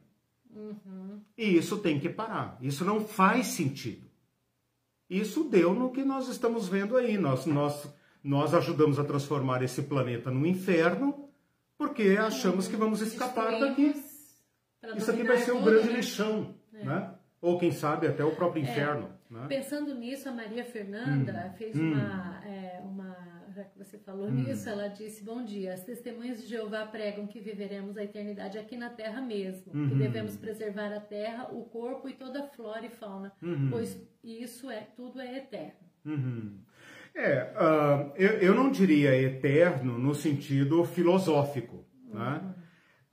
Uhum. 0.55 1.21
E 1.37 1.57
isso 1.57 1.79
tem 1.79 1.99
que 1.99 2.09
parar. 2.09 2.59
Isso 2.61 2.85
não 2.85 3.01
faz 3.01 3.49
sentido. 3.49 4.09
Isso 5.09 5.45
deu 5.45 5.75
no 5.75 5.91
que 5.91 6.05
nós 6.05 6.29
estamos 6.29 6.69
vendo 6.69 6.97
aí. 6.97 7.19
Nós, 7.19 7.47
nós, 7.47 7.93
nós 8.23 8.55
ajudamos 8.55 8.99
a 8.99 9.05
transformar 9.05 9.63
esse 9.63 9.83
planeta 9.83 10.31
num 10.31 10.47
inferno 10.47 11.29
porque 11.81 12.17
achamos 12.21 12.69
que 12.69 12.77
vamos 12.77 13.01
escapar 13.01 13.59
daqui. 13.59 13.95
Isso 14.97 15.11
aqui 15.11 15.23
vai 15.25 15.39
ser 15.39 15.53
um 15.53 15.65
grande 15.65 15.89
né? 15.89 15.97
lixão, 15.97 16.55
é. 16.75 16.85
né? 16.85 17.15
Ou 17.41 17.59
quem 17.59 17.73
sabe 17.73 18.07
até 18.07 18.23
o 18.23 18.37
próprio 18.37 18.63
é. 18.63 18.71
inferno. 18.71 19.11
Né? 19.31 19.47
Pensando 19.49 19.95
nisso, 19.95 20.29
a 20.29 20.33
Maria 20.33 20.63
Fernanda 20.63 21.51
hum. 21.51 21.57
fez 21.57 21.75
hum. 21.75 21.93
Uma, 21.93 22.45
é, 22.45 22.60
uma 22.60 22.60
já 23.61 23.65
que 23.65 23.79
você 23.79 23.99
falou 23.99 24.29
hum. 24.29 24.33
nisso, 24.33 24.69
ela 24.69 24.89
disse: 24.89 25.23
Bom 25.23 25.45
dia, 25.45 25.75
as 25.75 25.85
testemunhas 25.85 26.41
de 26.41 26.49
Jeová 26.49 26.87
pregam 26.87 27.27
que 27.27 27.41
viveremos 27.41 27.97
a 27.97 28.05
eternidade 28.05 28.59
aqui 28.59 28.77
na 28.77 28.89
terra 28.89 29.21
mesmo, 29.21 29.73
uhum. 29.75 29.89
que 29.89 29.95
devemos 29.95 30.37
preservar 30.37 30.93
a 30.93 31.01
terra, 31.01 31.49
o 31.53 31.65
corpo 31.65 32.09
e 32.09 32.15
toda 32.15 32.41
a 32.41 32.49
flora 32.49 32.87
e 32.87 32.91
fauna, 32.91 33.33
uhum. 33.43 33.69
pois 33.71 34.01
isso 34.25 34.71
é 34.71 34.87
tudo 34.97 35.21
é 35.21 35.37
eterno. 35.37 35.91
Uhum. 36.05 36.59
É, 37.15 37.53
uh, 37.57 38.13
eu, 38.17 38.31
eu 38.39 38.55
não 38.55 38.71
diria 38.71 39.15
eterno 39.15 39.99
no 39.99 40.15
sentido 40.15 40.85
filosófico, 40.85 41.85
né? 42.07 42.55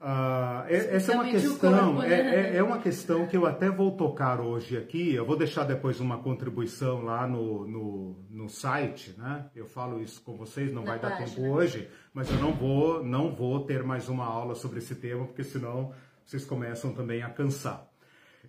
Ah, 0.00 0.64
essa 0.68 1.10
é 1.10 1.14
uma 1.16 1.24
questão, 1.24 1.94
corpo, 1.94 2.02
né? 2.02 2.14
é, 2.14 2.20
é, 2.20 2.56
é, 2.58 2.62
uma 2.62 2.78
questão 2.78 3.26
que 3.26 3.36
eu 3.36 3.44
até 3.44 3.68
vou 3.68 3.96
tocar 3.96 4.40
hoje 4.40 4.76
aqui. 4.76 5.12
Eu 5.12 5.26
vou 5.26 5.36
deixar 5.36 5.64
depois 5.64 5.98
uma 5.98 6.18
contribuição 6.18 7.02
lá 7.02 7.26
no, 7.26 7.66
no, 7.66 8.16
no 8.30 8.48
site, 8.48 9.12
né? 9.18 9.46
Eu 9.56 9.66
falo 9.66 10.00
isso 10.00 10.22
com 10.22 10.36
vocês, 10.36 10.72
não 10.72 10.82
Na 10.82 10.90
vai 10.90 10.98
página. 11.00 11.18
dar 11.18 11.26
tempo 11.26 11.48
hoje, 11.48 11.88
mas 12.14 12.30
eu 12.30 12.36
não 12.36 12.52
vou, 12.52 13.02
não 13.02 13.34
vou 13.34 13.64
ter 13.64 13.82
mais 13.82 14.08
uma 14.08 14.24
aula 14.24 14.54
sobre 14.54 14.78
esse 14.78 14.94
tema, 14.94 15.26
porque 15.26 15.42
senão 15.42 15.92
vocês 16.24 16.44
começam 16.44 16.92
também 16.92 17.22
a 17.22 17.30
cansar. 17.30 17.84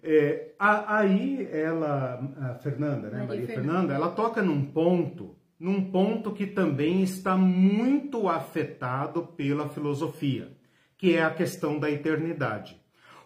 É, 0.03 0.51
aí 0.59 1.49
ela, 1.51 2.31
a 2.41 2.53
Fernanda, 2.59 3.09
né, 3.09 3.25
Maria, 3.25 3.27
Maria 3.27 3.47
Fernanda, 3.47 3.71
Fernanda, 3.71 3.93
ela 3.95 4.11
toca 4.11 4.43
num 4.43 4.65
ponto, 4.65 5.35
num 5.59 5.89
ponto 5.89 6.31
que 6.31 6.45
também 6.45 7.01
está 7.01 7.35
muito 7.35 8.29
afetado 8.29 9.23
pela 9.35 9.67
filosofia 9.67 10.58
que 10.99 11.15
é 11.15 11.23
a 11.23 11.33
questão 11.33 11.79
da 11.79 11.89
eternidade. 11.89 12.79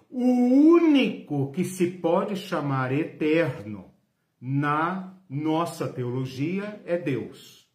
O 0.08 0.24
único 0.24 1.52
que 1.52 1.66
se 1.66 1.88
pode 1.88 2.36
chamar 2.36 2.92
eterno 2.94 3.92
na 4.40 5.18
nossa 5.28 5.88
teologia 5.88 6.80
é 6.86 7.00
Deus. 7.00 7.68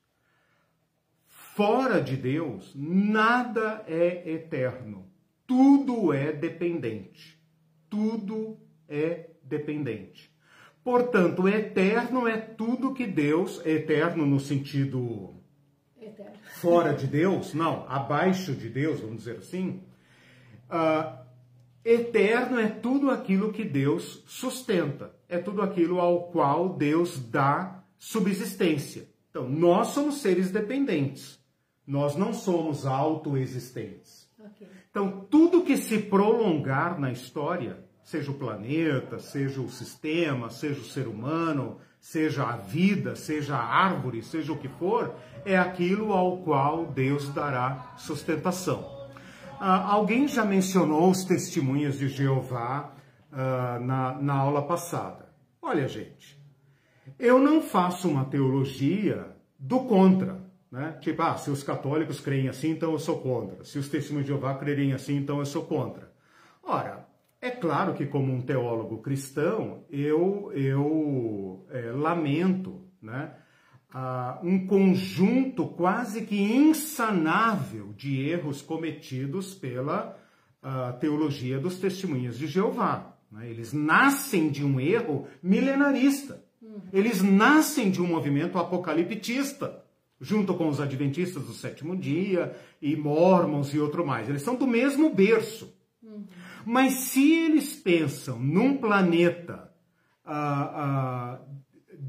Fora 1.26 2.00
de 2.00 2.16
Deus, 2.16 2.72
nada 2.76 3.84
é 3.88 4.30
eterno. 4.30 5.10
Tudo 5.44 6.12
é 6.12 6.32
dependente. 6.32 7.36
Tudo 7.90 8.56
é 8.88 9.30
dependente. 9.42 10.32
Portanto, 10.84 11.48
eterno 11.48 12.28
é 12.28 12.36
tudo 12.36 12.94
que 12.94 13.04
Deus, 13.04 13.60
eterno 13.66 14.24
no 14.24 14.38
sentido 14.38 15.34
eterno. 16.00 16.38
fora 16.60 16.94
de 16.94 17.08
Deus, 17.08 17.52
não, 17.52 17.84
abaixo 17.88 18.54
de 18.54 18.68
Deus, 18.68 19.00
vamos 19.00 19.24
dizer 19.24 19.38
assim, 19.38 19.87
Uh, 20.70 21.18
eterno 21.84 22.58
é 22.58 22.68
tudo 22.68 23.10
aquilo 23.10 23.52
que 23.52 23.64
Deus 23.64 24.22
sustenta, 24.26 25.14
é 25.28 25.38
tudo 25.38 25.62
aquilo 25.62 26.00
ao 26.00 26.24
qual 26.30 26.70
Deus 26.70 27.18
dá 27.18 27.82
subsistência. 27.98 29.08
Então, 29.30 29.48
nós 29.48 29.88
somos 29.88 30.20
seres 30.20 30.50
dependentes, 30.50 31.38
nós 31.86 32.16
não 32.16 32.32
somos 32.32 32.86
autoexistentes. 32.86 34.28
Okay. 34.38 34.68
Então, 34.90 35.26
tudo 35.30 35.64
que 35.64 35.76
se 35.76 35.98
prolongar 35.98 36.98
na 37.00 37.10
história, 37.10 37.78
seja 38.02 38.30
o 38.30 38.34
planeta, 38.34 39.18
seja 39.18 39.60
o 39.60 39.70
sistema, 39.70 40.50
seja 40.50 40.80
o 40.80 40.84
ser 40.84 41.06
humano, 41.06 41.78
seja 42.00 42.44
a 42.44 42.56
vida, 42.56 43.16
seja 43.16 43.56
a 43.56 43.64
árvore, 43.64 44.22
seja 44.22 44.52
o 44.52 44.58
que 44.58 44.68
for, 44.68 45.14
é 45.44 45.56
aquilo 45.56 46.12
ao 46.12 46.38
qual 46.38 46.86
Deus 46.86 47.28
dará 47.30 47.94
sustentação. 47.96 48.97
Ah, 49.60 49.92
alguém 49.92 50.28
já 50.28 50.44
mencionou 50.44 51.10
os 51.10 51.24
testemunhas 51.24 51.98
de 51.98 52.08
Jeová 52.08 52.94
ah, 53.32 53.78
na, 53.80 54.14
na 54.20 54.34
aula 54.34 54.62
passada. 54.62 55.28
Olha, 55.60 55.88
gente, 55.88 56.40
eu 57.18 57.38
não 57.38 57.60
faço 57.60 58.08
uma 58.08 58.24
teologia 58.24 59.36
do 59.58 59.80
contra. 59.80 60.40
Né? 60.70 60.96
Tipo, 61.00 61.22
ah, 61.22 61.36
se 61.36 61.50
os 61.50 61.62
católicos 61.62 62.20
creem 62.20 62.48
assim, 62.48 62.70
então 62.70 62.92
eu 62.92 62.98
sou 62.98 63.20
contra. 63.20 63.64
Se 63.64 63.78
os 63.78 63.88
testemunhos 63.88 64.26
de 64.26 64.32
Jeová 64.32 64.54
crerem 64.54 64.92
assim, 64.92 65.16
então 65.16 65.38
eu 65.38 65.46
sou 65.46 65.64
contra. 65.64 66.12
Ora, 66.62 67.08
é 67.40 67.50
claro 67.50 67.94
que 67.94 68.06
como 68.06 68.32
um 68.32 68.40
teólogo 68.40 68.98
cristão, 68.98 69.84
eu, 69.90 70.52
eu 70.52 71.66
é, 71.70 71.90
lamento 71.92 72.82
né, 73.00 73.32
uh, 73.94 74.46
um 74.46 74.66
conjunto 74.66 75.66
quase 75.66 76.22
que 76.22 76.40
insanável 76.40 77.92
de 77.96 78.28
erros 78.28 78.62
cometidos 78.62 79.54
pela 79.54 80.16
uh, 80.62 80.98
teologia 80.98 81.58
dos 81.58 81.78
testemunhas 81.78 82.38
de 82.38 82.46
Jeová. 82.46 83.16
Né? 83.30 83.50
Eles 83.50 83.72
nascem 83.72 84.50
de 84.50 84.64
um 84.64 84.80
erro 84.80 85.26
milenarista. 85.42 86.44
Eles 86.92 87.22
nascem 87.22 87.90
de 87.90 88.02
um 88.02 88.06
movimento 88.06 88.58
apocaliptista, 88.58 89.84
junto 90.20 90.54
com 90.54 90.68
os 90.68 90.80
adventistas 90.80 91.44
do 91.44 91.52
sétimo 91.52 91.96
dia 91.96 92.56
e 92.82 92.96
mormons 92.96 93.72
e 93.72 93.78
outro 93.78 94.06
mais. 94.06 94.28
Eles 94.28 94.42
são 94.42 94.56
do 94.56 94.66
mesmo 94.66 95.14
berço. 95.14 95.72
Mas 96.64 96.94
se 96.94 97.32
eles 97.32 97.74
pensam 97.74 98.38
num 98.38 98.76
planeta 98.76 99.72
uh, 100.26 101.36
uh, 101.36 101.57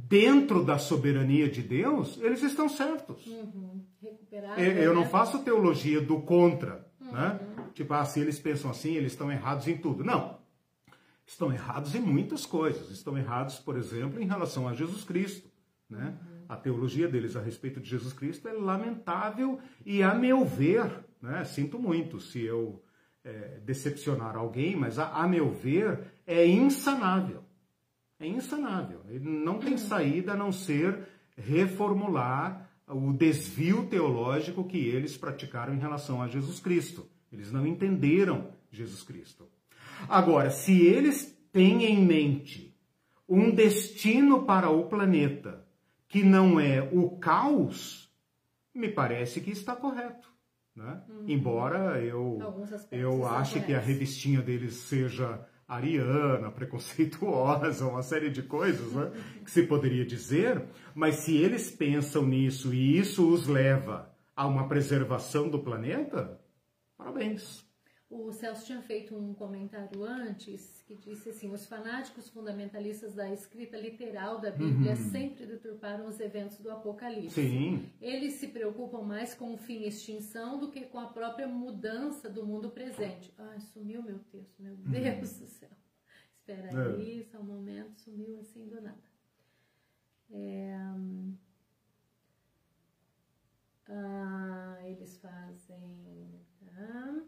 dentro 0.10 0.66
da 0.66 0.80
soberania 0.80 1.47
de 1.47 1.62
Deus, 1.62 2.18
eles 2.20 2.41
estão 2.41 2.68
certos. 2.68 3.28
Uhum. 3.28 3.86
Eu 4.57 4.95
não 4.95 5.03
né? 5.03 5.07
faço 5.07 5.43
teologia 5.43 6.01
do 6.01 6.20
contra, 6.22 6.86
uhum. 6.99 7.12
né? 7.12 7.39
Tipo, 7.76 7.93
ah, 7.93 8.03
se 8.03 8.20
eles 8.20 8.39
pensam 8.39 8.72
assim, 8.72 8.95
eles 8.95 9.12
estão 9.12 9.32
errados 9.32 9.68
em 9.68 9.78
tudo. 9.78 10.03
Não. 10.03 10.39
Estão 11.28 11.53
errados 11.53 11.93
em 11.93 11.99
muitas 11.99 12.43
coisas. 12.43 12.89
Estão 12.89 13.16
errados, 13.16 13.60
por 13.60 13.78
exemplo, 13.78 14.20
em 14.20 14.26
relação 14.26 14.68
a 14.68 14.74
Jesus 14.74 15.03
Cristo, 15.03 15.47
né? 15.88 16.18
Uhum. 16.20 16.39
A 16.49 16.55
teologia 16.57 17.07
deles 17.07 17.36
a 17.36 17.41
respeito 17.41 17.80
de 17.80 17.88
Jesus 17.88 18.12
Cristo 18.12 18.47
é 18.47 18.53
lamentável 18.53 19.60
e, 19.86 20.01
a 20.01 20.16
meu 20.16 20.43
ver, 20.43 20.91
né? 21.22 21.45
Sinto 21.45 21.78
muito 21.78 22.20
se 22.20 22.41
eu 22.41 22.82
é, 23.24 23.60
decepcionar 23.64 24.36
alguém, 24.36 24.76
mas 24.76 24.97
a, 24.97 25.10
a 25.10 25.28
meu 25.28 25.51
ver 25.51 25.99
é 26.26 26.47
insanável 26.47 27.43
é 28.20 28.28
insanável. 28.28 29.01
Ele 29.07 29.30
não 29.30 29.59
tem 29.59 29.78
saída 29.78 30.34
a 30.34 30.38
não 30.38 30.51
ser 30.51 31.07
reformular 31.38 32.70
o 32.88 33.13
desvio 33.13 33.86
teológico 33.86 34.63
que 34.63 34.78
eles 34.78 35.15
praticaram 35.15 35.74
em 35.74 35.80
relação 35.80 36.22
a 36.22 36.28
Jesus 36.28 36.59
Cristo. 36.59 37.07
Eles 37.32 37.51
não 37.51 37.65
entenderam 37.65 38.51
Jesus 38.72 39.03
Cristo. 39.03 39.47
Agora, 40.07 40.49
se 40.49 40.82
eles 40.82 41.38
têm 41.51 41.86
em 41.86 42.05
mente 42.05 42.76
um 43.28 43.51
destino 43.51 44.43
para 44.43 44.70
o 44.70 44.88
planeta 44.88 45.65
que 46.07 46.24
não 46.24 46.59
é 46.59 46.82
o 46.91 47.17
caos, 47.17 48.11
me 48.74 48.89
parece 48.89 49.39
que 49.39 49.51
está 49.51 49.76
correto. 49.76 50.28
Né? 50.76 51.01
Uhum. 51.09 51.26
Embora 51.28 52.01
eu, 52.01 52.39
eu 52.91 53.28
ache 53.28 53.59
que 53.59 53.74
a 53.74 53.80
revistinha 53.80 54.41
deles 54.41 54.76
seja 54.76 55.45
ariana, 55.70 56.49
preconceituosa, 56.49 57.86
uma 57.88 58.01
série 58.01 58.32
de 58.32 58.41
coisas 58.41 58.91
né, 58.91 59.11
que 59.45 59.51
se 59.51 59.63
poderia 59.63 60.03
dizer, 60.03 60.65
mas 60.95 61.17
se 61.17 61.38
eles 61.38 61.70
pensam 61.70 62.26
nisso 62.26 62.74
e 62.74 62.97
isso 62.97 63.32
os 63.32 63.45
leva 63.45 64.11
a 64.36 64.47
uma 64.47 64.67
preservação 64.67 65.47
do 65.47 65.59
planeta, 65.59 66.41
parabéns. 66.97 67.68
O 68.10 68.32
Celso 68.32 68.66
tinha 68.66 68.82
feito 68.82 69.16
um 69.16 69.36
comentário 69.36 70.03
antes 70.03 70.82
que 70.88 70.95
disse 70.95 71.30
assim: 71.30 71.51
os 71.51 71.68
fanáticos 71.68 72.28
fundamentalistas 72.28 73.14
da 73.14 73.32
escrita 73.32 73.78
literal 73.78 74.39
da 74.39 74.49
Bíblia 74.49 74.93
uhum. 74.93 75.12
sempre 75.12 75.45
deturparam 75.45 76.07
os 76.07 76.20
eventos 76.20 76.57
do 76.57 76.72
Apocalipse. 76.72 77.36
Sim. 77.36 77.88
Eles 78.01 78.34
se 78.34 78.47
preocupam 78.47 79.03
mais 79.03 79.36
com 79.36 79.53
o 79.53 79.57
fim 79.57 79.84
e 79.84 79.88
extinção 79.88 80.57
do 80.57 80.72
que 80.72 80.86
com 80.88 80.97
a 80.97 81.05
própria 81.05 81.47
mudança 81.47 82.28
do 82.28 82.43
mundo 82.43 82.72
presente. 82.72 83.32
Ai, 83.38 83.60
sumiu 83.60 84.01
meu 84.01 84.18
texto, 84.32 84.60
meu 84.60 84.74
uhum. 84.74 84.89
Deus 84.89 85.32
uhum. 85.32 85.45
do 85.45 85.47
céu. 85.47 85.70
Espera 86.34 86.68
é. 86.68 86.95
aí, 86.95 87.24
só 87.32 87.38
um 87.38 87.43
momento, 87.43 87.95
sumiu 87.99 88.39
assim 88.39 88.68
do 88.68 88.82
nada. 88.82 88.97
É... 90.32 90.76
Ah, 93.88 94.80
eles 94.84 95.16
fazem. 95.18 96.41
Tá? 96.66 97.24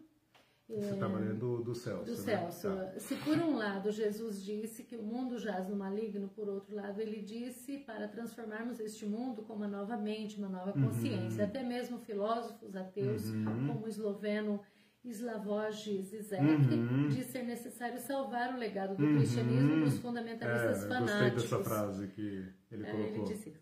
Você 0.68 0.94
está 0.94 1.06
lendo 1.06 1.62
do 1.62 1.74
Celso. 1.74 2.04
Do 2.04 2.10
né? 2.12 2.16
Celso. 2.16 2.68
Tá. 2.68 2.98
Se 2.98 3.16
por 3.16 3.36
um 3.36 3.56
lado 3.56 3.90
Jesus 3.90 4.42
disse 4.42 4.84
que 4.84 4.96
o 4.96 5.02
mundo 5.02 5.38
jaz 5.38 5.68
no 5.68 5.76
maligno, 5.76 6.28
por 6.28 6.48
outro 6.48 6.74
lado 6.74 7.00
ele 7.00 7.20
disse 7.20 7.78
para 7.78 8.08
transformarmos 8.08 8.80
este 8.80 9.04
mundo 9.04 9.42
com 9.42 9.54
uma 9.54 9.68
nova 9.68 9.96
mente, 9.96 10.38
uma 10.38 10.48
nova 10.48 10.72
uhum. 10.76 10.86
consciência. 10.86 11.44
Uhum. 11.44 11.50
Até 11.50 11.62
mesmo 11.62 11.98
filósofos 11.98 12.74
ateus, 12.74 13.28
uhum. 13.28 13.44
como 13.44 13.84
o 13.84 13.88
esloveno 13.88 14.60
Slavoj 15.04 16.00
Zizek, 16.00 16.42
uhum. 16.42 17.08
diz 17.08 17.26
ser 17.26 17.42
necessário 17.42 17.98
salvar 17.98 18.54
o 18.54 18.56
legado 18.56 18.96
do 18.96 19.04
uhum. 19.04 19.16
cristianismo 19.16 19.84
dos 19.84 19.98
fundamentalistas 19.98 20.84
é, 20.84 20.88
fanáticos. 20.88 21.42
Gostei 21.42 21.58
dessa 21.58 21.64
frase 21.64 22.06
que 22.08 22.52
ele 22.70 22.84
colocou. 22.84 23.00
É, 23.00 23.08
ele 23.08 23.22
disse 23.24 23.52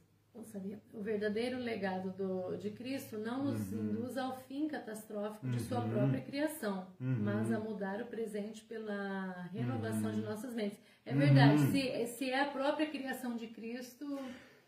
sabia? 0.45 0.79
O 0.93 1.01
verdadeiro 1.03 1.59
legado 1.59 2.11
do, 2.11 2.57
de 2.57 2.71
Cristo 2.71 3.19
não 3.19 3.45
nos 3.45 3.73
uhum. 3.73 3.81
induz 3.81 4.17
ao 4.17 4.37
fim 4.41 4.69
catastrófico 4.69 5.47
uhum. 5.47 5.53
de 5.53 5.61
sua 5.61 5.81
uhum. 5.81 5.91
própria 5.91 6.21
criação, 6.21 6.87
uhum. 7.01 7.17
mas 7.21 7.53
a 7.53 7.59
mudar 7.59 8.01
o 8.01 8.07
presente 8.07 8.63
pela 8.65 9.49
renovação 9.53 10.11
de 10.11 10.21
uhum. 10.21 10.27
nossas 10.27 10.55
mentes. 10.55 10.79
É 11.05 11.15
verdade, 11.15 11.63
uhum. 11.63 11.73
se, 11.73 12.07
se 12.07 12.31
é 12.31 12.41
a 12.41 12.47
própria 12.47 12.87
criação 12.87 13.37
de 13.37 13.49
Cristo. 13.49 14.19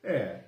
É, 0.02 0.40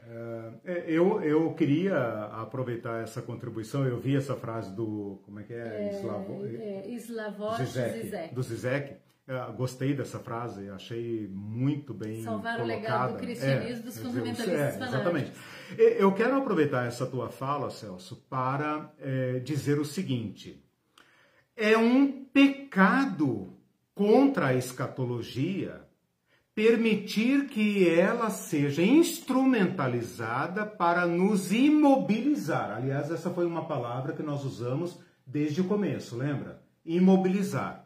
é, 0.65 0.85
eu, 0.89 1.23
eu 1.23 1.55
queria 1.55 1.97
aproveitar 2.33 3.03
essa 3.03 3.23
contribuição, 3.23 3.87
eu 3.87 4.01
vi 4.01 4.17
essa 4.17 4.35
frase 4.35 4.75
do, 4.75 5.21
como 5.25 5.39
é 5.39 5.45
que 5.45 5.55
é? 5.55 5.91
é, 5.91 6.01
Slavo, 6.01 6.45
é 6.45 6.89
Slavoj 6.89 7.65
Zizek, 7.65 8.01
Zizek. 8.01 8.35
Do 8.35 8.43
Zizek, 8.43 8.97
eu 9.27 9.53
gostei 9.55 9.95
dessa 9.95 10.19
frase, 10.19 10.69
achei 10.69 11.27
muito 11.33 11.95
bem 11.95 12.23
Salvar 12.23 12.59
colocada. 12.59 12.63
o 12.63 12.67
legado 12.67 13.13
do 13.13 13.19
cristianismo 13.19 13.81
é, 13.81 13.83
dos 13.83 13.99
fundamentalistas 13.99 14.81
é, 14.81 14.87
Exatamente. 14.87 15.33
Eu 15.79 16.13
quero 16.13 16.37
aproveitar 16.37 16.87
essa 16.87 17.07
tua 17.07 17.31
fala, 17.31 17.71
Celso, 17.71 18.17
para 18.29 18.93
é, 18.99 19.39
dizer 19.39 19.79
o 19.79 19.85
seguinte. 19.85 20.63
É 21.57 21.79
um 21.79 22.25
pecado 22.25 23.57
contra 23.95 24.49
a 24.49 24.55
escatologia 24.55 25.81
permitir 26.55 27.47
que 27.47 27.89
ela 27.89 28.31
seja 28.31 28.83
instrumentalizada 28.83 30.65
para 30.65 31.07
nos 31.07 31.51
imobilizar. 31.51 32.77
Aliás, 32.77 33.11
essa 33.11 33.31
foi 33.31 33.45
uma 33.45 33.65
palavra 33.67 34.13
que 34.13 34.23
nós 34.23 34.45
usamos 34.45 35.01
desde 35.27 35.61
o 35.61 35.65
começo, 35.65 36.17
lembra? 36.17 36.63
Imobilizar. 36.85 37.84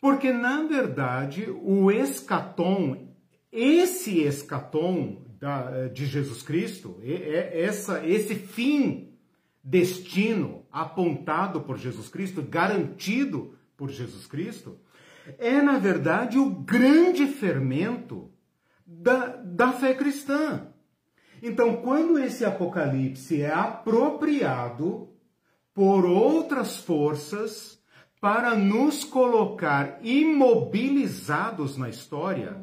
Porque, 0.00 0.32
na 0.32 0.62
verdade, 0.62 1.50
o 1.62 1.90
escatom, 1.90 3.14
esse 3.52 4.20
escatom 4.20 5.26
da, 5.38 5.88
de 5.88 6.06
Jesus 6.06 6.42
Cristo, 6.42 6.98
é, 7.02 7.62
essa, 7.62 8.06
esse 8.06 8.34
fim, 8.34 9.12
destino 9.62 10.64
apontado 10.72 11.60
por 11.60 11.76
Jesus 11.76 12.08
Cristo, 12.08 12.42
garantido 12.42 13.54
por 13.76 13.90
Jesus 13.90 14.26
Cristo, 14.26 14.78
é, 15.38 15.60
na 15.60 15.78
verdade, 15.78 16.38
o 16.38 16.50
grande 16.50 17.26
fermento 17.26 18.30
da, 18.86 19.36
da 19.36 19.72
fé 19.72 19.94
cristã. 19.94 20.68
Então, 21.42 21.76
quando 21.76 22.18
esse 22.18 22.44
apocalipse 22.44 23.40
é 23.40 23.52
apropriado 23.52 25.08
por 25.74 26.04
outras 26.04 26.78
forças, 26.78 27.79
para 28.20 28.54
nos 28.54 29.02
colocar 29.02 29.98
imobilizados 30.02 31.76
na 31.76 31.88
história, 31.88 32.56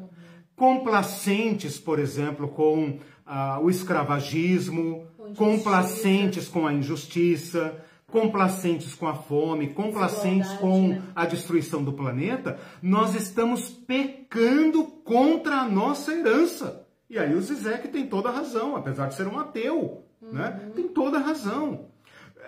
complacentes, 0.54 1.78
por 1.78 1.98
exemplo, 1.98 2.48
com 2.48 2.98
ah, 3.26 3.58
o 3.60 3.68
escravagismo, 3.68 5.06
complacentes 5.36 6.48
com 6.48 6.66
a 6.66 6.72
injustiça, 6.72 7.76
complacentes 8.06 8.94
com 8.94 9.06
a 9.06 9.14
fome, 9.14 9.68
complacentes 9.68 10.50
com 10.54 10.88
né? 10.88 11.02
a 11.14 11.26
destruição 11.26 11.82
do 11.84 11.92
planeta, 11.92 12.58
nós 12.80 13.14
estamos 13.14 13.68
pecando 13.68 14.84
contra 14.84 15.56
a 15.56 15.68
nossa 15.68 16.12
herança. 16.12 16.86
E 17.10 17.18
aí 17.18 17.34
o 17.34 17.40
Zizek 17.40 17.88
tem 17.88 18.06
toda 18.06 18.28
a 18.28 18.32
razão, 18.32 18.76
apesar 18.76 19.08
de 19.08 19.14
ser 19.14 19.26
um 19.26 19.38
ateu, 19.38 20.04
né? 20.20 20.28
uhum. 20.28 20.34
né? 20.34 20.72
tem 20.74 20.88
toda 20.88 21.18
a 21.18 21.22
razão. 21.22 21.86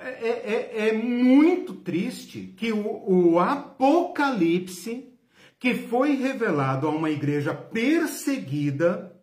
É, 0.02 0.28
é, 0.28 0.88
é, 0.88 0.92
muito 0.94 1.74
triste 1.74 2.54
que 2.56 2.72
o, 2.72 3.32
o 3.32 3.38
Apocalipse, 3.38 5.12
que 5.58 5.74
foi 5.74 6.14
revelado 6.14 6.86
a 6.86 6.90
uma 6.90 7.10
igreja 7.10 7.52
perseguida, 7.52 9.14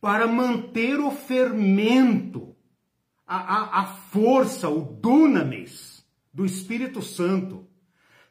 para 0.00 0.26
manter 0.26 0.98
o 0.98 1.12
fermento, 1.12 2.56
a, 3.24 3.36
a, 3.36 3.80
a 3.82 3.86
força, 3.86 4.68
o 4.68 4.80
dunamis 4.80 6.04
do 6.34 6.44
Espírito 6.44 7.00
Santo, 7.00 7.68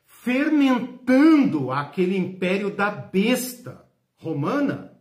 fermentando 0.06 1.72
aquele 1.72 2.18
império 2.18 2.76
da 2.76 2.92
besta 2.92 3.86
romana, 4.18 5.00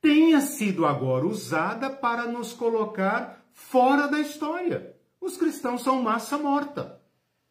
tenha 0.00 0.40
sido 0.40 0.86
agora 0.86 1.26
usada 1.26 1.90
para 1.90 2.26
nos 2.26 2.54
colocar 2.54 3.44
fora 3.52 4.06
da 4.06 4.18
história. 4.18 4.91
Os 5.22 5.36
cristãos 5.36 5.82
são 5.82 6.02
massa 6.02 6.36
morta. 6.36 6.98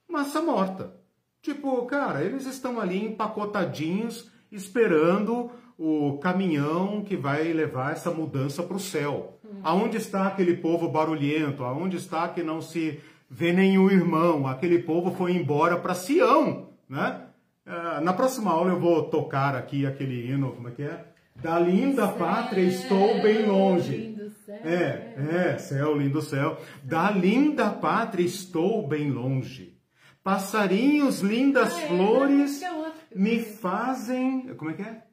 Massa 0.07 0.41
morta. 0.41 0.93
Tipo, 1.41 1.85
cara, 1.85 2.21
eles 2.21 2.45
estão 2.45 2.81
ali 2.81 3.01
empacotadinhos, 3.01 4.29
esperando 4.51 5.49
o 5.77 6.19
caminhão 6.19 7.01
que 7.01 7.15
vai 7.15 7.53
levar 7.53 7.93
essa 7.93 8.11
mudança 8.11 8.61
para 8.61 8.75
o 8.75 8.79
céu. 8.79 9.39
Hum. 9.43 9.61
Aonde 9.63 9.95
está 9.95 10.27
aquele 10.27 10.57
povo 10.57 10.89
barulhento? 10.89 11.63
Aonde 11.63 11.95
está 11.95 12.27
que 12.27 12.43
não 12.43 12.61
se 12.61 12.99
vê 13.29 13.53
nenhum 13.53 13.89
irmão? 13.89 14.45
Aquele 14.45 14.79
povo 14.79 15.15
foi 15.15 15.31
embora 15.31 15.77
para 15.77 15.95
Sião, 15.95 16.67
né? 16.89 17.21
Uh, 17.65 18.03
na 18.03 18.11
próxima 18.11 18.51
aula 18.51 18.71
eu 18.71 18.79
vou 18.79 19.03
tocar 19.03 19.55
aqui 19.55 19.85
aquele 19.85 20.29
hino, 20.29 20.51
como 20.51 20.67
é 20.67 20.71
que 20.71 20.83
é? 20.83 21.05
Da 21.37 21.57
linda 21.57 22.07
pátria 22.09 22.63
estou 22.63 23.21
bem 23.21 23.45
longe. 23.45 24.20
É, 24.63 25.53
é, 25.53 25.57
céu, 25.57 25.97
lindo 25.97 26.21
céu. 26.21 26.59
Da 26.83 27.09
linda 27.11 27.69
pátria 27.69 28.25
estou 28.25 28.87
bem 28.87 29.09
longe. 29.09 29.77
Passarinhos, 30.23 31.21
lindas 31.21 31.73
ah, 31.73 31.81
é, 31.81 31.87
flores 31.87 32.61
é 32.61 32.91
me 33.15 33.39
fazem. 33.39 34.53
Como 34.55 34.71
é 34.71 34.73
que 34.73 34.81
é? 34.83 35.03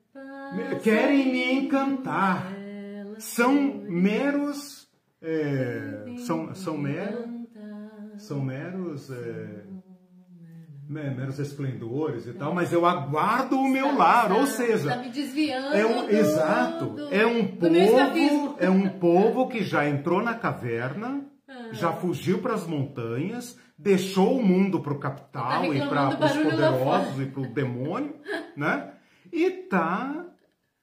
Querem 0.82 1.32
me 1.32 1.52
encantar. 1.52 2.52
São 3.18 3.54
meros. 3.88 4.88
É, 5.20 6.04
são, 6.18 6.54
são 6.54 6.76
meros. 6.76 7.26
São 8.18 8.40
meros. 8.40 9.10
É, 9.10 9.64
meros 10.88 11.38
esplendores 11.38 12.26
e 12.26 12.32
tal, 12.32 12.54
mas 12.54 12.72
eu 12.72 12.86
aguardo 12.86 13.58
o 13.58 13.68
meu 13.68 13.94
lar, 13.94 14.32
ou 14.32 14.46
seja, 14.46 14.88
tá 14.88 14.96
me 14.96 15.10
desviando 15.10 15.74
é 15.76 15.84
um, 15.84 16.06
do, 16.06 16.10
exato, 16.10 16.86
do, 16.86 17.14
é 17.14 17.26
um 17.26 17.46
povo, 17.46 18.56
é 18.58 18.70
um 18.70 18.88
povo 18.88 19.48
que 19.48 19.62
já 19.62 19.86
entrou 19.86 20.22
na 20.22 20.34
caverna, 20.34 21.26
ah. 21.46 21.68
já 21.72 21.92
fugiu 21.92 22.38
para 22.38 22.54
as 22.54 22.66
montanhas, 22.66 23.58
deixou 23.76 24.38
o 24.38 24.42
mundo 24.42 24.80
para 24.80 24.94
o 24.94 24.98
capital 24.98 25.60
tá 25.60 25.68
e 25.68 25.86
para 25.86 26.08
os 26.08 26.14
poderosos 26.14 27.20
e 27.20 27.26
para 27.26 27.42
o 27.42 27.52
demônio, 27.52 28.16
né? 28.56 28.92
E 29.30 29.50
tá 29.50 30.24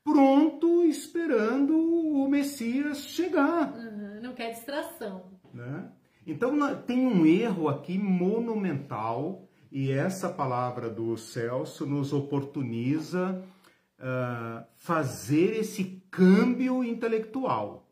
pronto 0.03 0.83
esperando 0.83 1.75
o 1.75 2.29
Messias 2.29 3.07
chegar. 3.07 3.73
Uhum, 3.73 4.21
não 4.21 4.33
quer 4.35 4.51
distração. 4.51 5.23
Né? 5.51 5.89
Então 6.27 6.75
tem 6.85 7.07
um 7.07 7.25
erro 7.25 7.67
aqui 7.67 7.97
monumental 7.97 9.47
E 9.71 9.91
essa 9.91 10.29
palavra 10.29 10.89
do 10.89 11.17
Celso 11.17 11.85
nos 11.85 12.13
oportuniza 12.13 13.43
uh, 13.99 14.65
fazer 14.77 15.57
esse 15.57 16.03
câmbio 16.09 16.83
intelectual. 16.83 17.87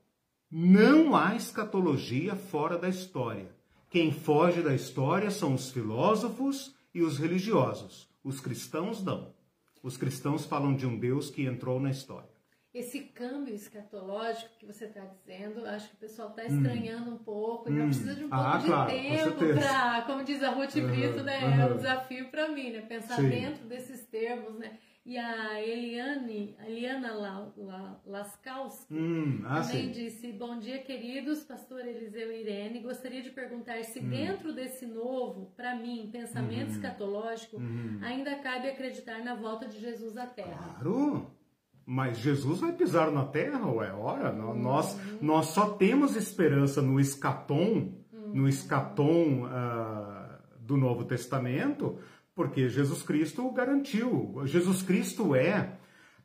Não 0.49 1.15
há 1.15 1.35
escatologia 1.35 2.35
fora 2.35 2.77
da 2.77 2.87
história. 2.87 3.49
Quem 3.89 4.11
foge 4.11 4.61
da 4.61 4.73
história 4.73 5.29
são 5.29 5.53
os 5.53 5.69
filósofos 5.71 6.75
e 6.93 7.01
os 7.01 7.17
religiosos. 7.17 8.09
Os 8.23 8.39
cristãos 8.39 9.03
não. 9.03 9.33
Os 9.81 9.97
cristãos 9.97 10.45
falam 10.45 10.75
de 10.75 10.85
um 10.85 10.97
Deus 10.97 11.29
que 11.29 11.43
entrou 11.43 11.79
na 11.79 11.91
história. 11.91 12.32
Esse 12.73 13.01
câmbio 13.01 13.53
escatológico 13.53 14.49
que 14.57 14.65
você 14.65 14.85
está 14.85 15.01
dizendo, 15.01 15.63
acho 15.63 15.89
que 15.89 15.95
o 15.95 15.99
pessoal 15.99 16.29
está 16.29 16.41
hum. 16.41 16.57
estranhando 16.57 17.11
hum. 17.11 17.13
um 17.13 17.17
pouco, 17.19 17.69
então 17.69 17.83
hum. 17.83 17.87
precisa 17.89 18.15
de 18.15 18.25
um 18.25 18.29
pouco 18.29 18.43
ah, 18.43 18.57
de 18.57 18.65
claro, 18.65 18.91
tempo 18.91 19.53
para, 19.53 20.01
como 20.01 20.23
diz 20.23 20.41
a 20.41 20.49
Ruth 20.49 20.73
Brito, 20.73 21.23
né? 21.23 21.45
Uhum. 21.45 21.61
É 21.61 21.65
um 21.67 21.75
desafio 21.75 22.29
para 22.31 22.47
mim, 22.47 22.71
né? 22.71 22.81
Pensar 22.81 23.17
Sim. 23.17 23.29
dentro 23.29 23.65
desses 23.65 24.03
termos, 24.07 24.57
né? 24.57 24.79
E 25.05 25.17
a 25.17 25.61
Eliane, 25.61 26.55
a 26.57 26.67
Eliana 26.67 27.13
La, 27.13 27.51
La, 27.57 28.01
Laskowski 28.05 28.93
hum, 28.93 29.43
ah, 29.45 29.61
também 29.61 29.87
sim. 29.87 29.91
disse: 29.91 30.31
Bom 30.31 30.57
dia, 30.57 30.79
queridos, 30.79 31.43
pastor 31.43 31.85
Eliseu 31.85 32.31
e 32.31 32.41
Irene. 32.41 32.79
Gostaria 32.79 33.21
de 33.21 33.29
perguntar 33.29 33.83
se 33.83 33.99
hum. 33.99 34.09
dentro 34.09 34.53
desse 34.53 34.85
novo, 34.85 35.51
para 35.57 35.75
mim, 35.75 36.09
pensamento 36.11 36.69
hum. 36.69 36.75
escatológico, 36.75 37.57
hum. 37.57 37.99
ainda 38.01 38.33
cabe 38.37 38.69
acreditar 38.69 39.21
na 39.23 39.35
volta 39.35 39.67
de 39.67 39.77
Jesus 39.79 40.17
à 40.17 40.25
Terra. 40.25 40.77
Claro! 40.79 41.42
Mas 41.85 42.17
Jesus 42.17 42.61
vai 42.61 42.71
pisar 42.71 43.11
na 43.11 43.25
terra, 43.25 43.67
ué, 43.67 43.91
ora, 43.91 44.31
uhum. 44.31 44.55
nós, 44.55 44.97
nós 45.21 45.47
só 45.47 45.71
temos 45.71 46.15
esperança 46.15 46.81
no 46.81 46.99
escatom, 46.99 47.91
no 48.33 48.47
escatom 48.47 49.43
uh, 49.43 50.23
do 50.59 50.77
Novo 50.77 51.03
Testamento, 51.03 51.99
porque 52.33 52.69
Jesus 52.69 53.03
Cristo 53.03 53.51
garantiu. 53.51 54.41
Jesus 54.45 54.81
Cristo 54.81 55.35
é 55.35 55.77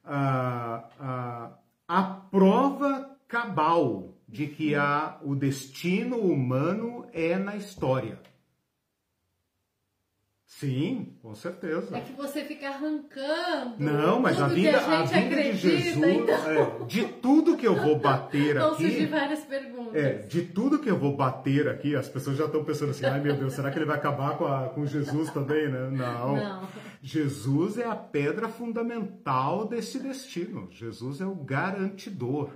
a, 0.05 0.85
a, 0.99 1.59
a 1.89 2.03
prova 2.03 3.17
cabal 3.27 4.15
de 4.29 4.47
que 4.47 4.75
a, 4.75 5.19
o 5.23 5.35
destino 5.35 6.19
humano 6.19 7.07
é 7.13 7.37
na 7.37 7.57
história. 7.57 8.19
Sim, 10.59 11.13
com 11.23 11.37
certeza. 11.37 11.97
É 11.97 12.01
que 12.01 12.15
você 12.15 12.43
fica 12.43 12.69
arrancando. 12.69 13.77
Não, 13.79 14.19
mas 14.19 14.43
a 14.43 14.49
vida, 14.49 14.77
a, 14.77 15.01
a 15.01 15.05
vida 15.05 15.37
de 15.37 15.53
Jesus, 15.53 15.97
então... 15.97 16.51
é, 16.51 16.85
de 16.85 17.05
tudo 17.05 17.57
que 17.57 17.65
eu 17.65 17.77
vou 17.77 17.97
bater 17.97 18.57
Vão 18.57 18.73
aqui. 18.73 18.83
surgir 18.83 19.07
várias 19.07 19.45
perguntas. 19.45 19.95
É, 19.95 20.15
de 20.15 20.43
tudo 20.43 20.81
que 20.81 20.91
eu 20.91 20.99
vou 20.99 21.15
bater 21.15 21.69
aqui, 21.69 21.95
as 21.95 22.09
pessoas 22.09 22.37
já 22.37 22.47
estão 22.47 22.65
pensando 22.65 22.91
assim: 22.91 23.07
ai 23.07 23.21
meu 23.21 23.37
Deus, 23.37 23.53
será 23.53 23.71
que 23.71 23.79
ele 23.79 23.85
vai 23.85 23.97
acabar 23.99 24.37
com, 24.37 24.47
a, 24.47 24.69
com 24.71 24.85
Jesus 24.85 25.31
também, 25.31 25.69
né? 25.69 25.91
Não. 25.93 26.35
Não. 26.35 26.69
Jesus 27.01 27.79
é 27.79 27.85
a 27.85 27.95
pedra 27.95 28.49
fundamental 28.49 29.65
desse 29.65 30.01
destino. 30.01 30.67
Jesus 30.73 31.21
é 31.21 31.27
o 31.27 31.37
garantidor. 31.37 32.51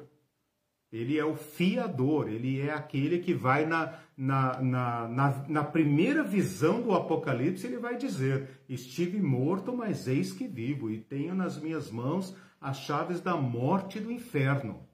Ele 0.92 1.18
é 1.18 1.24
o 1.24 1.34
fiador, 1.34 2.28
ele 2.28 2.60
é 2.60 2.70
aquele 2.70 3.18
que 3.18 3.32
vai 3.32 3.64
na, 3.64 3.94
na, 4.14 4.60
na, 4.60 5.08
na, 5.08 5.44
na, 5.48 5.64
primeira 5.64 6.22
visão 6.22 6.82
do 6.82 6.92
Apocalipse, 6.92 7.66
ele 7.66 7.78
vai 7.78 7.96
dizer: 7.96 8.62
Estive 8.68 9.18
morto, 9.18 9.74
mas 9.74 10.06
eis 10.06 10.32
que 10.34 10.46
vivo, 10.46 10.90
e 10.90 10.98
tenho 10.98 11.34
nas 11.34 11.58
minhas 11.58 11.90
mãos 11.90 12.36
as 12.60 12.78
chaves 12.80 13.22
da 13.22 13.34
morte 13.36 13.96
e 13.96 14.00
do 14.02 14.12
inferno. 14.12 14.86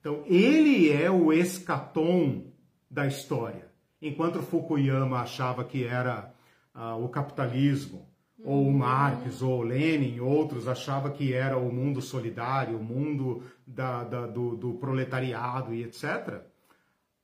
Então, 0.00 0.22
ele 0.26 0.90
é 0.90 1.10
o 1.10 1.30
escatom 1.30 2.52
da 2.90 3.06
história. 3.06 3.70
Enquanto 4.00 4.42
Fukuyama 4.42 5.18
achava 5.18 5.64
que 5.64 5.84
era 5.84 6.34
ah, 6.72 6.96
o 6.96 7.08
capitalismo, 7.08 8.08
ou 8.44 8.68
o 8.68 8.72
Marx, 8.72 9.40
ou 9.40 9.60
o 9.60 9.62
Lenin, 9.62 10.20
outros 10.20 10.68
achavam 10.68 11.10
que 11.10 11.32
era 11.32 11.56
o 11.56 11.72
mundo 11.72 12.02
solidário, 12.02 12.76
o 12.76 12.84
mundo 12.84 13.42
da, 13.66 14.04
da, 14.04 14.26
do, 14.26 14.54
do, 14.54 14.74
proletariado 14.74 15.72
e 15.72 15.82
etc. 15.82 16.42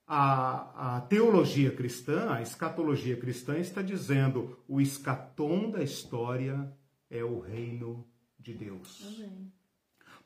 A, 0.07 0.97
a, 0.97 1.01
teologia 1.03 1.71
cristã, 1.71 2.33
a 2.33 2.41
escatologia 2.41 3.17
cristã 3.19 3.59
está 3.59 3.83
dizendo 3.83 4.59
o 4.67 4.81
escatom 4.81 5.71
da 5.71 5.83
história 5.83 6.73
é 7.11 7.23
o 7.23 7.39
reino 7.39 8.07
de 8.39 8.55
Deus. 8.55 9.23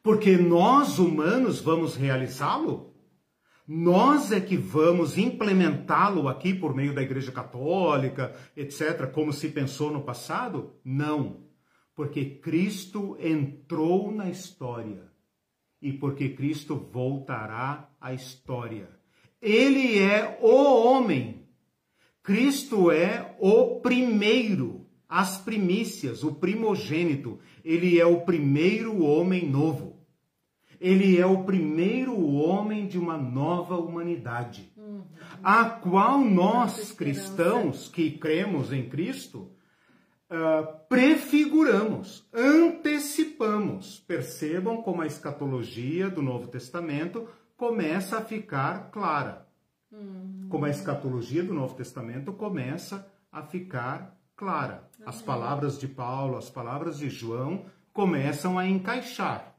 Porque 0.01 0.37
nós 0.37 1.01
humanos 1.01 1.61
vamos 1.61 1.97
realizá-lo? 1.97 2.94
Nós 3.67 4.31
é 4.31 4.41
que 4.41 4.59
vamos 4.59 5.17
implementá-lo 5.17 6.29
aqui 6.29 6.53
por 6.53 6.75
meio 6.75 6.95
da 6.95 7.01
Igreja 7.01 7.33
Católica, 7.33 8.35
etc., 8.55 9.11
como 9.11 9.33
se 9.33 9.49
pensou 9.49 9.91
no 9.91 10.03
passado? 10.03 10.75
Não. 10.85 11.45
Porque 11.95 12.27
Cristo 12.27 13.17
entrou 13.19 14.13
na 14.13 14.29
história 14.29 15.11
e 15.81 15.93
porque 15.93 16.31
Cristo 16.31 16.77
voltará 16.77 17.91
à 17.99 18.13
história. 18.13 18.89
Ele 19.41 19.99
é 19.99 20.39
o 20.43 20.87
homem. 20.87 21.47
Cristo 22.23 22.91
é 22.91 23.37
o 23.39 23.81
primeiro, 23.81 24.87
as 25.09 25.39
primícias, 25.39 26.25
o 26.25 26.35
primogênito. 26.35 27.39
Ele 27.65 27.99
é 27.99 28.05
o 28.05 28.23
primeiro 28.23 29.03
homem 29.05 29.49
novo. 29.49 29.94
Ele 30.85 31.19
é 31.19 31.25
o 31.25 31.45
primeiro 31.45 32.15
homem 32.35 32.87
de 32.87 32.99
uma 32.99 33.17
nova 33.17 33.75
humanidade, 33.79 34.71
uhum. 34.77 35.01
a 35.43 35.65
qual 35.65 36.19
nós 36.19 36.93
cristãos 36.93 37.89
que 37.89 38.11
cremos 38.19 38.71
em 38.71 38.87
Cristo 38.87 39.51
uh, 40.29 40.77
prefiguramos, 40.87 42.29
antecipamos. 42.35 43.99
Percebam 44.01 44.83
como 44.83 45.01
a 45.01 45.07
escatologia 45.07 46.11
do 46.11 46.21
Novo 46.21 46.49
Testamento 46.49 47.27
começa 47.57 48.19
a 48.19 48.21
ficar 48.21 48.91
clara. 48.91 49.49
Uhum. 49.91 50.49
Como 50.51 50.67
a 50.67 50.71
escatologia 50.71 51.43
do 51.43 51.55
Novo 51.55 51.75
Testamento 51.75 52.31
começa 52.31 53.11
a 53.33 53.43
ficar 53.43 54.21
clara. 54.37 54.87
As 55.07 55.23
palavras 55.23 55.79
de 55.79 55.89
Paulo, 55.89 56.37
as 56.37 56.51
palavras 56.51 56.99
de 56.99 57.09
João 57.09 57.65
começam 57.91 58.59
a 58.59 58.69
encaixar 58.69 59.55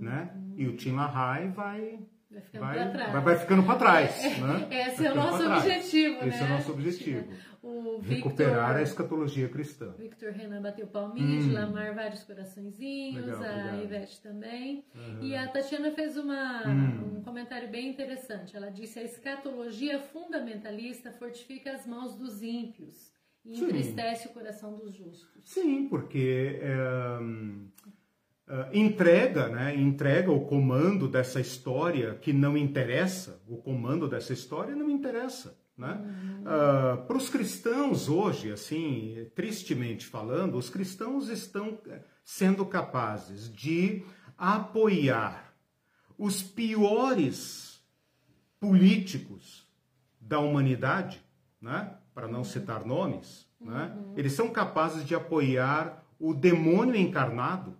né? 0.00 0.30
E 0.60 0.66
o 0.66 0.76
Tim 0.76 0.92
LaHaye 0.92 1.48
vai 1.48 1.98
Vai 2.30 2.42
ficando 2.42 2.64
para 2.64 2.90
trás. 2.90 3.12
Vai, 3.12 3.22
vai, 3.22 3.38
ficando 3.38 3.62
para 3.64 3.78
trás. 3.78 4.24
É, 4.24 4.40
né? 4.40 4.68
Esse 4.86 5.06
é 5.06 5.12
o 5.12 5.16
nosso 5.16 5.44
objetivo, 5.44 6.14
Esse 6.14 6.24
né? 6.24 6.28
Esse 6.28 6.42
é 6.42 6.44
o 6.44 6.48
nosso 6.48 6.72
objetivo. 6.72 7.28
O 7.62 7.98
Recuperar 7.98 8.54
Victor, 8.54 8.76
a 8.76 8.82
escatologia 8.82 9.48
cristã. 9.48 9.92
Victor 9.98 10.30
Renan 10.30 10.62
bateu 10.62 10.86
palminhas, 10.86 11.44
hum. 11.44 11.52
Lamar 11.52 11.92
vários 11.92 12.22
coraçõezinhos, 12.22 13.26
Legal, 13.26 13.42
a. 13.42 13.82
Ivete 13.82 14.22
também. 14.22 14.84
Uhum. 14.94 15.18
E 15.22 15.34
a 15.34 15.48
Tatiana 15.48 15.90
fez 15.90 16.16
uma, 16.16 16.68
hum. 16.68 17.16
um 17.16 17.22
comentário 17.22 17.68
bem 17.68 17.88
interessante. 17.88 18.54
Ela 18.54 18.70
disse: 18.70 19.00
a 19.00 19.02
escatologia 19.02 19.98
fundamentalista 19.98 21.10
fortifica 21.10 21.72
as 21.72 21.84
mãos 21.84 22.14
dos 22.16 22.42
ímpios 22.42 23.12
e 23.44 23.56
Sim. 23.56 23.64
entristece 23.64 24.28
o 24.28 24.30
coração 24.30 24.76
dos 24.76 24.94
justos. 24.94 25.42
Sim, 25.44 25.88
porque. 25.88 26.60
É, 26.62 27.18
entrega, 28.72 29.48
né, 29.48 29.74
entrega 29.76 30.30
o 30.30 30.44
comando 30.44 31.08
dessa 31.08 31.40
história 31.40 32.14
que 32.14 32.32
não 32.32 32.56
interessa, 32.56 33.40
o 33.46 33.56
comando 33.56 34.08
dessa 34.08 34.32
história 34.32 34.74
não 34.74 34.90
interessa. 34.90 35.56
Né? 35.76 35.92
Uhum. 35.92 36.40
Uh, 36.42 37.06
Para 37.06 37.16
os 37.16 37.30
cristãos 37.30 38.08
hoje, 38.08 38.52
assim, 38.52 39.26
tristemente 39.34 40.04
falando, 40.06 40.58
os 40.58 40.68
cristãos 40.68 41.28
estão 41.28 41.78
sendo 42.22 42.66
capazes 42.66 43.50
de 43.50 44.04
apoiar 44.36 45.54
os 46.18 46.42
piores 46.42 47.82
políticos 48.58 49.66
da 50.20 50.38
humanidade, 50.38 51.22
né? 51.60 51.94
para 52.14 52.28
não 52.28 52.44
citar 52.44 52.84
nomes, 52.84 53.48
né? 53.58 53.96
Uhum. 53.96 54.14
eles 54.16 54.32
são 54.32 54.50
capazes 54.50 55.06
de 55.06 55.14
apoiar 55.14 56.04
o 56.18 56.34
demônio 56.34 56.96
encarnado 56.96 57.79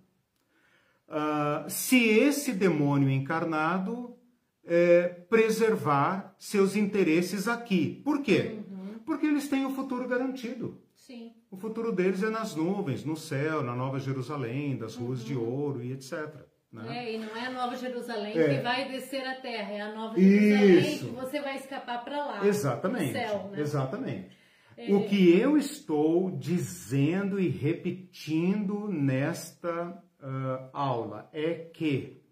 uh, 1.11 1.69
se 1.69 2.09
esse 2.09 2.53
demônio 2.53 3.11
encarnado 3.11 4.16
é, 4.65 5.09
preservar 5.28 6.35
seus 6.39 6.77
interesses 6.77 7.49
aqui. 7.49 8.01
Por 8.05 8.23
quê? 8.23 8.61
Uhum. 8.69 8.99
Porque 9.05 9.27
eles 9.27 9.49
têm 9.49 9.66
o 9.66 9.70
futuro 9.70 10.07
garantido. 10.07 10.81
Sim. 10.95 11.32
O 11.51 11.57
futuro 11.57 11.91
deles 11.91 12.23
é 12.23 12.31
nas 12.31 12.55
nuvens, 12.55 13.05
no 13.05 13.16
céu, 13.16 13.62
na 13.62 13.74
Nova 13.74 13.99
Jerusalém, 13.99 14.77
das 14.77 14.95
ruas 14.95 15.20
uhum. 15.20 15.27
de 15.27 15.37
ouro 15.37 15.82
e 15.82 15.93
etc. 15.93 16.28
Né? 16.73 16.99
É, 16.99 17.15
e 17.15 17.19
não 17.19 17.37
é 17.37 17.47
a 17.47 17.51
Nova 17.51 17.74
Jerusalém 17.74 18.39
é. 18.39 18.57
que 18.57 18.62
vai 18.62 18.89
descer 18.89 19.27
a 19.27 19.35
terra, 19.41 19.73
é 19.73 19.81
a 19.81 19.93
Nova 19.93 20.20
Jerusalém 20.20 20.95
Isso. 20.95 21.07
que 21.07 21.15
você 21.16 21.41
vai 21.41 21.57
escapar 21.57 22.05
para 22.05 22.24
lá. 22.24 22.47
Exatamente. 22.47 23.12
Céu, 23.12 23.51
né? 23.51 23.61
Exatamente. 23.61 24.39
É. 24.77 24.95
O 24.95 25.05
que 25.09 25.37
eu 25.37 25.59
estou 25.59 26.31
dizendo 26.31 27.41
e 27.41 27.49
repetindo 27.49 28.89
nesta 28.89 30.01
uh, 30.23 30.71
aula 30.73 31.29
é 31.33 31.55
que, 31.55 32.23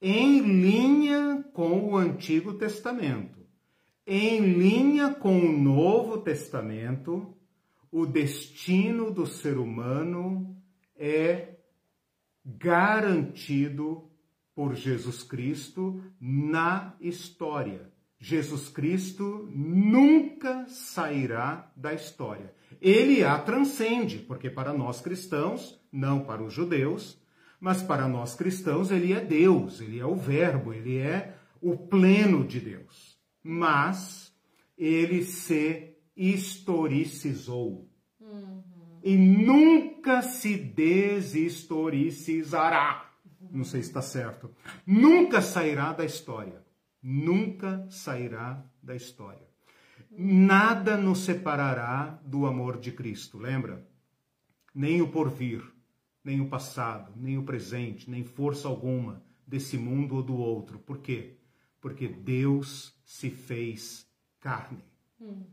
em 0.00 0.40
linha 0.40 1.44
com 1.52 1.92
o 1.92 1.96
Antigo 1.96 2.54
Testamento, 2.54 3.40
em 4.06 4.40
linha 4.40 5.14
com 5.14 5.38
o 5.38 5.52
Novo 5.52 6.18
Testamento, 6.18 7.36
o 7.90 8.06
destino 8.06 9.10
do 9.10 9.26
ser 9.26 9.58
humano 9.58 10.56
é 10.96 11.56
garantido 12.44 14.10
por 14.54 14.74
Jesus 14.74 15.22
Cristo 15.22 16.02
na 16.20 16.94
história. 17.00 17.92
Jesus 18.18 18.68
Cristo 18.68 19.48
nunca 19.52 20.66
sairá 20.68 21.72
da 21.76 21.92
história. 21.92 22.54
Ele 22.80 23.24
a 23.24 23.38
transcende, 23.38 24.18
porque 24.18 24.48
para 24.48 24.72
nós 24.72 25.00
cristãos, 25.00 25.80
não 25.90 26.20
para 26.20 26.42
os 26.42 26.52
judeus, 26.52 27.20
mas 27.62 27.80
para 27.80 28.06
nós 28.08 28.34
cristãos, 28.34 28.90
ele 28.90 29.12
é 29.12 29.20
Deus, 29.20 29.80
ele 29.80 30.00
é 30.00 30.04
o 30.04 30.16
Verbo, 30.16 30.74
ele 30.74 30.98
é 30.98 31.36
o 31.60 31.76
pleno 31.76 32.44
de 32.44 32.58
Deus. 32.58 33.16
Mas 33.40 34.34
ele 34.76 35.22
se 35.22 35.94
historicizou. 36.16 37.88
Uhum. 38.18 38.64
E 39.04 39.16
nunca 39.16 40.22
se 40.22 40.56
deshistoricizará. 40.56 43.08
Não 43.48 43.62
sei 43.62 43.80
se 43.80 43.90
está 43.90 44.02
certo. 44.02 44.50
Nunca 44.84 45.40
sairá 45.40 45.92
da 45.92 46.04
história. 46.04 46.64
Nunca 47.00 47.86
sairá 47.88 48.66
da 48.82 48.96
história. 48.96 49.46
Nada 50.10 50.96
nos 50.96 51.20
separará 51.20 52.20
do 52.26 52.44
amor 52.44 52.80
de 52.80 52.90
Cristo, 52.90 53.38
lembra? 53.38 53.86
Nem 54.74 55.00
o 55.00 55.12
porvir, 55.12 55.71
nem 56.24 56.40
o 56.40 56.48
passado, 56.48 57.12
nem 57.16 57.36
o 57.38 57.44
presente, 57.44 58.10
nem 58.10 58.24
força 58.24 58.68
alguma 58.68 59.22
desse 59.46 59.76
mundo 59.76 60.16
ou 60.16 60.22
do 60.22 60.36
outro. 60.36 60.78
Por 60.78 60.98
quê? 60.98 61.36
Porque 61.80 62.08
Deus 62.08 62.94
se 63.04 63.30
fez 63.30 64.06
carne. 64.40 64.84
Uhum. 65.20 65.44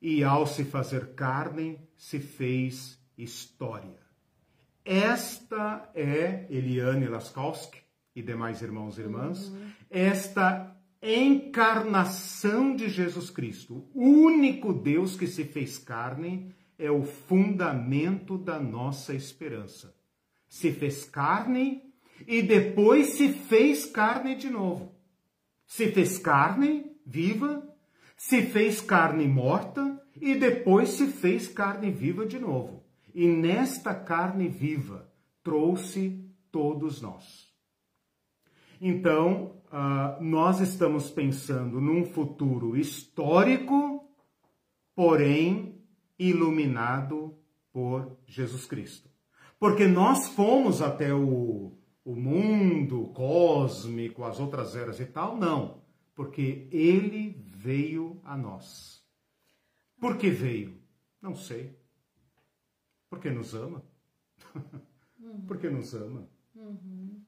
E 0.00 0.24
ao 0.24 0.46
se 0.46 0.64
fazer 0.64 1.14
carne, 1.14 1.78
se 1.96 2.18
fez 2.18 2.98
história. 3.18 4.00
Esta 4.84 5.90
é 5.94 6.46
Eliane 6.48 7.06
Laskowski 7.06 7.78
e 8.14 8.22
demais 8.22 8.62
irmãos 8.62 8.98
e 8.98 9.02
irmãs, 9.02 9.48
uhum. 9.48 9.70
esta 9.88 10.76
encarnação 11.02 12.74
de 12.74 12.88
Jesus 12.88 13.30
Cristo, 13.30 13.88
o 13.94 14.04
único 14.04 14.72
Deus 14.72 15.16
que 15.16 15.26
se 15.26 15.44
fez 15.44 15.78
carne, 15.78 16.54
é 16.80 16.90
o 16.90 17.04
fundamento 17.04 18.36
da 18.38 18.58
nossa 18.58 19.14
esperança. 19.14 19.94
Se 20.48 20.72
fez 20.72 21.04
carne 21.04 21.82
e 22.26 22.42
depois 22.42 23.10
se 23.10 23.32
fez 23.32 23.86
carne 23.86 24.34
de 24.34 24.50
novo. 24.50 24.94
Se 25.66 25.92
fez 25.92 26.18
carne 26.18 26.90
viva, 27.06 27.62
se 28.16 28.42
fez 28.42 28.80
carne 28.80 29.28
morta 29.28 30.02
e 30.20 30.34
depois 30.34 30.88
se 30.90 31.06
fez 31.06 31.46
carne 31.46 31.90
viva 31.90 32.26
de 32.26 32.38
novo 32.38 32.80
e 33.14 33.26
nesta 33.26 33.94
carne 33.94 34.48
viva 34.48 35.08
trouxe 35.42 36.24
todos 36.50 37.00
nós. 37.00 37.50
Então, 38.80 39.62
uh, 39.66 40.22
nós 40.22 40.60
estamos 40.60 41.10
pensando 41.10 41.80
num 41.80 42.04
futuro 42.04 42.76
histórico, 42.76 44.08
porém 44.94 45.69
iluminado 46.20 47.34
por 47.72 48.18
Jesus 48.26 48.66
Cristo. 48.66 49.08
Porque 49.58 49.86
nós 49.86 50.28
fomos 50.28 50.82
até 50.82 51.12
o, 51.14 51.72
o 52.04 52.14
mundo 52.14 53.08
cósmico, 53.14 54.22
as 54.24 54.38
outras 54.38 54.76
eras 54.76 55.00
e 55.00 55.06
tal, 55.06 55.36
não. 55.36 55.82
Porque 56.14 56.68
ele 56.70 57.42
veio 57.46 58.20
a 58.22 58.36
nós. 58.36 59.02
Por 59.98 60.18
que 60.18 60.30
veio? 60.30 60.78
Não 61.20 61.34
sei. 61.34 61.74
Porque 63.08 63.30
nos 63.30 63.54
ama. 63.54 63.82
Uhum. 64.54 65.40
Porque 65.48 65.68
nos 65.70 65.94
ama. 65.94 66.28
Uhum. 66.54 67.22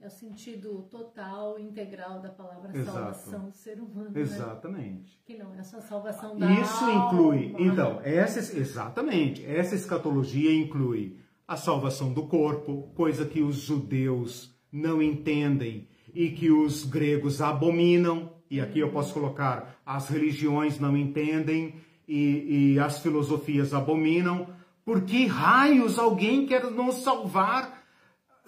É 0.00 0.06
o 0.06 0.10
sentido 0.10 0.88
total, 0.90 1.58
integral 1.58 2.20
da 2.20 2.30
palavra 2.30 2.74
Exato. 2.74 2.96
salvação 2.96 3.50
do 3.50 3.52
ser 3.52 3.78
humano. 3.80 4.10
Né? 4.10 4.20
Exatamente. 4.22 5.10
Né? 5.10 5.20
Que 5.26 5.36
não 5.36 5.54
é 5.54 5.62
só 5.62 5.78
salvação 5.80 6.38
da 6.38 6.50
Isso 6.52 6.84
alma. 6.84 7.04
inclui, 7.04 7.54
então, 7.58 8.00
essa, 8.02 8.38
exatamente, 8.58 9.44
essa 9.44 9.74
escatologia 9.74 10.54
inclui 10.54 11.18
a 11.46 11.54
salvação 11.54 12.14
do 12.14 12.26
corpo, 12.26 12.90
coisa 12.94 13.26
que 13.26 13.42
os 13.42 13.56
judeus 13.56 14.54
não 14.72 15.02
entendem 15.02 15.86
e 16.14 16.30
que 16.30 16.50
os 16.50 16.84
gregos 16.84 17.42
abominam, 17.42 18.32
e 18.50 18.58
aqui 18.58 18.78
eu 18.78 18.90
posso 18.90 19.12
colocar 19.12 19.80
as 19.84 20.08
religiões 20.08 20.80
não 20.80 20.96
entendem 20.96 21.74
e, 22.08 22.72
e 22.72 22.78
as 22.80 23.00
filosofias 23.00 23.74
abominam, 23.74 24.48
por 24.84 25.02
que 25.02 25.26
raios 25.26 25.98
alguém 25.98 26.46
quer 26.46 26.70
nos 26.70 26.96
salvar, 27.02 27.79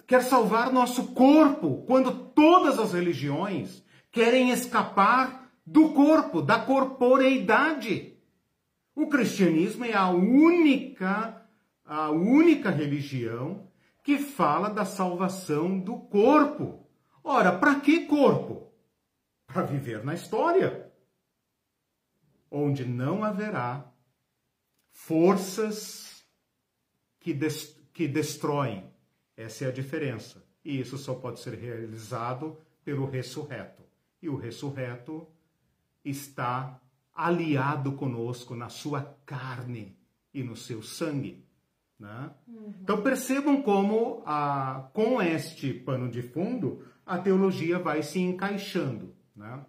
quer 0.07 0.23
salvar 0.23 0.71
nosso 0.71 1.13
corpo, 1.13 1.83
quando 1.85 2.29
todas 2.29 2.79
as 2.79 2.93
religiões 2.93 3.83
querem 4.11 4.49
escapar 4.51 5.51
do 5.65 5.89
corpo, 5.93 6.41
da 6.41 6.59
corporeidade? 6.59 8.17
O 8.95 9.07
cristianismo 9.07 9.85
é 9.85 9.93
a 9.93 10.09
única, 10.09 11.45
a 11.85 12.11
única 12.11 12.69
religião 12.69 13.67
que 14.03 14.17
fala 14.17 14.69
da 14.69 14.85
salvação 14.85 15.79
do 15.79 15.97
corpo. 15.97 16.87
Ora, 17.23 17.57
para 17.57 17.79
que 17.79 18.05
corpo? 18.05 18.71
Para 19.47 19.63
viver 19.63 20.03
na 20.03 20.13
história, 20.13 20.91
onde 22.51 22.85
não 22.85 23.23
haverá 23.23 23.91
forças 24.91 26.23
que, 27.19 27.33
des, 27.33 27.75
que 27.93 28.07
destroem. 28.07 28.92
Essa 29.35 29.65
é 29.65 29.67
a 29.67 29.71
diferença. 29.71 30.43
E 30.63 30.79
isso 30.79 30.97
só 30.97 31.13
pode 31.13 31.39
ser 31.39 31.55
realizado 31.55 32.57
pelo 32.83 33.05
ressurreto. 33.05 33.83
E 34.21 34.29
o 34.29 34.35
ressurreto 34.35 35.27
está 36.03 36.79
aliado 37.13 37.93
conosco 37.93 38.55
na 38.55 38.69
sua 38.69 39.15
carne 39.25 39.97
e 40.33 40.43
no 40.43 40.55
seu 40.55 40.81
sangue. 40.81 41.45
Né? 41.99 42.31
Uhum. 42.47 42.73
Então 42.81 43.01
percebam 43.01 43.61
como 43.61 44.23
a, 44.25 44.89
com 44.93 45.21
este 45.21 45.73
pano 45.73 46.09
de 46.09 46.21
fundo 46.21 46.83
a 47.05 47.17
teologia 47.17 47.77
vai 47.77 48.01
se 48.01 48.19
encaixando. 48.19 49.13
Né? 49.35 49.65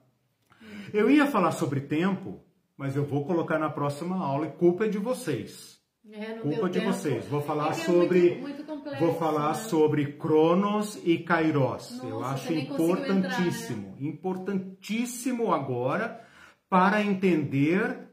Eu 0.93 1.11
ia 1.11 1.27
falar 1.27 1.53
sobre 1.53 1.81
tempo, 1.81 2.41
mas 2.77 2.97
eu 2.97 3.05
vou 3.05 3.25
colocar 3.25 3.59
na 3.59 3.71
próxima 3.71 4.17
aula 4.17 4.47
e 4.47 4.53
culpa 4.53 4.87
é 4.87 4.89
de 4.89 4.99
vocês. 4.99 5.74
É, 6.13 6.35
Culpa 6.35 6.69
de 6.69 6.81
tempo. 6.81 6.93
vocês. 6.93 7.25
Vou 7.27 7.41
falar 7.41 7.71
é 7.71 7.75
sobre 7.75 8.21
muito, 8.21 8.43
muito 8.43 8.65
complexo, 8.65 9.05
vou 9.05 9.15
falar 9.15 9.49
né? 9.49 9.55
sobre 9.55 10.13
Cronos 10.13 11.01
e 11.03 11.19
Kairos. 11.19 11.91
Nossa, 11.93 12.07
Eu 12.07 12.25
acho 12.25 12.53
importantíssimo, 12.53 13.89
entrar, 13.89 14.03
né? 14.03 14.09
importantíssimo 14.09 15.53
agora 15.53 16.21
para 16.69 17.03
entender 17.03 18.07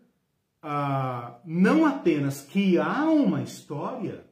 uh, 0.64 1.36
não 1.46 1.86
apenas 1.86 2.42
que 2.42 2.78
há 2.78 3.04
uma 3.04 3.42
história, 3.42 4.24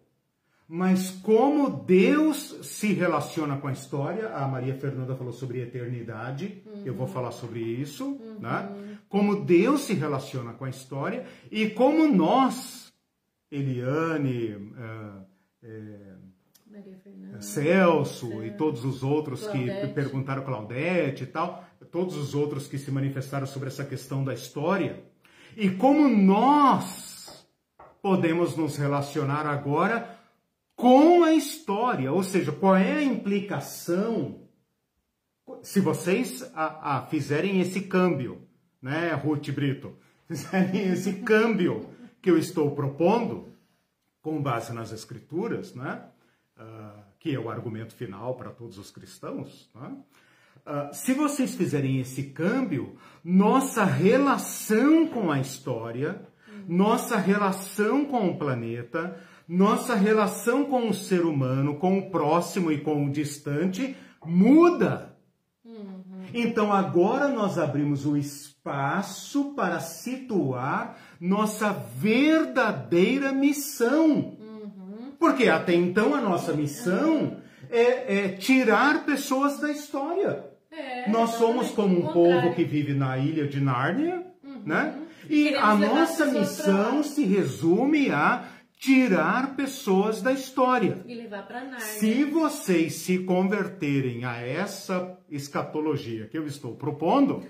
mas 0.66 1.10
como 1.10 1.70
Deus 1.70 2.60
se 2.62 2.94
relaciona 2.94 3.58
com 3.58 3.68
a 3.68 3.74
história. 3.74 4.30
A 4.30 4.48
Maria 4.48 4.76
Fernanda 4.76 5.16
falou 5.16 5.34
sobre 5.34 5.62
eternidade, 5.62 6.64
uhum. 6.66 6.84
eu 6.86 6.94
vou 6.94 7.08
falar 7.08 7.32
sobre 7.32 7.60
isso, 7.60 8.06
uhum. 8.06 8.40
né? 8.40 9.00
Como 9.10 9.44
Deus 9.44 9.82
se 9.82 9.94
relaciona 9.96 10.54
com 10.54 10.66
a 10.66 10.70
história 10.70 11.26
e 11.52 11.70
como 11.70 12.08
nós 12.08 12.89
Eliane, 13.52 14.54
uh, 14.56 15.26
é, 15.64 16.20
Celso 17.40 18.44
e 18.44 18.52
todos 18.52 18.86
os 18.86 19.04
outros 19.04 19.48
Claudete. 19.48 19.88
que 19.88 19.94
perguntaram, 19.94 20.44
Claudete 20.44 21.24
e 21.24 21.28
tal, 21.28 21.66
todos 21.92 22.16
os 22.16 22.36
outros 22.36 22.68
que 22.68 22.78
se 22.78 22.92
manifestaram 22.92 23.48
sobre 23.48 23.70
essa 23.70 23.84
questão 23.84 24.24
da 24.24 24.34
história. 24.34 25.04
E 25.58 25.70
como 25.70 26.08
nós 26.08 27.48
podemos 28.02 28.56
nos 28.56 28.78
relacionar 28.78 29.46
agora 29.48 30.18
com 30.76 31.24
a 31.24 31.34
história, 31.34 32.12
ou 32.12 32.24
seja, 32.24 32.52
qual 32.52 32.76
é 32.76 32.94
a 32.94 33.04
implicação 33.04 34.48
se 35.62 35.80
vocês 35.80 36.44
a, 36.54 36.98
a, 36.98 37.02
fizerem 37.08 37.60
esse 37.60 37.82
câmbio, 37.82 38.48
né, 38.82 39.14
Ruth 39.14 39.50
Brito, 39.50 39.96
fizerem 40.28 40.92
esse 40.92 41.14
câmbio 41.22 41.90
que 42.22 42.30
eu 42.30 42.38
estou 42.38 42.72
propondo, 42.72 43.48
com 44.22 44.42
base 44.42 44.74
nas 44.74 44.92
Escrituras, 44.92 45.74
né? 45.74 46.04
Uh, 46.58 47.04
que 47.20 47.34
é 47.34 47.40
o 47.40 47.50
argumento 47.50 47.94
final 47.94 48.36
para 48.36 48.50
todos 48.50 48.78
os 48.78 48.92
cristãos, 48.92 49.70
né? 49.74 49.96
uh, 50.66 50.94
se 50.94 51.14
vocês 51.14 51.56
fizerem 51.56 52.00
esse 52.00 52.24
câmbio, 52.24 52.98
nossa 53.24 53.84
relação 53.84 55.08
com 55.08 55.32
a 55.32 55.40
história, 55.40 56.22
nossa 56.68 57.18
relação 57.18 58.06
com 58.06 58.30
o 58.30 58.38
planeta, 58.38 59.18
nossa 59.48 59.96
relação 59.96 60.66
com 60.66 60.90
o 60.90 60.94
ser 60.94 61.26
humano, 61.26 61.76
com 61.76 61.98
o 61.98 62.12
próximo 62.12 62.72
e 62.72 62.82
com 62.82 63.06
o 63.06 63.12
distante, 63.12 63.96
muda. 64.24 65.18
Uhum. 65.66 66.26
Então 66.34 66.72
agora 66.72 67.30
nós 67.30 67.58
abrimos 67.58 68.06
o 68.06 68.16
espaço 68.16 69.56
para 69.56 69.80
situar 69.80 70.98
nossa 71.20 71.72
verdadeira 71.72 73.32
missão. 73.32 74.38
Uhum. 74.40 75.14
Porque 75.20 75.50
até 75.50 75.74
então 75.74 76.16
a 76.16 76.22
nossa 76.22 76.54
missão 76.54 77.38
é, 77.70 78.26
é 78.26 78.30
tirar 78.30 79.06
pessoas 79.06 79.60
da 79.60 79.70
história. 79.70 80.46
É, 80.72 81.10
nós 81.10 81.32
somos 81.32 81.72
como 81.72 81.98
um 81.98 82.14
povo 82.14 82.54
que 82.54 82.64
vive 82.64 82.94
na 82.94 83.18
ilha 83.18 83.48
de 83.48 83.60
Nárnia, 83.60 84.26
uhum. 84.44 84.62
né? 84.66 84.96
E 85.30 85.54
a 85.56 85.76
nossa 85.76 86.26
missão 86.26 87.04
se 87.04 87.24
resume 87.24 88.10
a 88.10 88.46
tirar 88.78 89.56
pessoas 89.56 90.22
da 90.22 90.32
história. 90.32 91.04
E 91.06 91.14
levar 91.14 91.46
para 91.46 91.62
Nárnia. 91.62 91.80
Se 91.80 92.24
vocês 92.24 92.94
se 92.94 93.20
converterem 93.20 94.24
a 94.24 94.38
essa 94.38 95.18
escatologia 95.30 96.28
que 96.28 96.38
eu 96.38 96.48
estou 96.48 96.76
propondo, 96.76 97.44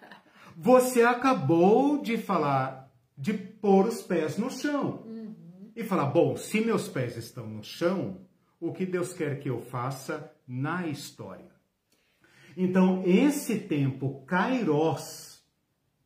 você 0.56 1.02
acabou 1.02 2.02
de 2.02 2.18
falar 2.18 2.81
de 3.16 3.32
pôr 3.34 3.86
os 3.86 4.02
pés 4.02 4.36
no 4.38 4.50
chão. 4.50 5.02
Uhum. 5.06 5.70
E 5.74 5.84
falar, 5.84 6.06
bom, 6.06 6.36
se 6.36 6.60
meus 6.60 6.88
pés 6.88 7.16
estão 7.16 7.46
no 7.46 7.62
chão, 7.62 8.20
o 8.60 8.72
que 8.72 8.86
Deus 8.86 9.12
quer 9.12 9.38
que 9.40 9.48
eu 9.48 9.60
faça 9.60 10.32
na 10.46 10.86
história? 10.86 11.50
Então, 12.56 13.02
esse 13.06 13.58
tempo 13.60 14.22
kairos, 14.26 15.42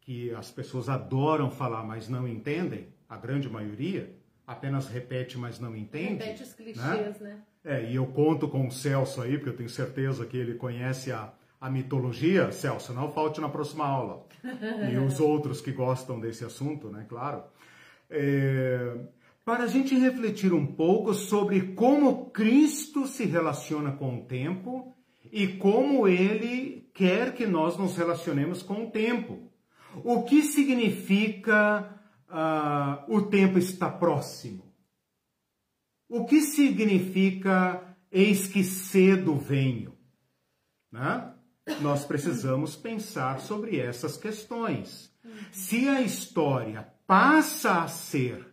que 0.00 0.32
as 0.34 0.50
pessoas 0.50 0.88
adoram 0.88 1.50
falar, 1.50 1.84
mas 1.84 2.08
não 2.08 2.28
entendem, 2.28 2.88
a 3.08 3.16
grande 3.16 3.48
maioria, 3.48 4.16
apenas 4.46 4.88
repete, 4.88 5.36
mas 5.36 5.58
não 5.58 5.76
entende. 5.76 6.22
Repete 6.22 6.42
os 6.42 6.52
clichês, 6.52 7.20
né? 7.20 7.30
né? 7.30 7.42
É, 7.64 7.90
e 7.90 7.96
eu 7.96 8.06
conto 8.06 8.48
com 8.48 8.66
o 8.66 8.70
Celso 8.70 9.20
aí, 9.20 9.36
porque 9.36 9.50
eu 9.50 9.56
tenho 9.56 9.68
certeza 9.68 10.24
que 10.24 10.36
ele 10.36 10.54
conhece 10.54 11.10
a, 11.10 11.32
a 11.66 11.70
mitologia. 11.70 12.52
Celso, 12.52 12.92
não 12.92 13.12
falte 13.12 13.40
na 13.40 13.48
próxima 13.48 13.84
aula. 13.84 14.26
e 14.90 14.96
os 14.98 15.18
outros 15.20 15.60
que 15.60 15.72
gostam 15.72 16.20
desse 16.20 16.44
assunto, 16.44 16.88
né? 16.88 17.04
Claro. 17.08 17.42
É, 18.08 18.96
para 19.44 19.64
a 19.64 19.66
gente 19.66 19.96
refletir 19.96 20.52
um 20.52 20.66
pouco 20.66 21.12
sobre 21.12 21.74
como 21.74 22.30
Cristo 22.30 23.06
se 23.06 23.24
relaciona 23.24 23.92
com 23.92 24.18
o 24.18 24.24
tempo 24.24 24.94
e 25.32 25.48
como 25.48 26.06
ele 26.06 26.88
quer 26.94 27.34
que 27.34 27.46
nós 27.46 27.76
nos 27.76 27.96
relacionemos 27.96 28.62
com 28.62 28.84
o 28.84 28.90
tempo. 28.90 29.50
O 30.04 30.22
que 30.22 30.42
significa 30.42 32.00
uh, 32.28 33.12
o 33.14 33.22
tempo 33.22 33.58
está 33.58 33.90
próximo? 33.90 34.72
O 36.08 36.24
que 36.24 36.40
significa 36.40 37.96
eis 38.10 38.46
que 38.46 38.62
cedo 38.62 39.34
venho? 39.34 39.96
Né? 40.92 41.35
Nós 41.80 42.04
precisamos 42.04 42.76
pensar 42.76 43.40
sobre 43.40 43.80
essas 43.80 44.16
questões. 44.16 45.12
Se 45.50 45.88
a 45.88 46.00
história 46.00 46.88
passa 47.06 47.82
a 47.82 47.88
ser 47.88 48.46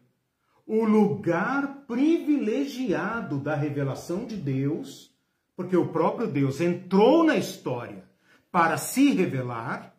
o 0.65 0.83
lugar 0.83 1.85
privilegiado 1.87 3.37
da 3.37 3.55
revelação 3.55 4.25
de 4.25 4.35
Deus, 4.35 5.13
porque 5.55 5.77
o 5.77 5.89
próprio 5.89 6.27
Deus 6.27 6.59
entrou 6.59 7.23
na 7.23 7.37
história 7.37 8.03
para 8.51 8.77
se 8.77 9.11
revelar, 9.11 9.95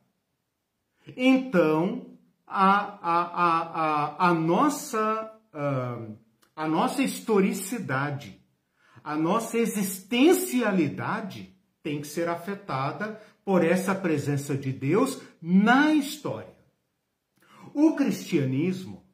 então 1.16 2.18
a, 2.46 2.98
a, 3.00 3.20
a, 3.44 4.28
a, 4.28 4.34
nossa, 4.34 5.32
a 6.56 6.66
nossa 6.68 7.02
historicidade, 7.02 8.40
a 9.02 9.16
nossa 9.16 9.58
existencialidade 9.58 11.53
tem 11.84 12.00
que 12.00 12.06
ser 12.06 12.30
afetada 12.30 13.20
por 13.44 13.62
essa 13.62 13.94
presença 13.94 14.56
de 14.56 14.72
Deus 14.72 15.20
na 15.40 15.92
história. 15.92 16.56
O 17.74 17.94
cristianismo, 17.94 19.04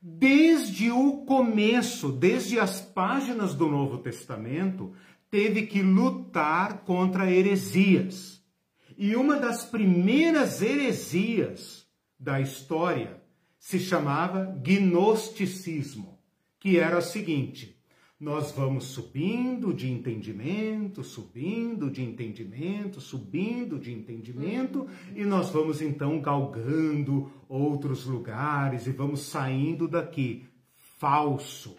desde 0.00 0.92
o 0.92 1.24
começo, 1.24 2.12
desde 2.12 2.60
as 2.60 2.80
páginas 2.80 3.52
do 3.52 3.68
Novo 3.68 3.98
Testamento, 3.98 4.94
teve 5.28 5.66
que 5.66 5.82
lutar 5.82 6.84
contra 6.84 7.30
heresias. 7.30 8.40
E 8.96 9.16
uma 9.16 9.36
das 9.36 9.64
primeiras 9.64 10.62
heresias 10.62 11.84
da 12.18 12.40
história 12.40 13.20
se 13.58 13.80
chamava 13.80 14.44
gnosticismo, 14.62 16.20
que 16.60 16.78
era 16.78 16.98
o 16.98 17.02
seguinte: 17.02 17.77
nós 18.20 18.50
vamos 18.50 18.84
subindo 18.86 19.72
de 19.72 19.88
entendimento, 19.88 21.04
subindo 21.04 21.88
de 21.88 22.02
entendimento, 22.02 23.00
subindo 23.00 23.78
de 23.78 23.92
entendimento, 23.92 24.88
e 25.14 25.24
nós 25.24 25.50
vamos 25.50 25.80
então 25.80 26.20
galgando 26.20 27.30
outros 27.48 28.06
lugares 28.06 28.88
e 28.88 28.90
vamos 28.90 29.20
saindo 29.20 29.86
daqui. 29.86 30.48
Falso. 30.74 31.76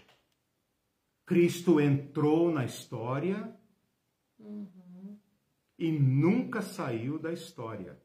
Cristo 1.25 1.79
entrou 1.79 2.49
na 2.49 2.63
história 2.63 3.53
uhum. 4.39 5.17
e 5.77 5.91
nunca 5.91 6.61
saiu 6.61 7.19
da 7.19 7.33
história. 7.33 7.99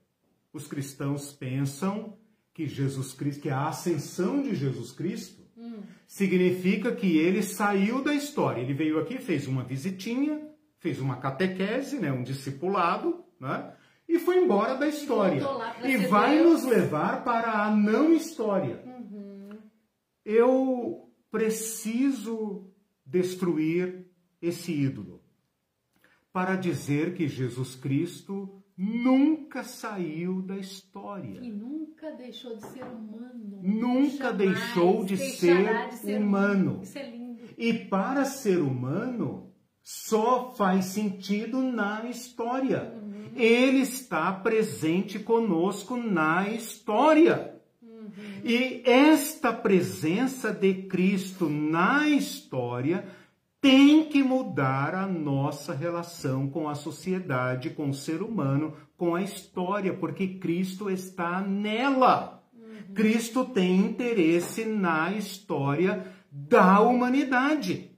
Os 0.53 0.67
cristãos 0.67 1.33
pensam 1.33 2.19
que 2.53 2.67
Jesus 2.67 3.13
Cristo, 3.13 3.43
que 3.43 3.51
a 3.51 3.69
ascensão 3.69 4.43
de 4.43 4.57
Jesus 4.57 4.91
Cristo 4.91 5.44
hum. 5.75 5.83
significa 6.07 6.93
que 6.93 7.19
ele 7.19 7.43
saiu 7.43 8.03
da 8.03 8.15
história. 8.15 8.61
Ele 8.61 8.75
veio 8.75 8.99
aqui, 8.99 9.19
fez 9.19 9.47
uma 9.47 9.65
visitinha, 9.65 10.41
fez 10.79 11.01
uma 11.01 11.17
catequese, 11.17 11.99
né, 11.99 12.13
um 12.13 12.23
discipulado, 12.23 13.25
né, 13.41 13.73
e 14.09 14.19
foi 14.19 14.39
embora 14.39 14.75
da 14.77 14.87
história. 14.87 15.43
E, 15.83 15.97
vai 15.97 16.39
Deus. 16.39 16.63
nos 16.63 16.65
levar 16.65 17.25
para 17.25 17.65
a 17.65 17.71
não 17.75 18.13
história. 18.13 18.83
Uhum. 18.85 19.59
Eu 20.25 21.11
preciso 21.31 22.71
destruir 23.05 24.07
esse 24.41 24.73
ídolo, 24.73 25.23
para 26.33 26.57
dizer 26.57 27.15
que 27.15 27.29
Jesus 27.29 27.75
Cristo 27.75 28.64
nunca 28.77 29.63
saiu 29.63 30.43
da 30.43 30.57
história. 30.57 31.41
E 31.41 31.51
nunca 31.51 32.11
deixou 32.13 32.57
de 32.57 32.67
ser 32.67 32.85
humano. 32.85 33.61
Nunca 33.63 34.33
deixou 34.33 35.05
de 35.05 35.17
ser, 35.17 35.89
de 35.89 35.97
ser, 35.97 36.21
humano. 36.21 36.81
Isso 36.83 36.99
é 36.99 37.11
lindo. 37.11 37.43
E 37.57 37.73
para 37.73 38.25
ser 38.25 38.59
humano, 38.59 39.53
só 39.83 40.53
faz 40.55 40.87
sentido 40.87 41.63
na 41.63 42.05
história. 42.07 42.93
Uhum. 42.95 43.33
Ele 43.37 43.79
está 43.79 44.33
presente 44.33 45.19
conosco 45.19 45.97
na 45.97 46.49
história. 46.49 47.55
E 48.45 48.83
esta 48.85 49.53
presença 49.53 50.53
de 50.53 50.75
Cristo 50.85 51.49
na 51.49 52.09
história 52.09 53.05
tem 53.65 54.05
que 54.11 54.23
mudar 54.23 54.95
a 54.95 55.07
nossa 55.07 55.73
relação 55.73 56.51
com 56.51 56.69
a 56.69 56.75
sociedade, 56.75 57.71
com 57.71 57.89
o 57.89 57.95
ser 57.95 58.21
humano, 58.21 58.77
com 58.95 59.15
a 59.15 59.23
história, 59.23 59.95
porque 59.95 60.35
Cristo 60.39 60.91
está 60.91 61.41
nela. 61.41 62.45
Cristo 62.95 63.43
tem 63.47 63.77
interesse 63.77 64.67
na 64.67 65.13
história 65.13 66.07
da 66.31 66.81
humanidade. 66.81 67.91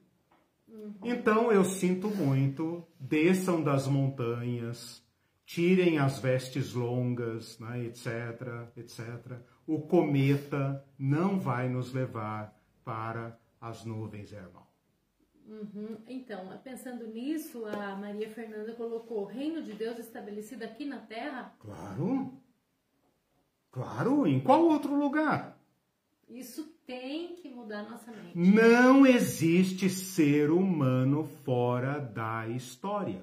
Então 1.02 1.51
eu 1.51 1.64
sinto 1.64 2.09
muito, 2.10 2.86
desçam 3.01 3.60
das 3.60 3.88
montanhas, 3.88 5.02
tirem 5.44 5.98
as 5.98 6.20
vestes 6.20 6.74
longas, 6.74 7.59
né, 7.59 7.86
etc, 7.86 8.68
etc 8.76 9.36
o 9.66 9.80
cometa 9.80 10.84
não 10.97 11.40
vai 11.40 11.68
nos 11.68 11.93
levar 11.93 12.56
para 12.84 13.36
as 13.60 13.84
nuvens, 13.84 14.32
irmão. 14.32 14.64
Uhum. 15.47 15.98
Então, 16.09 16.59
pensando 16.64 17.06
nisso, 17.06 17.64
a 17.66 17.94
Maria 17.94 18.28
Fernanda 18.31 18.73
colocou 18.73 19.23
o 19.23 19.27
reino 19.27 19.62
de 19.62 19.73
Deus 19.73 19.98
estabelecido 19.98 20.64
aqui 20.64 20.85
na 20.85 20.98
Terra? 20.98 21.55
Claro. 21.60 22.35
Claro, 23.70 24.27
em 24.27 24.40
qual 24.40 24.64
outro 24.64 24.94
lugar? 24.94 25.56
Isso 26.28 26.64
tem 26.85 27.36
que 27.36 27.48
mudar 27.48 27.89
nossa 27.89 28.10
mente. 28.10 28.36
Não 28.36 29.06
existe 29.06 29.89
ser 29.89 30.51
humano 30.51 31.24
fora 31.44 32.01
da 32.01 32.48
história. 32.48 33.23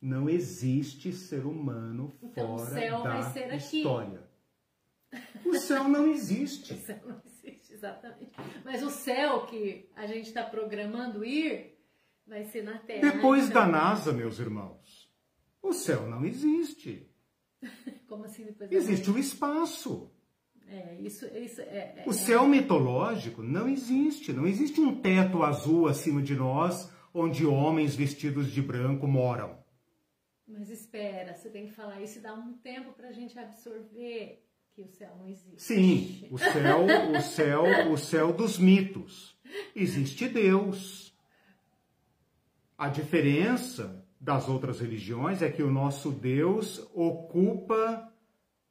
Não 0.00 0.28
existe 0.28 1.12
ser 1.12 1.44
humano 1.44 2.14
então, 2.22 2.56
fora 2.58 2.70
da 3.02 3.56
história. 3.56 4.18
Aqui. 4.18 4.26
O 5.46 5.54
céu 5.54 5.88
não 5.88 6.08
existe. 6.08 6.74
o 6.74 6.76
céu 6.78 6.98
não 7.06 7.20
existe, 7.24 7.35
exatamente. 7.86 8.32
Mas 8.64 8.82
o 8.82 8.90
céu 8.90 9.46
que 9.46 9.88
a 9.94 10.06
gente 10.06 10.26
está 10.26 10.42
programando 10.42 11.24
ir 11.24 11.78
vai 12.26 12.44
ser 12.44 12.62
na 12.62 12.78
Terra. 12.78 13.12
Depois 13.12 13.48
então... 13.48 13.62
da 13.62 13.68
NASA, 13.68 14.12
meus 14.12 14.38
irmãos, 14.38 15.10
o 15.62 15.72
céu 15.72 16.08
não 16.08 16.24
existe. 16.24 17.08
Como 18.08 18.24
assim 18.24 18.44
depois 18.44 18.68
da 18.68 18.76
Existe 18.76 19.10
o 19.10 19.18
espaço. 19.18 20.10
É, 20.68 20.96
isso, 21.00 21.24
isso 21.26 21.60
é, 21.60 21.94
é, 21.98 22.04
o 22.06 22.12
céu 22.12 22.44
é... 22.44 22.48
mitológico 22.48 23.42
não 23.42 23.68
existe. 23.68 24.32
Não 24.32 24.46
existe 24.46 24.80
um 24.80 25.00
teto 25.00 25.42
azul 25.42 25.86
acima 25.86 26.20
de 26.20 26.34
nós 26.34 26.92
onde 27.14 27.46
homens 27.46 27.94
vestidos 27.94 28.50
de 28.50 28.60
branco 28.60 29.06
moram. 29.06 29.64
Mas 30.46 30.68
espera, 30.70 31.34
você 31.34 31.48
tem 31.48 31.66
que 31.66 31.72
falar 31.72 32.00
isso 32.00 32.18
e 32.18 32.22
dar 32.22 32.34
um 32.34 32.52
tempo 32.58 32.92
para 32.92 33.08
a 33.08 33.12
gente 33.12 33.38
absorver 33.38 34.45
que 34.76 34.82
o 34.82 34.88
céu 34.90 35.16
não 35.18 35.26
existe. 35.26 35.62
Sim, 35.62 36.28
o 36.30 36.36
céu, 36.36 36.84
o 37.16 37.22
céu, 37.22 37.64
o 37.90 37.96
céu 37.96 38.32
dos 38.34 38.58
mitos. 38.58 39.34
Existe 39.74 40.28
Deus. 40.28 41.16
A 42.76 42.90
diferença 42.90 44.06
das 44.20 44.50
outras 44.50 44.80
religiões 44.80 45.40
é 45.40 45.50
que 45.50 45.62
o 45.62 45.70
nosso 45.70 46.10
Deus 46.10 46.86
ocupa, 46.94 48.12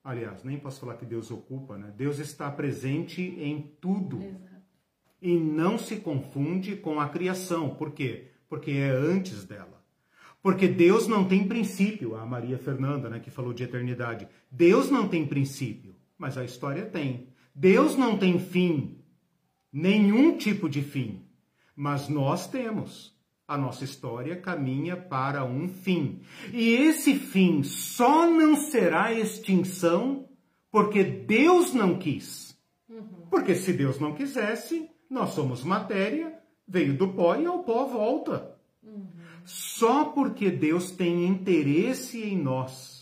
aliás, 0.04 0.44
nem 0.44 0.60
posso 0.60 0.80
falar 0.80 0.96
que 0.96 1.08
Deus 1.08 1.32
ocupa, 1.32 1.76
né? 1.76 1.92
Deus 1.98 2.20
está 2.20 2.52
presente 2.52 3.24
em 3.24 3.76
tudo. 3.82 4.22
Exato. 4.22 4.56
E 5.20 5.36
não 5.36 5.76
se 5.76 5.96
confunde 5.96 6.76
com 6.76 7.00
a 7.00 7.10
criação. 7.10 7.74
Por 7.74 7.94
quê? 7.94 8.32
Porque 8.48 8.70
é 8.70 8.92
antes 8.92 9.44
dela. 9.44 9.84
Porque 10.40 10.68
Deus 10.68 11.08
não 11.08 11.28
tem 11.28 11.48
princípio, 11.48 12.16
a 12.16 12.24
Maria 12.24 12.60
Fernanda, 12.60 13.10
né, 13.10 13.20
que 13.20 13.32
falou 13.32 13.52
de 13.52 13.64
eternidade. 13.64 14.28
Deus 14.52 14.92
não 14.92 15.10
tem 15.10 15.26
princípio, 15.26 15.95
mas 16.18 16.38
a 16.38 16.44
história 16.44 16.86
tem. 16.86 17.28
Deus 17.54 17.96
não 17.96 18.18
tem 18.18 18.40
fim, 18.40 19.00
nenhum 19.72 20.38
tipo 20.38 20.70
de 20.70 20.82
fim, 20.82 21.26
mas 21.76 22.10
nós 22.10 22.48
temos. 22.48 23.14
A 23.48 23.56
nossa 23.56 23.84
história 23.84 24.36
caminha 24.36 24.98
para 24.98 25.46
um 25.46 25.70
fim. 25.70 26.22
E 26.52 26.74
esse 26.74 27.14
fim 27.14 27.62
só 27.62 28.28
não 28.28 28.56
será 28.56 29.14
extinção 29.14 30.28
porque 30.72 31.04
Deus 31.04 31.72
não 31.72 32.00
quis. 32.00 32.58
Uhum. 32.90 33.28
Porque 33.30 33.54
se 33.54 33.72
Deus 33.72 34.00
não 34.00 34.16
quisesse, 34.16 34.90
nós 35.08 35.30
somos 35.30 35.64
matéria, 35.64 36.40
veio 36.68 36.98
do 36.98 37.10
pó 37.10 37.36
e 37.36 37.46
ao 37.46 37.64
pó 37.64 37.86
volta. 37.86 38.58
Só 39.46 40.06
porque 40.06 40.50
Deus 40.50 40.90
tem 40.90 41.28
interesse 41.28 42.24
em 42.24 42.36
nós 42.36 42.95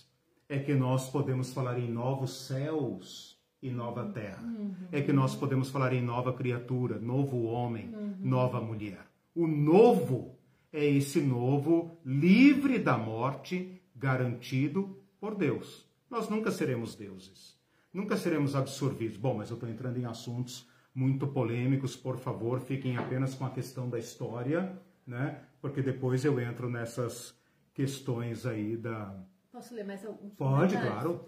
é 0.48 0.60
que 0.60 0.74
nós 0.74 1.10
podemos 1.10 1.54
falar 1.54 1.80
em 1.80 1.90
novos 1.90 2.46
céus 2.46 3.40
e 3.62 3.70
nova 3.70 4.06
terra. 4.06 4.44
Uhum. 4.44 4.74
É 4.92 5.02
que 5.02 5.14
nós 5.14 5.36
podemos 5.36 5.70
falar 5.70 5.94
em 5.94 6.02
nova 6.02 6.34
criatura, 6.34 7.00
novo 7.00 7.44
homem, 7.44 7.90
uhum. 7.94 8.16
nova 8.20 8.60
mulher. 8.60 9.06
O 9.34 9.48
novo 9.48 10.38
é 10.72 10.86
esse 10.86 11.22
novo 11.22 11.98
livre 12.06 12.78
da 12.80 12.98
morte, 12.98 13.82
garantido 13.96 15.00
por 15.20 15.36
Deus. 15.36 15.88
Nós 16.10 16.30
nunca 16.30 16.52
seremos 16.52 16.96
deuses. 16.96 17.58
Nunca 17.94 18.18
seremos 18.18 18.56
absorvidos. 18.56 19.18
Bom, 19.18 19.36
mas 19.36 19.50
eu 19.50 19.56
estou 19.56 19.70
entrando 19.70 19.98
em 19.98 20.06
assuntos 20.06 20.68
muito 20.94 21.28
polêmicos, 21.28 21.96
por 21.96 22.18
favor, 22.18 22.60
fiquem 22.60 22.98
apenas 22.98 23.34
com 23.34 23.46
a 23.46 23.50
questão 23.50 23.90
da 23.90 23.98
história, 23.98 24.80
né? 25.08 25.42
porque 25.62 25.82
depois 25.82 26.24
eu 26.24 26.40
entro 26.40 26.70
nessas 26.70 27.36
questões 27.74 28.46
aí 28.46 28.78
da. 28.78 29.16
Posso 29.54 29.76
ler 29.76 29.86
mais 29.86 30.04
alguns? 30.04 30.34
Pode, 30.34 30.76
claro. 30.76 31.24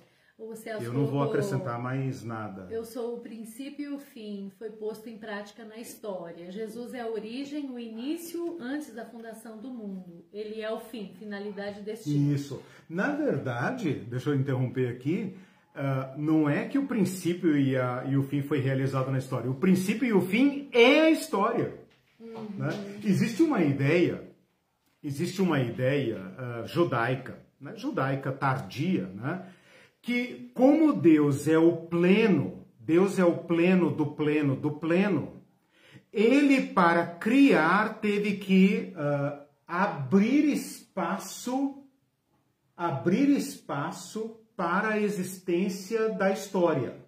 Celso, 0.55 0.83
eu 0.83 0.91
não 0.91 1.05
vou 1.05 1.21
acrescentar 1.23 1.79
mais 1.79 2.23
nada. 2.23 2.67
Eu 2.71 2.83
sou 2.83 3.15
o 3.15 3.19
princípio 3.21 3.91
e 3.91 3.93
o 3.93 3.99
fim, 3.99 4.51
foi 4.57 4.69
posto 4.71 5.07
em 5.07 5.17
prática 5.17 5.63
na 5.63 5.77
história. 5.77 6.51
Jesus 6.51 6.93
é 6.95 7.01
a 7.01 7.07
origem, 7.07 7.69
o 7.71 7.79
início 7.79 8.57
antes 8.59 8.93
da 8.93 9.05
fundação 9.05 9.59
do 9.59 9.69
mundo. 9.69 10.25
Ele 10.33 10.59
é 10.59 10.69
o 10.69 10.79
fim, 10.79 11.13
finalidade 11.19 11.81
destino. 11.83 12.33
Isso. 12.33 12.61
Na 12.89 13.15
verdade, 13.15 13.93
deixa 13.93 14.31
eu 14.31 14.35
interromper 14.35 14.89
aqui, 14.89 15.37
uh, 15.75 16.19
não 16.19 16.49
é 16.49 16.67
que 16.67 16.79
o 16.79 16.87
princípio 16.87 17.55
e, 17.57 17.77
a, 17.77 18.05
e 18.09 18.17
o 18.17 18.23
fim 18.23 18.41
foi 18.41 18.59
realizado 18.59 19.09
na 19.11 19.19
história. 19.19 19.49
O 19.49 19.55
princípio 19.55 20.05
e 20.05 20.13
o 20.13 20.21
fim 20.21 20.67
é 20.73 21.01
a 21.01 21.11
história. 21.11 21.79
Uhum. 22.19 22.47
Né? 22.57 22.69
Existe 23.05 23.41
uma 23.41 23.63
ideia, 23.63 24.21
existe 25.01 25.41
uma 25.41 25.61
ideia 25.61 26.17
uh, 26.17 26.67
judaica, 26.67 27.44
né? 27.59 27.73
judaica 27.75 28.31
tardia, 28.31 29.07
né? 29.07 29.45
que 30.01 30.51
como 30.53 30.93
Deus 30.93 31.47
é 31.47 31.57
o 31.57 31.77
pleno, 31.77 32.65
Deus 32.79 33.17
é 33.17 33.25
o 33.25 33.39
pleno 33.39 33.89
do 33.89 34.07
pleno 34.07 34.55
do 34.55 34.71
pleno, 34.71 35.41
ele 36.13 36.67
para 36.67 37.05
criar 37.05 37.99
teve 37.99 38.37
que 38.37 38.93
uh, 38.95 39.43
abrir 39.67 40.45
espaço, 40.45 41.83
abrir 42.77 43.29
espaço 43.29 44.39
para 44.55 44.89
a 44.89 44.99
existência 44.99 46.09
da 46.09 46.31
história. 46.31 47.03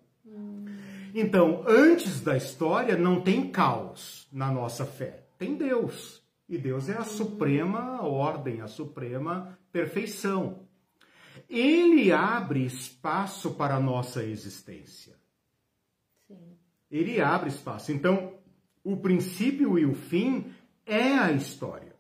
Então, 1.14 1.64
antes 1.66 2.22
da 2.22 2.36
história, 2.36 2.98
não 2.98 3.22
tem 3.22 3.50
caos 3.50 4.28
na 4.32 4.52
nossa 4.52 4.86
fé. 4.86 5.24
Tem 5.38 5.56
Deus. 5.56 6.22
E 6.50 6.58
Deus 6.58 6.90
é 6.90 6.98
a 6.98 7.04
suprema 7.04 8.02
ordem, 8.04 8.62
a 8.62 8.68
suprema 8.68 9.58
perfeição. 9.78 10.66
Ele 11.48 12.12
abre 12.12 12.66
espaço 12.66 13.52
para 13.52 13.76
a 13.76 13.80
nossa 13.80 14.24
existência. 14.24 15.16
Sim. 16.28 16.58
Ele 16.90 17.22
abre 17.22 17.50
espaço. 17.50 17.92
Então, 17.92 18.34
o 18.84 18.98
princípio 18.98 19.78
e 19.78 19.86
o 19.86 19.94
fim 19.94 20.52
é 20.84 21.14
a 21.14 21.32
história. 21.32 21.96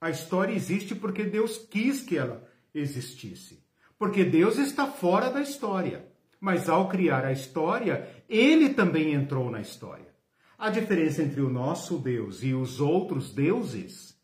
A 0.00 0.08
história 0.08 0.54
existe 0.54 0.94
porque 0.94 1.24
Deus 1.24 1.58
quis 1.58 2.02
que 2.02 2.16
ela 2.16 2.48
existisse. 2.74 3.62
Porque 3.98 4.24
Deus 4.24 4.56
está 4.56 4.86
fora 4.86 5.30
da 5.30 5.42
história. 5.42 6.08
Mas 6.40 6.68
ao 6.68 6.88
criar 6.88 7.26
a 7.26 7.32
história, 7.32 8.08
ele 8.28 8.70
também 8.70 9.12
entrou 9.12 9.50
na 9.50 9.60
história. 9.60 10.08
A 10.56 10.70
diferença 10.70 11.22
entre 11.22 11.42
o 11.42 11.50
nosso 11.50 11.98
Deus 11.98 12.42
e 12.42 12.54
os 12.54 12.80
outros 12.80 13.34
deuses 13.34 14.17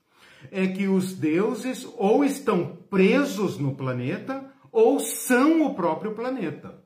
é 0.51 0.67
que 0.67 0.89
os 0.89 1.15
deuses 1.15 1.87
ou 1.97 2.25
estão 2.25 2.77
presos 2.89 3.59
no 3.59 3.75
planeta 3.75 4.51
ou 4.71 5.01
são 5.01 5.63
o 5.67 5.75
próprio 5.75 6.13
planeta. 6.13 6.83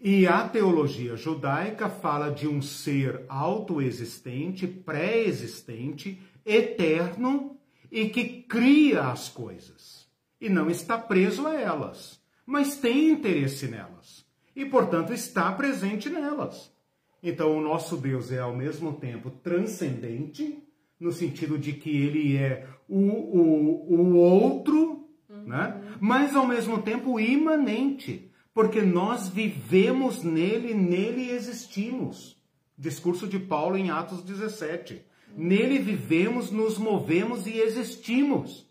E 0.00 0.26
a 0.26 0.48
teologia 0.48 1.16
judaica 1.16 1.88
fala 1.88 2.30
de 2.30 2.46
um 2.46 2.62
ser 2.62 3.24
autoexistente, 3.28 4.66
pré-existente, 4.66 6.20
eterno 6.44 7.56
e 7.90 8.08
que 8.08 8.42
cria 8.42 9.08
as 9.08 9.28
coisas 9.28 10.06
e 10.40 10.48
não 10.48 10.70
está 10.70 10.96
preso 10.98 11.46
a 11.46 11.54
elas 11.54 12.20
mas 12.46 12.76
tem 12.76 13.10
interesse 13.10 13.66
nelas 13.66 14.24
e, 14.54 14.64
portanto, 14.64 15.12
está 15.12 15.50
presente 15.52 16.08
nelas. 16.08 16.72
Então, 17.20 17.58
o 17.58 17.60
nosso 17.60 17.96
Deus 17.96 18.30
é 18.30 18.38
ao 18.38 18.54
mesmo 18.54 18.92
tempo 18.94 19.30
transcendente, 19.30 20.62
no 20.98 21.12
sentido 21.12 21.58
de 21.58 21.72
que 21.72 21.90
ele 21.90 22.36
é 22.36 22.66
o, 22.88 22.98
o, 22.98 23.94
o 23.94 24.16
outro, 24.16 25.08
uhum. 25.28 25.44
né? 25.46 25.82
mas 26.00 26.34
ao 26.34 26.46
mesmo 26.46 26.82
tempo 26.82 27.20
imanente, 27.20 28.30
porque 28.54 28.80
nós 28.80 29.28
vivemos 29.28 30.22
nele, 30.22 30.72
nele 30.72 31.30
existimos. 31.30 32.36
Discurso 32.78 33.26
de 33.26 33.38
Paulo 33.38 33.76
em 33.76 33.90
Atos 33.90 34.22
17. 34.22 34.94
Uhum. 35.34 35.44
Nele 35.44 35.78
vivemos, 35.78 36.50
nos 36.50 36.78
movemos 36.78 37.46
e 37.46 37.58
existimos. 37.58 38.66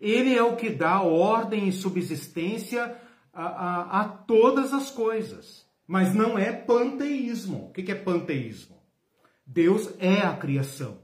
Ele 0.00 0.34
é 0.34 0.42
o 0.42 0.56
que 0.56 0.70
dá 0.70 1.02
ordem 1.02 1.68
e 1.68 1.72
subsistência 1.72 2.96
a, 3.32 3.44
a, 3.44 4.00
a 4.00 4.04
todas 4.08 4.72
as 4.72 4.90
coisas. 4.90 5.66
Mas 5.86 6.14
não 6.14 6.38
é 6.38 6.52
panteísmo. 6.52 7.68
O 7.68 7.72
que 7.72 7.90
é 7.90 7.94
panteísmo? 7.94 8.80
Deus 9.44 9.92
é 9.98 10.20
a 10.20 10.36
criação. 10.36 10.99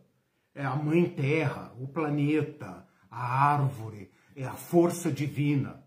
É 0.56 0.64
a 0.64 0.74
mãe 0.74 1.04
terra, 1.04 1.70
o 1.78 1.86
planeta, 1.86 2.88
a 3.10 3.52
árvore, 3.52 4.10
é 4.34 4.42
a 4.42 4.54
força 4.54 5.12
divina. 5.12 5.84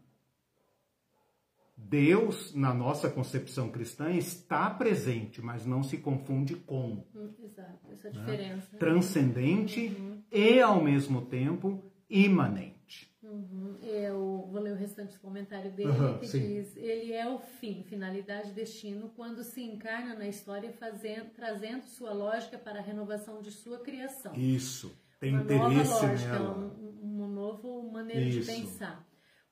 Deus, 1.76 2.54
na 2.54 2.72
nossa 2.72 3.10
concepção 3.10 3.72
cristã, 3.72 4.12
está 4.12 4.70
presente, 4.70 5.42
mas 5.42 5.66
não 5.66 5.82
se 5.82 5.98
confunde 5.98 6.56
com. 6.56 7.04
Exato, 7.44 7.92
essa 7.92 8.12
né? 8.12 8.20
diferença. 8.20 8.78
Transcendente 8.78 9.88
uhum. 10.00 10.22
e, 10.32 10.62
ao 10.62 10.84
mesmo 10.84 11.24
tempo, 11.24 11.84
imanente. 12.08 12.79
Uhum. 13.22 13.78
Eu 13.82 14.48
vou 14.52 14.62
ler 14.62 14.74
o 14.74 14.76
restante 14.76 15.14
do 15.14 15.20
comentário 15.20 15.72
dele, 15.72 15.90
uhum, 15.90 16.20
que 16.20 16.28
sim. 16.28 16.40
diz: 16.40 16.76
ele 16.78 17.14
é 17.14 17.28
o 17.28 17.40
fim, 17.40 17.84
finalidade, 17.84 18.54
destino, 18.54 19.10
quando 19.16 19.44
se 19.44 19.62
encarna 19.62 20.16
na 20.16 20.28
história, 20.28 20.72
fazendo, 20.74 21.30
trazendo 21.32 21.84
sua 21.84 22.12
lógica 22.14 22.58
para 22.58 22.80
a 22.80 22.84
renovação 22.84 23.42
de 23.42 23.52
sua 23.52 23.80
criação. 23.80 24.34
Isso, 24.36 24.92
tem 25.20 25.34
uma 25.34 25.44
interesse 25.44 25.90
nova 25.92 26.08
lógica, 26.08 26.32
nela. 26.32 26.58
Um, 26.58 27.00
uma 27.02 27.28
nova 27.28 27.92
maneira 27.92 28.22
Isso. 28.22 28.40
de 28.40 28.46
pensar. 28.46 29.10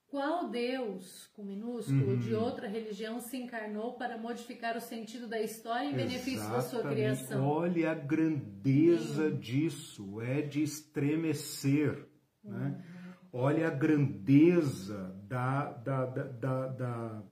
Qual 0.10 0.50
Deus, 0.50 1.30
com 1.34 1.44
minúsculo, 1.44 2.12
uhum. 2.12 2.20
de 2.20 2.34
outra 2.34 2.66
religião 2.66 3.20
se 3.20 3.36
encarnou 3.36 3.94
para 3.98 4.18
modificar 4.18 4.78
o 4.78 4.82
sentido 4.82 5.28
da 5.28 5.42
história 5.42 5.84
em 5.84 5.90
Exatamente. 5.90 6.12
benefício 6.12 6.50
da 6.50 6.62
sua 6.62 6.84
criação? 6.84 7.46
Olha 7.46 7.92
a 7.92 7.94
grandeza 7.94 9.30
disso, 9.30 10.22
é 10.22 10.42
de 10.42 10.64
estremecer. 10.64 12.08
Né? 12.42 12.56
Uhum. 12.56 12.60
Né? 12.60 12.86
Olha 13.32 13.68
a 13.68 13.72
grandeza 13.72 15.16
da, 15.28 15.72
da, 15.72 16.06
da, 16.06 16.68
da, 16.68 17.24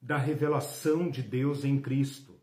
da 0.00 0.16
revelação 0.16 1.10
de 1.10 1.22
Deus 1.22 1.64
em 1.64 1.80
Cristo, 1.80 2.40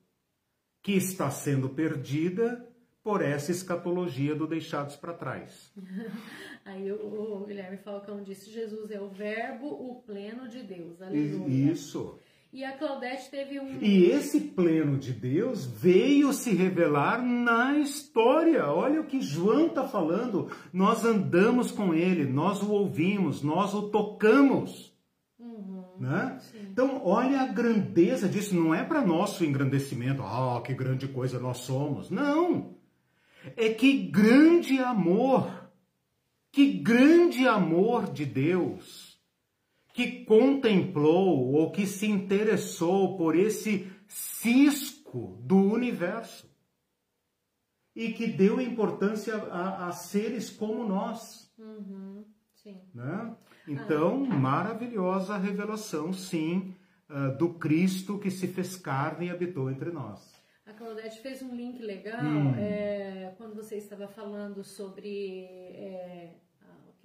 que 0.81 0.93
está 0.93 1.29
sendo 1.29 1.69
perdida 1.69 2.67
por 3.03 3.21
essa 3.21 3.51
escatologia 3.51 4.35
do 4.35 4.45
deixados 4.45 4.97
para 4.97 5.13
trás. 5.13 5.71
Aí 6.65 6.91
o, 6.91 7.41
o, 7.41 7.45
Guilherme 7.45 7.77
Falcão 7.77 8.21
disse: 8.21 8.51
Jesus 8.51 8.91
é 8.91 8.99
o 8.99 9.07
Verbo, 9.07 9.67
o 9.67 10.01
pleno 10.01 10.47
de 10.47 10.61
Deus. 10.61 11.01
Aleluia. 11.01 11.71
Isso. 11.71 12.19
E 12.51 12.63
a 12.63 12.77
Claudete 12.77 13.29
teve 13.29 13.59
um. 13.59 13.79
E 13.81 14.05
esse 14.05 14.39
pleno 14.39 14.97
de 14.97 15.11
Deus 15.11 15.65
veio 15.65 16.31
se 16.31 16.55
revelar 16.55 17.21
na 17.21 17.77
história. 17.77 18.65
Olha 18.67 19.01
o 19.01 19.05
que 19.05 19.21
João 19.21 19.67
está 19.67 19.87
falando. 19.87 20.49
Nós 20.71 21.03
andamos 21.03 21.71
com 21.71 21.93
ele, 21.93 22.25
nós 22.25 22.61
o 22.63 22.71
ouvimos, 22.71 23.43
nós 23.43 23.73
o 23.73 23.89
tocamos. 23.89 24.95
Uhum, 25.37 25.83
né? 25.99 26.39
Então, 26.71 27.01
olha 27.03 27.41
a 27.41 27.47
grandeza 27.47 28.29
disso. 28.29 28.55
Não 28.55 28.73
é 28.73 28.83
para 28.83 29.05
nosso 29.05 29.43
engrandecimento. 29.43 30.23
Ah, 30.23 30.61
que 30.65 30.73
grande 30.73 31.07
coisa 31.07 31.39
nós 31.39 31.59
somos. 31.59 32.09
Não. 32.09 32.75
É 33.55 33.69
que 33.69 34.07
grande 34.07 34.79
amor. 34.79 35.69
Que 36.51 36.73
grande 36.79 37.47
amor 37.47 38.11
de 38.11 38.25
Deus 38.25 39.06
que 39.97 40.25
contemplou 40.25 41.55
ou 41.55 41.71
que 41.71 41.87
se 41.87 42.05
interessou 42.05 43.17
por 43.17 43.35
esse 43.35 43.91
cisco 44.07 45.41
do 45.41 45.57
universo 45.57 46.47
e 47.95 48.13
que 48.13 48.27
deu 48.27 48.61
importância 48.61 49.35
a, 49.35 49.87
a 49.87 49.91
seres 49.91 50.51
como 50.51 50.87
nós. 50.87 51.51
Uhum. 51.57 52.23
Né? 52.93 53.35
Então, 53.67 54.27
ah. 54.29 54.35
maravilhosa 54.35 55.35
revelação, 55.35 56.13
sim, 56.13 56.75
uh, 57.09 57.35
do 57.35 57.55
Cristo 57.55 58.19
que 58.19 58.29
se 58.29 58.47
fez 58.47 58.75
carne 58.75 59.25
e 59.25 59.29
habitou 59.31 59.71
entre 59.71 59.89
nós. 59.89 60.31
A 60.67 60.73
Claudete 60.73 61.21
fez 61.21 61.41
um 61.41 61.55
link 61.55 61.81
legal 61.81 62.23
hum. 62.23 62.53
é, 62.55 63.33
quando 63.35 63.55
você 63.55 63.77
estava 63.77 64.07
falando 64.07 64.63
sobre 64.63 65.45
é, 65.73 66.35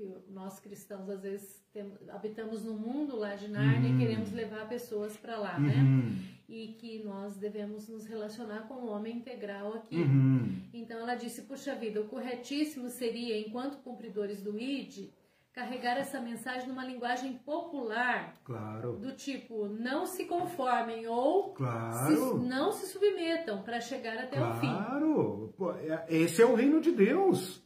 que 0.03 0.33
nós 0.33 0.59
cristãos 0.59 1.09
às 1.09 1.23
vezes 1.23 1.63
temos, 1.73 2.09
habitamos 2.09 2.65
no 2.65 2.75
mundo 2.75 3.17
lá 3.17 3.35
de 3.37 3.49
Nárnia 3.49 3.91
uhum. 3.91 3.97
e 3.97 3.99
queremos 3.99 4.33
levar 4.33 4.69
pessoas 4.69 5.17
para 5.17 5.39
lá, 5.39 5.59
né? 5.59 5.75
uhum. 5.75 5.99
né? 5.99 6.19
E 6.49 6.69
que 6.79 7.03
nós 7.03 7.37
devemos 7.37 7.89
nos 7.89 8.05
relacionar 8.05 8.67
com 8.69 8.75
o 8.75 8.89
homem 8.89 9.17
integral 9.17 9.73
aqui. 9.75 9.97
Uhum. 9.97 10.61
Então 10.75 10.99
ela 10.99 11.15
disse: 11.15 11.43
puxa 11.43 11.75
vida, 11.75 12.01
o 12.01 12.09
corretíssimo 12.09 12.91
seria, 12.91 13.39
enquanto 13.39 13.79
cumpridores 13.79 14.43
do 14.43 14.59
ID, 14.59 15.09
carregar 15.55 15.97
essa 15.97 16.21
mensagem 16.21 16.69
numa 16.69 16.85
linguagem 16.85 17.35
popular. 17.39 18.37
Claro. 18.45 18.97
Do 18.97 19.13
tipo, 19.13 19.67
não 19.69 20.05
se 20.05 20.25
conformem 20.25 21.07
ou 21.07 21.55
claro. 21.55 22.15
se, 22.15 22.47
não 22.47 22.73
se 22.73 22.87
submetam 22.87 23.63
para 23.63 23.81
chegar 23.81 24.19
até 24.19 24.37
claro. 24.37 24.57
o 24.57 24.61
fim. 24.61 24.67
Claro! 24.67 25.55
É, 25.87 26.17
esse 26.17 26.43
é 26.43 26.45
o 26.45 26.55
reino 26.55 26.81
de 26.81 26.91
Deus. 26.91 27.62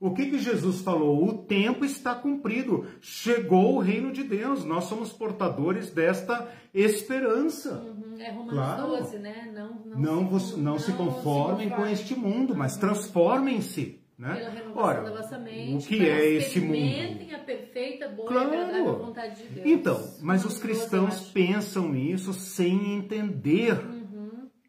O 0.00 0.12
que, 0.12 0.26
que 0.26 0.38
Jesus 0.38 0.80
falou? 0.80 1.24
O 1.24 1.38
tempo 1.38 1.84
está 1.84 2.14
cumprido, 2.14 2.86
chegou 3.00 3.74
o 3.74 3.80
reino 3.80 4.12
de 4.12 4.22
Deus, 4.22 4.64
nós 4.64 4.84
somos 4.84 5.12
portadores 5.12 5.90
desta 5.90 6.48
esperança. 6.72 7.82
Uhum, 7.84 8.20
é 8.20 8.30
Romanos 8.30 8.54
claro. 8.54 8.86
12, 8.88 9.18
né? 9.18 9.52
Não, 9.52 9.74
não, 9.84 10.22
não, 10.22 10.38
se, 10.38 10.56
não, 10.56 10.62
não 10.62 10.78
se 10.78 10.92
conformem 10.92 11.68
com 11.68 11.84
este 11.84 12.14
mundo, 12.14 12.54
mas 12.54 12.74
uhum. 12.74 12.80
transformem-se. 12.80 14.00
Né? 14.16 14.52
Ora, 14.74 15.02
da 15.02 15.22
vossa 15.22 15.38
mente, 15.38 15.84
o 15.84 15.88
que 15.88 16.08
é 16.08 16.32
esse 16.32 16.60
mundo? 16.60 17.34
a 17.34 17.38
perfeita, 17.38 18.08
boa 18.08 18.28
claro. 18.28 18.52
e 18.52 18.56
agradável 18.56 18.98
vontade 18.98 19.42
de 19.42 19.48
Deus. 19.48 19.66
Então, 19.66 20.14
mas 20.20 20.44
os 20.44 20.58
cristãos 20.58 21.30
pensam 21.30 21.94
isso 21.94 22.32
sem 22.32 22.96
entender. 22.96 23.74
Uhum 23.74 23.97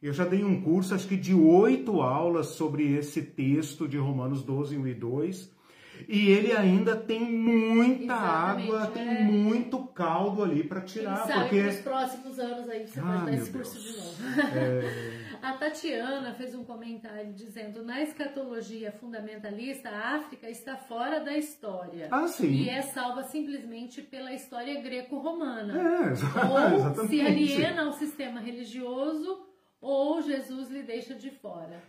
eu 0.02 0.14
já 0.14 0.24
dei 0.24 0.44
um 0.44 0.62
curso, 0.62 0.96
acho 0.96 1.08
que 1.08 1.18
de 1.18 1.34
oito 1.34 2.02
aulas 2.02 2.48
sobre 2.48 2.96
esse 2.96 3.22
texto 3.22 3.88
de 3.88 3.98
Romanos 3.98 4.44
12, 4.44 4.78
1 4.78 4.88
e 4.88 4.94
2. 4.94 5.60
E 6.08 6.30
ele 6.30 6.54
ainda 6.54 6.96
tem 6.96 7.30
muita 7.30 8.14
Exatamente, 8.14 8.72
água, 8.72 8.84
é. 8.84 8.88
tem 8.88 9.24
muito 9.26 9.80
caldo 9.88 10.44
ali 10.44 10.64
para 10.64 10.80
tirar. 10.80 11.18
Quem 11.18 11.28
sabe 11.28 11.42
porque 11.42 11.64
nos 11.64 11.76
próximos 11.82 12.40
anos 12.40 12.70
aí 12.70 12.88
você 12.88 13.00
ah, 13.00 13.04
pode 13.04 13.26
dar 13.26 13.34
esse 13.34 13.52
curso 13.52 13.74
Deus. 13.74 13.86
de 13.86 13.98
novo. 13.98 14.58
É... 14.58 15.30
A 15.42 15.54
Tatiana 15.54 16.34
fez 16.34 16.54
um 16.54 16.66
comentário 16.66 17.34
dizendo: 17.34 17.84
na 17.84 18.02
escatologia 18.02 18.92
fundamentalista, 18.92 19.90
a 19.90 20.16
África 20.16 20.50
está 20.50 20.76
fora 20.76 21.20
da 21.20 21.38
história. 21.38 22.10
Ah, 22.12 22.28
sim. 22.28 22.50
E 22.50 22.70
é 22.70 22.82
salva 22.82 23.24
simplesmente 23.24 24.02
pela 24.02 24.34
história 24.34 24.82
greco-romana. 24.82 25.74
É, 25.78 26.10
Ou 27.00 27.08
se 27.08 27.22
aliena 27.22 27.84
ao 27.84 27.94
sistema 27.94 28.40
religioso 28.40 29.49
ou 29.82 30.22
Jesus 30.22 30.70
lhe 30.70 30.84
deixa 30.84 31.16
de 31.16 31.30
fora. 31.30 31.82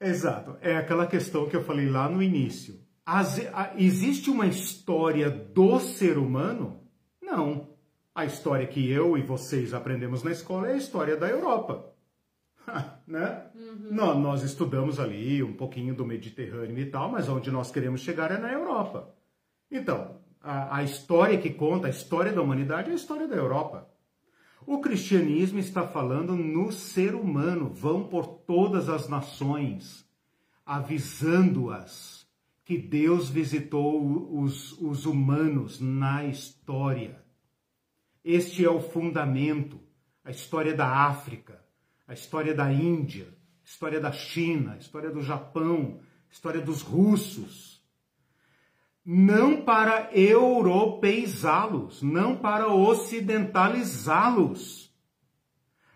Exato. 0.00 0.56
É 0.60 0.76
aquela 0.76 1.06
questão 1.06 1.48
que 1.48 1.56
eu 1.56 1.64
falei 1.64 1.88
lá 1.88 2.08
no 2.08 2.22
início. 2.22 2.80
As, 3.04 3.38
a, 3.52 3.72
existe 3.76 4.30
uma 4.30 4.46
história 4.46 5.30
do 5.30 5.80
ser 5.80 6.18
humano? 6.18 6.82
Não. 7.22 7.68
A 8.14 8.24
história 8.24 8.66
que 8.66 8.90
eu 8.90 9.16
e 9.16 9.22
vocês 9.22 9.72
aprendemos 9.72 10.22
na 10.22 10.30
escola 10.30 10.68
é 10.68 10.74
a 10.74 10.76
história 10.76 11.16
da 11.16 11.28
Europa. 11.28 11.92
né? 13.06 13.46
Uhum. 13.54 13.88
Nós, 13.90 14.18
nós 14.18 14.42
estudamos 14.42 15.00
ali 15.00 15.42
um 15.42 15.54
pouquinho 15.54 15.94
do 15.94 16.04
Mediterrâneo 16.04 16.78
e 16.78 16.86
tal, 16.86 17.10
mas 17.10 17.28
onde 17.28 17.50
nós 17.50 17.70
queremos 17.70 18.00
chegar 18.00 18.30
é 18.30 18.38
na 18.38 18.52
Europa. 18.52 19.14
Então, 19.70 20.16
a, 20.40 20.78
a 20.78 20.82
história 20.82 21.38
que 21.38 21.50
conta, 21.50 21.86
a 21.86 21.90
história 21.90 22.32
da 22.32 22.42
humanidade 22.42 22.90
é 22.90 22.92
a 22.92 22.96
história 22.96 23.26
da 23.26 23.36
Europa. 23.36 23.88
O 24.66 24.80
cristianismo 24.80 25.58
está 25.58 25.86
falando 25.86 26.34
no 26.34 26.70
ser 26.72 27.14
humano, 27.14 27.70
vão 27.70 28.04
por 28.04 28.26
todas 28.26 28.88
as 28.88 29.08
nações, 29.08 30.06
avisando-as 30.64 32.26
que 32.64 32.76
Deus 32.76 33.30
visitou 33.30 34.38
os, 34.42 34.78
os 34.80 35.06
humanos 35.06 35.80
na 35.80 36.24
história. 36.26 37.24
Este 38.22 38.64
é 38.64 38.70
o 38.70 38.80
fundamento, 38.80 39.80
a 40.22 40.30
história 40.30 40.74
da 40.74 40.86
África, 40.86 41.64
a 42.06 42.12
história 42.12 42.54
da 42.54 42.70
Índia, 42.70 43.28
a 43.62 43.64
história 43.64 44.00
da 44.00 44.12
China, 44.12 44.74
a 44.74 44.78
história 44.78 45.10
do 45.10 45.22
Japão, 45.22 46.00
a 46.28 46.32
história 46.32 46.60
dos 46.60 46.82
russos 46.82 47.77
não 49.10 49.62
para 49.62 50.10
europeizá-los, 50.12 52.02
não 52.02 52.36
para 52.36 52.68
ocidentalizá-los, 52.68 54.94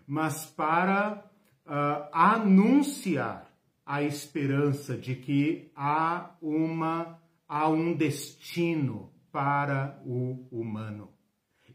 mas 0.06 0.46
para 0.46 1.22
uh, 1.66 2.08
anunciar 2.10 3.52
a 3.84 4.02
esperança 4.02 4.96
de 4.96 5.14
que 5.14 5.70
há 5.76 6.30
uma 6.40 7.20
há 7.46 7.68
um 7.68 7.92
destino 7.92 9.12
para 9.30 10.00
o 10.06 10.48
humano. 10.50 11.10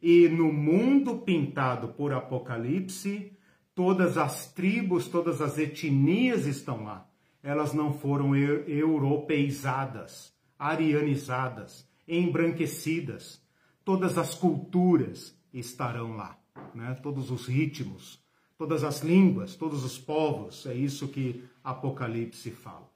E 0.01 0.27
no 0.27 0.51
mundo 0.51 1.19
pintado 1.19 1.89
por 1.89 2.13
Apocalipse, 2.13 3.31
todas 3.75 4.17
as 4.17 4.51
tribos, 4.53 5.07
todas 5.07 5.39
as 5.39 5.59
etnias 5.59 6.47
estão 6.47 6.83
lá. 6.83 7.07
Elas 7.43 7.75
não 7.75 7.93
foram 7.93 8.35
europeizadas 8.35 10.35
arianizadas, 10.57 11.87
embranquecidas. 12.07 13.41
Todas 13.83 14.17
as 14.17 14.35
culturas 14.35 15.37
estarão 15.53 16.15
lá, 16.15 16.37
né? 16.73 16.97
todos 17.01 17.31
os 17.31 17.47
ritmos, 17.47 18.21
todas 18.57 18.83
as 18.83 19.01
línguas, 19.01 19.55
todos 19.55 19.83
os 19.83 19.97
povos. 19.97 20.65
É 20.65 20.73
isso 20.73 21.07
que 21.07 21.43
Apocalipse 21.63 22.51
fala. 22.51 22.89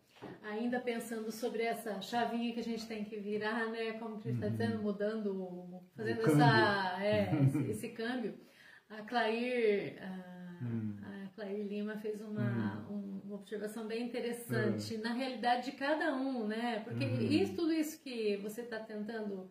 Ainda 0.43 0.79
pensando 0.79 1.31
sobre 1.31 1.63
essa 1.63 2.01
chavinha 2.01 2.53
que 2.53 2.59
a 2.59 2.63
gente 2.63 2.85
tem 2.85 3.03
que 3.05 3.17
virar, 3.17 3.67
né? 3.67 3.93
Como 3.93 4.19
que 4.19 4.29
está 4.29 4.47
uhum. 4.47 4.51
dizendo, 4.51 4.81
mudando, 4.81 5.81
fazendo 5.95 6.21
essa, 6.21 7.03
é, 7.03 7.31
esse, 7.41 7.71
esse, 7.71 7.89
câmbio. 7.89 8.33
A 8.89 9.01
Clair, 9.03 9.97
a, 10.01 10.63
uhum. 10.63 10.97
a 11.01 11.27
Clair 11.35 11.65
Lima 11.65 11.97
fez 11.97 12.21
uma, 12.21 12.85
uhum. 12.89 12.97
um 12.97 13.20
uma 13.31 13.39
observação 13.39 13.87
bem 13.87 14.03
interessante 14.03 14.95
uhum. 14.95 15.01
na 15.01 15.13
realidade 15.13 15.71
de 15.71 15.77
cada 15.77 16.13
um, 16.13 16.45
né? 16.45 16.81
Porque 16.83 17.05
uhum. 17.05 17.21
isso, 17.21 17.55
tudo 17.55 17.71
isso 17.71 18.01
que 18.03 18.37
você 18.37 18.61
está 18.61 18.77
tentando 18.77 19.49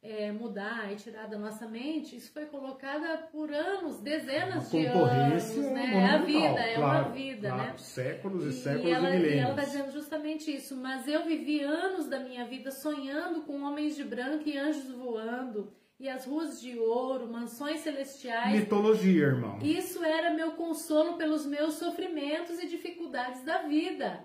é, 0.00 0.30
mudar 0.30 0.92
e 0.92 0.96
tirar 0.96 1.26
da 1.26 1.36
nossa 1.36 1.66
mente, 1.66 2.14
isso 2.14 2.32
foi 2.32 2.46
colocado 2.46 3.28
por 3.32 3.52
anos, 3.52 3.98
dezenas 3.98 4.70
de 4.70 4.86
anos, 4.86 5.56
né? 5.56 5.94
É 5.94 6.04
a 6.04 6.18
vida, 6.18 6.60
é 6.60 6.74
claro, 6.76 7.06
uma 7.06 7.14
vida, 7.14 7.48
claro, 7.48 7.62
né? 7.72 7.76
Séculos 7.78 8.44
e, 8.44 8.48
e 8.48 8.52
séculos 8.52 8.92
ela, 8.92 9.08
e 9.08 9.18
milênios. 9.18 9.34
E 9.34 9.38
ela 9.38 9.50
está 9.50 9.64
dizendo 9.64 9.90
justamente 9.90 10.54
isso. 10.54 10.76
Mas 10.76 11.08
eu 11.08 11.24
vivi 11.24 11.62
anos 11.62 12.06
da 12.08 12.20
minha 12.20 12.44
vida 12.44 12.70
sonhando 12.70 13.42
com 13.42 13.62
homens 13.62 13.96
de 13.96 14.04
branco 14.04 14.48
e 14.48 14.56
anjos 14.56 14.88
voando 14.92 15.74
e 15.98 16.08
as 16.08 16.26
ruas 16.26 16.60
de 16.60 16.78
ouro, 16.78 17.26
mansões 17.26 17.80
celestiais. 17.80 18.60
Mitologia, 18.60 19.26
irmão. 19.26 19.58
Isso 19.62 20.04
era 20.04 20.34
meu 20.34 20.52
consolo 20.52 21.16
pelos 21.16 21.46
meus 21.46 21.74
sofrimentos 21.74 22.58
e 22.58 22.68
dificuldades 22.68 23.42
da 23.44 23.62
vida. 23.62 24.24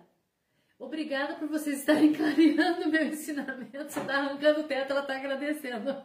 Obrigada 0.82 1.36
por 1.36 1.48
vocês 1.48 1.78
estarem 1.78 2.12
clareando 2.12 2.90
meu 2.90 3.06
ensinamento. 3.06 3.84
Você 3.88 4.00
está 4.00 4.16
arrancando 4.16 4.62
o 4.62 4.64
teto, 4.64 4.92
ela 4.92 5.02
está 5.02 5.16
agradecendo. 5.16 5.96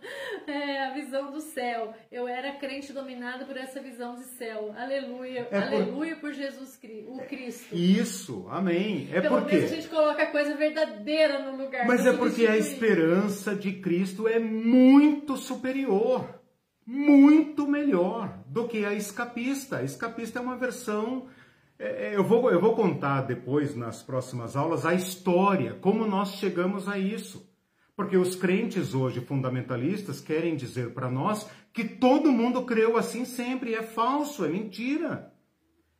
É, 0.47 0.85
a 0.85 0.93
visão 0.93 1.32
do 1.32 1.40
céu. 1.40 1.94
Eu 2.12 2.28
era 2.28 2.53
crente 2.53 2.93
dominada 2.93 3.47
por 3.47 3.57
essa 3.57 3.81
visão 3.81 4.16
de 4.16 4.24
céu. 4.24 4.74
Aleluia. 4.77 5.48
É 5.51 5.59
Aleluia 5.59 6.15
por... 6.16 6.28
por 6.28 6.32
Jesus 6.35 6.78
o 7.09 7.19
Cristo. 7.27 7.74
Isso, 7.74 8.47
amém. 8.51 9.09
É 9.12 9.23
Pelo 9.23 9.40
porque 9.40 9.57
a 9.57 9.66
gente 9.66 9.89
coloca 9.89 10.23
a 10.23 10.31
coisa 10.31 10.55
verdadeira 10.55 11.39
no 11.39 11.57
lugar. 11.57 11.86
Mas 11.86 12.05
é 12.05 12.12
porque 12.12 12.47
a 12.47 12.59
esperança 12.59 13.55
de 13.55 13.73
Cristo 13.73 14.28
é 14.28 14.39
muito 14.39 15.39
superior, 15.39 16.39
muito 16.86 17.66
melhor 17.66 18.44
do 18.47 18.69
que 18.69 18.85
a 18.85 18.93
escapista. 18.93 19.78
A 19.78 19.85
escapista 19.85 20.39
é 20.39 20.43
uma 20.43 20.57
versão 20.57 21.28
é, 21.28 21.28
é, 21.28 21.35
eu 21.78 22.24
vou, 22.24 22.51
eu 22.51 22.61
vou 22.61 22.74
contar 22.74 23.23
depois, 23.23 23.74
nas 23.74 24.03
próximas 24.03 24.57
aulas, 24.57 24.86
a 24.86 24.94
história, 24.94 25.74
como 25.74 26.07
nós 26.07 26.35
chegamos 26.35 26.89
a 26.89 26.98
isso. 26.98 27.48
Porque 27.94 28.16
os 28.16 28.36
crentes 28.36 28.94
hoje 28.94 29.20
fundamentalistas 29.20 30.20
querem 30.20 30.55
dizer 30.55 30.93
para 30.93 31.11
nós 31.11 31.48
que 31.73 31.85
todo 31.85 32.32
mundo 32.32 32.62
creu 32.62 32.97
assim 32.97 33.24
sempre. 33.24 33.74
É 33.74 33.82
falso, 33.82 34.44
é 34.44 34.48
mentira. 34.48 35.32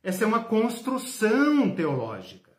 Essa 0.03 0.23
é 0.23 0.27
uma 0.27 0.43
construção 0.43 1.71
teológica. 1.71 2.51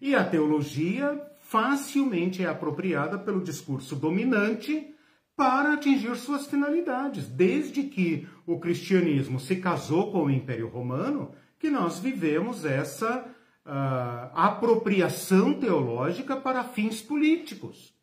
E 0.00 0.14
a 0.14 0.24
teologia 0.24 1.20
facilmente 1.40 2.42
é 2.42 2.46
apropriada 2.46 3.18
pelo 3.18 3.42
discurso 3.42 3.94
dominante 3.94 4.94
para 5.36 5.74
atingir 5.74 6.16
suas 6.16 6.46
finalidades. 6.46 7.26
Desde 7.26 7.82
que 7.84 8.26
o 8.46 8.58
cristianismo 8.58 9.38
se 9.38 9.56
casou 9.56 10.10
com 10.10 10.24
o 10.24 10.30
Império 10.30 10.68
Romano, 10.68 11.32
que 11.58 11.70
nós 11.70 11.98
vivemos 11.98 12.64
essa 12.64 13.26
uh, 13.66 14.30
apropriação 14.34 15.54
teológica 15.54 16.36
para 16.36 16.64
fins 16.64 17.02
políticos. 17.02 17.94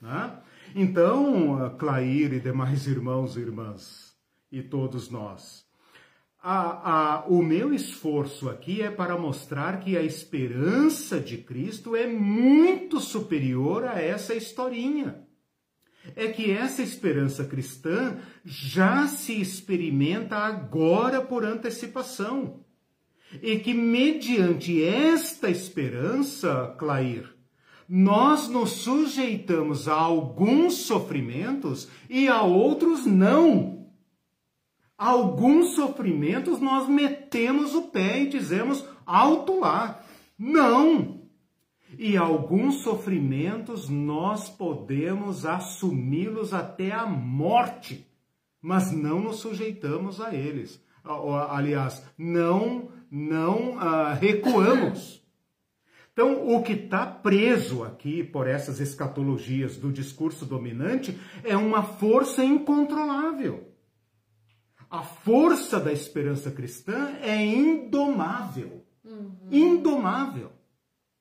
Né? 0.00 0.38
Então, 0.74 1.66
uh, 1.66 1.70
Clair 1.76 2.32
e 2.32 2.40
demais 2.40 2.86
irmãos 2.86 3.36
e 3.36 3.40
irmãs, 3.40 4.16
e 4.50 4.62
todos 4.62 5.10
nós, 5.10 5.64
a, 6.42 7.20
a, 7.20 7.26
o 7.26 7.42
meu 7.42 7.72
esforço 7.72 8.50
aqui 8.50 8.82
é 8.82 8.90
para 8.90 9.16
mostrar 9.16 9.80
que 9.80 9.96
a 9.96 10.02
esperança 10.02 11.18
de 11.18 11.38
Cristo 11.38 11.96
é 11.96 12.06
muito 12.06 13.00
superior 13.00 13.84
a 13.84 14.00
essa 14.00 14.34
historinha. 14.34 15.24
É 16.14 16.28
que 16.28 16.50
essa 16.50 16.82
esperança 16.82 17.46
cristã 17.46 18.18
já 18.44 19.06
se 19.08 19.40
experimenta 19.40 20.36
agora 20.36 21.22
por 21.22 21.46
antecipação 21.46 22.63
e 23.42 23.58
que 23.58 23.74
mediante 23.74 24.82
esta 24.82 25.50
esperança, 25.50 26.74
Clair, 26.78 27.34
nós 27.88 28.48
nos 28.48 28.70
sujeitamos 28.70 29.88
a 29.88 29.94
alguns 29.94 30.74
sofrimentos 30.74 31.88
e 32.08 32.28
a 32.28 32.42
outros 32.42 33.04
não. 33.04 33.88
Alguns 34.96 35.74
sofrimentos 35.74 36.60
nós 36.60 36.88
metemos 36.88 37.74
o 37.74 37.82
pé 37.82 38.22
e 38.22 38.28
dizemos 38.28 38.84
alto 39.04 39.58
lá. 39.60 40.02
Não! 40.38 41.22
E 41.98 42.16
alguns 42.16 42.82
sofrimentos 42.82 43.88
nós 43.88 44.48
podemos 44.48 45.44
assumi-los 45.44 46.52
até 46.52 46.90
a 46.90 47.06
morte, 47.06 48.06
mas 48.60 48.90
não 48.90 49.20
nos 49.20 49.36
sujeitamos 49.36 50.20
a 50.20 50.34
eles. 50.34 50.82
Aliás, 51.50 52.02
não 52.16 52.88
não 53.14 53.76
uh, 53.76 54.14
recuamos. 54.20 55.22
Então, 56.12 56.48
o 56.48 56.62
que 56.64 56.72
está 56.72 57.06
preso 57.06 57.84
aqui 57.84 58.24
por 58.24 58.48
essas 58.48 58.80
escatologias 58.80 59.76
do 59.76 59.92
discurso 59.92 60.44
dominante 60.44 61.16
é 61.44 61.56
uma 61.56 61.84
força 61.84 62.44
incontrolável. 62.44 63.68
A 64.90 65.02
força 65.02 65.78
da 65.78 65.92
esperança 65.92 66.50
cristã 66.50 67.16
é 67.22 67.44
indomável. 67.44 68.84
Uhum. 69.04 69.48
Indomável. 69.50 70.50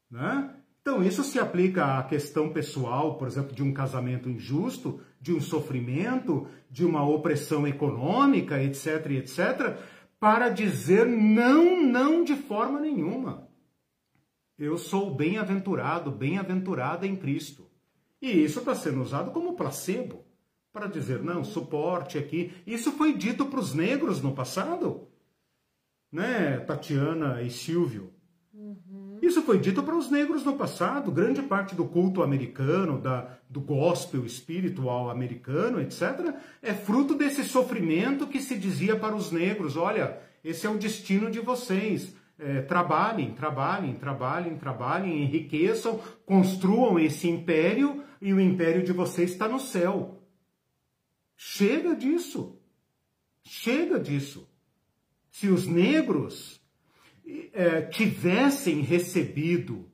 Né? 0.09 0.49
Então, 0.81 1.03
isso 1.03 1.23
se 1.23 1.39
aplica 1.39 1.99
à 1.99 2.03
questão 2.03 2.49
pessoal, 2.49 3.17
por 3.17 3.27
exemplo, 3.27 3.53
de 3.53 3.63
um 3.63 3.71
casamento 3.71 4.29
injusto, 4.29 4.99
de 5.21 5.31
um 5.31 5.39
sofrimento, 5.39 6.47
de 6.69 6.83
uma 6.83 7.07
opressão 7.07 7.67
econômica, 7.67 8.61
etc, 8.61 9.11
etc, 9.11 9.77
para 10.23 10.47
dizer 10.47 11.05
não, 11.05 11.83
não 11.83 12.23
de 12.23 12.33
forma 12.33 12.79
nenhuma. 12.79 13.49
Eu 14.57 14.77
sou 14.77 15.13
bem-aventurado, 15.13 16.09
bem-aventurada 16.09 17.05
em 17.05 17.13
Cristo. 17.13 17.69
E 18.21 18.31
isso 18.31 18.59
está 18.59 18.73
sendo 18.73 19.01
usado 19.01 19.31
como 19.31 19.57
placebo 19.57 20.23
para 20.71 20.87
dizer 20.87 21.21
não, 21.21 21.43
suporte 21.43 22.17
aqui. 22.17 22.53
Isso 22.65 22.93
foi 22.93 23.17
dito 23.17 23.47
para 23.47 23.59
os 23.59 23.73
negros 23.73 24.21
no 24.21 24.33
passado, 24.33 25.09
né, 26.09 26.57
Tatiana 26.59 27.41
e 27.41 27.51
Silvio. 27.51 28.12
Isso 29.23 29.41
foi 29.41 29.57
dito 29.57 29.81
para 29.81 29.95
os 29.95 30.11
negros 30.11 30.43
no 30.43 30.57
passado. 30.57 31.09
Grande 31.09 31.41
parte 31.41 31.73
do 31.75 31.85
culto 31.85 32.21
americano, 32.21 32.99
da, 32.99 33.37
do 33.49 33.61
gospel 33.61 34.25
espiritual 34.25 35.09
americano, 35.09 35.79
etc., 35.79 36.35
é 36.61 36.73
fruto 36.73 37.15
desse 37.15 37.45
sofrimento 37.45 38.27
que 38.27 38.41
se 38.41 38.57
dizia 38.57 38.97
para 38.97 39.15
os 39.15 39.31
negros: 39.31 39.77
olha, 39.77 40.19
esse 40.43 40.67
é 40.67 40.69
o 40.69 40.77
destino 40.77 41.31
de 41.31 41.39
vocês. 41.39 42.13
É, 42.37 42.63
trabalhem, 42.63 43.33
trabalhem, 43.33 43.93
trabalhem, 43.93 44.57
trabalhem, 44.57 45.23
enriqueçam, 45.23 46.01
construam 46.25 46.99
esse 46.99 47.29
império 47.29 48.03
e 48.21 48.33
o 48.33 48.41
império 48.41 48.83
de 48.83 48.91
vocês 48.91 49.31
está 49.31 49.47
no 49.47 49.59
céu. 49.59 50.21
Chega 51.37 51.95
disso. 51.95 52.59
Chega 53.41 53.97
disso. 54.01 54.49
Se 55.31 55.47
os 55.47 55.65
negros 55.65 56.61
é, 57.53 57.81
tivessem 57.81 58.81
recebido 58.81 59.89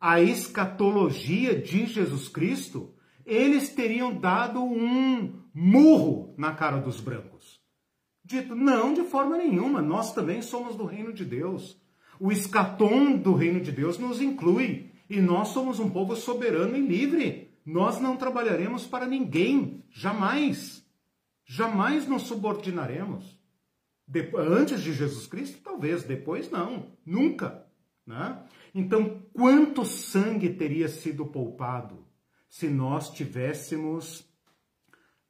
a 0.00 0.20
escatologia 0.20 1.58
de 1.58 1.86
Jesus 1.86 2.28
Cristo, 2.28 2.94
eles 3.24 3.70
teriam 3.70 4.14
dado 4.14 4.62
um 4.62 5.40
murro 5.54 6.34
na 6.36 6.52
cara 6.52 6.78
dos 6.78 7.00
brancos. 7.00 7.60
Dito, 8.24 8.54
não, 8.54 8.92
de 8.92 9.04
forma 9.04 9.36
nenhuma, 9.36 9.80
nós 9.80 10.12
também 10.12 10.42
somos 10.42 10.76
do 10.76 10.84
reino 10.84 11.12
de 11.12 11.24
Deus. 11.24 11.80
O 12.20 12.30
escatom 12.30 13.16
do 13.16 13.34
reino 13.34 13.60
de 13.60 13.72
Deus 13.72 13.98
nos 13.98 14.20
inclui 14.20 14.90
e 15.08 15.20
nós 15.20 15.48
somos 15.48 15.78
um 15.78 15.90
povo 15.90 16.16
soberano 16.16 16.76
e 16.76 16.86
livre. 16.86 17.54
Nós 17.64 18.00
não 18.00 18.16
trabalharemos 18.16 18.86
para 18.86 19.06
ninguém, 19.06 19.84
jamais. 19.90 20.84
Jamais 21.46 22.06
nos 22.06 22.22
subordinaremos. 22.22 23.38
Antes 24.36 24.80
de 24.80 24.92
Jesus 24.92 25.26
Cristo, 25.26 25.60
talvez, 25.62 26.02
depois 26.02 26.50
não, 26.50 26.92
nunca. 27.04 27.66
Né? 28.06 28.42
Então, 28.74 29.22
quanto 29.32 29.84
sangue 29.84 30.50
teria 30.50 30.88
sido 30.88 31.26
poupado 31.26 32.04
se 32.48 32.68
nós 32.68 33.10
tivéssemos 33.10 34.20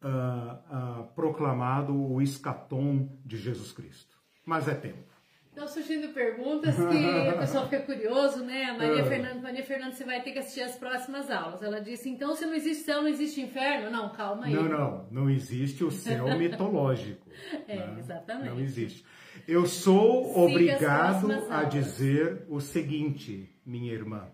uh, 0.03 1.01
uh, 1.01 1.15
proclamado 1.15 1.95
o 1.95 2.21
escatom 2.21 3.19
de 3.25 3.37
Jesus 3.37 3.73
Cristo. 3.73 4.19
Mas 4.45 4.69
é 4.69 4.75
tempo. 4.75 5.14
Estão 5.55 5.68
surgindo 5.68 6.12
perguntas 6.12 6.74
que 6.74 6.82
o 6.82 7.39
pessoal 7.39 7.68
fica 7.68 7.82
curioso, 7.82 8.44
né? 8.44 8.64
A 8.64 8.74
Maria, 8.74 9.05
Fernanda, 9.05 9.40
Maria 9.40 9.62
Fernanda, 9.62 9.93
você 9.93 10.05
vai 10.05 10.20
ter 10.20 10.32
que 10.32 10.40
assistir 10.40 10.62
as 10.62 10.74
próximas 10.74 11.31
aulas. 11.31 11.62
Ela 11.62 11.81
disse, 11.81 12.10
então 12.10 12.35
se 12.35 12.44
não 12.44 12.55
existe 12.55 12.82
céu, 12.82 13.02
não 13.02 13.09
existe 13.09 13.40
inferno? 13.40 13.89
Não, 13.89 14.10
calma 14.10 14.47
aí. 14.47 14.52
Não, 14.52 14.64
não, 14.64 15.09
não 15.10 15.31
existe 15.31 15.85
o 15.85 15.93
céu 15.93 16.26
mitológico. 16.36 17.31
É, 17.68 17.76
né? 17.76 17.97
exatamente. 17.98 18.48
Não 18.48 18.59
existe. 18.59 19.05
Eu 19.47 19.64
sou 19.66 20.24
Siga 20.24 20.40
obrigado 20.40 21.31
a 21.48 21.62
dizer 21.62 22.44
o 22.48 22.60
seguinte, 22.60 23.48
minha 23.64 23.93
irmã 23.93 24.28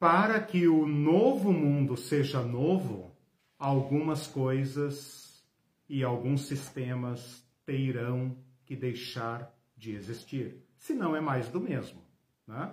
para 0.00 0.40
que 0.40 0.66
o 0.66 0.86
novo 0.86 1.52
mundo 1.52 1.94
seja 1.94 2.40
novo, 2.40 3.14
algumas 3.58 4.26
coisas 4.26 5.44
e 5.86 6.02
alguns 6.02 6.46
sistemas 6.46 7.46
terão 7.66 8.34
que 8.64 8.74
deixar 8.74 9.54
de 9.80 9.94
existir. 9.94 10.62
Senão 10.78 11.16
é 11.16 11.20
mais 11.20 11.48
do 11.48 11.58
mesmo. 11.58 12.02
Né? 12.46 12.70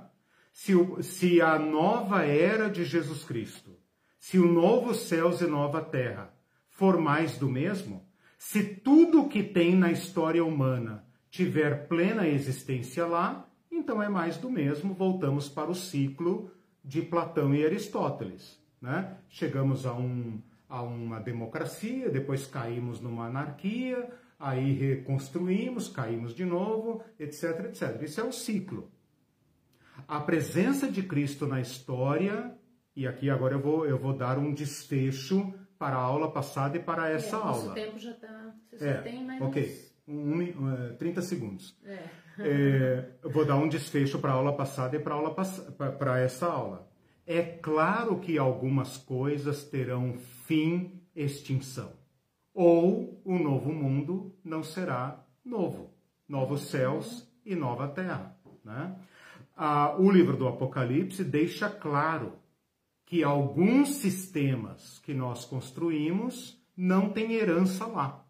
Se, 0.51 0.75
o, 0.75 1.01
se 1.01 1.41
a 1.41 1.57
nova 1.57 2.25
era 2.25 2.69
de 2.69 2.83
Jesus 2.83 3.23
Cristo, 3.23 3.71
se 4.19 4.37
o 4.37 4.51
novo 4.51 4.93
céus 4.93 5.39
e 5.39 5.47
nova 5.47 5.81
terra 5.81 6.33
for 6.69 6.99
mais 6.99 7.37
do 7.37 7.49
mesmo, 7.49 8.05
se 8.37 8.63
tudo 8.63 9.21
o 9.21 9.29
que 9.29 9.41
tem 9.41 9.75
na 9.75 9.91
história 9.91 10.43
humana 10.43 11.05
tiver 11.29 11.87
plena 11.87 12.27
existência 12.27 13.05
lá, 13.05 13.49
então 13.71 14.03
é 14.03 14.09
mais 14.09 14.37
do 14.37 14.49
mesmo, 14.49 14.93
voltamos 14.93 15.47
para 15.47 15.71
o 15.71 15.75
ciclo 15.75 16.51
de 16.83 17.01
Platão 17.01 17.53
e 17.55 17.65
Aristóteles. 17.65 18.61
Né? 18.81 19.17
Chegamos 19.29 19.85
a, 19.85 19.93
um, 19.93 20.41
a 20.67 20.81
uma 20.81 21.19
democracia, 21.19 22.09
depois 22.09 22.45
caímos 22.45 22.99
numa 22.99 23.27
anarquia, 23.27 24.09
aí 24.39 24.73
reconstruímos, 24.73 25.87
caímos 25.87 26.33
de 26.33 26.45
novo, 26.45 27.03
etc, 27.19 27.65
etc. 27.65 28.01
Isso 28.01 28.21
é 28.21 28.23
o 28.23 28.31
ciclo. 28.31 28.91
A 30.07 30.19
presença 30.19 30.91
de 30.91 31.03
Cristo 31.03 31.47
na 31.47 31.59
história, 31.59 32.55
e 32.95 33.07
aqui 33.07 33.29
agora 33.29 33.55
eu 33.55 33.59
vou, 33.59 33.85
eu 33.85 33.97
vou 33.97 34.13
dar 34.13 34.37
um 34.37 34.53
desfecho 34.53 35.53
para 35.77 35.95
a 35.95 36.01
aula 36.01 36.31
passada 36.31 36.77
e 36.77 36.79
para 36.79 37.09
essa 37.09 37.35
é, 37.35 37.39
aula. 37.39 37.71
O 37.71 37.73
tempo 37.73 37.99
já 37.99 38.11
está. 38.11 38.55
Você 38.71 38.87
é, 38.87 38.93
tem 39.01 39.23
mais. 39.23 39.41
Ok, 39.41 39.87
um, 40.07 40.41
um, 40.41 40.95
30 40.97 41.21
segundos. 41.21 41.77
É. 41.83 41.99
é, 42.39 43.09
eu 43.23 43.29
vou 43.29 43.45
dar 43.45 43.57
um 43.57 43.67
desfecho 43.67 44.19
para 44.19 44.31
a 44.31 44.35
aula 44.35 44.55
passada 44.55 44.95
e 44.95 44.99
para, 44.99 45.15
aula, 45.15 45.33
para 45.33 46.19
essa 46.19 46.47
aula. 46.47 46.87
É 47.25 47.41
claro 47.41 48.19
que 48.19 48.37
algumas 48.37 48.95
coisas 48.95 49.63
terão 49.65 50.13
fim, 50.45 51.01
extinção. 51.15 51.91
Ou 52.59 53.21
o 53.23 53.37
novo 53.37 53.71
mundo 53.71 54.35
não 54.43 54.63
será 54.63 55.23
novo. 55.45 55.93
Novos 56.27 56.71
céus 56.71 57.31
e 57.45 57.53
nova 57.53 57.87
terra. 57.87 58.35
Né? 58.65 58.95
Ah, 59.55 59.95
o 59.95 60.09
livro 60.09 60.35
do 60.35 60.47
Apocalipse 60.47 61.23
deixa 61.23 61.69
claro 61.69 62.33
que 63.05 63.23
alguns 63.23 63.89
sistemas 63.97 64.97
que 65.05 65.13
nós 65.13 65.45
construímos 65.45 66.59
não 66.75 67.11
têm 67.11 67.33
herança 67.33 67.85
lá. 67.85 68.25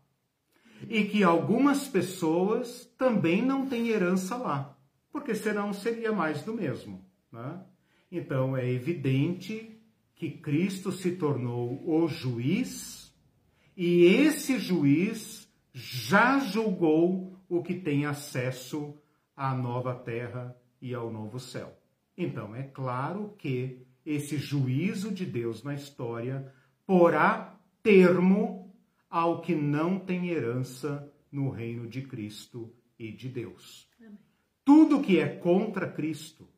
E 0.89 1.05
que 1.05 1.23
algumas 1.23 1.87
pessoas 1.87 2.83
também 2.97 3.41
não 3.41 3.65
têm 3.65 3.87
herança 3.87 4.35
lá, 4.35 4.77
porque 5.09 5.33
senão 5.35 5.71
seria 5.71 6.11
mais 6.11 6.41
do 6.41 6.53
mesmo. 6.53 7.01
Né? 7.31 7.61
Então 8.11 8.57
é 8.57 8.69
evidente 8.69 9.81
que 10.13 10.31
Cristo 10.31 10.91
se 10.91 11.13
tornou 11.13 11.81
o 11.87 12.09
juiz 12.09 12.96
e 13.77 14.05
esse 14.05 14.57
juiz 14.57 15.47
já 15.71 16.39
julgou 16.39 17.39
o 17.47 17.61
que 17.61 17.75
tem 17.75 18.07
acesso 18.07 18.97
à 19.35 19.53
nova 19.53 19.93
terra 19.93 20.57
e 20.81 20.95
ao 20.95 21.11
novo 21.11 21.39
céu. 21.39 21.77
Então 22.17 22.55
é 22.55 22.63
claro 22.63 23.35
que 23.37 23.85
esse 24.03 24.37
juízo 24.37 25.13
de 25.13 25.27
Deus 25.27 25.61
na 25.61 25.75
história 25.75 26.51
porá 26.87 27.55
termo 27.83 28.75
ao 29.07 29.41
que 29.41 29.53
não 29.53 29.99
tem 29.99 30.29
herança 30.29 31.13
no 31.31 31.51
reino 31.51 31.87
de 31.87 32.01
Cristo 32.01 32.73
e 32.97 33.11
de 33.11 33.29
Deus. 33.29 33.87
Amém. 33.99 34.17
Tudo 34.65 35.01
que 35.01 35.19
é 35.19 35.27
contra 35.27 35.87
Cristo, 35.87 36.49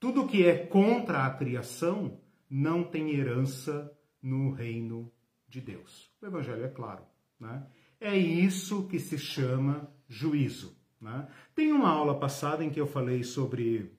tudo 0.00 0.26
que 0.26 0.44
é 0.44 0.66
contra 0.66 1.26
a 1.26 1.30
criação, 1.30 2.18
não 2.50 2.82
tem 2.82 3.14
herança 3.14 3.96
no 4.20 4.50
reino 4.50 5.12
de 5.48 5.60
Deus. 5.60 6.10
O 6.20 6.26
Evangelho 6.26 6.64
é 6.64 6.68
claro. 6.68 7.04
Né? 7.38 7.66
É 8.00 8.16
isso 8.16 8.86
que 8.88 8.98
se 8.98 9.18
chama 9.18 9.90
juízo. 10.08 10.76
Né? 11.00 11.28
Tem 11.54 11.72
uma 11.72 11.88
aula 11.88 12.18
passada 12.18 12.64
em 12.64 12.70
que 12.70 12.80
eu 12.80 12.86
falei 12.86 13.22
sobre 13.22 13.96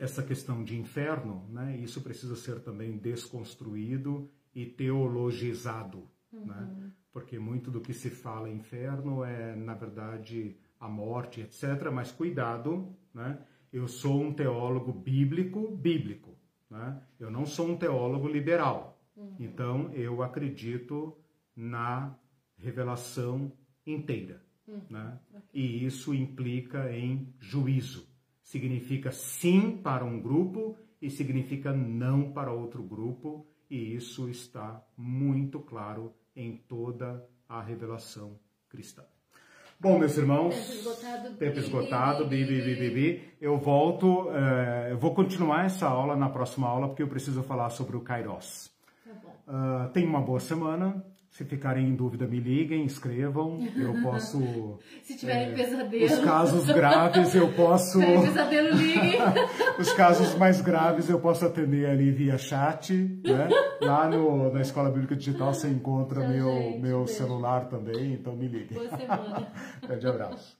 essa 0.00 0.22
questão 0.22 0.64
de 0.64 0.78
inferno, 0.78 1.46
né? 1.50 1.76
Isso 1.76 2.00
precisa 2.00 2.34
ser 2.34 2.60
também 2.60 2.96
desconstruído 2.96 4.30
e 4.54 4.64
teologizado, 4.64 6.08
uhum. 6.32 6.46
né? 6.46 6.90
Porque 7.12 7.38
muito 7.38 7.70
do 7.70 7.82
que 7.82 7.92
se 7.92 8.08
fala 8.08 8.48
inferno 8.48 9.22
é, 9.22 9.54
na 9.54 9.74
verdade, 9.74 10.56
a 10.78 10.88
morte, 10.88 11.42
etc. 11.42 11.90
Mas 11.92 12.10
cuidado, 12.10 12.96
né? 13.12 13.38
Eu 13.70 13.86
sou 13.86 14.22
um 14.22 14.32
teólogo 14.32 14.90
bíblico, 14.90 15.70
bíblico, 15.76 16.34
né? 16.70 17.02
Eu 17.18 17.30
não 17.30 17.44
sou 17.44 17.68
um 17.68 17.76
teólogo 17.76 18.26
liberal. 18.26 18.99
Uhum. 19.20 19.36
Então, 19.38 19.92
eu 19.92 20.22
acredito 20.22 21.16
na 21.54 22.18
revelação 22.56 23.52
inteira, 23.86 24.42
uhum. 24.66 24.80
né? 24.90 25.20
E 25.52 25.84
isso 25.84 26.14
implica 26.14 26.92
em 26.92 27.32
juízo 27.38 28.10
significa 28.50 29.12
sim 29.12 29.76
para 29.76 30.04
um 30.04 30.20
grupo 30.20 30.76
e 31.00 31.08
significa 31.08 31.72
não 31.72 32.32
para 32.32 32.52
outro 32.52 32.82
grupo, 32.82 33.46
e 33.70 33.94
isso 33.94 34.28
está 34.28 34.82
muito 34.96 35.60
claro 35.60 36.12
em 36.34 36.56
toda 36.56 37.24
a 37.48 37.62
revelação 37.62 38.38
cristã. 38.68 39.04
Bom, 39.78 39.98
meus 39.98 40.16
irmãos, 40.18 40.54
tempo 40.54 40.72
esgotado, 40.72 41.36
tempo 41.36 41.58
esgotado 41.58 42.26
bi, 42.26 42.44
bi, 42.44 42.60
bi, 42.60 42.90
bi, 42.90 43.22
eu 43.40 43.56
volto, 43.56 44.28
uh, 44.28 44.88
eu 44.90 44.98
vou 44.98 45.14
continuar 45.14 45.64
essa 45.64 45.88
aula 45.88 46.16
na 46.16 46.28
próxima 46.28 46.66
aula, 46.68 46.88
porque 46.88 47.02
eu 47.02 47.08
preciso 47.08 47.42
falar 47.44 47.70
sobre 47.70 47.96
o 47.96 48.00
Kairos. 48.00 48.69
Tá 49.14 49.86
uh, 49.86 49.92
tenha 49.92 50.08
uma 50.08 50.20
boa 50.20 50.40
semana, 50.40 51.04
se 51.30 51.44
ficarem 51.44 51.88
em 51.88 51.94
dúvida, 51.94 52.26
me 52.26 52.40
liguem, 52.40 52.84
escrevam. 52.84 53.60
Eu 53.76 54.02
posso. 54.02 54.78
Se 55.02 55.16
tiverem 55.16 55.52
é, 55.52 55.54
pesadelo. 55.54 56.04
Os 56.04 56.18
casos 56.18 56.66
graves 56.66 57.34
eu 57.34 57.52
posso. 57.52 57.98
Se 58.00 58.06
tiverem 58.06 58.22
pesadelo, 58.22 58.76
liguem. 58.76 59.18
os 59.78 59.92
casos 59.92 60.34
mais 60.34 60.60
graves 60.60 61.08
eu 61.08 61.20
posso 61.20 61.46
atender 61.46 61.86
ali 61.86 62.10
via 62.10 62.36
chat. 62.36 62.92
Né? 62.92 63.48
Lá 63.80 64.08
no, 64.08 64.52
na 64.52 64.60
Escola 64.60 64.90
Bíblica 64.90 65.14
Digital 65.14 65.54
você 65.54 65.68
encontra 65.68 66.20
Tchau, 66.20 66.30
meu, 66.30 66.52
gente, 66.52 66.80
meu 66.80 67.06
celular 67.06 67.68
também, 67.68 68.14
então 68.14 68.34
me 68.34 68.48
liguem. 68.48 68.76
Boa 68.76 68.96
semana. 68.96 69.52
Grande 69.82 70.06
abraço. 70.08 70.59